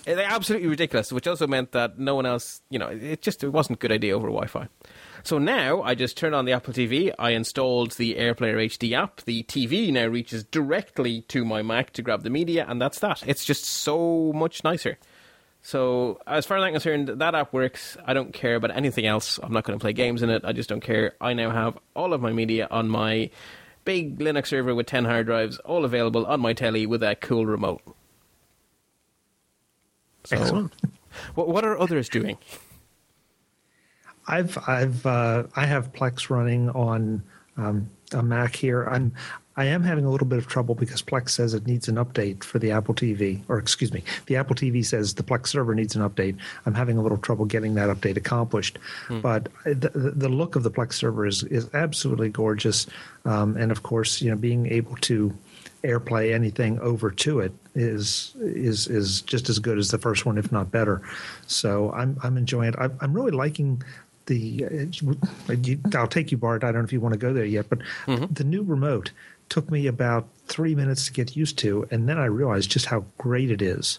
Eh, 0.07 0.15
they're 0.15 0.31
absolutely 0.31 0.69
ridiculous, 0.69 1.13
which 1.13 1.27
also 1.27 1.47
meant 1.47 1.73
that 1.73 1.99
no 1.99 2.15
one 2.15 2.27
else, 2.27 2.63
you 2.71 2.79
know, 2.79 2.87
it 2.89 3.23
just 3.23 3.43
it 3.43 3.49
wasn't 3.49 3.79
a 3.79 3.81
good 3.81 3.93
idea 3.93 4.15
over 4.15 4.29
Wi 4.29 4.47
Fi. 4.47 4.69
So 5.25 5.39
now 5.39 5.83
I 5.83 5.97
just 5.97 6.17
turn 6.17 6.33
on 6.33 6.45
the 6.45 6.53
Apple 6.53 6.73
TV, 6.73 7.13
I 7.19 7.31
installed 7.31 7.93
the 7.93 8.15
AirPlayer 8.15 8.65
HD 8.67 8.93
app, 8.93 9.23
the 9.23 9.43
TV 9.43 9.93
now 9.93 10.07
reaches 10.07 10.45
directly 10.45 11.23
to 11.23 11.45
my 11.45 11.63
Mac 11.63 11.93
to 11.95 12.03
grab 12.03 12.23
the 12.23 12.31
media, 12.31 12.65
and 12.69 12.81
that's 12.81 13.01
that. 13.01 13.25
It's 13.27 13.45
just 13.45 13.65
so 13.65 14.33
much 14.33 14.63
nicer. 14.63 14.99
So, 15.63 16.21
as 16.29 16.47
far 16.47 16.59
as 16.59 16.63
I'm 16.63 16.73
concerned, 16.73 17.09
that 17.09 17.35
app 17.35 17.53
works. 17.53 17.97
I 18.07 18.15
don't 18.15 18.33
care 18.33 18.55
about 18.55 18.71
anything 18.77 19.05
else. 19.05 19.41
I'm 19.43 19.53
not 19.53 19.65
going 19.65 19.77
to 19.77 19.83
play 19.83 19.93
games 19.93 20.23
in 20.23 20.31
it. 20.31 20.45
I 20.45 20.53
just 20.53 20.69
don't 20.69 20.81
care. 20.81 21.15
I 21.21 21.33
now 21.33 21.51
have 21.51 21.77
all 21.97 22.13
of 22.13 22.21
my 22.21 22.33
media 22.33 22.69
on 22.71 22.89
my 22.89 23.31
big 23.85 24.21
Linux 24.21 24.47
server 24.47 24.77
with 24.77 24.87
10 24.87 25.07
hard 25.07 25.27
drives, 25.27 25.59
all 25.59 25.85
available 25.85 26.25
on 26.25 26.39
my 26.39 26.53
telly 26.53 26.87
with 26.87 27.03
a 27.03 27.17
cool 27.17 27.47
remote. 27.47 27.83
So, 30.27 30.37
Excellent. 30.37 30.73
What 31.35 31.49
what 31.49 31.65
are 31.65 31.79
others 31.79 32.11
doing? 32.11 32.37
I've 34.29 34.59
I've 34.69 35.07
uh, 35.07 35.45
I 35.57 35.65
have 35.65 35.93
Plex 35.93 36.29
running 36.29 36.69
on 36.71 37.23
um, 37.57 37.89
a 38.13 38.23
Mac 38.23 38.55
here. 38.55 38.85
I'm 38.85 39.13
I 39.57 39.65
am 39.65 39.83
having 39.83 40.05
a 40.05 40.11
little 40.11 40.27
bit 40.27 40.39
of 40.39 40.47
trouble 40.47 40.75
because 40.75 41.01
Plex 41.01 41.31
says 41.31 41.55
it 41.55 41.67
needs 41.67 41.89
an 41.89 41.95
update 41.95 42.45
for 42.45 42.59
the 42.59 42.73
Apple 42.73 42.95
TV, 42.95 43.41
or 43.49 43.59
excuse 43.59 43.93
me, 43.93 44.05
the 44.27 44.37
Apple 44.37 44.55
TV 44.55 44.85
says 44.85 45.15
the 45.15 45.23
Plex 45.23 45.47
server 45.47 45.75
needs 45.75 45.97
an 45.97 46.03
update. 46.03 46.37
I'm 46.67 46.75
having 46.75 46.99
a 46.99 47.03
little 47.03 47.17
trouble 47.17 47.47
getting 47.47 47.75
that 47.75 47.89
update 47.89 48.19
accomplished. 48.19 48.79
Hmm. 49.07 49.21
But 49.21 49.49
the, 49.65 49.91
the 50.15 50.29
look 50.29 50.57
of 50.57 50.63
the 50.63 50.71
Plex 50.71 50.95
server 50.95 51.27
is 51.27 51.45
is 51.45 51.71
absolutely 51.73 52.29
gorgeous, 52.29 52.87
um, 53.25 53.57
and 53.57 53.73
of 53.73 53.83
course, 53.83 54.21
you 54.21 54.31
know, 54.31 54.37
being 54.37 54.67
able 54.67 54.97
to 54.97 55.33
AirPlay 55.83 56.33
anything 56.33 56.79
over 56.81 57.11
to 57.11 57.41
it 57.41 57.53
is 57.75 58.35
is 58.41 58.89
is 58.89 59.23
just 59.23 59.49
as 59.49 59.59
good 59.59 59.79
as 59.79 59.91
the 59.91 59.99
first 59.99 60.27
one, 60.27 60.39
if 60.39 60.51
not 60.51 60.71
better. 60.71 61.03
So 61.47 61.93
I'm 61.93 62.19
I'm 62.23 62.37
enjoying 62.37 62.71
it. 62.71 62.75
I'm, 62.79 62.97
I'm 63.01 63.13
really 63.13 63.33
liking 63.33 63.83
the. 64.27 64.65
Uh, 65.49 65.99
I'll 65.99 66.09
take 66.09 66.31
you, 66.31 66.39
Bart. 66.39 66.65
I 66.65 66.69
don't 66.69 66.83
know 66.83 66.85
if 66.85 66.93
you 66.93 67.01
want 67.01 67.15
to 67.15 67.19
go 67.19 67.33
there 67.33 67.45
yet, 67.45 67.69
but 67.69 67.79
mm-hmm. 68.07 68.33
the 68.33 68.45
new 68.45 68.63
remote 68.63 69.13
took 69.49 69.71
me 69.71 69.87
about 69.87 70.29
three 70.47 70.75
minutes 70.75 71.07
to 71.07 71.13
get 71.13 71.37
used 71.37 71.59
to, 71.59 71.87
and 71.91 72.09
then 72.09 72.19
I 72.19 72.27
realized 72.27 72.71
just 72.71 72.87
how 72.87 73.05
great 73.19 73.51
it 73.51 73.63
is. 73.63 73.99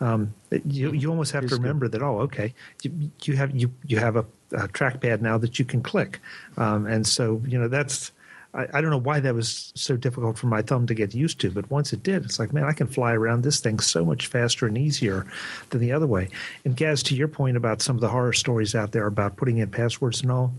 Um, 0.00 0.34
you 0.64 0.92
you 0.92 1.10
almost 1.10 1.32
have 1.32 1.46
to 1.46 1.56
remember 1.56 1.86
good. 1.86 2.00
that. 2.00 2.04
Oh, 2.04 2.20
okay, 2.20 2.54
you, 2.82 3.10
you 3.22 3.36
have 3.36 3.54
you 3.54 3.72
you 3.86 3.98
have 3.98 4.16
a, 4.16 4.24
a 4.52 4.68
trackpad 4.68 5.20
now 5.20 5.38
that 5.38 5.58
you 5.58 5.64
can 5.64 5.82
click, 5.82 6.20
um, 6.56 6.86
and 6.86 7.06
so 7.06 7.40
you 7.46 7.58
know 7.58 7.68
that's 7.68 8.11
I, 8.54 8.66
I, 8.74 8.80
don't 8.80 8.90
know 8.90 8.98
why 8.98 9.20
that 9.20 9.34
was 9.34 9.72
so 9.74 9.96
difficult 9.96 10.36
for 10.36 10.46
my 10.46 10.62
thumb 10.62 10.86
to 10.86 10.94
get 10.94 11.14
used 11.14 11.40
to, 11.40 11.50
but 11.50 11.70
once 11.70 11.92
it 11.92 12.02
did, 12.02 12.24
it's 12.24 12.38
like, 12.38 12.52
man, 12.52 12.64
I 12.64 12.72
can 12.72 12.86
fly 12.86 13.12
around 13.12 13.42
this 13.42 13.60
thing 13.60 13.78
so 13.80 14.04
much 14.04 14.26
faster 14.26 14.66
and 14.66 14.76
easier 14.76 15.26
than 15.70 15.80
the 15.80 15.92
other 15.92 16.06
way. 16.06 16.28
And 16.64 16.76
Gaz, 16.76 17.02
to 17.04 17.14
your 17.14 17.28
point 17.28 17.56
about 17.56 17.80
some 17.80 17.96
of 17.96 18.00
the 18.00 18.08
horror 18.08 18.32
stories 18.32 18.74
out 18.74 18.92
there 18.92 19.06
about 19.06 19.36
putting 19.36 19.58
in 19.58 19.70
passwords 19.70 20.22
and 20.22 20.30
all, 20.30 20.52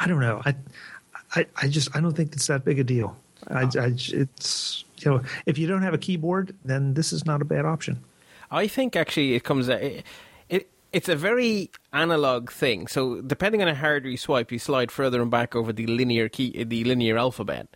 I 0.00 0.06
don't 0.06 0.20
know. 0.20 0.42
I, 0.44 0.54
I, 1.34 1.46
I 1.60 1.68
just 1.68 1.94
I 1.94 2.00
don't 2.00 2.16
think 2.16 2.32
it's 2.32 2.46
that 2.46 2.64
big 2.64 2.78
a 2.78 2.84
deal. 2.84 3.16
I, 3.48 3.64
uh-huh. 3.64 3.80
I, 3.80 3.86
it's 3.96 4.84
you 4.98 5.10
know, 5.10 5.22
if 5.46 5.58
you 5.58 5.66
don't 5.66 5.82
have 5.82 5.94
a 5.94 5.98
keyboard, 5.98 6.54
then 6.64 6.94
this 6.94 7.12
is 7.12 7.26
not 7.26 7.42
a 7.42 7.44
bad 7.44 7.64
option. 7.64 8.02
I 8.50 8.66
think 8.66 8.96
actually 8.96 9.34
it 9.34 9.44
comes. 9.44 9.68
It, 9.68 10.04
it's 10.92 11.08
a 11.08 11.16
very 11.16 11.70
analog 11.92 12.50
thing. 12.50 12.86
So 12.86 13.20
depending 13.20 13.62
on 13.62 13.68
how 13.68 13.74
hard 13.74 14.06
you 14.06 14.16
swipe, 14.16 14.52
you 14.52 14.58
slide 14.58 14.90
further 14.90 15.20
and 15.20 15.30
back 15.30 15.54
over 15.54 15.72
the 15.72 15.86
linear 15.86 16.28
key, 16.28 16.64
the 16.64 16.84
linear 16.84 17.18
alphabet. 17.18 17.68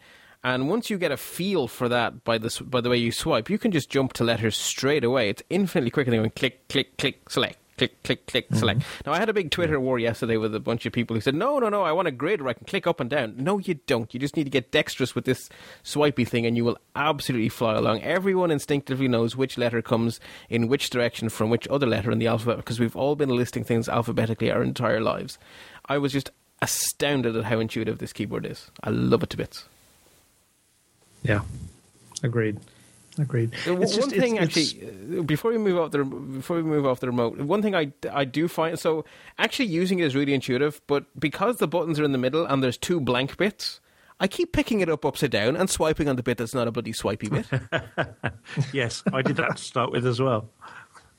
And 0.44 0.68
once 0.68 0.90
you 0.90 0.98
get 0.98 1.12
a 1.12 1.16
feel 1.16 1.68
for 1.68 1.88
that 1.88 2.24
by 2.24 2.38
the 2.38 2.62
by 2.64 2.80
the 2.80 2.90
way 2.90 2.96
you 2.96 3.12
swipe, 3.12 3.48
you 3.48 3.58
can 3.58 3.70
just 3.70 3.90
jump 3.90 4.12
to 4.14 4.24
letters 4.24 4.56
straight 4.56 5.04
away. 5.04 5.28
It's 5.28 5.42
infinitely 5.50 5.90
quicker 5.90 6.10
than 6.10 6.20
going 6.20 6.30
click, 6.30 6.68
click, 6.68 6.96
click, 6.96 7.30
select 7.30 7.61
click, 7.82 8.02
click, 8.04 8.26
click, 8.26 8.46
mm-hmm. 8.46 8.58
select. 8.58 8.82
Now, 9.06 9.12
I 9.12 9.18
had 9.18 9.28
a 9.28 9.32
big 9.32 9.50
Twitter 9.50 9.80
war 9.80 9.98
yesterday 9.98 10.36
with 10.36 10.54
a 10.54 10.60
bunch 10.60 10.86
of 10.86 10.92
people 10.92 11.16
who 11.16 11.20
said, 11.20 11.34
no, 11.34 11.58
no, 11.58 11.68
no, 11.68 11.82
I 11.82 11.92
want 11.92 12.08
a 12.08 12.12
grid 12.12 12.40
where 12.40 12.50
I 12.50 12.52
can 12.52 12.66
click 12.66 12.86
up 12.86 13.00
and 13.00 13.10
down. 13.10 13.34
No, 13.36 13.58
you 13.58 13.74
don't. 13.74 14.12
You 14.14 14.20
just 14.20 14.36
need 14.36 14.44
to 14.44 14.50
get 14.50 14.70
dexterous 14.70 15.14
with 15.14 15.24
this 15.24 15.48
swipey 15.82 16.24
thing 16.24 16.46
and 16.46 16.56
you 16.56 16.64
will 16.64 16.78
absolutely 16.94 17.48
fly 17.48 17.74
along. 17.74 18.02
Everyone 18.02 18.50
instinctively 18.50 19.08
knows 19.08 19.34
which 19.34 19.58
letter 19.58 19.82
comes 19.82 20.20
in 20.48 20.68
which 20.68 20.90
direction 20.90 21.28
from 21.28 21.50
which 21.50 21.66
other 21.68 21.86
letter 21.86 22.10
in 22.10 22.18
the 22.18 22.26
alphabet 22.28 22.58
because 22.58 22.78
we've 22.78 22.96
all 22.96 23.16
been 23.16 23.30
listing 23.30 23.64
things 23.64 23.88
alphabetically 23.88 24.50
our 24.50 24.62
entire 24.62 25.00
lives. 25.00 25.38
I 25.86 25.98
was 25.98 26.12
just 26.12 26.30
astounded 26.60 27.34
at 27.36 27.44
how 27.44 27.58
intuitive 27.58 27.98
this 27.98 28.12
keyboard 28.12 28.46
is. 28.46 28.70
I 28.84 28.90
love 28.90 29.24
it 29.24 29.30
to 29.30 29.36
bits. 29.36 29.64
Yeah, 31.24 31.40
agreed. 32.22 32.58
Agreed. 33.18 33.52
It's 33.66 33.66
one 33.66 33.80
just, 33.82 34.10
thing, 34.10 34.36
it's, 34.36 34.44
actually, 34.44 34.86
it's... 34.86 35.18
Uh, 35.18 35.22
before 35.22 35.50
we 35.50 35.58
move 35.58 35.78
off 35.78 35.90
the 35.90 36.02
before 36.02 36.56
we 36.56 36.62
move 36.62 36.86
off 36.86 37.00
the 37.00 37.08
remote, 37.08 37.38
one 37.38 37.60
thing 37.60 37.74
I, 37.74 37.92
I 38.10 38.24
do 38.24 38.48
find 38.48 38.78
so 38.78 39.04
actually 39.38 39.66
using 39.66 39.98
it 39.98 40.04
is 40.04 40.16
really 40.16 40.32
intuitive, 40.32 40.80
but 40.86 41.04
because 41.18 41.58
the 41.58 41.68
buttons 41.68 42.00
are 42.00 42.04
in 42.04 42.12
the 42.12 42.18
middle 42.18 42.46
and 42.46 42.62
there's 42.62 42.78
two 42.78 43.00
blank 43.00 43.36
bits, 43.36 43.80
I 44.18 44.28
keep 44.28 44.52
picking 44.52 44.80
it 44.80 44.88
up 44.88 45.04
upside 45.04 45.30
down 45.30 45.56
and 45.56 45.68
swiping 45.68 46.08
on 46.08 46.16
the 46.16 46.22
bit 46.22 46.38
that's 46.38 46.54
not 46.54 46.68
a 46.68 46.72
bloody 46.72 46.92
swipey 46.92 47.28
bit. 47.28 47.46
yes, 48.72 49.02
I 49.12 49.20
did 49.20 49.36
that 49.36 49.56
to 49.56 49.62
start 49.62 49.92
with 49.92 50.06
as 50.06 50.18
well. 50.18 50.48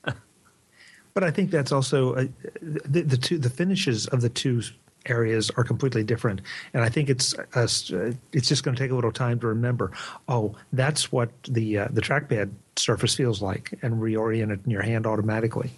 but 0.02 1.22
I 1.22 1.30
think 1.30 1.52
that's 1.52 1.70
also 1.70 2.14
uh, 2.14 2.24
the, 2.60 3.02
the 3.02 3.16
two 3.16 3.38
the 3.38 3.50
finishes 3.50 4.08
of 4.08 4.20
the 4.20 4.30
two 4.30 4.62
areas 5.06 5.50
are 5.56 5.64
completely 5.64 6.04
different. 6.04 6.40
And 6.72 6.82
I 6.82 6.88
think 6.88 7.10
it's 7.10 7.34
uh, 7.34 8.12
it's 8.32 8.48
just 8.48 8.62
going 8.64 8.76
to 8.76 8.82
take 8.82 8.90
a 8.90 8.94
little 8.94 9.12
time 9.12 9.40
to 9.40 9.46
remember. 9.46 9.92
Oh, 10.28 10.54
that's 10.72 11.12
what 11.12 11.30
the 11.44 11.78
uh, 11.78 11.88
the 11.90 12.00
trackpad 12.00 12.52
surface 12.76 13.14
feels 13.14 13.42
like, 13.42 13.78
and 13.82 13.94
reorient 13.94 14.52
it 14.52 14.60
in 14.64 14.70
your 14.70 14.82
hand 14.82 15.06
automatically. 15.06 15.72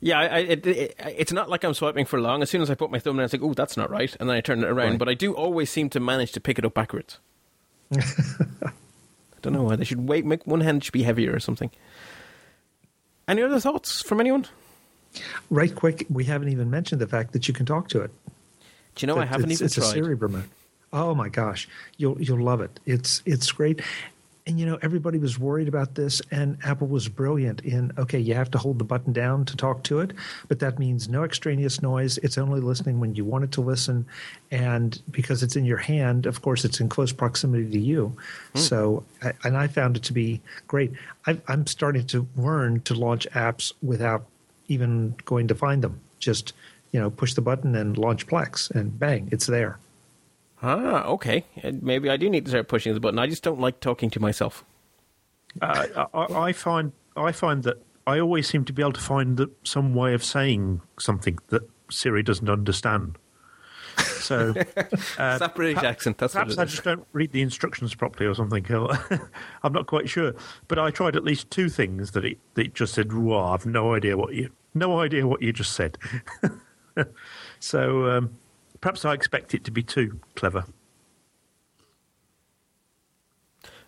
Yeah, 0.00 0.20
I, 0.20 0.38
it, 0.40 0.66
it, 0.66 0.94
it's 0.98 1.32
not 1.32 1.48
like 1.48 1.64
I'm 1.64 1.72
swiping 1.72 2.04
for 2.04 2.20
long. 2.20 2.42
As 2.42 2.50
soon 2.50 2.60
as 2.60 2.70
I 2.70 2.74
put 2.74 2.90
my 2.90 2.98
thumb 2.98 3.18
in, 3.18 3.24
it's 3.24 3.32
like, 3.32 3.42
oh, 3.42 3.54
that's 3.54 3.76
not 3.76 3.90
right, 3.90 4.14
and 4.20 4.28
then 4.28 4.36
I 4.36 4.42
turn 4.42 4.62
it 4.62 4.66
around. 4.66 4.90
Right. 4.90 4.98
But 4.98 5.08
I 5.08 5.14
do 5.14 5.32
always 5.32 5.70
seem 5.70 5.88
to 5.90 6.00
manage 6.00 6.32
to 6.32 6.40
pick 6.40 6.58
it 6.58 6.64
up 6.64 6.74
backwards. 6.74 7.20
I 7.96 8.70
don't 9.40 9.54
know 9.54 9.62
why 9.62 9.76
they 9.76 9.84
should 9.84 10.06
wait. 10.06 10.26
Make 10.26 10.46
one 10.46 10.60
hand 10.60 10.84
should 10.84 10.92
be 10.92 11.04
heavier 11.04 11.34
or 11.34 11.40
something. 11.40 11.70
Any 13.26 13.42
other 13.42 13.60
thoughts 13.60 14.02
from 14.02 14.20
anyone? 14.20 14.46
Right 15.50 15.74
quick, 15.74 16.06
we 16.10 16.24
haven't 16.24 16.48
even 16.48 16.70
mentioned 16.70 17.00
the 17.00 17.06
fact 17.06 17.32
that 17.32 17.48
you 17.48 17.54
can 17.54 17.66
talk 17.66 17.88
to 17.88 18.00
it. 18.00 18.10
Do 18.94 19.04
you 19.04 19.06
know 19.06 19.14
that 19.16 19.22
I 19.22 19.26
haven't 19.26 19.50
it's, 19.50 19.60
even 19.60 19.66
it's 19.66 19.74
tried? 19.74 19.84
It's 19.84 19.92
a 19.92 19.94
Siri 19.94 20.14
remote. 20.14 20.44
Oh 20.92 21.14
my 21.14 21.28
gosh, 21.28 21.68
you'll 21.96 22.20
you'll 22.22 22.42
love 22.42 22.60
it. 22.60 22.78
It's 22.86 23.22
it's 23.26 23.50
great. 23.50 23.82
And 24.46 24.60
you 24.60 24.66
know, 24.66 24.78
everybody 24.82 25.18
was 25.18 25.38
worried 25.38 25.68
about 25.68 25.94
this, 25.94 26.20
and 26.30 26.58
Apple 26.62 26.86
was 26.86 27.08
brilliant 27.08 27.62
in 27.62 27.90
okay, 27.98 28.18
you 28.18 28.34
have 28.34 28.50
to 28.52 28.58
hold 28.58 28.78
the 28.78 28.84
button 28.84 29.12
down 29.12 29.46
to 29.46 29.56
talk 29.56 29.82
to 29.84 30.00
it, 30.00 30.12
but 30.48 30.60
that 30.60 30.78
means 30.78 31.08
no 31.08 31.24
extraneous 31.24 31.82
noise. 31.82 32.18
It's 32.18 32.38
only 32.38 32.60
listening 32.60 33.00
when 33.00 33.14
you 33.14 33.24
want 33.24 33.42
it 33.44 33.52
to 33.52 33.62
listen, 33.62 34.06
and 34.50 35.00
because 35.10 35.42
it's 35.42 35.56
in 35.56 35.64
your 35.64 35.78
hand, 35.78 36.26
of 36.26 36.42
course, 36.42 36.64
it's 36.64 36.78
in 36.78 36.88
close 36.88 37.10
proximity 37.10 37.70
to 37.70 37.80
you. 37.80 38.14
Hmm. 38.52 38.58
So, 38.58 39.04
and 39.42 39.56
I 39.56 39.66
found 39.66 39.96
it 39.96 40.02
to 40.04 40.12
be 40.12 40.42
great. 40.68 40.92
i 41.26 41.38
I'm 41.48 41.66
starting 41.66 42.06
to 42.08 42.28
learn 42.36 42.82
to 42.82 42.94
launch 42.94 43.26
apps 43.30 43.72
without 43.82 44.26
even 44.68 45.14
going 45.24 45.48
to 45.48 45.54
find 45.54 45.82
them. 45.82 46.00
Just 46.18 46.52
you 46.92 47.00
know, 47.00 47.10
push 47.10 47.34
the 47.34 47.40
button 47.40 47.74
and 47.74 47.98
launch 47.98 48.26
Plex, 48.28 48.70
and 48.70 48.96
bang, 48.98 49.28
it's 49.32 49.46
there. 49.46 49.78
Ah, 50.62 51.04
okay. 51.06 51.44
Maybe 51.62 52.08
I 52.08 52.16
do 52.16 52.30
need 52.30 52.44
to 52.44 52.50
start 52.52 52.68
pushing 52.68 52.94
the 52.94 53.00
button. 53.00 53.18
I 53.18 53.26
just 53.26 53.42
don't 53.42 53.60
like 53.60 53.80
talking 53.80 54.10
to 54.10 54.20
myself. 54.20 54.64
Uh, 55.60 56.06
I, 56.14 56.26
I, 56.32 56.52
find 56.52 56.92
I 57.16 57.32
find 57.32 57.64
that 57.64 57.82
I 58.06 58.20
always 58.20 58.48
seem 58.48 58.64
to 58.66 58.72
be 58.72 58.80
able 58.80 58.92
to 58.92 59.00
find 59.00 59.36
the, 59.36 59.50
some 59.64 59.94
way 59.94 60.14
of 60.14 60.22
saying 60.22 60.80
something 60.98 61.38
that 61.48 61.68
Siri 61.90 62.22
doesn't 62.22 62.48
understand. 62.48 63.18
So, 64.24 64.54
uh, 65.18 65.38
that 65.38 65.54
British 65.54 65.74
perhaps, 65.74 65.90
accent. 65.90 66.18
That's 66.18 66.32
perhaps 66.32 66.56
I 66.56 66.64
just 66.64 66.82
don't 66.82 67.06
read 67.12 67.32
the 67.32 67.42
instructions 67.42 67.94
properly 67.94 68.26
or 68.26 68.34
something. 68.34 68.64
I'm 69.62 69.72
not 69.72 69.86
quite 69.86 70.08
sure, 70.08 70.34
but 70.66 70.78
I 70.78 70.90
tried 70.90 71.14
at 71.14 71.24
least 71.24 71.50
two 71.50 71.68
things 71.68 72.12
that 72.12 72.24
it, 72.24 72.38
that 72.54 72.66
it 72.66 72.74
just 72.74 72.94
said. 72.94 73.12
Wow, 73.12 73.52
I've 73.52 73.66
no 73.66 73.94
idea 73.94 74.16
what 74.16 74.34
you 74.34 74.50
no 74.72 75.00
idea 75.00 75.26
what 75.26 75.42
you 75.42 75.52
just 75.52 75.72
said. 75.72 75.98
so 77.60 78.10
um, 78.10 78.38
perhaps 78.80 79.04
I 79.04 79.12
expect 79.12 79.54
it 79.54 79.62
to 79.64 79.70
be 79.70 79.82
too 79.82 80.20
clever. 80.34 80.64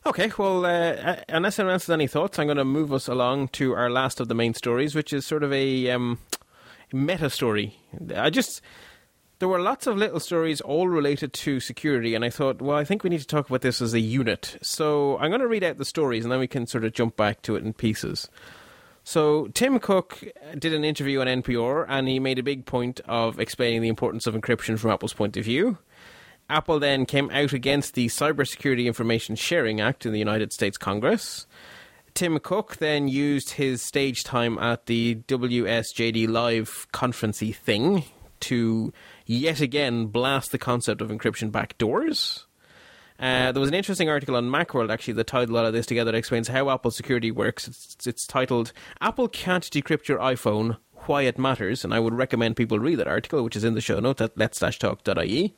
Okay, 0.04 0.30
well, 0.38 0.64
uh, 0.64 1.16
unless 1.28 1.58
anyone 1.58 1.72
else 1.72 1.86
has 1.86 1.92
any 1.92 2.06
thoughts, 2.06 2.38
I'm 2.38 2.46
going 2.46 2.58
to 2.58 2.64
move 2.64 2.92
us 2.92 3.08
along 3.08 3.48
to 3.48 3.72
our 3.72 3.90
last 3.90 4.20
of 4.20 4.28
the 4.28 4.36
main 4.36 4.54
stories, 4.54 4.94
which 4.94 5.12
is 5.12 5.26
sort 5.26 5.42
of 5.42 5.52
a 5.52 5.90
um, 5.90 6.20
meta 6.92 7.28
story. 7.28 7.76
I 8.14 8.30
just 8.30 8.60
there 9.38 9.48
were 9.48 9.60
lots 9.60 9.86
of 9.86 9.96
little 9.96 10.20
stories 10.20 10.60
all 10.60 10.88
related 10.88 11.32
to 11.32 11.60
security, 11.60 12.14
and 12.14 12.24
I 12.24 12.30
thought, 12.30 12.62
well, 12.62 12.76
I 12.76 12.84
think 12.84 13.04
we 13.04 13.10
need 13.10 13.20
to 13.20 13.26
talk 13.26 13.48
about 13.48 13.60
this 13.60 13.82
as 13.82 13.92
a 13.92 14.00
unit. 14.00 14.56
So 14.62 15.18
I'm 15.18 15.30
going 15.30 15.40
to 15.40 15.48
read 15.48 15.64
out 15.64 15.78
the 15.78 15.84
stories, 15.84 16.24
and 16.24 16.32
then 16.32 16.40
we 16.40 16.46
can 16.46 16.66
sort 16.66 16.84
of 16.84 16.92
jump 16.92 17.16
back 17.16 17.42
to 17.42 17.56
it 17.56 17.64
in 17.64 17.74
pieces. 17.74 18.28
So 19.04 19.48
Tim 19.48 19.78
Cook 19.78 20.24
uh, 20.24 20.56
did 20.58 20.72
an 20.72 20.84
interview 20.84 21.20
on 21.20 21.26
NPR, 21.26 21.86
and 21.88 22.08
he 22.08 22.18
made 22.18 22.38
a 22.38 22.42
big 22.42 22.64
point 22.64 23.00
of 23.06 23.38
explaining 23.38 23.82
the 23.82 23.88
importance 23.88 24.26
of 24.26 24.34
encryption 24.34 24.78
from 24.78 24.90
Apple's 24.90 25.12
point 25.12 25.36
of 25.36 25.44
view. 25.44 25.78
Apple 26.48 26.78
then 26.78 27.06
came 27.06 27.30
out 27.30 27.52
against 27.52 27.94
the 27.94 28.06
Cybersecurity 28.06 28.86
Information 28.86 29.36
Sharing 29.36 29.80
Act 29.80 30.06
in 30.06 30.12
the 30.12 30.18
United 30.18 30.52
States 30.52 30.78
Congress. 30.78 31.46
Tim 32.14 32.38
Cook 32.38 32.76
then 32.76 33.08
used 33.08 33.50
his 33.50 33.82
stage 33.82 34.24
time 34.24 34.56
at 34.58 34.86
the 34.86 35.16
WSJD 35.28 36.28
Live 36.28 36.86
conferencey 36.92 37.54
thing 37.54 38.04
to 38.40 38.92
yet 39.26 39.60
again 39.60 40.06
blast 40.06 40.52
the 40.52 40.58
concept 40.58 41.00
of 41.00 41.10
encryption 41.10 41.50
backdoors. 41.50 42.44
Uh, 43.18 43.50
there 43.50 43.60
was 43.60 43.68
an 43.68 43.74
interesting 43.74 44.10
article 44.10 44.36
on 44.36 44.50
Macworld 44.50 44.92
actually 44.92 45.14
that 45.14 45.26
tied 45.26 45.48
a 45.48 45.52
lot 45.52 45.64
of 45.64 45.72
this 45.72 45.86
together 45.86 46.12
that 46.12 46.18
explains 46.18 46.48
how 46.48 46.68
Apple 46.70 46.90
security 46.90 47.30
works. 47.30 47.66
It's, 47.66 48.06
it's 48.06 48.26
titled 48.26 48.72
"Apple 49.00 49.28
Can't 49.28 49.64
Decrypt 49.64 50.08
Your 50.08 50.18
iPhone: 50.18 50.76
Why 51.06 51.22
It 51.22 51.38
Matters," 51.38 51.82
and 51.82 51.94
I 51.94 52.00
would 52.00 52.14
recommend 52.14 52.56
people 52.56 52.78
read 52.78 52.98
that 52.98 53.08
article, 53.08 53.42
which 53.42 53.56
is 53.56 53.64
in 53.64 53.74
the 53.74 53.80
show 53.80 54.00
notes 54.00 54.20
at 54.20 54.36
let's-talk.ie. 54.36 55.54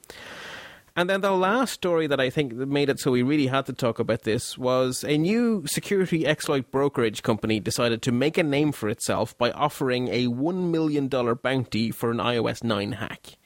And 0.99 1.09
then 1.09 1.21
the 1.21 1.31
last 1.31 1.75
story 1.75 2.09
that 2.09 2.19
I 2.19 2.29
think 2.29 2.55
made 2.55 2.89
it 2.89 2.99
so 2.99 3.13
we 3.13 3.23
really 3.23 3.47
had 3.47 3.67
to 3.67 3.73
talk 3.73 4.01
about 4.01 4.23
this 4.23 4.59
was 4.59 5.05
a 5.05 5.17
new 5.17 5.65
security 5.65 6.27
exploit 6.27 6.73
brokerage 6.73 7.23
company 7.23 7.61
decided 7.61 8.03
to 8.03 8.11
make 8.11 8.37
a 8.37 8.43
name 8.43 8.73
for 8.73 8.89
itself 8.89 9.39
by 9.39 9.53
offering 9.53 10.09
a 10.09 10.27
$1 10.27 10.71
million 10.73 11.07
bounty 11.07 11.93
for 11.93 12.11
an 12.11 12.17
iOS 12.17 12.65
9 12.65 12.93
hack. 12.93 13.37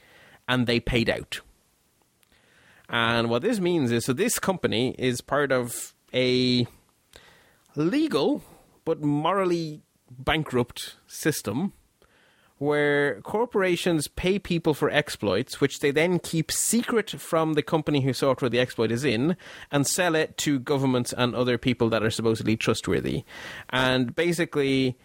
And 0.53 0.66
they 0.66 0.80
paid 0.80 1.09
out. 1.09 1.40
And 2.88 3.30
what 3.30 3.40
this 3.40 3.59
means 3.59 3.90
is 3.90 4.05
so 4.05 4.12
this 4.12 4.38
company 4.38 4.94
is 4.98 5.22
part 5.22 5.50
of 5.50 5.94
a 6.12 6.66
legal 7.74 8.42
but 8.84 9.00
morally 9.00 9.80
bankrupt 10.11 10.96
system 11.07 11.72
where 12.59 13.20
corporations 13.22 14.09
pay 14.09 14.38
people 14.38 14.74
for 14.74 14.90
exploits, 14.90 15.59
which 15.61 15.80
they 15.80 15.90
then 15.90 16.18
keep 16.18 16.53
secret 16.53 17.11
from 17.11 17.55
the 17.55 17.62
company 17.62 18.03
whose 18.03 18.18
software 18.18 18.50
the 18.50 18.61
exploit 18.61 18.92
is 18.92 19.05
in, 19.05 19.36
and 19.70 19.86
sell 19.86 20.14
it 20.14 20.36
to 20.36 20.61
governments 20.61 21.14
and 21.16 21.34
other 21.34 21.57
people 21.57 21.88
that 21.88 22.05
are 22.05 22.11
supposedly 22.11 22.57
trustworthy. 22.57 23.24
And 23.70 24.14
basically, 24.14 24.96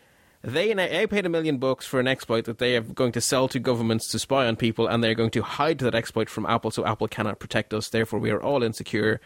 they, 0.48 0.74
they 0.74 1.06
paid 1.08 1.26
a 1.26 1.30
million 1.30 1.58
bucks 1.58 1.86
for 1.86 2.00
an 2.00 2.08
exploit 2.08 2.46
that 2.46 2.58
they 2.58 2.78
are 2.78 2.82
going 2.82 3.12
to 3.12 3.20
sell 3.20 3.50
to 3.50 3.60
governments 3.60 4.08
to 4.12 4.20
spy 4.20 4.48
on 4.48 4.56
people, 4.56 4.88
and 4.88 5.04
they're 5.04 5.14
going 5.14 5.32
to 5.32 5.42
hide 5.42 5.80
that 5.80 5.94
exploit 5.94 6.30
from 6.30 6.46
Apple 6.46 6.72
so 6.72 6.86
Apple 6.86 7.10
cannot 7.10 7.40
protect 7.40 7.74
us. 7.74 7.90
Therefore, 7.90 8.18
we 8.20 8.32
are 8.32 8.42
all 8.42 8.64
insecure, 8.64 9.20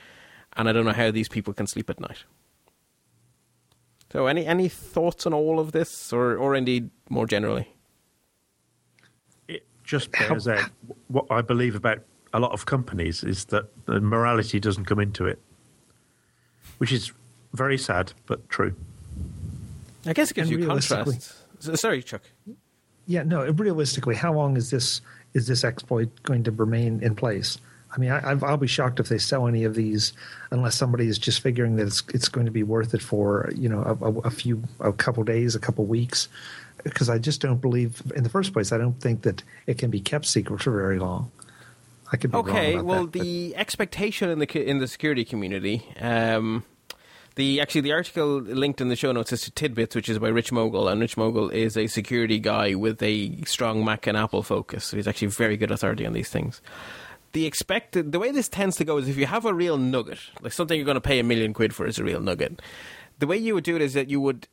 and 0.57 0.67
I 0.67 0.71
don't 0.71 0.83
know 0.83 0.93
how 0.93 1.11
these 1.11 1.29
people 1.29 1.53
can 1.53 1.67
sleep 1.67 1.91
at 1.91 1.99
night. 1.99 2.23
So, 4.11 4.25
any 4.25 4.47
any 4.47 4.67
thoughts 4.67 5.27
on 5.27 5.33
all 5.33 5.59
of 5.59 5.73
this, 5.73 6.11
or 6.11 6.35
or 6.35 6.55
indeed 6.55 6.89
more 7.07 7.27
generally? 7.27 7.75
It 9.47 9.67
just 9.83 10.11
bears 10.17 10.47
out 10.47 10.71
what 11.07 11.27
I 11.29 11.41
believe 11.41 11.75
about 11.75 11.99
a 12.33 12.39
lot 12.39 12.51
of 12.51 12.65
companies 12.65 13.23
is 13.23 13.45
that 13.45 13.65
the 13.85 14.01
morality 14.01 14.59
doesn't 14.59 14.85
come 14.85 14.99
into 14.99 15.27
it, 15.27 15.39
which 16.79 16.91
is 16.91 17.11
very 17.53 17.77
sad 17.77 18.13
but 18.25 18.49
true. 18.49 18.75
I 20.05 20.13
guess 20.13 20.31
it 20.31 20.35
gives 20.35 20.49
you 20.49 20.65
contrast. 20.65 21.33
Sorry, 21.59 22.01
Chuck. 22.01 22.21
Yeah, 23.05 23.23
no. 23.23 23.45
Realistically, 23.51 24.15
how 24.15 24.33
long 24.33 24.57
is 24.57 24.69
this 24.69 25.01
is 25.33 25.47
this 25.47 25.63
exploit 25.63 26.09
going 26.23 26.43
to 26.43 26.51
remain 26.51 27.01
in 27.01 27.15
place? 27.15 27.57
I 27.93 27.99
mean, 27.99 28.09
I, 28.09 28.35
will 28.35 28.55
be 28.55 28.67
shocked 28.67 29.01
if 29.01 29.09
they 29.09 29.17
sell 29.17 29.47
any 29.47 29.65
of 29.65 29.75
these, 29.75 30.13
unless 30.49 30.77
somebody 30.77 31.07
is 31.07 31.19
just 31.19 31.41
figuring 31.41 31.75
that 31.75 31.87
it's 31.87 32.03
it's 32.13 32.29
going 32.29 32.45
to 32.45 32.51
be 32.51 32.63
worth 32.63 32.93
it 32.93 33.01
for 33.01 33.51
you 33.55 33.67
know 33.67 33.97
a, 34.01 34.27
a 34.27 34.31
few 34.31 34.63
a 34.79 34.93
couple 34.93 35.23
days, 35.23 35.55
a 35.55 35.59
couple 35.59 35.85
weeks 35.85 36.29
because 36.83 37.09
I 37.09 37.17
just 37.17 37.41
don't 37.41 37.61
believe, 37.61 38.01
in 38.15 38.23
the 38.23 38.29
first 38.29 38.53
place, 38.53 38.71
I 38.71 38.77
don't 38.77 38.99
think 38.99 39.23
that 39.23 39.43
it 39.67 39.77
can 39.77 39.89
be 39.89 39.99
kept 39.99 40.25
secret 40.25 40.61
for 40.61 40.71
very 40.71 40.99
long. 40.99 41.31
I 42.11 42.17
could 42.17 42.31
be 42.31 42.37
okay. 42.39 42.75
wrong 42.75 42.85
well, 42.85 43.05
that, 43.05 43.13
the 43.13 43.55
expectation 43.55 44.29
in 44.29 44.39
the 44.39 44.69
in 44.69 44.79
the 44.79 44.87
security 44.87 45.23
community. 45.23 45.85
Um, 45.99 46.65
the 47.35 47.61
actually 47.61 47.81
the 47.81 47.93
article 47.93 48.41
linked 48.41 48.81
in 48.81 48.89
the 48.89 48.95
show 48.95 49.11
notes 49.11 49.31
is 49.31 49.41
to 49.41 49.51
Tidbits, 49.51 49.95
which 49.95 50.09
is 50.09 50.19
by 50.19 50.27
Rich 50.27 50.51
Mogull, 50.51 50.91
and 50.91 50.99
Rich 50.99 51.15
Mogull 51.15 51.51
is 51.51 51.77
a 51.77 51.87
security 51.87 52.39
guy 52.39 52.75
with 52.75 53.01
a 53.01 53.41
strong 53.45 53.85
Mac 53.85 54.07
and 54.07 54.17
Apple 54.17 54.43
focus. 54.43 54.85
So 54.85 54.97
he's 54.97 55.07
actually 55.07 55.29
very 55.29 55.57
good 55.57 55.71
authority 55.71 56.05
on 56.05 56.13
these 56.13 56.29
things. 56.29 56.61
The 57.33 57.45
expected 57.45 58.11
the 58.11 58.19
way 58.19 58.31
this 58.31 58.49
tends 58.49 58.75
to 58.77 58.85
go 58.85 58.97
is 58.97 59.07
if 59.07 59.17
you 59.17 59.25
have 59.25 59.45
a 59.45 59.53
real 59.53 59.77
nugget, 59.77 60.19
like 60.41 60.51
something 60.51 60.77
you're 60.77 60.85
going 60.85 60.95
to 60.95 61.01
pay 61.01 61.19
a 61.19 61.23
million 61.23 61.53
quid 61.53 61.73
for 61.73 61.85
is 61.85 61.97
a 61.97 62.03
real 62.03 62.19
nugget. 62.19 62.61
The 63.19 63.27
way 63.27 63.37
you 63.37 63.53
would 63.53 63.63
do 63.63 63.75
it 63.75 63.81
is 63.81 63.93
that 63.93 64.09
you 64.09 64.19
would 64.19 64.47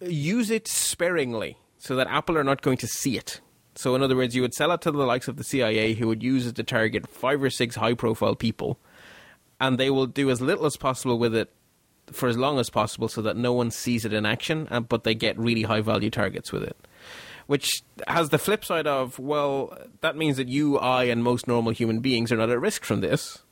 use 0.00 0.50
it 0.50 0.68
sparingly 0.68 1.58
so 1.78 1.96
that 1.96 2.06
Apple 2.08 2.38
are 2.38 2.44
not 2.44 2.62
going 2.62 2.78
to 2.78 2.86
see 2.86 3.18
it. 3.18 3.40
So, 3.74 3.94
in 3.94 4.02
other 4.02 4.16
words, 4.16 4.34
you 4.34 4.42
would 4.42 4.54
sell 4.54 4.72
it 4.72 4.80
to 4.82 4.90
the 4.90 5.04
likes 5.04 5.28
of 5.28 5.36
the 5.36 5.44
CIA 5.44 5.94
who 5.94 6.08
would 6.08 6.22
use 6.22 6.46
it 6.46 6.56
to 6.56 6.64
target 6.64 7.06
five 7.06 7.40
or 7.42 7.50
six 7.50 7.76
high 7.76 7.94
profile 7.94 8.34
people, 8.34 8.80
and 9.60 9.78
they 9.78 9.90
will 9.90 10.06
do 10.06 10.30
as 10.30 10.40
little 10.40 10.66
as 10.66 10.76
possible 10.76 11.18
with 11.18 11.34
it 11.34 11.52
for 12.12 12.28
as 12.28 12.36
long 12.36 12.58
as 12.58 12.70
possible 12.70 13.08
so 13.08 13.22
that 13.22 13.36
no 13.36 13.52
one 13.52 13.70
sees 13.70 14.04
it 14.04 14.12
in 14.12 14.26
action, 14.26 14.68
uh, 14.70 14.80
but 14.80 15.04
they 15.04 15.14
get 15.14 15.38
really 15.38 15.62
high 15.62 15.80
value 15.80 16.10
targets 16.10 16.52
with 16.52 16.62
it. 16.62 16.76
Which 17.46 17.82
has 18.06 18.28
the 18.28 18.38
flip 18.38 18.64
side 18.64 18.86
of, 18.86 19.18
well, 19.18 19.76
that 20.02 20.16
means 20.16 20.36
that 20.36 20.48
you, 20.48 20.78
I, 20.78 21.04
and 21.04 21.24
most 21.24 21.48
normal 21.48 21.72
human 21.72 22.00
beings 22.00 22.30
are 22.30 22.36
not 22.36 22.50
at 22.50 22.60
risk 22.60 22.84
from 22.84 23.00
this 23.00 23.42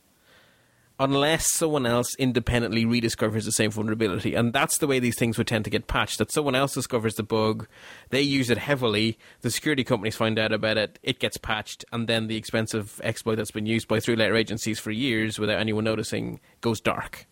unless 0.98 1.52
someone 1.52 1.86
else 1.86 2.14
independently 2.16 2.84
rediscovers 2.84 3.44
the 3.44 3.52
same 3.52 3.70
vulnerability. 3.70 4.34
And 4.34 4.52
that's 4.52 4.78
the 4.78 4.86
way 4.86 4.98
these 4.98 5.18
things 5.18 5.36
would 5.38 5.46
tend 5.46 5.64
to 5.64 5.70
get 5.70 5.86
patched. 5.86 6.18
That 6.18 6.32
someone 6.32 6.54
else 6.54 6.74
discovers 6.74 7.14
the 7.14 7.22
bug, 7.22 7.68
they 8.10 8.22
use 8.22 8.50
it 8.50 8.58
heavily, 8.58 9.18
the 9.42 9.50
security 9.50 9.84
companies 9.84 10.16
find 10.16 10.38
out 10.38 10.52
about 10.52 10.78
it, 10.78 10.98
it 11.02 11.18
gets 11.18 11.36
patched, 11.36 11.84
and 11.92 12.08
then 12.08 12.26
the 12.26 12.36
expensive 12.36 13.00
exploit 13.04 13.36
that's 13.36 13.50
been 13.50 13.66
used 13.66 13.88
by 13.88 14.00
three 14.00 14.16
letter 14.16 14.36
agencies 14.36 14.78
for 14.78 14.90
years 14.90 15.38
without 15.38 15.60
anyone 15.60 15.84
noticing 15.84 16.40
goes 16.60 16.80
dark. 16.80 17.26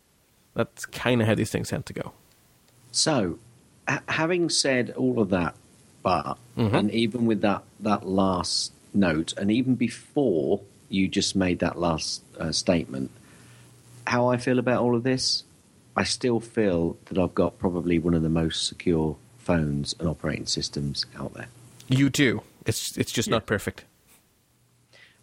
That's 0.55 0.87
kind 0.87 1.21
of 1.21 1.27
how 1.27 1.35
these 1.35 1.51
things 1.51 1.71
tend 1.71 1.87
to 1.87 1.93
go. 1.93 2.13
So, 2.93 3.39
having 4.09 4.49
said 4.49 4.95
all 4.97 5.21
of 5.21 5.31
that, 5.31 5.55
but 6.03 6.39
mm-hmm. 6.57 6.75
and 6.75 6.91
even 6.93 7.27
with 7.27 7.41
that 7.41 7.65
that 7.81 8.07
last 8.07 8.73
note, 8.93 9.35
and 9.37 9.51
even 9.51 9.75
before 9.75 10.61
you 10.89 11.09
just 11.09 11.35
made 11.35 11.59
that 11.59 11.79
last 11.79 12.23
uh, 12.39 12.53
statement, 12.53 13.11
how 14.07 14.29
I 14.29 14.37
feel 14.37 14.59
about 14.59 14.81
all 14.81 14.95
of 14.95 15.03
this, 15.03 15.45
I 15.97 16.05
still 16.05 16.41
feel 16.41 16.97
that 17.07 17.19
I've 17.19 17.35
got 17.35 17.59
probably 17.59 17.99
one 17.99 18.15
of 18.15 18.23
the 18.23 18.29
most 18.29 18.67
secure 18.67 19.17
phones 19.39 19.95
and 19.99 20.09
operating 20.09 20.47
systems 20.47 21.05
out 21.19 21.35
there. 21.35 21.49
You 21.89 22.11
do. 22.11 22.43
It's 22.67 22.97
it's 22.97 23.13
just 23.13 23.29
yeah. 23.29 23.37
not 23.37 23.47
perfect. 23.47 23.85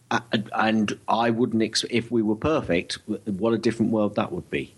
Uh, 0.10 0.20
and 0.54 1.00
I 1.08 1.30
wouldn't 1.30 1.64
ex- 1.64 1.86
if 1.90 2.12
we 2.12 2.22
were 2.22 2.36
perfect. 2.36 3.00
What 3.26 3.54
a 3.54 3.58
different 3.58 3.94
world 3.94 4.16
that 4.16 4.32
would 4.32 4.50
be. 4.50 4.74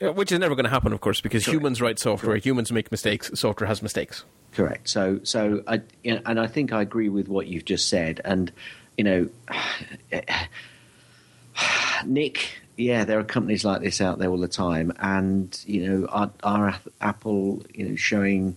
Yeah, 0.00 0.10
which 0.10 0.32
is 0.32 0.38
never 0.38 0.54
going 0.54 0.64
to 0.64 0.70
happen, 0.70 0.92
of 0.92 1.00
course, 1.00 1.20
because 1.20 1.44
Correct. 1.44 1.56
humans 1.56 1.80
write 1.80 1.98
software. 1.98 2.32
Correct. 2.32 2.46
Humans 2.46 2.72
make 2.72 2.90
mistakes. 2.90 3.30
Software 3.34 3.68
has 3.68 3.82
mistakes. 3.82 4.24
Correct. 4.52 4.88
So, 4.88 5.20
so 5.24 5.62
I, 5.66 5.82
and 6.04 6.40
I 6.40 6.46
think 6.46 6.72
I 6.72 6.82
agree 6.82 7.08
with 7.08 7.28
what 7.28 7.48
you've 7.48 7.64
just 7.64 7.88
said. 7.88 8.20
And 8.24 8.52
you 8.96 9.04
know, 9.04 9.28
Nick 12.06 12.60
yeah, 12.78 13.04
there 13.04 13.18
are 13.18 13.24
companies 13.24 13.64
like 13.64 13.82
this 13.82 14.00
out 14.00 14.18
there 14.18 14.30
all 14.30 14.38
the 14.38 14.48
time, 14.48 14.92
and 15.00 15.60
you 15.66 15.86
know, 15.86 16.06
are, 16.06 16.30
are 16.44 16.78
Apple, 17.00 17.62
you 17.74 17.88
know, 17.88 17.96
showing 17.96 18.56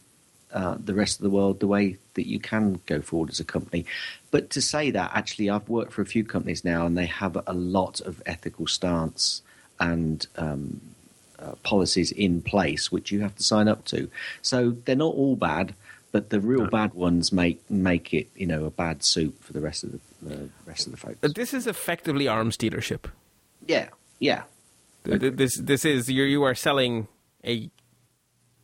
uh, 0.54 0.78
the 0.80 0.94
rest 0.94 1.18
of 1.18 1.24
the 1.24 1.30
world 1.32 1.60
the 1.60 1.68
way 1.68 1.98
that 2.14 2.28
you 2.28 2.40
can 2.40 2.80
go 2.86 3.02
forward 3.02 3.32
as 3.32 3.40
a 3.40 3.44
company. 3.44 3.84
But 4.30 4.52
to 4.52 4.62
say 4.62 4.92
that, 4.92 5.12
actually, 5.16 5.50
I've 5.50 5.68
worked 5.68 5.92
for 5.92 6.04
a 6.04 6.06
few 6.06 6.24
companies 6.24 6.64
now, 6.64 6.86
and 6.86 6.96
they 6.96 7.08
have 7.08 7.36
a 7.48 7.54
lot 7.54 8.00
of 8.02 8.22
ethical 8.28 8.68
stance 8.68 9.42
and 9.80 10.26
um, 10.38 10.80
uh, 11.42 11.54
policies 11.64 12.12
in 12.12 12.42
place 12.42 12.92
which 12.92 13.12
you 13.12 13.22
have 13.22 13.36
to 13.36 13.44
sign 13.44 13.68
up 13.68 13.86
to. 13.86 14.10
So 14.42 14.72
they're 14.86 14.96
not 14.96 15.14
all 15.14 15.36
bad, 15.36 15.74
but 16.12 16.30
the 16.30 16.40
real 16.40 16.68
bad 16.68 16.94
ones 16.94 17.32
make 17.32 17.70
make 17.70 18.14
it, 18.14 18.30
you 18.36 18.46
know, 18.46 18.66
a 18.66 18.70
bad 18.70 19.04
soup 19.04 19.42
for 19.44 19.54
the 19.54 19.62
rest 19.62 19.84
of 19.84 19.92
the, 19.92 20.00
the 20.22 20.50
rest 20.66 20.86
of 20.86 20.92
the 20.92 20.98
folks. 20.98 21.18
But 21.22 21.36
this 21.36 21.54
is 21.54 21.68
effectively 21.68 22.28
arms 22.28 22.58
dealership. 22.58 23.06
Yeah, 23.66 23.90
yeah. 24.20 24.44
This 25.04 25.58
this 25.58 25.86
is 25.86 26.10
you 26.10 26.24
you 26.24 26.44
are 26.44 26.56
selling 26.56 27.08
a 27.46 27.70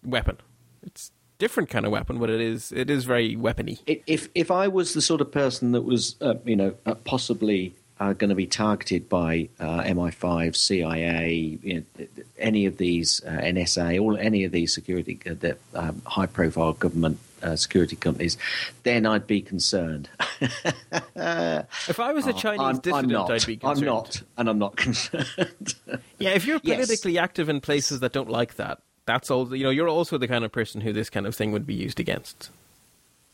weapon. 0.04 0.38
It's 0.84 1.12
different 1.40 1.70
kind 1.70 1.86
of 1.86 1.92
weapon, 1.92 2.20
but 2.20 2.30
it 2.30 2.42
is 2.42 2.72
it 2.72 2.90
is 2.90 3.06
very 3.06 3.36
weapony. 3.36 3.80
If 4.06 4.30
if 4.36 4.52
I 4.52 4.68
was 4.68 4.94
the 4.94 5.02
sort 5.02 5.22
of 5.22 5.32
person 5.32 5.72
that 5.72 5.82
was 5.82 6.16
uh, 6.22 6.36
you 6.46 6.56
know 6.56 6.76
uh, 6.86 6.96
possibly 6.96 7.74
uh, 8.00 8.14
going 8.14 8.30
to 8.30 8.36
be 8.36 8.48
targeted 8.48 9.10
by 9.10 9.50
uh, 9.60 9.82
MI5, 9.82 10.56
CIA, 10.56 11.60
you 11.64 11.86
know, 11.98 12.08
any 12.38 12.66
of 12.66 12.78
these 12.78 13.22
uh, 13.26 13.32
NSA, 13.32 14.00
all 14.00 14.18
any 14.18 14.44
of 14.44 14.52
these 14.52 14.74
security, 14.74 15.20
uh, 15.26 15.34
the 15.40 15.58
um, 15.74 16.02
high-profile 16.06 16.74
government 16.74 17.20
uh, 17.42 17.56
security 17.56 17.96
companies, 17.96 18.38
then 18.84 19.06
I'd 19.06 19.28
be 19.28 19.42
concerned. 19.42 20.10
if 20.42 22.00
I 22.00 22.14
was 22.14 22.28
a 22.28 22.34
oh, 22.34 22.38
Chinese 22.38 22.62
I'm, 22.62 22.80
dissident, 22.80 23.16
I'm 23.16 23.32
I'd 23.32 23.46
be 23.46 23.58
concerned. 23.58 23.80
I'm 23.80 23.86
not, 23.86 24.22
and 24.38 24.50
I'm 24.50 24.60
not 24.60 24.76
concerned. 24.76 25.76
yeah, 26.20 26.32
if 26.32 26.46
you're 26.46 26.60
politically 26.60 27.14
yes. 27.14 27.24
active 27.24 27.50
in 27.50 27.62
places 27.62 28.00
that 28.02 28.14
don't 28.14 28.30
like 28.30 28.56
that, 28.56 28.80
that's 29.06 29.32
all. 29.32 29.56
You 29.56 29.64
know, 29.64 29.70
you're 29.70 29.90
also 29.90 30.18
the 30.18 30.28
kind 30.28 30.44
of 30.46 30.52
person 30.52 30.82
who 30.82 30.94
this 30.94 31.10
kind 31.10 31.26
of 31.26 31.36
thing 31.36 31.52
would 31.52 31.66
be 31.66 31.74
used 31.74 32.00
against. 32.00 32.50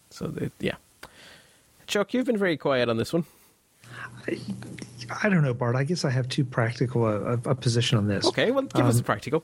So, 0.09 0.27
the, 0.27 0.51
yeah. 0.59 0.75
Chuck, 1.87 2.13
you've 2.13 2.25
been 2.25 2.37
very 2.37 2.55
quiet 2.55 2.89
on 2.89 2.97
this 2.97 3.11
one. 3.11 3.25
I, 4.27 4.39
I 5.23 5.29
don't 5.29 5.43
know, 5.43 5.53
Bart. 5.53 5.75
I 5.75 5.83
guess 5.83 6.05
I 6.05 6.09
have 6.09 6.29
too 6.29 6.45
practical 6.45 7.05
a, 7.05 7.33
a 7.33 7.55
position 7.55 7.97
on 7.97 8.07
this. 8.07 8.25
Okay, 8.27 8.51
well, 8.51 8.63
give 8.63 8.81
um, 8.81 8.87
us 8.87 8.97
the 8.97 9.03
practical. 9.03 9.43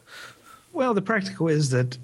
Well, 0.73 0.93
the 0.93 1.01
practical 1.01 1.47
is 1.47 1.71
that 1.71 1.97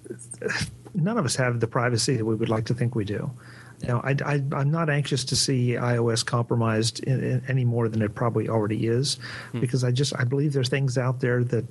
none 0.94 1.18
of 1.18 1.26
us 1.26 1.36
have 1.36 1.60
the 1.60 1.68
privacy 1.68 2.18
that 2.18 2.26
we 2.26 2.36
would 2.36 2.50
like 2.50 2.66
to 2.66 2.74
think 2.74 2.96
we 2.96 3.06
do. 3.06 3.32
You 3.86 3.94
know, 3.94 4.02
I, 4.04 4.16
I, 4.26 4.44
I'm 4.54 4.72
not 4.72 4.90
anxious 4.90 5.24
to 5.26 5.36
see 5.36 5.74
iOS 5.74 6.26
compromised 6.26 7.04
in, 7.04 7.24
in, 7.24 7.44
any 7.48 7.66
more 7.66 7.88
than 7.88 8.02
it 8.02 8.16
probably 8.16 8.50
already 8.50 8.88
is, 8.88 9.20
hmm. 9.52 9.60
because 9.60 9.84
I 9.84 9.92
just 9.92 10.14
I 10.18 10.24
believe 10.24 10.54
there's 10.54 10.70
things 10.70 10.98
out 10.98 11.20
there 11.20 11.44
that, 11.44 11.66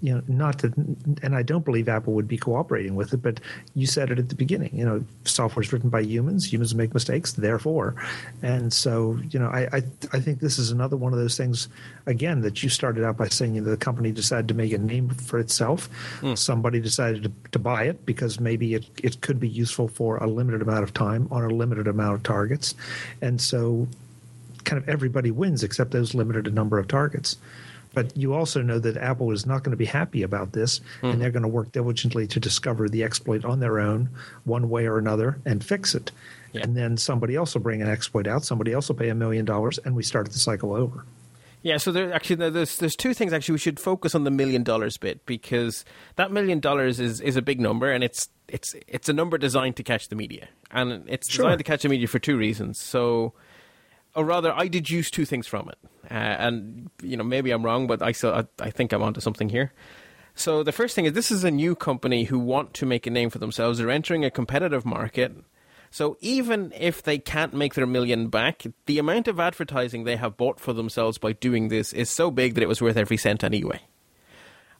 you 0.00 0.14
know, 0.14 0.22
not 0.26 0.58
that, 0.58 0.76
and 0.76 1.36
I 1.36 1.42
don't 1.42 1.64
believe 1.64 1.88
Apple 1.88 2.14
would 2.14 2.26
be 2.26 2.36
cooperating 2.36 2.96
with 2.96 3.14
it. 3.14 3.18
But 3.18 3.40
you 3.74 3.86
said 3.86 4.10
it 4.10 4.18
at 4.18 4.28
the 4.28 4.34
beginning. 4.34 4.70
You 4.74 4.84
know, 4.84 5.04
software 5.24 5.62
is 5.62 5.72
written 5.72 5.90
by 5.90 6.00
humans. 6.00 6.52
Humans 6.52 6.74
make 6.74 6.92
mistakes, 6.92 7.32
therefore, 7.32 7.94
and 8.42 8.72
so 8.72 9.18
you 9.30 9.38
know, 9.38 9.48
I 9.48 9.68
I, 9.72 9.82
I 10.12 10.20
think 10.20 10.40
this 10.40 10.58
is 10.58 10.72
another 10.72 10.96
one 10.96 11.12
of 11.12 11.18
those 11.18 11.36
things. 11.36 11.68
Again, 12.06 12.40
that 12.40 12.62
you 12.62 12.68
started 12.68 13.04
out 13.04 13.16
by 13.16 13.28
saying 13.28 13.54
you 13.54 13.60
know, 13.60 13.70
the 13.70 13.76
company 13.76 14.10
decided 14.10 14.48
to 14.48 14.54
make 14.54 14.72
a 14.72 14.78
name 14.78 15.10
for 15.10 15.38
itself. 15.38 15.86
Hmm. 16.20 16.34
Somebody 16.34 16.80
decided 16.80 17.22
to, 17.22 17.32
to 17.52 17.58
buy 17.58 17.84
it 17.84 18.04
because 18.04 18.40
maybe 18.40 18.74
it 18.74 18.86
it 19.02 19.20
could 19.20 19.38
be 19.38 19.48
useful 19.48 19.86
for 19.88 20.16
a 20.16 20.26
limited 20.26 20.62
amount 20.62 20.82
of 20.82 20.92
time 20.92 21.28
on 21.30 21.44
a 21.44 21.48
limited 21.60 21.86
amount 21.86 22.14
of 22.14 22.22
targets. 22.22 22.74
And 23.20 23.40
so 23.40 23.86
kind 24.64 24.82
of 24.82 24.88
everybody 24.88 25.30
wins 25.30 25.62
except 25.62 25.90
those 25.90 26.14
limited 26.14 26.52
number 26.54 26.78
of 26.78 26.88
targets. 26.88 27.36
But 27.92 28.16
you 28.16 28.34
also 28.34 28.62
know 28.62 28.78
that 28.78 28.96
Apple 28.96 29.32
is 29.32 29.46
not 29.46 29.64
going 29.64 29.72
to 29.72 29.76
be 29.76 29.84
happy 29.84 30.22
about 30.22 30.52
this, 30.52 30.78
mm-hmm. 30.78 31.06
and 31.06 31.20
they're 31.20 31.32
going 31.32 31.42
to 31.42 31.48
work 31.48 31.72
diligently 31.72 32.26
to 32.28 32.38
discover 32.38 32.88
the 32.88 33.02
exploit 33.02 33.44
on 33.44 33.58
their 33.58 33.80
own, 33.80 34.08
one 34.44 34.70
way 34.70 34.86
or 34.86 34.96
another, 34.98 35.38
and 35.44 35.64
fix 35.64 35.94
it. 35.94 36.12
Yeah. 36.52 36.62
And 36.62 36.76
then 36.76 36.96
somebody 36.96 37.34
else 37.34 37.54
will 37.54 37.62
bring 37.62 37.82
an 37.82 37.88
exploit 37.88 38.26
out, 38.28 38.44
somebody 38.44 38.72
else 38.72 38.88
will 38.88 38.96
pay 38.96 39.08
a 39.08 39.14
million 39.14 39.44
dollars, 39.44 39.78
and 39.84 39.96
we 39.96 40.02
start 40.04 40.30
the 40.30 40.38
cycle 40.38 40.72
over. 40.72 41.04
Yeah, 41.62 41.76
so 41.76 41.92
there 41.92 42.12
actually 42.12 42.50
there's 42.50 42.78
there's 42.78 42.96
two 42.96 43.12
things 43.12 43.32
actually 43.32 43.54
we 43.54 43.58
should 43.58 43.78
focus 43.78 44.14
on 44.14 44.24
the 44.24 44.30
million 44.30 44.62
dollars 44.62 44.96
bit 44.96 45.26
because 45.26 45.84
that 46.16 46.32
million 46.32 46.58
dollars 46.58 46.98
is 47.00 47.20
is 47.20 47.36
a 47.36 47.42
big 47.42 47.60
number 47.60 47.90
and 47.90 48.02
it's 48.02 48.28
it's 48.48 48.74
it's 48.88 49.08
a 49.08 49.12
number 49.12 49.36
designed 49.36 49.76
to 49.76 49.82
catch 49.82 50.08
the 50.08 50.16
media 50.16 50.48
and 50.70 51.04
it's 51.06 51.30
sure. 51.30 51.44
designed 51.44 51.58
to 51.58 51.64
catch 51.64 51.82
the 51.82 51.88
media 51.88 52.08
for 52.08 52.18
two 52.18 52.36
reasons. 52.36 52.80
So, 52.80 53.34
or 54.14 54.24
rather, 54.24 54.52
I 54.52 54.68
deduce 54.68 55.10
two 55.10 55.26
things 55.26 55.46
from 55.46 55.68
it, 55.68 55.78
uh, 56.10 56.14
and 56.14 56.90
you 57.02 57.16
know 57.16 57.24
maybe 57.24 57.50
I'm 57.50 57.64
wrong, 57.64 57.86
but 57.86 58.00
I 58.02 58.12
still 58.12 58.32
I, 58.32 58.44
I 58.58 58.70
think 58.70 58.92
I'm 58.92 59.02
onto 59.02 59.20
something 59.20 59.50
here. 59.50 59.72
So 60.34 60.62
the 60.62 60.72
first 60.72 60.94
thing 60.94 61.04
is 61.04 61.12
this 61.12 61.30
is 61.30 61.44
a 61.44 61.50
new 61.50 61.74
company 61.74 62.24
who 62.24 62.38
want 62.38 62.72
to 62.74 62.86
make 62.86 63.06
a 63.06 63.10
name 63.10 63.28
for 63.28 63.38
themselves. 63.38 63.78
They're 63.78 63.90
entering 63.90 64.24
a 64.24 64.30
competitive 64.30 64.86
market 64.86 65.36
so 65.90 66.16
even 66.20 66.72
if 66.76 67.02
they 67.02 67.18
can't 67.18 67.52
make 67.52 67.74
their 67.74 67.86
million 67.86 68.28
back, 68.28 68.64
the 68.86 68.98
amount 68.98 69.26
of 69.26 69.40
advertising 69.40 70.04
they 70.04 70.16
have 70.16 70.36
bought 70.36 70.60
for 70.60 70.72
themselves 70.72 71.18
by 71.18 71.32
doing 71.32 71.68
this 71.68 71.92
is 71.92 72.08
so 72.08 72.30
big 72.30 72.54
that 72.54 72.62
it 72.62 72.68
was 72.68 72.80
worth 72.80 72.96
every 72.96 73.16
cent 73.16 73.42
anyway. 73.42 73.80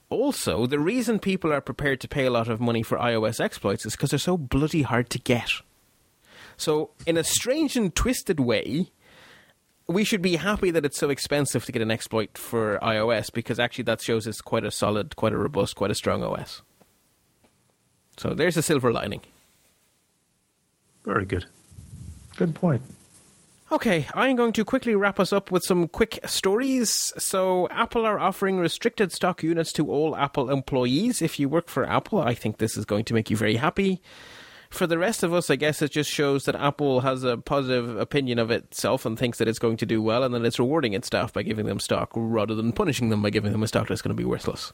Also, 0.08 0.66
the 0.66 0.78
reason 0.78 1.18
people 1.18 1.52
are 1.52 1.60
prepared 1.60 2.00
to 2.00 2.08
pay 2.08 2.26
a 2.26 2.30
lot 2.30 2.48
of 2.48 2.60
money 2.60 2.82
for 2.82 2.98
iOS 2.98 3.40
exploits 3.40 3.84
is 3.86 3.92
because 3.92 4.10
they're 4.10 4.18
so 4.18 4.36
bloody 4.36 4.82
hard 4.82 5.10
to 5.10 5.18
get. 5.18 5.50
So, 6.56 6.90
in 7.06 7.16
a 7.16 7.24
strange 7.24 7.76
and 7.76 7.94
twisted 7.94 8.38
way, 8.38 8.90
we 9.88 10.04
should 10.04 10.22
be 10.22 10.36
happy 10.36 10.70
that 10.70 10.84
it's 10.84 10.98
so 10.98 11.10
expensive 11.10 11.64
to 11.64 11.72
get 11.72 11.82
an 11.82 11.90
exploit 11.90 12.38
for 12.38 12.78
iOS 12.82 13.32
because 13.32 13.58
actually 13.58 13.84
that 13.84 14.00
shows 14.00 14.26
it's 14.26 14.40
quite 14.40 14.64
a 14.64 14.70
solid, 14.70 15.16
quite 15.16 15.32
a 15.32 15.38
robust, 15.38 15.74
quite 15.74 15.90
a 15.90 15.94
strong 15.94 16.22
OS. 16.22 16.62
So 18.16 18.34
there's 18.34 18.56
a 18.56 18.62
silver 18.62 18.92
lining. 18.92 19.22
Very 21.05 21.24
good. 21.24 21.47
Good 22.36 22.55
point. 22.55 22.82
Okay, 23.72 24.09
I'm 24.14 24.35
going 24.35 24.52
to 24.55 24.64
quickly 24.64 24.97
wrap 24.97 25.20
us 25.20 25.32
up 25.32 25.52
with 25.52 25.62
some 25.62 25.86
quick 25.86 26.18
stories. 26.27 27.12
So, 27.16 27.68
Apple 27.68 28.05
are 28.05 28.18
offering 28.18 28.59
restricted 28.59 29.12
stock 29.12 29.44
units 29.44 29.72
to 29.74 29.89
all 29.89 30.16
Apple 30.16 30.51
employees. 30.51 31.22
If 31.22 31.39
you 31.39 31.48
work 31.48 31.68
for 31.68 31.89
Apple, 31.89 32.20
I 32.20 32.35
think 32.35 32.59
this 32.59 32.77
is 32.77 32.85
going 32.85 33.05
to 33.05 33.14
make 33.14 33.31
you 33.31 33.36
very 33.36 33.56
happy. 33.56 34.02
For 34.70 34.89
the 34.89 34.98
rest 34.98 35.22
of 35.22 35.32
us, 35.32 35.51
I 35.51 35.56
guess 35.56 35.82
it 35.82 35.93
just 35.93 36.10
shows 36.10 36.47
that 36.47 36.56
Apple 36.56 37.02
has 37.02 37.22
a 37.22 37.36
positive 37.36 37.97
opinion 37.97 38.40
of 38.40 38.51
itself 38.51 39.06
and 39.06 39.16
thinks 39.16 39.39
that 39.39 39.47
it's 39.47 39.60
going 39.60 39.77
to 39.77 39.86
do 39.86 40.02
well, 40.02 40.24
and 40.24 40.35
that 40.35 40.44
it's 40.44 40.59
rewarding 40.59 40.93
its 40.93 41.06
staff 41.06 41.32
by 41.32 41.43
giving 41.43 41.66
them 41.66 41.78
stock 41.78 42.10
rather 42.14 42.56
than 42.56 42.72
punishing 42.72 43.10
them 43.10 43.22
by 43.22 43.31
giving 43.31 43.52
them 43.52 43.62
a 43.62 43.68
stock 43.68 43.86
that's 43.86 44.02
going 44.02 44.16
to 44.16 44.20
be 44.20 44.24
worthless. 44.24 44.72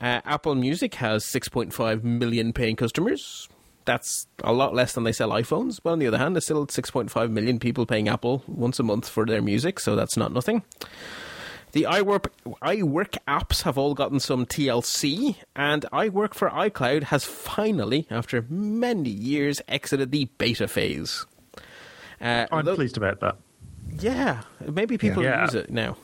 Uh, 0.00 0.20
Apple 0.24 0.56
Music 0.56 0.94
has 0.96 1.24
6.5 1.24 2.02
million 2.02 2.52
paying 2.52 2.74
customers 2.74 3.48
that's 3.88 4.26
a 4.44 4.52
lot 4.52 4.74
less 4.74 4.92
than 4.92 5.04
they 5.04 5.12
sell 5.12 5.30
iPhones. 5.30 5.80
But 5.82 5.92
on 5.92 5.98
the 5.98 6.06
other 6.06 6.18
hand, 6.18 6.36
there's 6.36 6.44
still 6.44 6.66
6.5 6.66 7.30
million 7.30 7.58
people 7.58 7.86
paying 7.86 8.06
Apple 8.06 8.44
once 8.46 8.78
a 8.78 8.82
month 8.82 9.08
for 9.08 9.24
their 9.24 9.40
music, 9.40 9.80
so 9.80 9.96
that's 9.96 10.16
not 10.16 10.30
nothing. 10.30 10.62
The 11.72 11.84
iWork, 11.84 12.26
iWork 12.62 13.16
apps 13.26 13.62
have 13.62 13.78
all 13.78 13.94
gotten 13.94 14.20
some 14.20 14.44
TLC, 14.44 15.36
and 15.56 15.86
iWork 15.90 16.34
for 16.34 16.50
iCloud 16.50 17.04
has 17.04 17.24
finally, 17.24 18.06
after 18.10 18.44
many 18.50 19.10
years, 19.10 19.62
exited 19.68 20.12
the 20.12 20.26
beta 20.36 20.68
phase. 20.68 21.24
Uh, 22.20 22.46
I'm 22.52 22.64
pleased 22.66 22.98
about 22.98 23.20
that. 23.20 23.36
Yeah, 23.98 24.42
maybe 24.60 24.98
people 24.98 25.22
yeah. 25.22 25.44
use 25.44 25.54
it 25.54 25.70
now. 25.70 25.96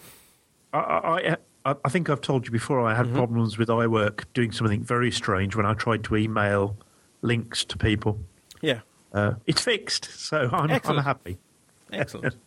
I, 0.72 1.36
I, 1.64 1.74
I, 1.84 1.88
think 1.88 2.08
I've 2.08 2.20
told 2.20 2.46
you 2.46 2.50
before 2.50 2.80
I 2.80 2.94
had 2.94 3.06
mm-hmm. 3.06 3.16
problems 3.16 3.58
with 3.58 3.68
iWork 3.68 4.24
doing 4.32 4.52
something 4.52 4.82
very 4.82 5.10
strange 5.10 5.54
when 5.54 5.66
I 5.66 5.74
tried 5.74 6.04
to 6.04 6.16
email 6.16 6.76
links 7.24 7.64
to 7.64 7.78
people. 7.78 8.20
Yeah. 8.60 8.80
Uh, 9.12 9.34
it's 9.46 9.62
fixed, 9.62 10.04
so 10.04 10.48
I'm, 10.52 10.70
I'm 10.70 10.98
happy. 10.98 11.38
Excellent. 11.92 12.36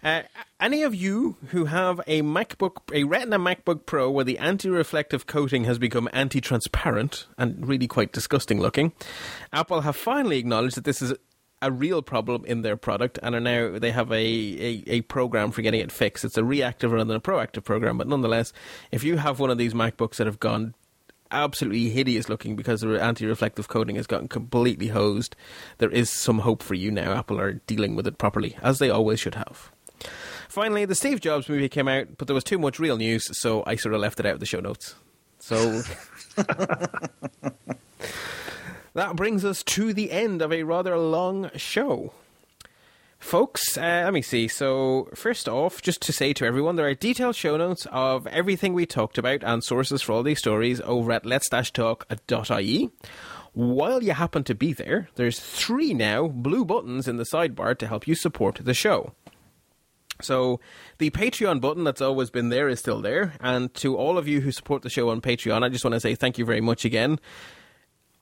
Uh, 0.00 0.22
any 0.60 0.84
of 0.84 0.94
you 0.94 1.36
who 1.48 1.64
have 1.64 2.00
a 2.06 2.22
MacBook, 2.22 2.76
a 2.92 3.02
Retina 3.02 3.36
MacBook 3.36 3.84
Pro 3.84 4.08
where 4.08 4.24
the 4.24 4.38
anti-reflective 4.38 5.26
coating 5.26 5.64
has 5.64 5.76
become 5.76 6.08
anti-transparent 6.12 7.26
and 7.36 7.66
really 7.66 7.88
quite 7.88 8.12
disgusting 8.12 8.60
looking, 8.60 8.92
Apple 9.52 9.80
have 9.80 9.96
finally 9.96 10.38
acknowledged 10.38 10.76
that 10.76 10.84
this 10.84 11.02
is 11.02 11.14
a 11.60 11.72
real 11.72 12.00
problem 12.00 12.44
in 12.44 12.62
their 12.62 12.76
product 12.76 13.18
and 13.24 13.34
are 13.34 13.40
now 13.40 13.76
they 13.76 13.90
have 13.90 14.12
a, 14.12 14.14
a, 14.14 14.84
a 14.86 15.00
program 15.02 15.50
for 15.50 15.62
getting 15.62 15.80
it 15.80 15.90
fixed. 15.90 16.24
It's 16.24 16.38
a 16.38 16.44
reactive 16.44 16.92
rather 16.92 17.04
than 17.04 17.16
a 17.16 17.20
proactive 17.20 17.64
program, 17.64 17.98
but 17.98 18.06
nonetheless, 18.06 18.52
if 18.92 19.02
you 19.02 19.16
have 19.16 19.40
one 19.40 19.50
of 19.50 19.58
these 19.58 19.74
MacBooks 19.74 20.16
that 20.16 20.28
have 20.28 20.38
gone 20.38 20.74
absolutely 21.30 21.90
hideous 21.90 22.28
looking 22.28 22.56
because 22.56 22.80
the 22.80 23.02
anti-reflective 23.02 23.68
coating 23.68 23.96
has 23.96 24.06
gotten 24.06 24.28
completely 24.28 24.88
hosed. 24.88 25.36
There 25.78 25.90
is 25.90 26.10
some 26.10 26.40
hope 26.40 26.62
for 26.62 26.74
you 26.74 26.90
now. 26.90 27.12
Apple 27.12 27.40
are 27.40 27.54
dealing 27.66 27.96
with 27.96 28.06
it 28.06 28.18
properly, 28.18 28.56
as 28.62 28.78
they 28.78 28.90
always 28.90 29.20
should 29.20 29.34
have. 29.34 29.70
Finally, 30.48 30.84
the 30.84 30.94
Steve 30.94 31.20
Jobs 31.20 31.48
movie 31.48 31.68
came 31.68 31.88
out, 31.88 32.16
but 32.16 32.26
there 32.26 32.34
was 32.34 32.44
too 32.44 32.58
much 32.58 32.78
real 32.78 32.96
news, 32.96 33.36
so 33.36 33.62
I 33.66 33.76
sort 33.76 33.94
of 33.94 34.00
left 34.00 34.18
it 34.20 34.26
out 34.26 34.34
of 34.34 34.40
the 34.40 34.46
show 34.46 34.60
notes. 34.60 34.94
So 35.38 35.82
that 38.94 39.14
brings 39.14 39.44
us 39.44 39.62
to 39.64 39.92
the 39.92 40.10
end 40.10 40.42
of 40.42 40.52
a 40.52 40.62
rather 40.62 40.96
long 40.96 41.50
show. 41.56 42.12
Folks, 43.18 43.76
uh, 43.76 44.02
let 44.04 44.12
me 44.12 44.22
see. 44.22 44.46
So, 44.46 45.08
first 45.12 45.48
off, 45.48 45.82
just 45.82 46.00
to 46.02 46.12
say 46.12 46.32
to 46.34 46.44
everyone, 46.44 46.76
there 46.76 46.86
are 46.86 46.94
detailed 46.94 47.34
show 47.34 47.56
notes 47.56 47.86
of 47.90 48.26
everything 48.28 48.74
we 48.74 48.86
talked 48.86 49.18
about 49.18 49.42
and 49.42 49.62
sources 49.62 50.02
for 50.02 50.12
all 50.12 50.22
these 50.22 50.38
stories 50.38 50.80
over 50.82 51.10
at 51.10 51.26
let's-talk.ie. 51.26 52.90
While 53.54 54.02
you 54.04 54.12
happen 54.12 54.44
to 54.44 54.54
be 54.54 54.72
there, 54.72 55.08
there's 55.16 55.40
three 55.40 55.94
now 55.94 56.28
blue 56.28 56.64
buttons 56.64 57.08
in 57.08 57.16
the 57.16 57.24
sidebar 57.24 57.76
to 57.78 57.88
help 57.88 58.06
you 58.06 58.14
support 58.14 58.60
the 58.62 58.74
show. 58.74 59.12
So, 60.22 60.60
the 60.98 61.10
Patreon 61.10 61.60
button 61.60 61.82
that's 61.82 62.00
always 62.00 62.30
been 62.30 62.50
there 62.50 62.68
is 62.68 62.78
still 62.78 63.00
there. 63.00 63.34
And 63.40 63.74
to 63.74 63.96
all 63.96 64.16
of 64.16 64.28
you 64.28 64.42
who 64.42 64.52
support 64.52 64.82
the 64.82 64.90
show 64.90 65.10
on 65.10 65.20
Patreon, 65.20 65.64
I 65.64 65.68
just 65.68 65.84
want 65.84 65.94
to 65.94 66.00
say 66.00 66.14
thank 66.14 66.38
you 66.38 66.44
very 66.44 66.60
much 66.60 66.84
again 66.84 67.18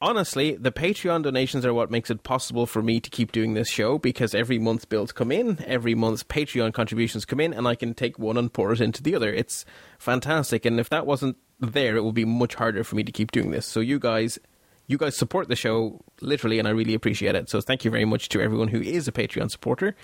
honestly, 0.00 0.56
the 0.56 0.72
Patreon 0.72 1.22
donations 1.22 1.64
are 1.64 1.74
what 1.74 1.90
makes 1.90 2.10
it 2.10 2.22
possible 2.22 2.66
for 2.66 2.82
me 2.82 3.00
to 3.00 3.10
keep 3.10 3.32
doing 3.32 3.54
this 3.54 3.68
show 3.68 3.98
because 3.98 4.34
every 4.34 4.58
month 4.58 4.88
bills 4.88 5.12
come 5.12 5.32
in, 5.32 5.58
every 5.66 5.94
month 5.94 6.28
Patreon 6.28 6.72
contributions 6.72 7.24
come 7.24 7.40
in, 7.40 7.52
and 7.52 7.66
I 7.66 7.74
can 7.74 7.94
take 7.94 8.18
one 8.18 8.36
and 8.36 8.52
pour 8.52 8.72
it 8.72 8.80
into 8.80 9.02
the 9.02 9.14
other. 9.14 9.32
It's 9.32 9.64
fantastic. 9.98 10.64
And 10.64 10.78
if 10.78 10.88
that 10.90 11.06
wasn't 11.06 11.36
there, 11.60 11.96
it 11.96 12.04
would 12.04 12.14
be 12.14 12.24
much 12.24 12.54
harder 12.54 12.84
for 12.84 12.96
me 12.96 13.04
to 13.04 13.12
keep 13.12 13.32
doing 13.32 13.50
this. 13.50 13.66
So, 13.66 13.80
you 13.80 13.98
guys 13.98 14.38
you 14.86 14.98
guys 14.98 15.16
support 15.16 15.48
the 15.48 15.56
show 15.56 16.00
literally, 16.20 16.58
and 16.58 16.68
I 16.68 16.70
really 16.70 16.94
appreciate 16.94 17.34
it. 17.34 17.50
So 17.50 17.60
thank 17.60 17.84
you 17.84 17.90
very 17.90 18.04
much 18.04 18.28
to 18.30 18.40
everyone 18.40 18.68
who 18.68 18.80
is 18.80 19.08
a 19.08 19.12
Patreon 19.12 19.50
supporter. 19.50 19.96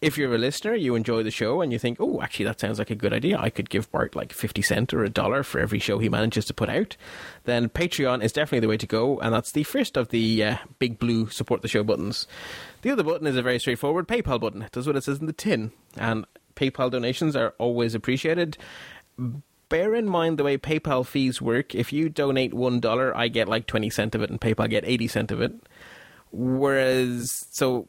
If 0.00 0.18
you're 0.18 0.34
a 0.34 0.38
listener, 0.38 0.74
you 0.74 0.94
enjoy 0.94 1.22
the 1.22 1.30
show, 1.30 1.60
and 1.60 1.72
you 1.72 1.78
think, 1.78 1.98
oh, 2.00 2.20
actually, 2.20 2.44
that 2.46 2.60
sounds 2.60 2.78
like 2.78 2.90
a 2.90 2.94
good 2.94 3.12
idea. 3.12 3.38
I 3.38 3.50
could 3.50 3.70
give 3.70 3.90
Bart 3.90 4.14
like 4.14 4.32
50 4.32 4.62
cent 4.62 4.92
or 4.92 5.04
a 5.04 5.10
dollar 5.10 5.42
for 5.42 5.60
every 5.60 5.78
show 5.78 5.98
he 5.98 6.08
manages 6.08 6.44
to 6.46 6.54
put 6.54 6.68
out. 6.68 6.96
Then 7.44 7.68
Patreon 7.68 8.22
is 8.22 8.32
definitely 8.32 8.60
the 8.60 8.68
way 8.68 8.76
to 8.76 8.86
go, 8.86 9.18
and 9.20 9.32
that's 9.32 9.52
the 9.52 9.62
first 9.64 9.96
of 9.96 10.08
the 10.08 10.44
uh, 10.44 10.56
big 10.78 10.98
blue 10.98 11.28
support 11.28 11.62
the 11.62 11.68
show 11.68 11.82
buttons. 11.82 12.26
The 12.82 12.90
other 12.90 13.02
button 13.02 13.26
is 13.26 13.36
a 13.36 13.42
very 13.42 13.58
straightforward 13.58 14.06
PayPal 14.06 14.40
button. 14.40 14.62
It 14.62 14.72
does 14.72 14.86
what 14.86 14.96
it 14.96 15.04
says 15.04 15.20
in 15.20 15.26
the 15.26 15.32
tin, 15.32 15.72
and 15.96 16.26
PayPal 16.54 16.90
donations 16.90 17.36
are 17.36 17.54
always 17.58 17.94
appreciated 17.94 18.58
bear 19.68 19.94
in 19.94 20.06
mind 20.06 20.38
the 20.38 20.44
way 20.44 20.56
PayPal 20.58 21.06
fees 21.06 21.40
work. 21.42 21.74
If 21.74 21.92
you 21.92 22.08
donate 22.08 22.54
one 22.54 22.80
dollar, 22.80 23.16
I 23.16 23.28
get 23.28 23.48
like 23.48 23.66
twenty 23.66 23.90
cent 23.90 24.14
of 24.14 24.22
it, 24.22 24.30
and 24.30 24.40
PayPal 24.40 24.68
get 24.68 24.84
eighty 24.86 25.08
cent 25.08 25.30
of 25.30 25.40
it. 25.40 25.52
Whereas, 26.30 27.46
so 27.50 27.88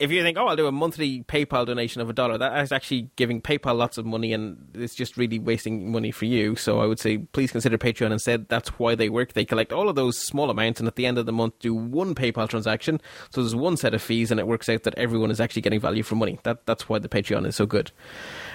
if 0.00 0.10
you 0.10 0.22
think, 0.22 0.38
oh, 0.38 0.46
I'll 0.46 0.56
do 0.56 0.66
a 0.66 0.72
monthly 0.72 1.22
PayPal 1.24 1.66
donation 1.66 2.00
of 2.00 2.08
a 2.08 2.14
dollar, 2.14 2.38
that 2.38 2.58
is 2.62 2.72
actually 2.72 3.10
giving 3.16 3.42
PayPal 3.42 3.76
lots 3.76 3.98
of 3.98 4.06
money, 4.06 4.32
and 4.32 4.56
it's 4.74 4.94
just 4.94 5.18
really 5.18 5.38
wasting 5.38 5.92
money 5.92 6.10
for 6.10 6.24
you. 6.24 6.56
So 6.56 6.80
I 6.80 6.86
would 6.86 6.98
say, 6.98 7.18
please 7.18 7.52
consider 7.52 7.76
Patreon 7.76 8.10
instead. 8.10 8.48
That's 8.48 8.70
why 8.78 8.94
they 8.94 9.10
work. 9.10 9.34
They 9.34 9.44
collect 9.44 9.74
all 9.74 9.90
of 9.90 9.96
those 9.96 10.16
small 10.16 10.48
amounts, 10.48 10.80
and 10.80 10.88
at 10.88 10.96
the 10.96 11.04
end 11.04 11.18
of 11.18 11.26
the 11.26 11.32
month, 11.32 11.58
do 11.58 11.74
one 11.74 12.14
PayPal 12.14 12.48
transaction. 12.48 12.98
So 13.28 13.42
there's 13.42 13.54
one 13.54 13.76
set 13.76 13.92
of 13.92 14.00
fees, 14.00 14.30
and 14.30 14.40
it 14.40 14.46
works 14.46 14.70
out 14.70 14.84
that 14.84 14.96
everyone 14.96 15.30
is 15.30 15.38
actually 15.38 15.62
getting 15.62 15.80
value 15.80 16.02
for 16.02 16.14
money. 16.14 16.40
That 16.44 16.64
that's 16.64 16.88
why 16.88 16.98
the 16.98 17.08
Patreon 17.08 17.46
is 17.46 17.56
so 17.56 17.66
good. 17.66 17.92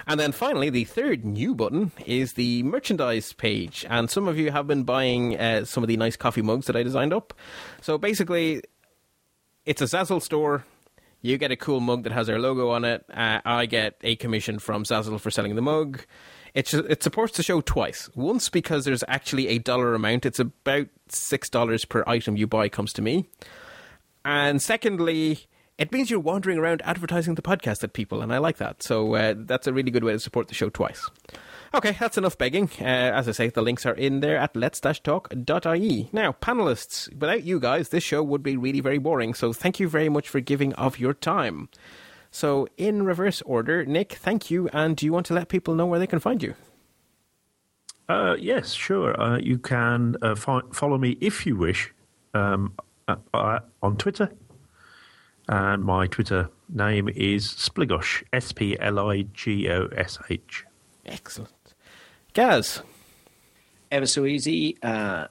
And 0.07 0.19
then 0.19 0.31
finally, 0.31 0.72
the 0.72 0.85
third 0.85 1.23
new 1.23 1.53
button 1.53 1.91
is 2.07 2.34
the 2.34 2.63
merchandise 2.63 3.34
page. 3.34 3.85
And 3.88 4.09
some 4.09 4.27
of 4.27 4.39
you 4.39 4.49
have 4.49 4.65
been 4.65 4.84
buying 4.84 5.39
uh, 5.39 5.65
some 5.65 5.84
of 5.84 5.89
the 5.89 5.97
nice 5.97 6.15
coffee 6.15 6.41
mugs 6.41 6.65
that 6.65 6.76
I 6.76 6.81
designed 6.81 7.13
up. 7.13 7.35
So 7.81 7.99
basically, 7.99 8.63
it's 9.65 9.81
a 9.84 9.85
Zazzle 9.85 10.23
store. 10.23 10.63
You 11.26 11.39
get 11.39 11.52
a 11.52 11.56
cool 11.56 11.80
mug 11.80 12.03
that 12.03 12.11
has 12.11 12.30
our 12.30 12.38
logo 12.38 12.69
on 12.69 12.85
it. 12.85 13.03
Uh, 13.11 13.41
I 13.43 13.65
get 13.65 13.95
a 14.03 14.15
commission 14.15 14.60
from 14.60 14.84
Zazzle 14.84 15.19
for 15.19 15.31
selling 15.31 15.56
the 15.56 15.61
mug. 15.61 16.06
It, 16.53 16.72
it 16.72 17.02
supports 17.02 17.35
the 17.35 17.41
show 17.41 17.61
twice. 17.61 18.11
Once 18.14 18.47
because 18.47 18.85
there's 18.85 19.03
actually 19.07 19.47
a 19.47 19.57
dollar 19.57 19.95
amount. 19.95 20.27
It's 20.27 20.38
about 20.38 20.85
$6 21.10 21.89
per 21.89 22.03
item 22.06 22.38
you 22.38 22.45
buy 22.45 22.69
comes 22.69 22.93
to 22.93 23.02
me. 23.02 23.26
And 24.23 24.61
secondly, 24.61 25.47
it 25.80 25.91
means 25.91 26.11
you're 26.11 26.19
wandering 26.19 26.60
around 26.60 26.84
advertising 26.85 27.34
the 27.34 27.41
podcast 27.41 27.84
at 27.84 27.93
people, 27.93 28.22
and 28.22 28.31
I 28.31 28.38
like 28.38 28.57
that. 28.57 28.84
So 28.84 29.15
uh, 29.15 29.34
that's 29.35 29.65
a 29.65 29.73
really 29.73 29.89
good 29.89 30.03
way 30.03 30.14
to 30.14 30.19
support 30.19 30.47
the 30.47 30.53
show 30.53 30.69
twice. 30.69 31.10
Okay, 31.76 31.97
that's 31.99 32.18
enough 32.18 32.38
begging. 32.38 32.69
Uh, 32.80 32.85
as 32.85 33.27
I 33.27 33.34
say, 33.34 33.49
the 33.49 33.61
links 33.61 33.85
are 33.85 33.93
in 33.93 34.22
there 34.22 34.38
at 34.38 34.56
let's-talk.ie. 34.56 36.10
Now, 36.14 36.31
panelists, 36.31 37.14
without 37.14 37.43
you 37.43 37.60
guys, 37.60 37.89
this 37.89 38.02
show 38.02 38.23
would 38.23 38.41
be 38.41 38.56
really 38.56 38.80
very 38.80 38.97
boring, 38.97 39.34
so 39.34 39.52
thank 39.52 39.77
you 39.77 39.89
very 39.89 40.07
much 40.07 40.30
for 40.30 40.39
giving 40.39 40.72
of 40.76 40.99
your 40.99 41.14
time. 41.14 41.68
So, 42.31 42.69
in 42.77 43.03
reverse 43.03 43.41
order, 43.41 43.85
Nick, 43.85 44.14
thank 44.14 44.49
you, 44.49 44.69
and 44.72 44.95
do 44.95 45.06
you 45.06 45.11
want 45.11 45.26
to 45.26 45.34
let 45.34 45.49
people 45.49 45.76
know 45.76 45.85
where 45.85 45.99
they 45.99 46.07
can 46.07 46.19
find 46.19 46.41
you? 46.41 46.56
Uh, 48.07 48.38
yes, 48.39 48.72
sure. 48.72 49.19
Uh, 49.19 49.38
you 49.39 49.57
can 49.57 50.15
uh, 50.22 50.35
fi- 50.35 50.61
follow 50.72 50.97
me 50.97 51.18
if 51.19 51.45
you 51.45 51.57
wish 51.57 51.93
um, 52.34 52.73
uh, 53.10 53.60
on 53.84 53.97
Twitter. 53.97 54.31
And 55.49 55.84
my 55.84 56.07
Twitter 56.07 56.49
name 56.69 57.10
is 57.10 57.47
Spligosh, 57.47 58.23
S 58.31 58.53
P 58.53 58.77
L 58.80 58.97
I 58.97 59.23
G 59.34 59.69
O 59.69 59.88
S 59.88 60.19
H. 60.30 60.64
Excellent. 61.06 61.64
Gaz. 62.36 62.82
Ever 63.90 64.06
so 64.06 64.26
easy. 64.26 64.78
Uh, 64.84 65.28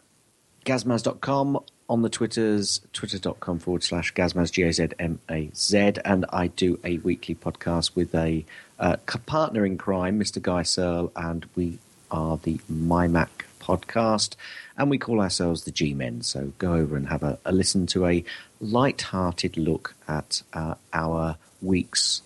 Gazmaz.com 0.65 1.61
on 1.87 2.01
the 2.01 2.09
Twitters, 2.09 2.81
twitter.com 2.95 3.59
forward 3.59 3.83
slash 3.83 4.15
Gazmaz, 4.15 4.51
G 4.51 4.63
A 4.63 4.73
Z 4.73 4.89
M 4.99 5.21
A 5.31 5.51
Z. 5.55 5.93
And 6.03 6.25
I 6.33 6.47
do 6.47 6.81
a 6.83 6.97
weekly 6.99 7.35
podcast 7.35 7.95
with 7.95 8.15
a 8.15 8.47
uh, 8.79 8.97
partner 9.27 9.67
in 9.67 9.77
crime, 9.77 10.19
Mr. 10.19 10.41
Guy 10.41 10.63
Serle, 10.63 11.13
and 11.15 11.45
we 11.55 11.79
are 12.11 12.39
the 12.39 12.59
My 12.71 13.07
Mac 13.07 13.45
podcast. 13.61 14.35
And 14.79 14.89
we 14.89 14.97
call 14.97 15.21
ourselves 15.21 15.65
the 15.65 15.73
G 15.73 15.93
Men. 15.93 16.23
So 16.23 16.55
go 16.57 16.73
over 16.73 16.97
and 16.97 17.09
have 17.09 17.23
a, 17.23 17.39
a 17.45 17.53
listen 17.53 17.87
to 17.89 18.07
a 18.07 18.25
light 18.63 19.03
hearted 19.03 19.59
look 19.59 19.95
at 20.09 20.41
uh, 20.55 20.77
our 20.95 21.37
week's 21.61 22.23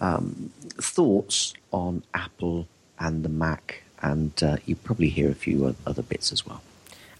um, 0.00 0.50
thoughts 0.80 1.52
on 1.72 2.02
Apple 2.14 2.68
and 2.98 3.22
the 3.22 3.28
Mac 3.28 3.83
and 4.04 4.42
uh, 4.42 4.58
you 4.66 4.76
probably 4.76 5.08
hear 5.08 5.30
a 5.30 5.34
few 5.34 5.74
other 5.86 6.02
bits 6.02 6.30
as 6.30 6.46
well. 6.46 6.62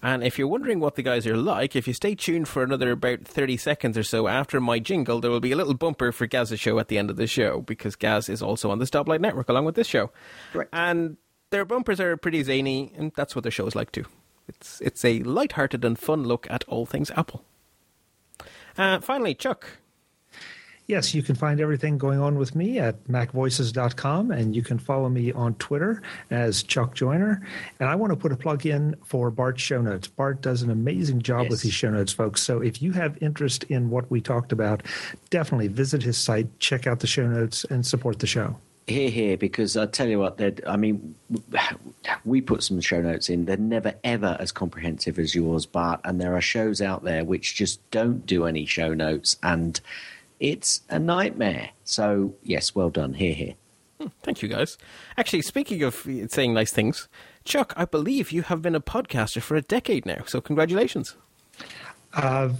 And 0.02 0.22
if 0.22 0.38
you're 0.38 0.48
wondering 0.48 0.80
what 0.80 0.96
the 0.96 1.02
guys 1.02 1.26
are 1.26 1.36
like, 1.36 1.74
if 1.74 1.88
you 1.88 1.94
stay 1.94 2.14
tuned 2.14 2.46
for 2.46 2.62
another 2.62 2.90
about 2.90 3.22
30 3.22 3.56
seconds 3.56 3.96
or 3.96 4.02
so 4.02 4.28
after 4.28 4.60
my 4.60 4.78
jingle, 4.78 5.18
there 5.18 5.30
will 5.30 5.40
be 5.40 5.52
a 5.52 5.56
little 5.56 5.72
bumper 5.72 6.12
for 6.12 6.26
Gaz's 6.26 6.60
show 6.60 6.78
at 6.78 6.88
the 6.88 6.98
end 6.98 7.08
of 7.08 7.16
the 7.16 7.26
show 7.26 7.62
because 7.62 7.96
Gaz 7.96 8.28
is 8.28 8.42
also 8.42 8.70
on 8.70 8.78
the 8.78 8.84
Stoplight 8.84 9.20
Network 9.20 9.48
along 9.48 9.64
with 9.64 9.76
this 9.76 9.86
show. 9.86 10.10
Correct. 10.52 10.68
And 10.74 11.16
their 11.48 11.64
bumpers 11.64 12.00
are 12.00 12.18
pretty 12.18 12.42
zany, 12.42 12.92
and 12.98 13.12
that's 13.16 13.34
what 13.34 13.44
their 13.44 13.50
show 13.50 13.66
is 13.66 13.74
like 13.74 13.92
too. 13.92 14.04
It's, 14.46 14.82
it's 14.82 15.06
a 15.06 15.20
light-hearted 15.20 15.86
and 15.86 15.98
fun 15.98 16.24
look 16.24 16.46
at 16.50 16.64
all 16.68 16.84
things 16.84 17.10
Apple. 17.12 17.42
Uh, 18.76 19.00
finally, 19.00 19.34
Chuck, 19.34 19.78
Yes, 20.86 21.14
you 21.14 21.22
can 21.22 21.34
find 21.34 21.60
everything 21.60 21.96
going 21.96 22.20
on 22.20 22.38
with 22.38 22.54
me 22.54 22.78
at 22.78 23.04
macvoices.com, 23.04 24.30
and 24.30 24.54
you 24.54 24.62
can 24.62 24.78
follow 24.78 25.08
me 25.08 25.32
on 25.32 25.54
Twitter 25.54 26.02
as 26.30 26.62
Chuck 26.62 26.94
Joiner. 26.94 27.40
And 27.80 27.88
I 27.88 27.94
want 27.94 28.12
to 28.12 28.16
put 28.16 28.32
a 28.32 28.36
plug 28.36 28.66
in 28.66 28.94
for 29.02 29.30
Bart's 29.30 29.62
show 29.62 29.80
notes. 29.80 30.08
Bart 30.08 30.42
does 30.42 30.60
an 30.60 30.70
amazing 30.70 31.22
job 31.22 31.44
yes. 31.44 31.50
with 31.50 31.62
these 31.62 31.72
show 31.72 31.90
notes, 31.90 32.12
folks. 32.12 32.42
So 32.42 32.60
if 32.60 32.82
you 32.82 32.92
have 32.92 33.16
interest 33.22 33.64
in 33.64 33.88
what 33.88 34.10
we 34.10 34.20
talked 34.20 34.52
about, 34.52 34.82
definitely 35.30 35.68
visit 35.68 36.02
his 36.02 36.18
site, 36.18 36.58
check 36.60 36.86
out 36.86 37.00
the 37.00 37.06
show 37.06 37.26
notes, 37.26 37.64
and 37.64 37.86
support 37.86 38.18
the 38.18 38.26
show. 38.26 38.56
Hear, 38.86 39.08
hear, 39.08 39.36
because 39.38 39.78
I 39.78 39.86
tell 39.86 40.08
you 40.08 40.18
what, 40.18 40.38
I 40.66 40.76
mean, 40.76 41.14
we 42.26 42.42
put 42.42 42.62
some 42.62 42.82
show 42.82 43.00
notes 43.00 43.30
in. 43.30 43.46
They're 43.46 43.56
never, 43.56 43.94
ever 44.04 44.36
as 44.38 44.52
comprehensive 44.52 45.18
as 45.18 45.34
yours, 45.34 45.64
Bart. 45.64 46.00
And 46.04 46.20
there 46.20 46.36
are 46.36 46.42
shows 46.42 46.82
out 46.82 47.04
there 47.04 47.24
which 47.24 47.54
just 47.54 47.80
don't 47.90 48.26
do 48.26 48.44
any 48.44 48.66
show 48.66 48.92
notes. 48.92 49.38
And 49.42 49.80
it's 50.40 50.82
a 50.88 50.98
nightmare. 50.98 51.70
So, 51.84 52.34
yes, 52.42 52.74
well 52.74 52.90
done. 52.90 53.14
Hear, 53.14 53.34
hear. 53.34 53.54
Hmm, 54.00 54.08
thank 54.22 54.42
you, 54.42 54.48
guys. 54.48 54.76
Actually, 55.16 55.42
speaking 55.42 55.82
of 55.82 56.06
saying 56.28 56.54
nice 56.54 56.72
things, 56.72 57.08
Chuck, 57.44 57.72
I 57.76 57.84
believe 57.84 58.32
you 58.32 58.42
have 58.42 58.62
been 58.62 58.74
a 58.74 58.80
podcaster 58.80 59.40
for 59.40 59.56
a 59.56 59.62
decade 59.62 60.06
now. 60.06 60.24
So, 60.26 60.40
congratulations. 60.40 61.16
Uh, 62.14 62.50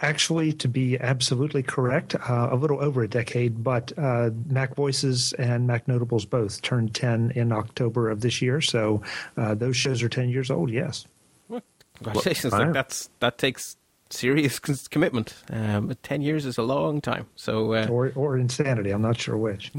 actually, 0.00 0.52
to 0.54 0.68
be 0.68 0.98
absolutely 0.98 1.62
correct, 1.62 2.14
uh, 2.14 2.48
a 2.50 2.56
little 2.56 2.80
over 2.80 3.02
a 3.02 3.08
decade, 3.08 3.62
but 3.62 3.92
uh, 3.96 4.30
Mac 4.48 4.74
Voices 4.74 5.32
and 5.34 5.66
Mac 5.66 5.86
Notables 5.86 6.24
both 6.24 6.62
turned 6.62 6.94
10 6.94 7.32
in 7.34 7.52
October 7.52 8.10
of 8.10 8.20
this 8.20 8.42
year. 8.42 8.60
So, 8.60 9.02
uh, 9.36 9.54
those 9.54 9.76
shows 9.76 10.02
are 10.02 10.08
10 10.08 10.28
years 10.28 10.50
old, 10.50 10.70
yes. 10.70 11.06
Well, 11.48 11.62
congratulations. 11.96 12.52
Well, 12.52 12.62
like 12.62 12.72
that's, 12.72 13.10
that 13.20 13.38
takes 13.38 13.76
serious 14.14 14.58
commitment. 14.58 15.34
Um, 15.50 15.94
Ten 16.02 16.22
years 16.22 16.46
is 16.46 16.58
a 16.58 16.62
long 16.62 17.00
time. 17.00 17.26
So, 17.36 17.74
uh, 17.74 17.86
or 17.90 18.12
or 18.14 18.38
insanity. 18.38 18.90
I'm 18.90 19.02
not 19.02 19.18
sure 19.18 19.36
which. 19.36 19.72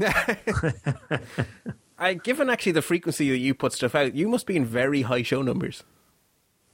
I, 1.98 2.14
given 2.14 2.50
actually 2.50 2.72
the 2.72 2.82
frequency 2.82 3.30
that 3.30 3.38
you 3.38 3.54
put 3.54 3.72
stuff 3.72 3.94
out, 3.94 4.14
you 4.14 4.28
must 4.28 4.46
be 4.46 4.56
in 4.56 4.64
very 4.64 5.02
high 5.02 5.22
show 5.22 5.42
numbers. 5.42 5.82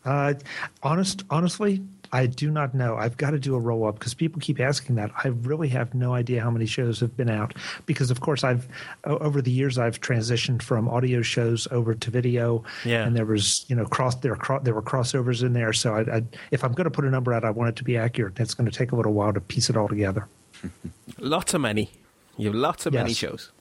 Uh, 0.04 0.34
honest, 0.82 1.22
honestly, 1.30 1.82
I 2.12 2.26
do 2.26 2.50
not 2.50 2.74
know. 2.74 2.96
I've 2.96 3.16
got 3.16 3.30
to 3.30 3.38
do 3.38 3.54
a 3.54 3.58
roll 3.58 3.88
up 3.88 3.98
because 3.98 4.12
people 4.12 4.40
keep 4.40 4.60
asking 4.60 4.96
that. 4.96 5.10
I 5.24 5.28
really 5.28 5.68
have 5.68 5.94
no 5.94 6.12
idea 6.12 6.42
how 6.42 6.50
many 6.50 6.66
shows 6.66 7.00
have 7.00 7.16
been 7.16 7.30
out 7.30 7.54
because, 7.86 8.10
of 8.10 8.20
course, 8.20 8.44
I've 8.44 8.68
over 9.04 9.40
the 9.40 9.50
years 9.50 9.78
I've 9.78 10.00
transitioned 10.00 10.60
from 10.60 10.88
audio 10.88 11.22
shows 11.22 11.66
over 11.70 11.94
to 11.94 12.10
video. 12.10 12.64
Yeah. 12.84 13.04
and 13.04 13.16
there 13.16 13.24
was 13.24 13.64
you 13.68 13.76
know 13.76 13.86
cross 13.86 14.14
there 14.16 14.36
there 14.62 14.74
were 14.74 14.82
crossovers 14.82 15.42
in 15.42 15.54
there. 15.54 15.72
So 15.72 15.94
I, 15.94 16.16
I, 16.16 16.22
if 16.50 16.62
I'm 16.62 16.72
going 16.72 16.84
to 16.84 16.90
put 16.90 17.06
a 17.06 17.10
number 17.10 17.32
out, 17.32 17.44
I 17.44 17.50
want 17.50 17.70
it 17.70 17.76
to 17.76 17.84
be 17.84 17.96
accurate. 17.96 18.38
It's 18.38 18.54
going 18.54 18.70
to 18.70 18.76
take 18.76 18.92
a 18.92 18.96
little 18.96 19.14
while 19.14 19.32
to 19.32 19.40
piece 19.40 19.70
it 19.70 19.76
all 19.76 19.88
together. 19.88 20.28
lots 21.18 21.54
of 21.54 21.62
many. 21.62 21.90
You 22.36 22.48
have 22.48 22.54
lots 22.54 22.84
of 22.84 22.92
yes. 22.92 23.02
many 23.02 23.14
shows. 23.14 23.52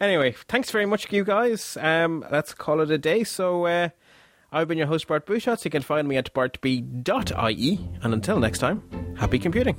Anyway, 0.00 0.34
thanks 0.48 0.70
very 0.70 0.86
much, 0.86 1.12
you 1.12 1.24
guys. 1.24 1.76
Um, 1.78 2.24
let's 2.30 2.54
call 2.54 2.80
it 2.80 2.90
a 2.90 2.98
day. 2.98 3.22
So. 3.24 3.66
Uh, 3.66 3.88
I've 4.50 4.66
been 4.66 4.78
your 4.78 4.86
host, 4.86 5.06
Bart 5.06 5.26
Busschots. 5.26 5.64
You 5.64 5.70
can 5.70 5.82
find 5.82 6.08
me 6.08 6.16
at 6.16 6.32
bartb.ie. 6.32 7.88
And 8.02 8.14
until 8.14 8.40
next 8.40 8.60
time, 8.60 8.82
happy 9.16 9.38
computing. 9.38 9.76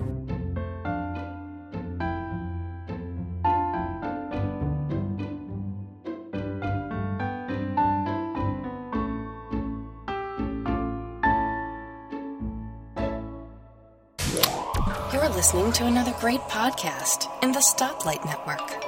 You're 15.11 15.29
listening 15.29 15.71
to 15.73 15.85
another 15.87 16.13
great 16.19 16.41
podcast 16.41 17.27
in 17.43 17.51
the 17.51 17.59
Stoplight 17.59 18.23
Network. 18.23 18.85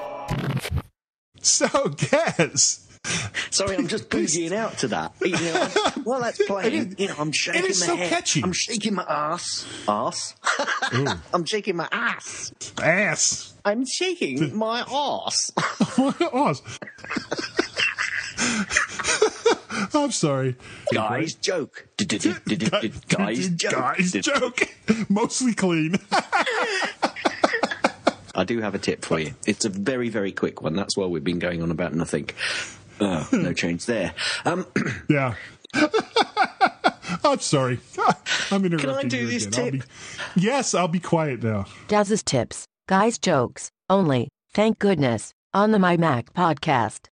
So, 1.41 1.67
guess 2.11 2.90
Sorry, 3.51 3.75
I'm 3.75 3.87
just 3.87 4.09
boogieing 4.09 4.53
out 4.53 4.77
to 4.79 4.87
that. 4.89 5.13
You 5.21 5.31
know, 5.31 5.67
while 6.03 6.21
that's 6.21 6.43
playing, 6.47 6.95
you 6.97 7.07
know, 7.07 7.15
I'm 7.17 7.31
shaking 7.31 7.63
it 7.63 7.69
is 7.71 7.79
my 7.81 7.85
so 7.87 7.95
head. 7.95 8.09
catchy. 8.09 8.43
I'm 8.43 8.53
shaking 8.53 8.95
my 8.95 9.03
ass. 9.07 9.65
Ass? 9.87 10.35
Mm. 10.91 11.19
I'm 11.33 11.45
shaking 11.45 11.75
my 11.75 11.87
ass. 11.91 12.53
Ass. 12.81 13.53
I'm 13.65 13.85
shaking 13.85 14.55
my 14.55 14.81
ass. 14.81 15.51
ass. 16.33 16.61
I'm 19.93 20.11
sorry. 20.11 20.55
Guys, 20.93 21.33
joke. 21.35 21.87
Guys, 21.97 22.19
joke. 23.49 23.67
Guys, 23.67 24.11
joke. 24.11 24.59
Mostly 25.09 25.53
clean. 25.53 25.95
I 28.33 28.43
do 28.45 28.61
have 28.61 28.73
a 28.73 28.79
tip 28.79 29.03
for 29.03 29.19
you. 29.19 29.33
It's 29.45 29.65
a 29.65 29.69
very, 29.69 30.09
very 30.09 30.31
quick 30.31 30.61
one. 30.61 30.75
That's 30.75 30.95
why 30.95 31.05
we've 31.05 31.23
been 31.23 31.39
going 31.39 31.61
on 31.61 31.69
about 31.69 31.93
nothing. 31.93 32.29
Oh, 33.01 33.27
no 33.31 33.51
change 33.53 33.85
there. 33.87 34.13
Um, 34.45 34.65
yeah. 35.09 35.33
I'm 37.23 37.39
sorry. 37.39 37.79
I'm 38.51 38.63
interrupting 38.65 38.79
Can 38.79 38.89
I 38.89 39.03
do 39.03 39.17
you 39.17 39.27
this 39.27 39.45
again. 39.45 39.63
I'll 39.65 39.71
tip? 39.71 39.81
be- 40.35 40.41
yes, 40.41 40.73
I'll 40.73 40.87
be 40.87 40.99
quiet 40.99 41.43
now. 41.43 41.65
Gaz's 41.87 42.23
tips, 42.23 42.65
guys' 42.87 43.17
jokes, 43.17 43.69
only, 43.89 44.27
thank 44.53 44.79
goodness, 44.79 45.31
on 45.53 45.71
the 45.71 45.79
My 45.79 45.97
Mac 45.97 46.33
podcast. 46.33 47.07